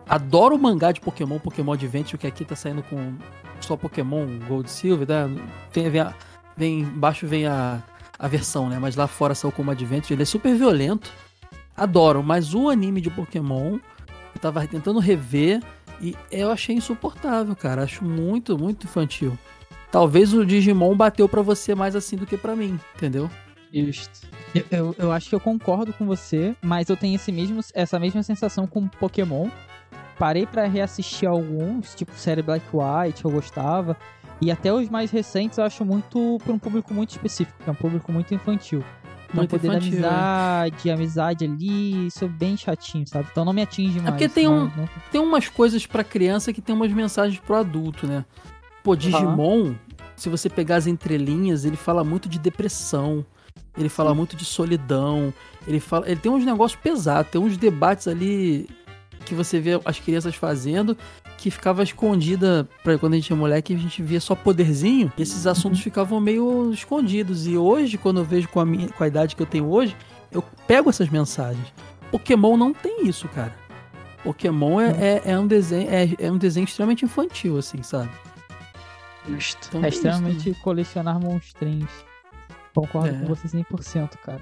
Adoro 0.08 0.54
o 0.54 0.58
mangá 0.58 0.92
de 0.92 1.00
Pokémon, 1.00 1.38
Pokémon 1.38 1.72
Adventure, 1.72 2.18
que 2.18 2.26
aqui 2.26 2.44
tá 2.44 2.54
saindo 2.54 2.82
com 2.82 3.14
só 3.60 3.76
Pokémon 3.76 4.26
Gold 4.46 4.70
Silver, 4.70 5.08
né? 5.08 5.42
Tem, 5.72 5.90
vem, 5.90 6.00
a, 6.00 6.14
vem 6.56 6.80
embaixo 6.80 7.26
vem 7.26 7.46
a, 7.46 7.82
a 8.18 8.28
versão, 8.28 8.68
né? 8.68 8.78
Mas 8.78 8.94
lá 8.94 9.06
fora 9.06 9.34
saiu 9.34 9.50
como 9.50 9.70
Adventure. 9.70 10.14
Ele 10.14 10.22
é 10.22 10.26
super 10.26 10.54
violento. 10.54 11.10
Adoro, 11.76 12.22
mas 12.22 12.54
o 12.54 12.68
anime 12.70 13.00
de 13.00 13.10
Pokémon, 13.10 13.78
eu 14.34 14.40
tava 14.40 14.66
tentando 14.66 14.98
rever 14.98 15.60
e 16.00 16.14
eu 16.30 16.50
achei 16.50 16.74
insuportável, 16.76 17.54
cara. 17.56 17.82
Acho 17.82 18.04
muito, 18.04 18.56
muito 18.56 18.84
infantil. 18.84 19.36
Talvez 19.90 20.32
o 20.32 20.44
Digimon 20.44 20.96
bateu 20.96 21.28
para 21.28 21.42
você 21.42 21.74
mais 21.74 21.96
assim 21.96 22.16
do 22.16 22.26
que 22.26 22.36
para 22.36 22.56
mim, 22.56 22.78
entendeu? 22.94 23.30
Justo. 23.72 24.26
Eu, 24.70 24.94
eu, 24.98 25.12
acho 25.12 25.28
que 25.28 25.34
eu 25.34 25.40
concordo 25.40 25.92
com 25.92 26.06
você, 26.06 26.54
mas 26.62 26.88
eu 26.88 26.96
tenho 26.96 27.16
esse 27.16 27.32
mesmo, 27.32 27.60
essa 27.74 27.98
mesma 27.98 28.22
sensação 28.22 28.66
com 28.66 28.86
Pokémon. 28.86 29.48
Parei 30.18 30.46
para 30.46 30.66
reassistir 30.66 31.28
alguns, 31.28 31.94
tipo 31.94 32.12
série 32.14 32.42
Black 32.42 32.64
White, 32.72 33.24
eu 33.24 33.30
gostava. 33.30 33.96
E 34.40 34.50
até 34.50 34.72
os 34.72 34.88
mais 34.88 35.10
recentes 35.10 35.58
eu 35.58 35.64
acho 35.64 35.84
muito 35.84 36.38
para 36.42 36.52
um 36.52 36.58
público 36.58 36.92
muito 36.92 37.10
específico, 37.10 37.58
que 37.62 37.68
é 37.68 37.72
um 37.72 37.76
público 37.76 38.12
muito 38.12 38.34
infantil. 38.34 38.82
Então, 39.24 39.36
muito 39.36 39.50
poder 39.50 39.68
infantil, 39.68 40.00
da 40.00 40.60
amizade, 40.62 40.88
é. 40.88 40.92
amizade 40.92 41.44
ali, 41.44 42.06
isso 42.06 42.24
é 42.24 42.28
bem 42.28 42.56
chatinho, 42.56 43.06
sabe? 43.06 43.28
Então 43.30 43.44
não 43.44 43.52
me 43.52 43.62
atinge 43.62 43.98
mais. 43.98 44.08
É 44.08 44.10
porque 44.10 44.28
tem, 44.28 44.46
um, 44.48 44.64
não... 44.64 44.88
tem 45.10 45.20
umas 45.20 45.48
coisas 45.48 45.86
para 45.86 46.04
criança 46.04 46.52
que 46.52 46.60
tem 46.60 46.74
umas 46.74 46.92
mensagens 46.92 47.38
pro 47.40 47.56
adulto, 47.56 48.06
né? 48.06 48.24
Pô, 48.82 48.94
Digimon, 48.94 49.74
se 50.14 50.28
você 50.28 50.48
pegar 50.48 50.76
as 50.76 50.86
entrelinhas, 50.86 51.64
ele 51.64 51.76
fala 51.76 52.04
muito 52.04 52.28
de 52.28 52.38
depressão 52.38 53.26
ele 53.76 53.88
fala 53.88 54.14
muito 54.14 54.36
de 54.36 54.44
solidão, 54.44 55.32
ele 55.66 55.80
fala, 55.80 56.08
ele 56.08 56.20
tem 56.20 56.32
uns 56.32 56.44
negócios 56.44 56.80
pesados, 56.80 57.30
tem 57.30 57.40
uns 57.40 57.56
debates 57.56 58.08
ali 58.08 58.68
que 59.24 59.34
você 59.34 59.60
vê 59.60 59.80
as 59.84 59.98
crianças 59.98 60.34
fazendo 60.34 60.96
que 61.36 61.50
ficava 61.50 61.82
escondida 61.82 62.66
para 62.82 62.96
quando 62.96 63.12
a 63.12 63.16
gente 63.16 63.32
é 63.32 63.36
moleque 63.36 63.74
a 63.74 63.78
gente 63.78 64.02
via 64.02 64.20
só 64.20 64.34
poderzinho 64.34 65.12
esses 65.18 65.46
assuntos 65.46 65.78
uhum. 65.78 65.84
ficavam 65.84 66.20
meio 66.20 66.72
escondidos. 66.72 67.46
E 67.46 67.58
hoje 67.58 67.98
quando 67.98 68.20
eu 68.20 68.24
vejo 68.24 68.48
com 68.48 68.60
a 68.60 68.64
minha 68.64 68.88
com 68.88 69.04
a 69.04 69.06
idade 69.06 69.36
que 69.36 69.42
eu 69.42 69.46
tenho 69.46 69.68
hoje 69.68 69.94
eu 70.30 70.42
pego 70.66 70.88
essas 70.88 71.08
mensagens. 71.08 71.66
Pokémon 72.10 72.56
não 72.56 72.72
tem 72.72 73.06
isso 73.06 73.28
cara. 73.28 73.54
Pokémon 74.24 74.80
é, 74.80 74.90
é, 74.90 75.22
é, 75.26 75.38
um 75.38 75.46
desenho 75.46 75.90
é, 75.90 76.14
é 76.18 76.32
um 76.32 76.38
desenho 76.38 76.64
extremamente 76.64 77.04
infantil 77.04 77.58
assim 77.58 77.82
sabe. 77.82 78.10
Então, 79.28 79.84
é 79.84 79.88
extremamente 79.88 80.54
colecionar 80.62 81.18
monstrinhos 81.18 81.90
Concordo 82.76 83.08
é. 83.08 83.18
com 83.18 83.26
você 83.26 83.48
100%, 83.48 84.16
cara. 84.18 84.40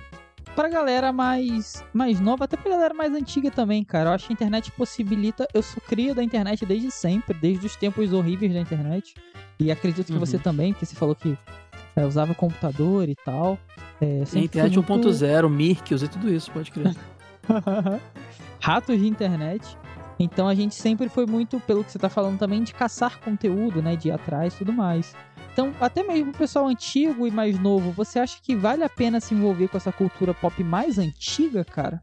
Pra 0.56 0.68
galera 0.68 1.12
mais, 1.12 1.84
mais 1.92 2.20
nova, 2.20 2.44
até 2.44 2.56
pra 2.56 2.70
galera 2.70 2.92
mais 2.92 3.12
antiga 3.12 3.50
também, 3.50 3.82
cara. 3.84 4.10
Eu 4.10 4.14
acho 4.14 4.26
que 4.26 4.32
a 4.32 4.34
internet 4.34 4.70
possibilita. 4.72 5.46
Eu 5.54 5.62
sou 5.62 5.82
cria 5.86 6.14
da 6.14 6.22
internet 6.22 6.66
desde 6.66 6.90
sempre, 6.90 7.32
desde 7.34 7.66
os 7.66 7.76
tempos 7.76 8.12
horríveis 8.12 8.52
da 8.52 8.60
internet. 8.60 9.14
E 9.58 9.70
acredito 9.70 10.06
que 10.06 10.12
uhum. 10.12 10.18
você 10.18 10.38
também, 10.38 10.72
que 10.72 10.84
você 10.84 10.94
falou 10.94 11.14
que 11.14 11.38
é, 11.96 12.04
usava 12.04 12.34
computador 12.34 13.08
e 13.08 13.14
tal. 13.14 13.58
É, 14.00 14.24
sempre 14.24 14.46
Internet 14.46 14.76
muito- 14.76 15.08
1.0, 15.08 15.48
Mirk, 15.48 15.94
usei 15.94 16.08
tudo 16.08 16.32
isso, 16.32 16.50
pode 16.50 16.70
crer. 16.70 16.94
ratos 18.60 18.98
de 18.98 19.06
internet. 19.06 19.76
Então 20.18 20.48
a 20.48 20.54
gente 20.54 20.74
sempre 20.74 21.08
foi 21.08 21.26
muito, 21.26 21.60
pelo 21.60 21.84
que 21.84 21.92
você 21.92 21.98
tá 21.98 22.08
falando 22.08 22.38
também, 22.38 22.62
de 22.62 22.72
caçar 22.72 23.18
conteúdo, 23.20 23.82
né? 23.82 23.96
De 23.96 24.08
ir 24.08 24.12
atrás 24.12 24.54
e 24.54 24.58
tudo 24.58 24.72
mais. 24.72 25.14
Então, 25.54 25.72
até 25.80 26.02
mesmo 26.02 26.32
o 26.32 26.36
pessoal 26.36 26.66
antigo 26.66 27.28
e 27.28 27.30
mais 27.30 27.56
novo, 27.56 27.92
você 27.92 28.18
acha 28.18 28.38
que 28.42 28.56
vale 28.56 28.82
a 28.82 28.88
pena 28.88 29.20
se 29.20 29.34
envolver 29.34 29.68
com 29.68 29.76
essa 29.76 29.92
cultura 29.92 30.34
pop 30.34 30.64
mais 30.64 30.98
antiga, 30.98 31.64
cara? 31.64 32.02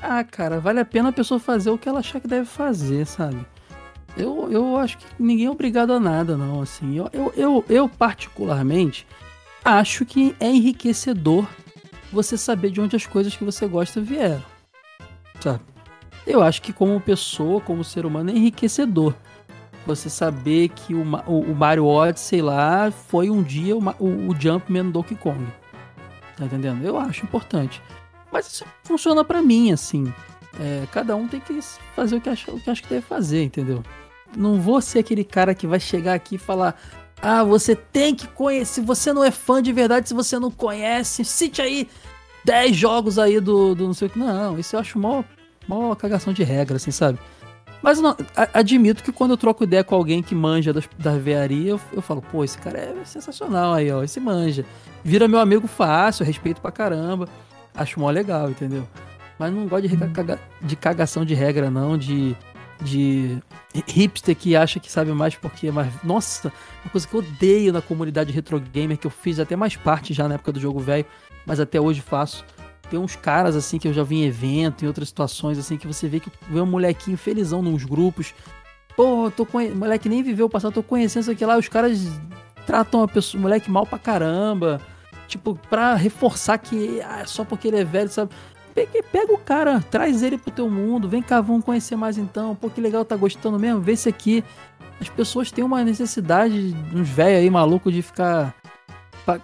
Ah, 0.00 0.22
cara, 0.22 0.60
vale 0.60 0.78
a 0.78 0.84
pena 0.84 1.08
a 1.08 1.12
pessoa 1.12 1.40
fazer 1.40 1.70
o 1.70 1.76
que 1.76 1.88
ela 1.88 1.98
achar 1.98 2.20
que 2.20 2.28
deve 2.28 2.44
fazer, 2.44 3.06
sabe? 3.06 3.44
Eu, 4.16 4.52
eu 4.52 4.76
acho 4.76 4.98
que 4.98 5.06
ninguém 5.18 5.46
é 5.46 5.50
obrigado 5.50 5.92
a 5.92 5.98
nada, 5.98 6.36
não, 6.36 6.62
assim. 6.62 6.96
Eu, 6.96 7.10
eu, 7.12 7.32
eu, 7.36 7.64
eu, 7.68 7.88
particularmente, 7.88 9.04
acho 9.64 10.06
que 10.06 10.36
é 10.38 10.48
enriquecedor 10.48 11.44
você 12.12 12.38
saber 12.38 12.70
de 12.70 12.80
onde 12.80 12.94
as 12.94 13.04
coisas 13.04 13.34
que 13.34 13.42
você 13.42 13.66
gosta 13.66 14.00
vieram, 14.00 14.44
sabe? 15.40 15.60
Eu 16.24 16.40
acho 16.40 16.62
que 16.62 16.72
como 16.72 17.00
pessoa, 17.00 17.60
como 17.60 17.82
ser 17.82 18.06
humano, 18.06 18.30
é 18.30 18.32
enriquecedor. 18.32 19.12
Você 19.86 20.08
saber 20.08 20.68
que 20.68 20.94
o, 20.94 21.02
o, 21.26 21.40
o 21.40 21.54
Mario 21.54 21.86
Odyssey 21.86 22.40
lá 22.40 22.90
foi 22.90 23.30
um 23.30 23.42
dia 23.42 23.76
o, 23.76 23.80
o, 23.98 24.30
o 24.30 24.34
do 24.34 24.90
Donkey 24.92 25.16
Kong. 25.16 25.44
Tá 26.36 26.44
entendendo? 26.44 26.84
Eu 26.84 26.98
acho 26.98 27.24
importante. 27.24 27.82
Mas 28.30 28.46
isso 28.46 28.64
funciona 28.82 29.24
pra 29.24 29.42
mim, 29.42 29.72
assim. 29.72 30.12
É, 30.60 30.86
cada 30.92 31.16
um 31.16 31.26
tem 31.26 31.40
que 31.40 31.58
fazer 31.94 32.16
o 32.16 32.20
que 32.20 32.28
acha, 32.28 32.50
o 32.50 32.60
que 32.60 32.70
acha 32.70 32.82
que 32.82 32.88
deve 32.88 33.02
fazer, 33.02 33.42
entendeu? 33.42 33.82
Não 34.36 34.60
vou 34.60 34.80
ser 34.80 35.00
aquele 35.00 35.24
cara 35.24 35.54
que 35.54 35.66
vai 35.66 35.80
chegar 35.80 36.14
aqui 36.14 36.36
e 36.36 36.38
falar: 36.38 36.80
Ah, 37.20 37.42
você 37.44 37.74
tem 37.74 38.14
que 38.14 38.26
conhecer. 38.28 38.74
Se 38.74 38.80
você 38.80 39.12
não 39.12 39.24
é 39.24 39.30
fã 39.30 39.62
de 39.62 39.72
verdade, 39.72 40.08
se 40.08 40.14
você 40.14 40.38
não 40.38 40.50
conhece, 40.50 41.24
cite 41.24 41.60
aí 41.60 41.88
10 42.44 42.76
jogos 42.76 43.18
aí 43.18 43.40
do, 43.40 43.74
do 43.74 43.86
não 43.86 43.94
sei 43.94 44.08
o 44.08 44.10
que. 44.10 44.18
Não, 44.18 44.58
isso 44.58 44.76
eu 44.76 44.80
acho 44.80 44.98
mó, 44.98 45.22
mó 45.66 45.94
cagação 45.94 46.32
de 46.32 46.42
regra, 46.42 46.76
assim, 46.76 46.90
sabe? 46.90 47.18
Mas 47.82 48.00
não, 48.00 48.16
admito 48.54 49.02
que 49.02 49.10
quando 49.10 49.32
eu 49.32 49.36
troco 49.36 49.64
ideia 49.64 49.82
com 49.82 49.94
alguém 49.96 50.22
que 50.22 50.34
manja 50.34 50.72
das, 50.72 50.88
da 50.98 51.18
vearia, 51.18 51.70
eu, 51.70 51.80
eu 51.92 52.00
falo, 52.00 52.22
pô, 52.22 52.44
esse 52.44 52.56
cara 52.56 52.78
é 52.78 52.94
sensacional 53.04 53.74
aí, 53.74 53.90
ó, 53.90 54.02
esse 54.04 54.20
manja. 54.20 54.64
Vira 55.02 55.26
meu 55.26 55.40
amigo 55.40 55.66
fácil, 55.66 56.24
respeito 56.24 56.60
pra 56.60 56.70
caramba. 56.70 57.28
Acho 57.74 57.98
mó 57.98 58.08
legal, 58.10 58.48
entendeu? 58.50 58.86
Mas 59.38 59.52
não 59.52 59.66
gosto 59.66 59.88
de, 59.88 59.96
caga- 59.96 60.38
de 60.60 60.76
cagação 60.76 61.24
de 61.24 61.34
regra, 61.34 61.70
não, 61.70 61.98
de, 61.98 62.36
de 62.80 63.38
hipster 63.88 64.36
que 64.36 64.54
acha 64.54 64.78
que 64.78 64.90
sabe 64.92 65.10
mais 65.12 65.34
porque 65.34 65.66
é 65.66 65.72
mais. 65.72 65.92
Nossa, 66.04 66.52
uma 66.84 66.90
coisa 66.92 67.08
que 67.08 67.14
eu 67.14 67.18
odeio 67.20 67.72
na 67.72 67.82
comunidade 67.82 68.30
retro 68.30 68.60
gamer, 68.60 68.96
que 68.96 69.06
eu 69.08 69.10
fiz 69.10 69.40
até 69.40 69.56
mais 69.56 69.74
parte 69.74 70.14
já 70.14 70.28
na 70.28 70.34
época 70.34 70.52
do 70.52 70.60
jogo 70.60 70.78
velho, 70.78 71.04
mas 71.44 71.58
até 71.58 71.80
hoje 71.80 72.00
faço. 72.00 72.44
Tem 72.92 73.00
uns 73.00 73.16
caras 73.16 73.56
assim 73.56 73.78
que 73.78 73.88
eu 73.88 73.92
já 73.94 74.02
vi 74.02 74.16
em 74.16 74.24
evento, 74.24 74.84
em 74.84 74.86
outras 74.86 75.08
situações, 75.08 75.56
assim, 75.56 75.78
que 75.78 75.86
você 75.86 76.06
vê 76.06 76.20
que 76.20 76.30
vê 76.46 76.60
um 76.60 76.66
molequinho 76.66 77.16
felizão 77.16 77.62
nos 77.62 77.84
grupos. 77.86 78.34
Pô, 78.94 79.32
tô 79.34 79.46
conhe... 79.46 79.70
moleque 79.70 80.10
nem 80.10 80.22
viveu 80.22 80.44
o 80.44 80.50
passado, 80.50 80.74
tô 80.74 80.82
conhecendo 80.82 81.22
isso 81.22 81.30
aqui 81.30 81.46
lá, 81.46 81.56
os 81.56 81.68
caras 81.68 82.06
tratam 82.66 83.02
a 83.02 83.08
pessoa, 83.08 83.38
o 83.38 83.42
moleque 83.44 83.70
mal 83.70 83.86
pra 83.86 83.98
caramba. 83.98 84.78
Tipo, 85.26 85.58
pra 85.70 85.94
reforçar 85.94 86.58
que 86.58 87.00
ah, 87.00 87.24
só 87.24 87.46
porque 87.46 87.68
ele 87.68 87.78
é 87.78 87.84
velho, 87.84 88.10
sabe? 88.10 88.30
Pega, 88.74 89.02
pega 89.10 89.32
o 89.32 89.38
cara, 89.38 89.80
traz 89.90 90.22
ele 90.22 90.36
pro 90.36 90.50
teu 90.50 90.68
mundo, 90.68 91.08
vem 91.08 91.22
cá, 91.22 91.40
vamos 91.40 91.64
conhecer 91.64 91.96
mais 91.96 92.18
então. 92.18 92.54
Pô, 92.54 92.68
que 92.68 92.78
legal, 92.78 93.06
tá 93.06 93.16
gostando 93.16 93.58
mesmo? 93.58 93.80
Vê 93.80 93.92
esse 93.92 94.10
aqui. 94.10 94.44
As 95.00 95.08
pessoas 95.08 95.50
têm 95.50 95.64
uma 95.64 95.82
necessidade, 95.82 96.76
uns 96.94 97.08
velhos 97.08 97.40
aí 97.40 97.48
malucos, 97.48 97.90
de 97.90 98.02
ficar 98.02 98.54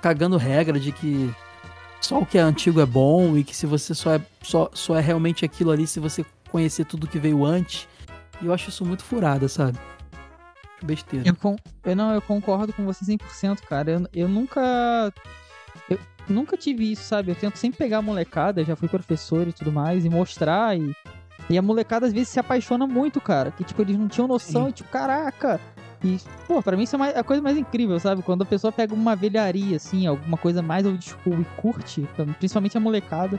cagando 0.03 0.37
regra 0.37 0.79
de 0.79 0.93
que 0.93 1.35
só 2.01 2.19
o 2.21 2.27
que 2.27 2.39
é 2.39 2.41
antigo 2.41 2.81
é 2.81 2.87
bom 2.87 3.37
e 3.37 3.45
que 3.45 3.55
se 3.55 3.67
você 3.67 3.95
só 3.95 4.15
é, 4.15 4.21
só, 4.43 4.71
só 4.73 4.97
é 4.97 5.01
realmente 5.01 5.45
aquilo 5.45 5.71
ali 5.71 5.87
se 5.87 5.99
você 6.01 6.25
conhecer 6.51 6.85
tudo 6.85 7.07
que 7.07 7.19
veio 7.19 7.45
antes. 7.45 7.87
E 8.41 8.47
eu 8.47 8.53
acho 8.55 8.69
isso 8.71 8.85
muito 8.85 9.03
furada, 9.03 9.49
sabe? 9.49 9.79
Besteira. 10.83 11.29
Eu, 11.29 11.35
con- 11.35 11.57
eu 11.85 11.97
não, 11.97 12.15
eu 12.15 12.23
concordo 12.23 12.73
com 12.73 12.85
você 12.85 13.05
100%, 13.05 13.63
cara. 13.63 13.91
Eu, 13.91 14.09
eu 14.15 14.29
nunca. 14.29 15.13
Eu 15.91 15.99
nunca 16.29 16.57
tive 16.57 16.93
isso, 16.93 17.03
sabe? 17.03 17.33
Eu 17.33 17.35
tento 17.35 17.57
sempre 17.57 17.79
pegar 17.79 17.99
a 17.99 18.03
molecada, 18.03 18.65
já 18.65 18.77
fui 18.77 18.87
professor 18.89 19.49
e 19.49 19.53
tudo 19.53 19.73
mais, 19.73 20.05
e 20.05 20.09
mostrar. 20.09 20.79
E, 20.79 20.95
e 21.51 21.59
a 21.59 21.63
molecada 21.63 22.07
às 22.07 22.13
vezes 22.13 22.29
se 22.29 22.39
apaixona 22.39 22.87
muito, 22.87 23.21
cara. 23.21 23.51
Que 23.51 23.65
tipo, 23.65 23.83
eles 23.83 23.99
não 23.99 24.07
tinham 24.07 24.29
noção 24.29 24.65
Sim. 24.65 24.69
e 24.71 24.73
tipo, 24.73 24.89
caraca. 24.89 25.61
E, 26.05 26.19
pô, 26.47 26.63
pra 26.63 26.77
mim 26.77 26.85
isso 26.85 26.97
é 26.97 27.19
a 27.19 27.25
coisa 27.25 27.43
mais 27.43 27.57
incrível, 27.57 27.99
sabe? 27.99 28.23
Quando 28.23 28.43
a 28.43 28.47
pessoa 28.47 28.71
pega 28.71 28.95
uma 28.95 29.17
velharia, 29.17 29.77
assim, 29.77 30.07
alguma 30.07 30.37
coisa 30.37 30.63
mais 30.63 30.87
old 30.87 31.05
school 31.05 31.41
e 31.41 31.45
curte, 31.61 32.09
principalmente 32.39 32.77
a 32.77 32.81
molecada, 32.81 33.39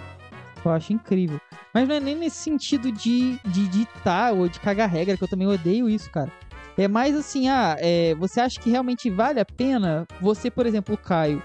eu 0.64 0.72
acho 0.72 0.92
incrível. 0.92 1.40
Mas 1.74 1.88
não 1.88 1.96
é 1.96 2.00
nem 2.00 2.16
nesse 2.16 2.38
sentido 2.38 2.92
de, 2.92 3.40
de 3.46 3.68
ditar 3.70 4.34
ou 4.34 4.50
de 4.50 4.60
cagar 4.60 4.90
regra, 4.90 5.16
que 5.16 5.24
eu 5.24 5.28
também 5.28 5.48
odeio 5.48 5.90
isso, 5.90 6.10
cara. 6.10 6.32
É 6.78 6.88
mais 6.88 7.16
assim, 7.16 7.50
ah, 7.50 7.76
é, 7.80 8.16
você 8.16 8.40
acha 8.40 8.60
que 8.60 8.70
realmente 8.70 9.10
vale 9.10 9.40
a 9.40 9.46
pena? 9.46 10.06
Você, 10.22 10.50
por 10.50 10.66
exemplo, 10.66 10.98
Caio, 10.98 11.44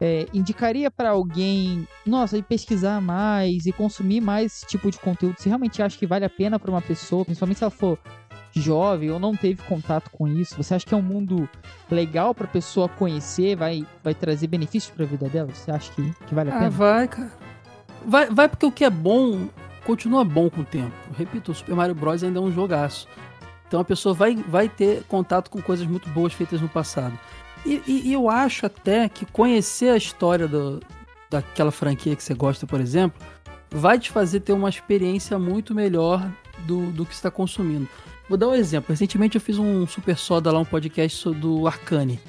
é, 0.00 0.26
indicaria 0.32 0.90
pra 0.90 1.10
alguém, 1.10 1.88
nossa, 2.04 2.36
ir 2.36 2.42
pesquisar 2.42 3.00
mais 3.00 3.66
e 3.66 3.72
consumir 3.72 4.20
mais 4.20 4.52
esse 4.52 4.66
tipo 4.66 4.90
de 4.90 4.98
conteúdo? 4.98 5.36
Você 5.38 5.48
realmente 5.48 5.82
acha 5.82 5.98
que 5.98 6.06
vale 6.06 6.24
a 6.24 6.30
pena 6.30 6.58
pra 6.58 6.70
uma 6.70 6.82
pessoa, 6.82 7.24
principalmente 7.24 7.58
se 7.58 7.64
ela 7.64 7.70
for 7.70 7.98
jovem 8.60 9.10
ou 9.10 9.18
não 9.18 9.36
teve 9.36 9.62
contato 9.62 10.10
com 10.10 10.26
isso? 10.26 10.56
Você 10.56 10.74
acha 10.74 10.84
que 10.86 10.94
é 10.94 10.96
um 10.96 11.02
mundo 11.02 11.48
legal 11.90 12.34
pra 12.34 12.46
pessoa 12.46 12.88
conhecer, 12.88 13.56
vai, 13.56 13.86
vai 14.02 14.14
trazer 14.14 14.46
benefícios 14.46 14.92
pra 14.94 15.04
vida 15.06 15.28
dela? 15.28 15.50
Você 15.52 15.70
acha 15.70 15.92
que, 15.92 16.12
que 16.26 16.34
vale 16.34 16.50
a 16.50 16.54
Ah, 16.54 16.58
pena? 16.58 16.70
vai, 16.70 17.08
cara. 17.08 17.32
Vai, 18.06 18.30
vai 18.30 18.48
porque 18.48 18.66
o 18.66 18.72
que 18.72 18.84
é 18.84 18.90
bom 18.90 19.48
continua 19.84 20.24
bom 20.24 20.48
com 20.50 20.62
o 20.62 20.64
tempo. 20.64 20.92
Repito, 21.16 21.52
o 21.52 21.54
Super 21.54 21.74
Mario 21.74 21.94
Bros. 21.94 22.22
ainda 22.24 22.38
é 22.38 22.42
um 22.42 22.52
jogaço. 22.52 23.06
Então 23.68 23.80
a 23.80 23.84
pessoa 23.84 24.14
vai, 24.14 24.34
vai 24.34 24.68
ter 24.68 25.02
contato 25.04 25.50
com 25.50 25.60
coisas 25.60 25.86
muito 25.86 26.08
boas 26.10 26.32
feitas 26.32 26.60
no 26.60 26.68
passado. 26.68 27.18
E, 27.64 27.82
e- 27.86 28.08
e 28.08 28.12
eu 28.12 28.30
acho 28.30 28.64
até 28.66 29.08
que 29.08 29.26
conhecer 29.26 29.90
a 29.90 29.96
história 29.96 30.46
do, 30.46 30.80
daquela 31.28 31.72
franquia 31.72 32.14
que 32.14 32.22
você 32.22 32.32
gosta, 32.34 32.64
por 32.66 32.80
exemplo, 32.80 33.20
vai 33.70 33.98
te 33.98 34.10
fazer 34.10 34.40
ter 34.40 34.52
uma 34.52 34.68
experiência 34.68 35.36
muito 35.38 35.74
melhor 35.74 36.24
do, 36.60 36.92
do 36.92 37.04
que 37.04 37.12
você 37.12 37.18
está 37.18 37.30
consumindo. 37.30 37.88
Vou 38.28 38.36
dar 38.36 38.48
um 38.48 38.54
exemplo. 38.54 38.90
Recentemente 38.90 39.36
eu 39.36 39.40
fiz 39.40 39.58
um 39.58 39.86
super 39.86 40.16
soda 40.16 40.50
lá, 40.50 40.58
um 40.58 40.64
podcast 40.64 41.30
do 41.30 41.66
Arcane. 41.66 42.20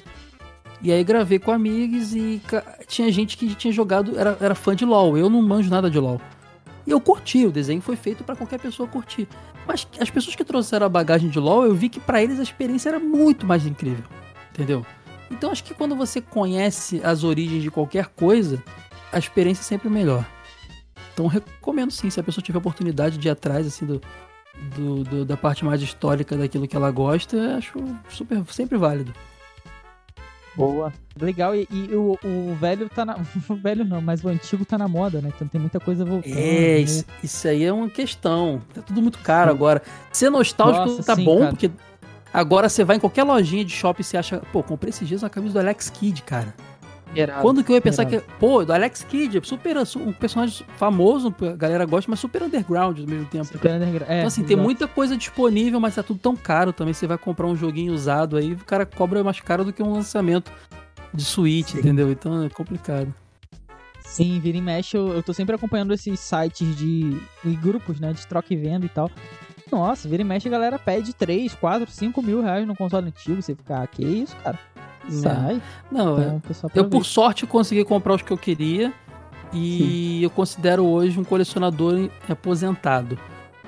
E 0.80 0.92
aí 0.92 1.02
gravei 1.02 1.38
com 1.38 1.50
amigos 1.50 2.14
e 2.14 2.40
tinha 2.86 3.10
gente 3.10 3.36
que 3.36 3.52
tinha 3.54 3.72
jogado, 3.72 4.18
era, 4.18 4.38
era 4.40 4.54
fã 4.54 4.76
de 4.76 4.84
LoL. 4.84 5.18
Eu 5.18 5.28
não 5.28 5.42
manjo 5.42 5.68
nada 5.68 5.90
de 5.90 5.98
LoL. 5.98 6.20
E 6.86 6.90
eu 6.90 7.00
curti, 7.00 7.44
o 7.44 7.50
desenho 7.50 7.82
foi 7.82 7.96
feito 7.96 8.22
pra 8.22 8.36
qualquer 8.36 8.60
pessoa 8.60 8.88
curtir. 8.88 9.28
Mas 9.66 9.86
as 10.00 10.08
pessoas 10.08 10.36
que 10.36 10.44
trouxeram 10.44 10.86
a 10.86 10.88
bagagem 10.88 11.28
de 11.28 11.38
LoL, 11.38 11.66
eu 11.66 11.74
vi 11.74 11.88
que 11.88 12.00
pra 12.00 12.22
eles 12.22 12.38
a 12.38 12.42
experiência 12.42 12.88
era 12.88 13.00
muito 13.00 13.44
mais 13.44 13.66
incrível. 13.66 14.04
Entendeu? 14.52 14.86
Então 15.30 15.50
acho 15.50 15.64
que 15.64 15.74
quando 15.74 15.94
você 15.94 16.20
conhece 16.20 17.00
as 17.04 17.24
origens 17.24 17.62
de 17.62 17.70
qualquer 17.70 18.06
coisa, 18.06 18.62
a 19.12 19.18
experiência 19.18 19.62
é 19.62 19.64
sempre 19.64 19.90
melhor. 19.90 20.24
Então 21.12 21.26
recomendo 21.26 21.90
sim, 21.90 22.08
se 22.08 22.20
a 22.20 22.22
pessoa 22.22 22.42
tiver 22.42 22.58
oportunidade 22.58 23.18
de 23.18 23.28
ir 23.28 23.30
atrás 23.30 23.66
assim 23.66 23.84
do, 23.84 24.00
do- 24.76 25.04
do- 25.04 25.24
da 25.24 25.36
parte 25.36 25.64
mais 25.64 25.80
histórica 25.82 26.36
daquilo 26.36 26.66
que 26.68 26.76
ela 26.76 26.90
gosta, 26.90 27.56
acho 27.56 27.78
super 28.08 28.42
sempre 28.50 28.76
válido. 28.78 29.12
Boa. 30.56 30.92
Legal, 31.20 31.54
e, 31.54 31.68
e 31.70 31.94
o, 31.94 32.18
o 32.24 32.54
velho 32.60 32.88
tá 32.88 33.04
na. 33.04 33.16
O 33.48 33.54
velho 33.54 33.84
não, 33.84 34.00
mas 34.00 34.24
o 34.24 34.28
antigo 34.28 34.64
tá 34.64 34.76
na 34.76 34.88
moda, 34.88 35.20
né? 35.20 35.30
Então 35.34 35.46
tem 35.46 35.60
muita 35.60 35.78
coisa 35.78 36.04
voltando. 36.04 36.32
É, 36.36 36.40
né? 36.74 36.78
isso, 36.80 37.04
isso 37.22 37.46
aí 37.48 37.64
é 37.64 37.72
uma 37.72 37.88
questão. 37.88 38.60
Tá 38.74 38.82
tudo 38.82 39.00
muito 39.00 39.18
caro 39.20 39.50
agora. 39.52 39.80
Ser 40.12 40.30
nostálgico 40.30 40.86
Nossa, 40.86 41.04
tá 41.04 41.14
sim, 41.14 41.24
bom, 41.24 41.38
cara. 41.38 41.50
porque 41.52 41.70
agora 42.34 42.68
você 42.68 42.82
vai 42.82 42.96
em 42.96 43.00
qualquer 43.00 43.22
lojinha 43.22 43.64
de 43.64 43.70
shopping 43.72 44.00
e 44.00 44.04
você 44.04 44.16
acha, 44.16 44.38
pô, 44.52 44.62
comprei 44.62 44.90
esses 44.90 45.06
dias 45.06 45.22
uma 45.22 45.30
camisa 45.30 45.54
do 45.54 45.60
Alex 45.60 45.90
Kidd, 45.90 46.22
cara. 46.22 46.52
Irado, 47.14 47.42
Quando 47.42 47.64
que 47.64 47.70
eu 47.72 47.74
ia 47.76 47.80
pensar 47.80 48.02
irado. 48.02 48.22
que, 48.22 48.32
pô, 48.38 48.64
do 48.64 48.72
Alex 48.72 49.02
Kidd, 49.02 49.40
super 49.46 49.76
um 49.96 50.12
personagem 50.12 50.64
famoso, 50.76 51.34
a 51.42 51.56
galera 51.56 51.84
gosta, 51.86 52.10
mas 52.10 52.20
super 52.20 52.42
underground 52.42 52.98
ao 53.00 53.06
mesmo 53.06 53.24
tempo. 53.26 53.46
Super 53.46 53.72
underground. 53.72 54.10
É, 54.10 54.18
Então, 54.18 54.28
assim, 54.28 54.44
tem 54.44 54.56
muita 54.56 54.86
coisa 54.86 55.16
disponível, 55.16 55.80
mas 55.80 55.94
tá 55.94 56.02
tudo 56.02 56.20
tão 56.20 56.36
caro 56.36 56.72
também. 56.72 56.92
Você 56.94 57.06
vai 57.06 57.18
comprar 57.18 57.46
um 57.46 57.56
joguinho 57.56 57.92
usado 57.92 58.36
aí, 58.36 58.52
o 58.52 58.58
cara 58.64 58.84
cobra 58.84 59.24
mais 59.24 59.40
caro 59.40 59.64
do 59.64 59.72
que 59.72 59.82
um 59.82 59.92
lançamento 59.92 60.52
de 61.12 61.24
Switch, 61.24 61.70
Sim. 61.70 61.78
entendeu? 61.78 62.10
Então 62.10 62.44
é 62.44 62.48
complicado. 62.50 63.12
Sim, 64.04 64.40
vira 64.40 64.56
e 64.56 64.62
mexe, 64.62 64.96
eu, 64.96 65.08
eu 65.08 65.22
tô 65.22 65.32
sempre 65.34 65.54
acompanhando 65.54 65.92
esses 65.92 66.18
sites 66.18 66.74
de. 66.76 67.20
e 67.44 67.50
grupos, 67.56 68.00
né? 68.00 68.12
De 68.12 68.26
troca 68.26 68.52
e 68.52 68.56
venda 68.56 68.86
e 68.86 68.88
tal. 68.88 69.10
Nossa, 69.70 70.08
vira 70.08 70.22
e 70.22 70.24
mexe, 70.24 70.48
a 70.48 70.50
galera 70.50 70.78
pede 70.78 71.12
3, 71.12 71.54
4, 71.54 71.90
5 71.90 72.22
mil 72.22 72.40
reais 72.40 72.66
no 72.66 72.74
console 72.74 73.08
antigo. 73.08 73.42
Você 73.42 73.54
fica, 73.54 73.82
ah, 73.82 73.86
que 73.86 74.02
isso, 74.02 74.34
cara? 74.36 74.58
Sai. 75.08 75.62
Não, 75.90 76.18
é, 76.18 76.22
Então, 76.22 76.40
pessoal 76.40 76.72
Eu, 76.74 76.88
por 76.88 77.04
sorte, 77.04 77.46
consegui 77.46 77.84
comprar 77.84 78.14
os 78.14 78.22
que 78.22 78.32
eu 78.32 78.38
queria 78.38 78.92
e 79.52 80.22
eu 80.22 80.30
considero 80.30 80.84
hoje 80.84 81.18
um 81.18 81.24
colecionador 81.24 82.10
aposentado. 82.28 83.18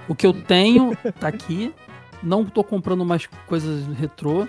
O 0.08 0.14
que 0.14 0.26
eu 0.26 0.32
tenho 0.32 0.96
tá 1.18 1.28
aqui, 1.28 1.74
não 2.22 2.44
tô 2.44 2.62
comprando 2.62 3.04
mais 3.04 3.26
coisas 3.46 3.86
retrô, 3.96 4.46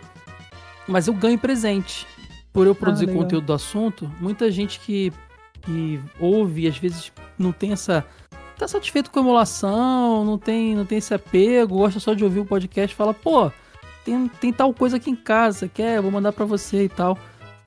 mas 0.88 1.08
eu 1.08 1.14
ganho 1.14 1.38
presente. 1.38 2.06
por 2.52 2.68
eu 2.68 2.76
produzir 2.76 3.06
legal. 3.06 3.24
conteúdo 3.24 3.46
do 3.46 3.54
assunto, 3.54 4.12
muita 4.20 4.52
gente 4.52 4.80
que, 4.80 5.14
que 5.62 6.00
ouve, 6.20 6.68
às 6.68 6.78
vezes 6.78 7.12
não 7.38 7.52
tem 7.52 7.72
essa. 7.72 8.06
tá 8.58 8.68
satisfeito 8.68 9.10
com 9.10 9.20
a 9.20 9.22
emulação, 9.22 10.26
não 10.26 10.38
tem, 10.38 10.76
não 10.76 10.86
tem 10.86 10.98
esse 10.98 11.14
apego, 11.14 11.78
gosta 11.78 12.00
só 12.00 12.14
de 12.14 12.24
ouvir 12.24 12.42
o 12.42 12.46
podcast, 12.46 12.96
fala, 12.96 13.14
pô, 13.14 13.52
tem, 14.06 14.28
tem 14.28 14.54
tal 14.54 14.74
coisa 14.74 14.98
aqui 14.98 15.10
em 15.10 15.16
casa, 15.16 15.68
quer? 15.68 16.02
Vou 16.02 16.12
mandar 16.12 16.32
pra 16.34 16.46
você 16.46 16.86
e 16.86 16.90
tal. 16.90 17.18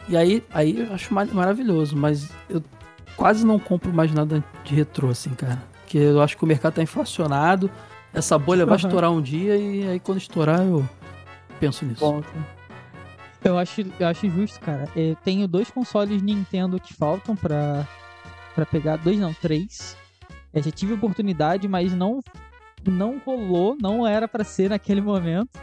E 0.09 0.17
aí, 0.17 0.43
aí 0.53 0.81
eu 0.81 0.93
acho 0.93 1.13
ma- 1.15 1.25
maravilhoso, 1.25 1.97
mas 1.97 2.31
eu 2.49 2.63
quase 3.17 3.45
não 3.47 3.59
compro 3.59 3.93
mais 3.93 4.13
nada 4.13 4.45
de 4.65 4.75
retrô, 4.75 5.09
assim, 5.11 5.31
cara. 5.31 5.63
Porque 5.83 5.99
eu 5.99 6.21
acho 6.21 6.37
que 6.37 6.45
o 6.45 6.47
mercado 6.47 6.75
tá 6.75 6.83
inflacionado, 6.83 7.71
essa 8.13 8.39
bolha 8.39 8.67
vai 8.67 8.77
estourar 8.77 9.11
um 9.11 9.21
dia 9.23 9.57
e 9.57 9.89
aí 9.89 10.01
quando 10.01 10.19
estourar 10.19 10.61
eu 10.61 10.87
penso 11.61 11.85
nisso. 11.85 12.01
Volta. 12.01 12.29
Eu 13.43 13.59
acho, 13.59 13.83
eu 14.01 14.07
acho 14.07 14.29
justo, 14.31 14.59
cara. 14.61 14.89
Eu 14.97 15.15
tenho 15.17 15.47
dois 15.47 15.71
consoles 15.71 16.23
Nintendo 16.23 16.81
que 16.81 16.95
faltam 16.95 17.37
pra, 17.37 17.87
pra 18.55 18.65
pegar. 18.65 18.97
Dois 18.97 19.19
não, 19.19 19.35
três. 19.35 19.97
Eu 20.53 20.63
já 20.63 20.71
tive 20.71 20.95
oportunidade, 20.95 21.69
mas 21.69 21.93
não, 21.93 22.23
não 22.87 23.21
rolou, 23.25 23.77
não 23.81 24.07
era 24.07 24.27
pra 24.27 24.45
ser 24.45 24.71
naquele 24.71 25.01
momento. 25.03 25.61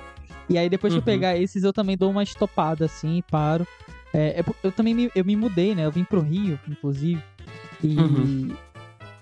E 0.50 0.58
aí 0.58 0.70
depois 0.70 0.94
que 0.94 0.98
eu 0.98 1.02
Uhum. 1.02 1.06
pegar 1.06 1.38
esses, 1.38 1.64
eu 1.64 1.72
também 1.74 1.96
dou 1.98 2.12
uma 2.12 2.24
estopada 2.24 2.86
assim 2.86 3.24
paro. 3.30 3.66
É, 4.14 4.44
eu 4.64 4.72
também 4.72 4.94
me, 4.94 5.12
eu 5.16 5.24
me 5.24 5.36
mudei, 5.36 5.74
né? 5.74 5.86
Eu 5.86 5.92
vim 5.92 6.04
pro 6.04 6.20
Rio, 6.20 6.60
inclusive. 6.68 7.22
E 7.82 7.98
Uhum. 7.98 8.54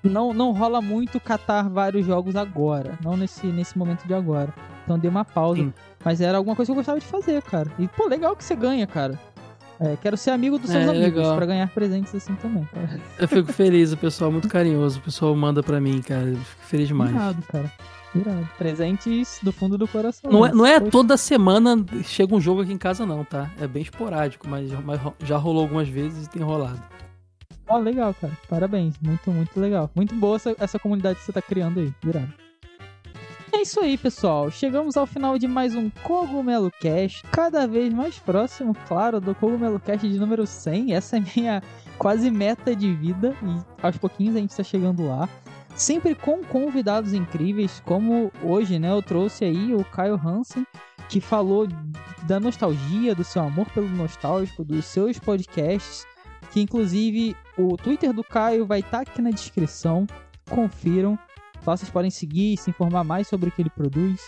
não, 0.03 0.33
não 0.33 0.51
rola 0.51 0.81
muito 0.81 1.19
catar 1.19 1.69
vários 1.69 2.05
jogos 2.05 2.35
agora. 2.35 2.97
Não 3.03 3.15
nesse, 3.15 3.45
nesse 3.47 3.77
momento 3.77 4.05
de 4.07 4.13
agora. 4.13 4.53
Então 4.83 4.97
dei 4.97 5.09
uma 5.09 5.23
pausa. 5.23 5.61
Sim. 5.61 5.73
Mas 6.03 6.19
era 6.21 6.37
alguma 6.37 6.55
coisa 6.55 6.69
que 6.69 6.71
eu 6.71 6.75
gostava 6.77 6.99
de 6.99 7.05
fazer, 7.05 7.41
cara. 7.43 7.69
E, 7.77 7.87
pô, 7.89 8.07
legal 8.07 8.35
que 8.35 8.43
você 8.43 8.55
ganha, 8.55 8.87
cara. 8.87 9.19
É, 9.79 9.95
quero 9.95 10.17
ser 10.17 10.31
amigo 10.31 10.57
dos 10.59 10.69
seus 10.71 10.83
É, 10.87 10.89
amigos 10.89 11.25
pra 11.35 11.45
ganhar 11.45 11.69
presentes 11.69 12.13
assim 12.15 12.33
também, 12.35 12.67
cara. 12.73 12.99
Eu 13.17 13.27
fico 13.27 13.53
feliz, 13.53 13.93
o 13.93 13.97
pessoal 13.97 14.29
é 14.29 14.33
muito 14.33 14.49
carinhoso, 14.49 14.99
o 14.99 15.01
pessoal 15.01 15.33
manda 15.35 15.61
pra 15.63 15.79
mim, 15.79 16.01
cara. 16.01 16.23
Eu 16.25 16.35
fico 16.37 16.63
feliz 16.65 16.87
demais. 16.87 17.11
Irado, 17.11 17.41
cara. 17.43 17.71
Irado. 18.15 18.49
Presentes 18.57 19.39
do 19.43 19.51
fundo 19.51 19.77
do 19.77 19.87
coração. 19.87 20.31
Não 20.31 20.45
é, 20.45 20.51
não 20.51 20.65
é 20.65 20.79
toda 20.79 21.15
semana 21.15 21.77
chega 22.03 22.35
um 22.35 22.41
jogo 22.41 22.61
aqui 22.61 22.73
em 22.73 22.77
casa, 22.77 23.05
não, 23.05 23.23
tá? 23.23 23.51
É 23.59 23.67
bem 23.67 23.83
esporádico, 23.83 24.47
mas, 24.47 24.71
mas 24.83 24.99
já 25.23 25.37
rolou 25.37 25.63
algumas 25.63 25.87
vezes 25.87 26.25
e 26.25 26.29
tem 26.29 26.41
rolado. 26.41 26.81
Ó, 27.67 27.77
legal, 27.77 28.13
cara. 28.15 28.35
Parabéns. 28.49 28.95
Muito, 28.99 29.31
muito 29.31 29.59
legal. 29.59 29.91
Muito 29.93 30.15
boa 30.15 30.37
essa, 30.37 30.55
essa 30.59 30.79
comunidade 30.79 31.19
que 31.19 31.25
você 31.25 31.31
tá 31.31 31.41
criando 31.41 31.79
aí. 31.79 31.93
Irado. 32.03 32.33
É 33.51 33.61
isso 33.61 33.79
aí, 33.79 33.97
pessoal. 33.97 34.49
Chegamos 34.49 34.97
ao 34.97 35.05
final 35.05 35.37
de 35.37 35.47
mais 35.47 35.75
um 35.75 35.89
Cogumelo 36.03 36.71
Cast. 36.79 37.23
Cada 37.31 37.67
vez 37.67 37.93
mais 37.93 38.17
próximo, 38.17 38.75
claro, 38.87 39.19
do 39.19 39.35
Cogumelo 39.35 39.79
Cast 39.79 40.07
de 40.07 40.19
número 40.19 40.47
100. 40.47 40.93
Essa 40.93 41.17
é 41.17 41.23
minha 41.35 41.61
quase 41.97 42.31
meta 42.31 42.75
de 42.75 42.91
vida. 42.93 43.35
E 43.43 43.85
aos 43.85 43.97
pouquinhos 43.97 44.35
a 44.35 44.39
gente 44.39 44.55
tá 44.55 44.63
chegando 44.63 45.07
lá. 45.07 45.29
Sempre 45.75 46.13
com 46.13 46.43
convidados 46.43 47.13
incríveis, 47.13 47.81
como 47.85 48.31
hoje, 48.43 48.79
né? 48.79 48.91
Eu 48.91 49.01
trouxe 49.01 49.45
aí 49.45 49.73
o 49.73 49.83
Caio 49.85 50.15
Hansen, 50.15 50.65
que 51.07 51.21
falou 51.21 51.67
da 52.23 52.39
nostalgia, 52.39 53.15
do 53.15 53.23
seu 53.23 53.41
amor 53.41 53.69
pelo 53.71 53.87
nostálgico, 53.89 54.63
dos 54.63 54.85
seus 54.85 55.17
podcasts. 55.17 56.05
Que 56.51 56.61
inclusive 56.61 57.35
o 57.57 57.77
Twitter 57.77 58.11
do 58.11 58.23
Caio 58.23 58.65
vai 58.65 58.79
estar 58.79 59.01
aqui 59.01 59.21
na 59.21 59.29
descrição. 59.29 60.05
Confiram. 60.49 61.17
Vocês 61.61 61.89
podem 61.89 62.09
seguir 62.09 62.53
e 62.53 62.57
se 62.57 62.69
informar 62.69 63.03
mais 63.03 63.27
sobre 63.27 63.49
o 63.49 63.51
que 63.51 63.61
ele 63.61 63.69
produz. 63.69 64.21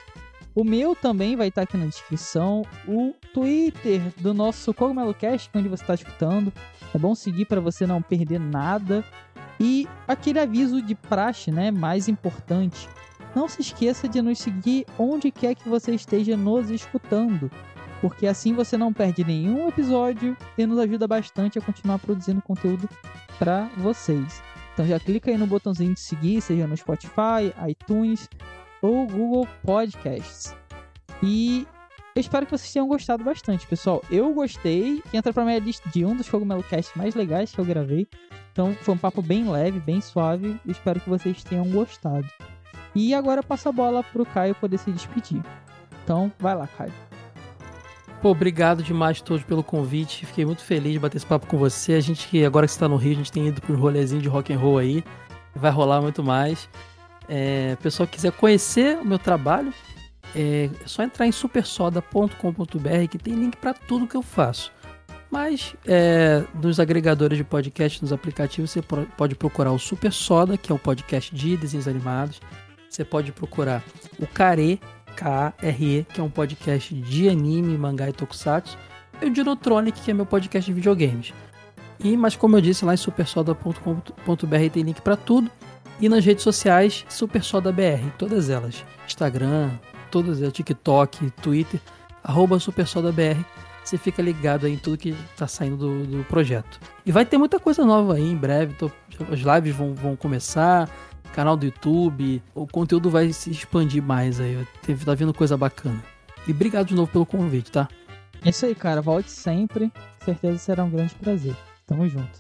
O 0.54 0.66
meu 0.66 0.94
também 0.96 1.36
vai 1.36 1.48
estar 1.48 1.62
aqui 1.62 1.78
na 1.78 1.86
descrição. 1.86 2.64
O 2.88 3.14
Twitter 3.34 4.02
do 4.18 4.34
nosso 4.34 4.74
Cogumelo 4.74 5.14
Cast, 5.14 5.50
onde 5.56 5.70
você 5.70 5.84
está 5.84 5.94
escutando. 5.94 6.52
É 6.94 6.98
bom 6.98 7.16
seguir 7.16 7.46
para 7.46 7.62
você 7.62 7.88
não 7.88 8.02
perder 8.02 8.40
nada. 8.40 9.04
E 9.62 9.88
aquele 10.08 10.40
aviso 10.40 10.82
de 10.82 10.96
praxe, 10.96 11.52
né? 11.52 11.70
Mais 11.70 12.08
importante. 12.08 12.90
Não 13.36 13.48
se 13.48 13.62
esqueça 13.62 14.10
de 14.10 14.20
nos 14.20 14.40
seguir 14.40 14.88
onde 14.98 15.30
quer 15.30 15.54
que 15.54 15.70
você 15.70 15.94
esteja 15.94 16.36
nos 16.36 16.72
escutando. 16.72 17.52
Porque 18.02 18.26
assim 18.26 18.56
você 18.56 18.76
não 18.76 18.92
perde 18.92 19.24
nenhum 19.24 19.70
episódio 19.70 20.36
e 20.58 20.66
nos 20.66 20.80
ajuda 20.80 21.08
bastante 21.08 21.60
a 21.60 21.62
continuar 21.62 22.00
produzindo 22.00 22.42
conteúdo 22.42 22.90
para 23.38 23.70
vocês. 23.78 24.42
Então 24.74 24.88
já 24.88 25.00
clica 25.00 25.30
aí 25.30 25.38
no 25.38 25.46
botãozinho 25.46 25.94
de 25.94 26.00
seguir, 26.00 26.42
seja 26.42 26.66
no 26.66 26.76
Spotify, 26.76 27.54
iTunes 27.70 28.28
ou 28.82 29.06
Google 29.06 29.48
Podcasts. 29.64 30.56
E 31.22 31.68
eu 32.16 32.20
espero 32.20 32.48
que 32.48 32.52
vocês 32.58 32.74
tenham 32.74 32.88
gostado 32.88 33.24
bastante, 33.24 33.68
pessoal. 33.68 34.04
Eu 34.10 34.34
gostei, 34.34 35.04
entra 35.14 35.32
pra 35.32 35.46
minha 35.46 35.60
lista 35.60 35.88
de 35.92 36.04
um 36.04 36.16
dos 36.16 36.28
Cogumelo 36.28 36.64
Cast 36.64 36.98
mais 36.98 37.14
legais 37.14 37.54
que 37.54 37.60
eu 37.60 37.66
gravei. 37.66 38.08
Então 38.52 38.76
foi 38.82 38.94
um 38.94 38.98
papo 38.98 39.22
bem 39.22 39.50
leve, 39.50 39.80
bem 39.80 40.02
suave. 40.02 40.60
Espero 40.68 41.00
que 41.00 41.10
vocês 41.10 41.44
tenham 41.44 41.70
gostado. 41.70 42.28
E 42.94 43.14
agora 43.14 43.40
eu 43.40 43.44
passo 43.44 43.70
a 43.70 43.72
bola 43.72 44.04
pro 44.04 44.26
Caio 44.26 44.56
poder 44.56 44.78
se 44.78 44.92
despedir. 44.92 45.42
Então, 46.04 46.32
vai 46.38 46.56
lá, 46.56 46.68
Caio. 46.68 46.92
Pô, 48.22 48.30
obrigado 48.30 48.84
demais 48.84 49.22
todos 49.22 49.44
pelo 49.44 49.64
convite. 49.64 50.26
Fiquei 50.26 50.46
muito 50.46 50.64
feliz 50.64 50.94
de 50.94 51.00
bater 51.00 51.18
esse 51.18 51.26
papo 51.26 51.48
com 51.48 51.58
você. 51.58 51.94
A 51.94 52.00
gente 52.00 52.28
que 52.28 52.46
agora 52.46 52.68
que 52.68 52.72
está 52.72 52.88
no 52.88 52.96
Rio, 52.96 53.14
a 53.14 53.16
gente 53.16 53.32
tem 53.32 53.48
ido 53.48 53.62
para 53.62 53.74
um 53.74 53.80
rolezinho 53.80 54.22
de 54.22 54.28
rock 54.28 54.54
and 54.54 54.60
roll 54.60 54.78
aí. 54.78 55.04
Vai 55.56 55.72
rolar 55.72 56.02
muito 56.02 56.24
mais. 56.24 56.70
É, 57.28 57.76
pessoal 57.78 58.06
que 58.06 58.16
quiser 58.16 58.32
conhecer 58.34 58.98
o 58.98 59.06
meu 59.06 59.18
trabalho, 59.18 59.74
é 60.36 60.70
só 60.86 61.02
entrar 61.02 61.26
em 61.26 61.32
supersoda.com.br 61.32 63.08
que 63.10 63.18
tem 63.18 63.34
link 63.34 63.56
para 63.58 63.74
tudo 63.74 64.06
que 64.06 64.16
eu 64.16 64.22
faço. 64.22 64.72
Mas 65.32 65.74
é, 65.88 66.44
nos 66.62 66.78
agregadores 66.78 67.38
de 67.38 67.44
podcast, 67.46 68.02
nos 68.02 68.12
aplicativos, 68.12 68.70
você 68.70 68.82
pode 68.82 69.34
procurar 69.34 69.72
o 69.72 69.80
Super 69.80 70.12
Soda, 70.12 70.58
que 70.58 70.70
é 70.74 70.76
o 70.76 70.80
podcast 70.80 71.34
de 71.34 71.56
desenhos 71.56 71.88
animados. 71.88 72.42
Você 72.90 73.06
pode 73.06 73.32
procurar 73.32 73.82
o 74.20 74.28
K-A-R-E, 74.28 76.06
que 76.14 76.20
é 76.20 76.24
um 76.24 76.30
podcast 76.30 76.94
de 76.94 77.30
anime, 77.30 77.78
mangá 77.78 78.10
e 78.10 78.12
tokusatsu. 78.12 78.78
E 79.22 79.28
o 79.28 79.30
Dinotronic, 79.30 80.02
que 80.02 80.12
é 80.12 80.14
meu 80.14 80.26
podcast 80.26 80.70
de 80.70 80.76
videogames. 80.76 81.34
E, 82.04 82.18
mas 82.18 82.36
como 82.36 82.58
eu 82.58 82.62
disse, 82.62 82.84
lá 82.84 82.94
em 82.94 82.98
supersoda.com.br 82.98 84.70
tem 84.74 84.84
link 84.84 85.02
para 85.02 85.16
tudo. 85.16 85.50
E 86.02 86.10
nas 86.10 86.26
redes 86.26 86.44
sociais, 86.44 87.06
SuperSodaBR, 87.08 88.12
todas 88.18 88.50
elas. 88.50 88.84
Instagram, 89.08 89.70
todas 90.10 90.42
elas, 90.42 90.52
TikTok, 90.52 91.32
Twitter, 91.42 91.80
arroba 92.22 92.60
SuperSodaBR. 92.60 93.46
Você 93.84 93.98
fica 93.98 94.22
ligado 94.22 94.66
aí 94.66 94.74
em 94.74 94.78
tudo 94.78 94.98
que 94.98 95.16
tá 95.36 95.48
saindo 95.48 95.76
do, 95.78 96.06
do 96.06 96.24
projeto. 96.26 96.80
E 97.06 97.12
vai 97.12 97.26
ter 97.26 97.38
muita 97.38 97.60
coisa 97.60 97.84
nova 97.86 98.16
aí 98.16 98.24
em 98.32 98.36
breve. 98.38 98.74
tô- 98.76 98.92
as 99.32 99.40
lives 99.40 99.76
vão, 99.76 99.94
vão 99.94 100.16
começar, 100.16 100.90
canal 101.34 101.58
do 101.58 101.66
YouTube, 101.66 102.42
o 102.54 102.68
conteúdo 102.68 103.10
vai 103.10 103.34
se 103.34 103.50
expandir 103.50 104.02
mais 104.04 104.40
aí. 104.40 104.66
Tá 105.06 105.14
vindo 105.16 105.34
coisa 105.34 105.58
bacana. 105.58 106.02
E 106.48 106.52
obrigado 106.52 106.88
de 106.88 106.96
novo 106.96 107.12
pelo 107.12 107.26
convite, 107.26 107.72
tá? 107.72 107.88
É 108.44 108.50
isso 108.50 108.66
aí, 108.66 108.74
cara. 108.76 109.02
Volte 109.02 109.30
sempre. 109.32 109.92
Certeza 110.24 110.58
será 110.58 110.84
um 110.84 110.90
grande 110.90 111.14
prazer. 111.16 111.56
Tamo 111.86 112.08
junto. 112.08 112.40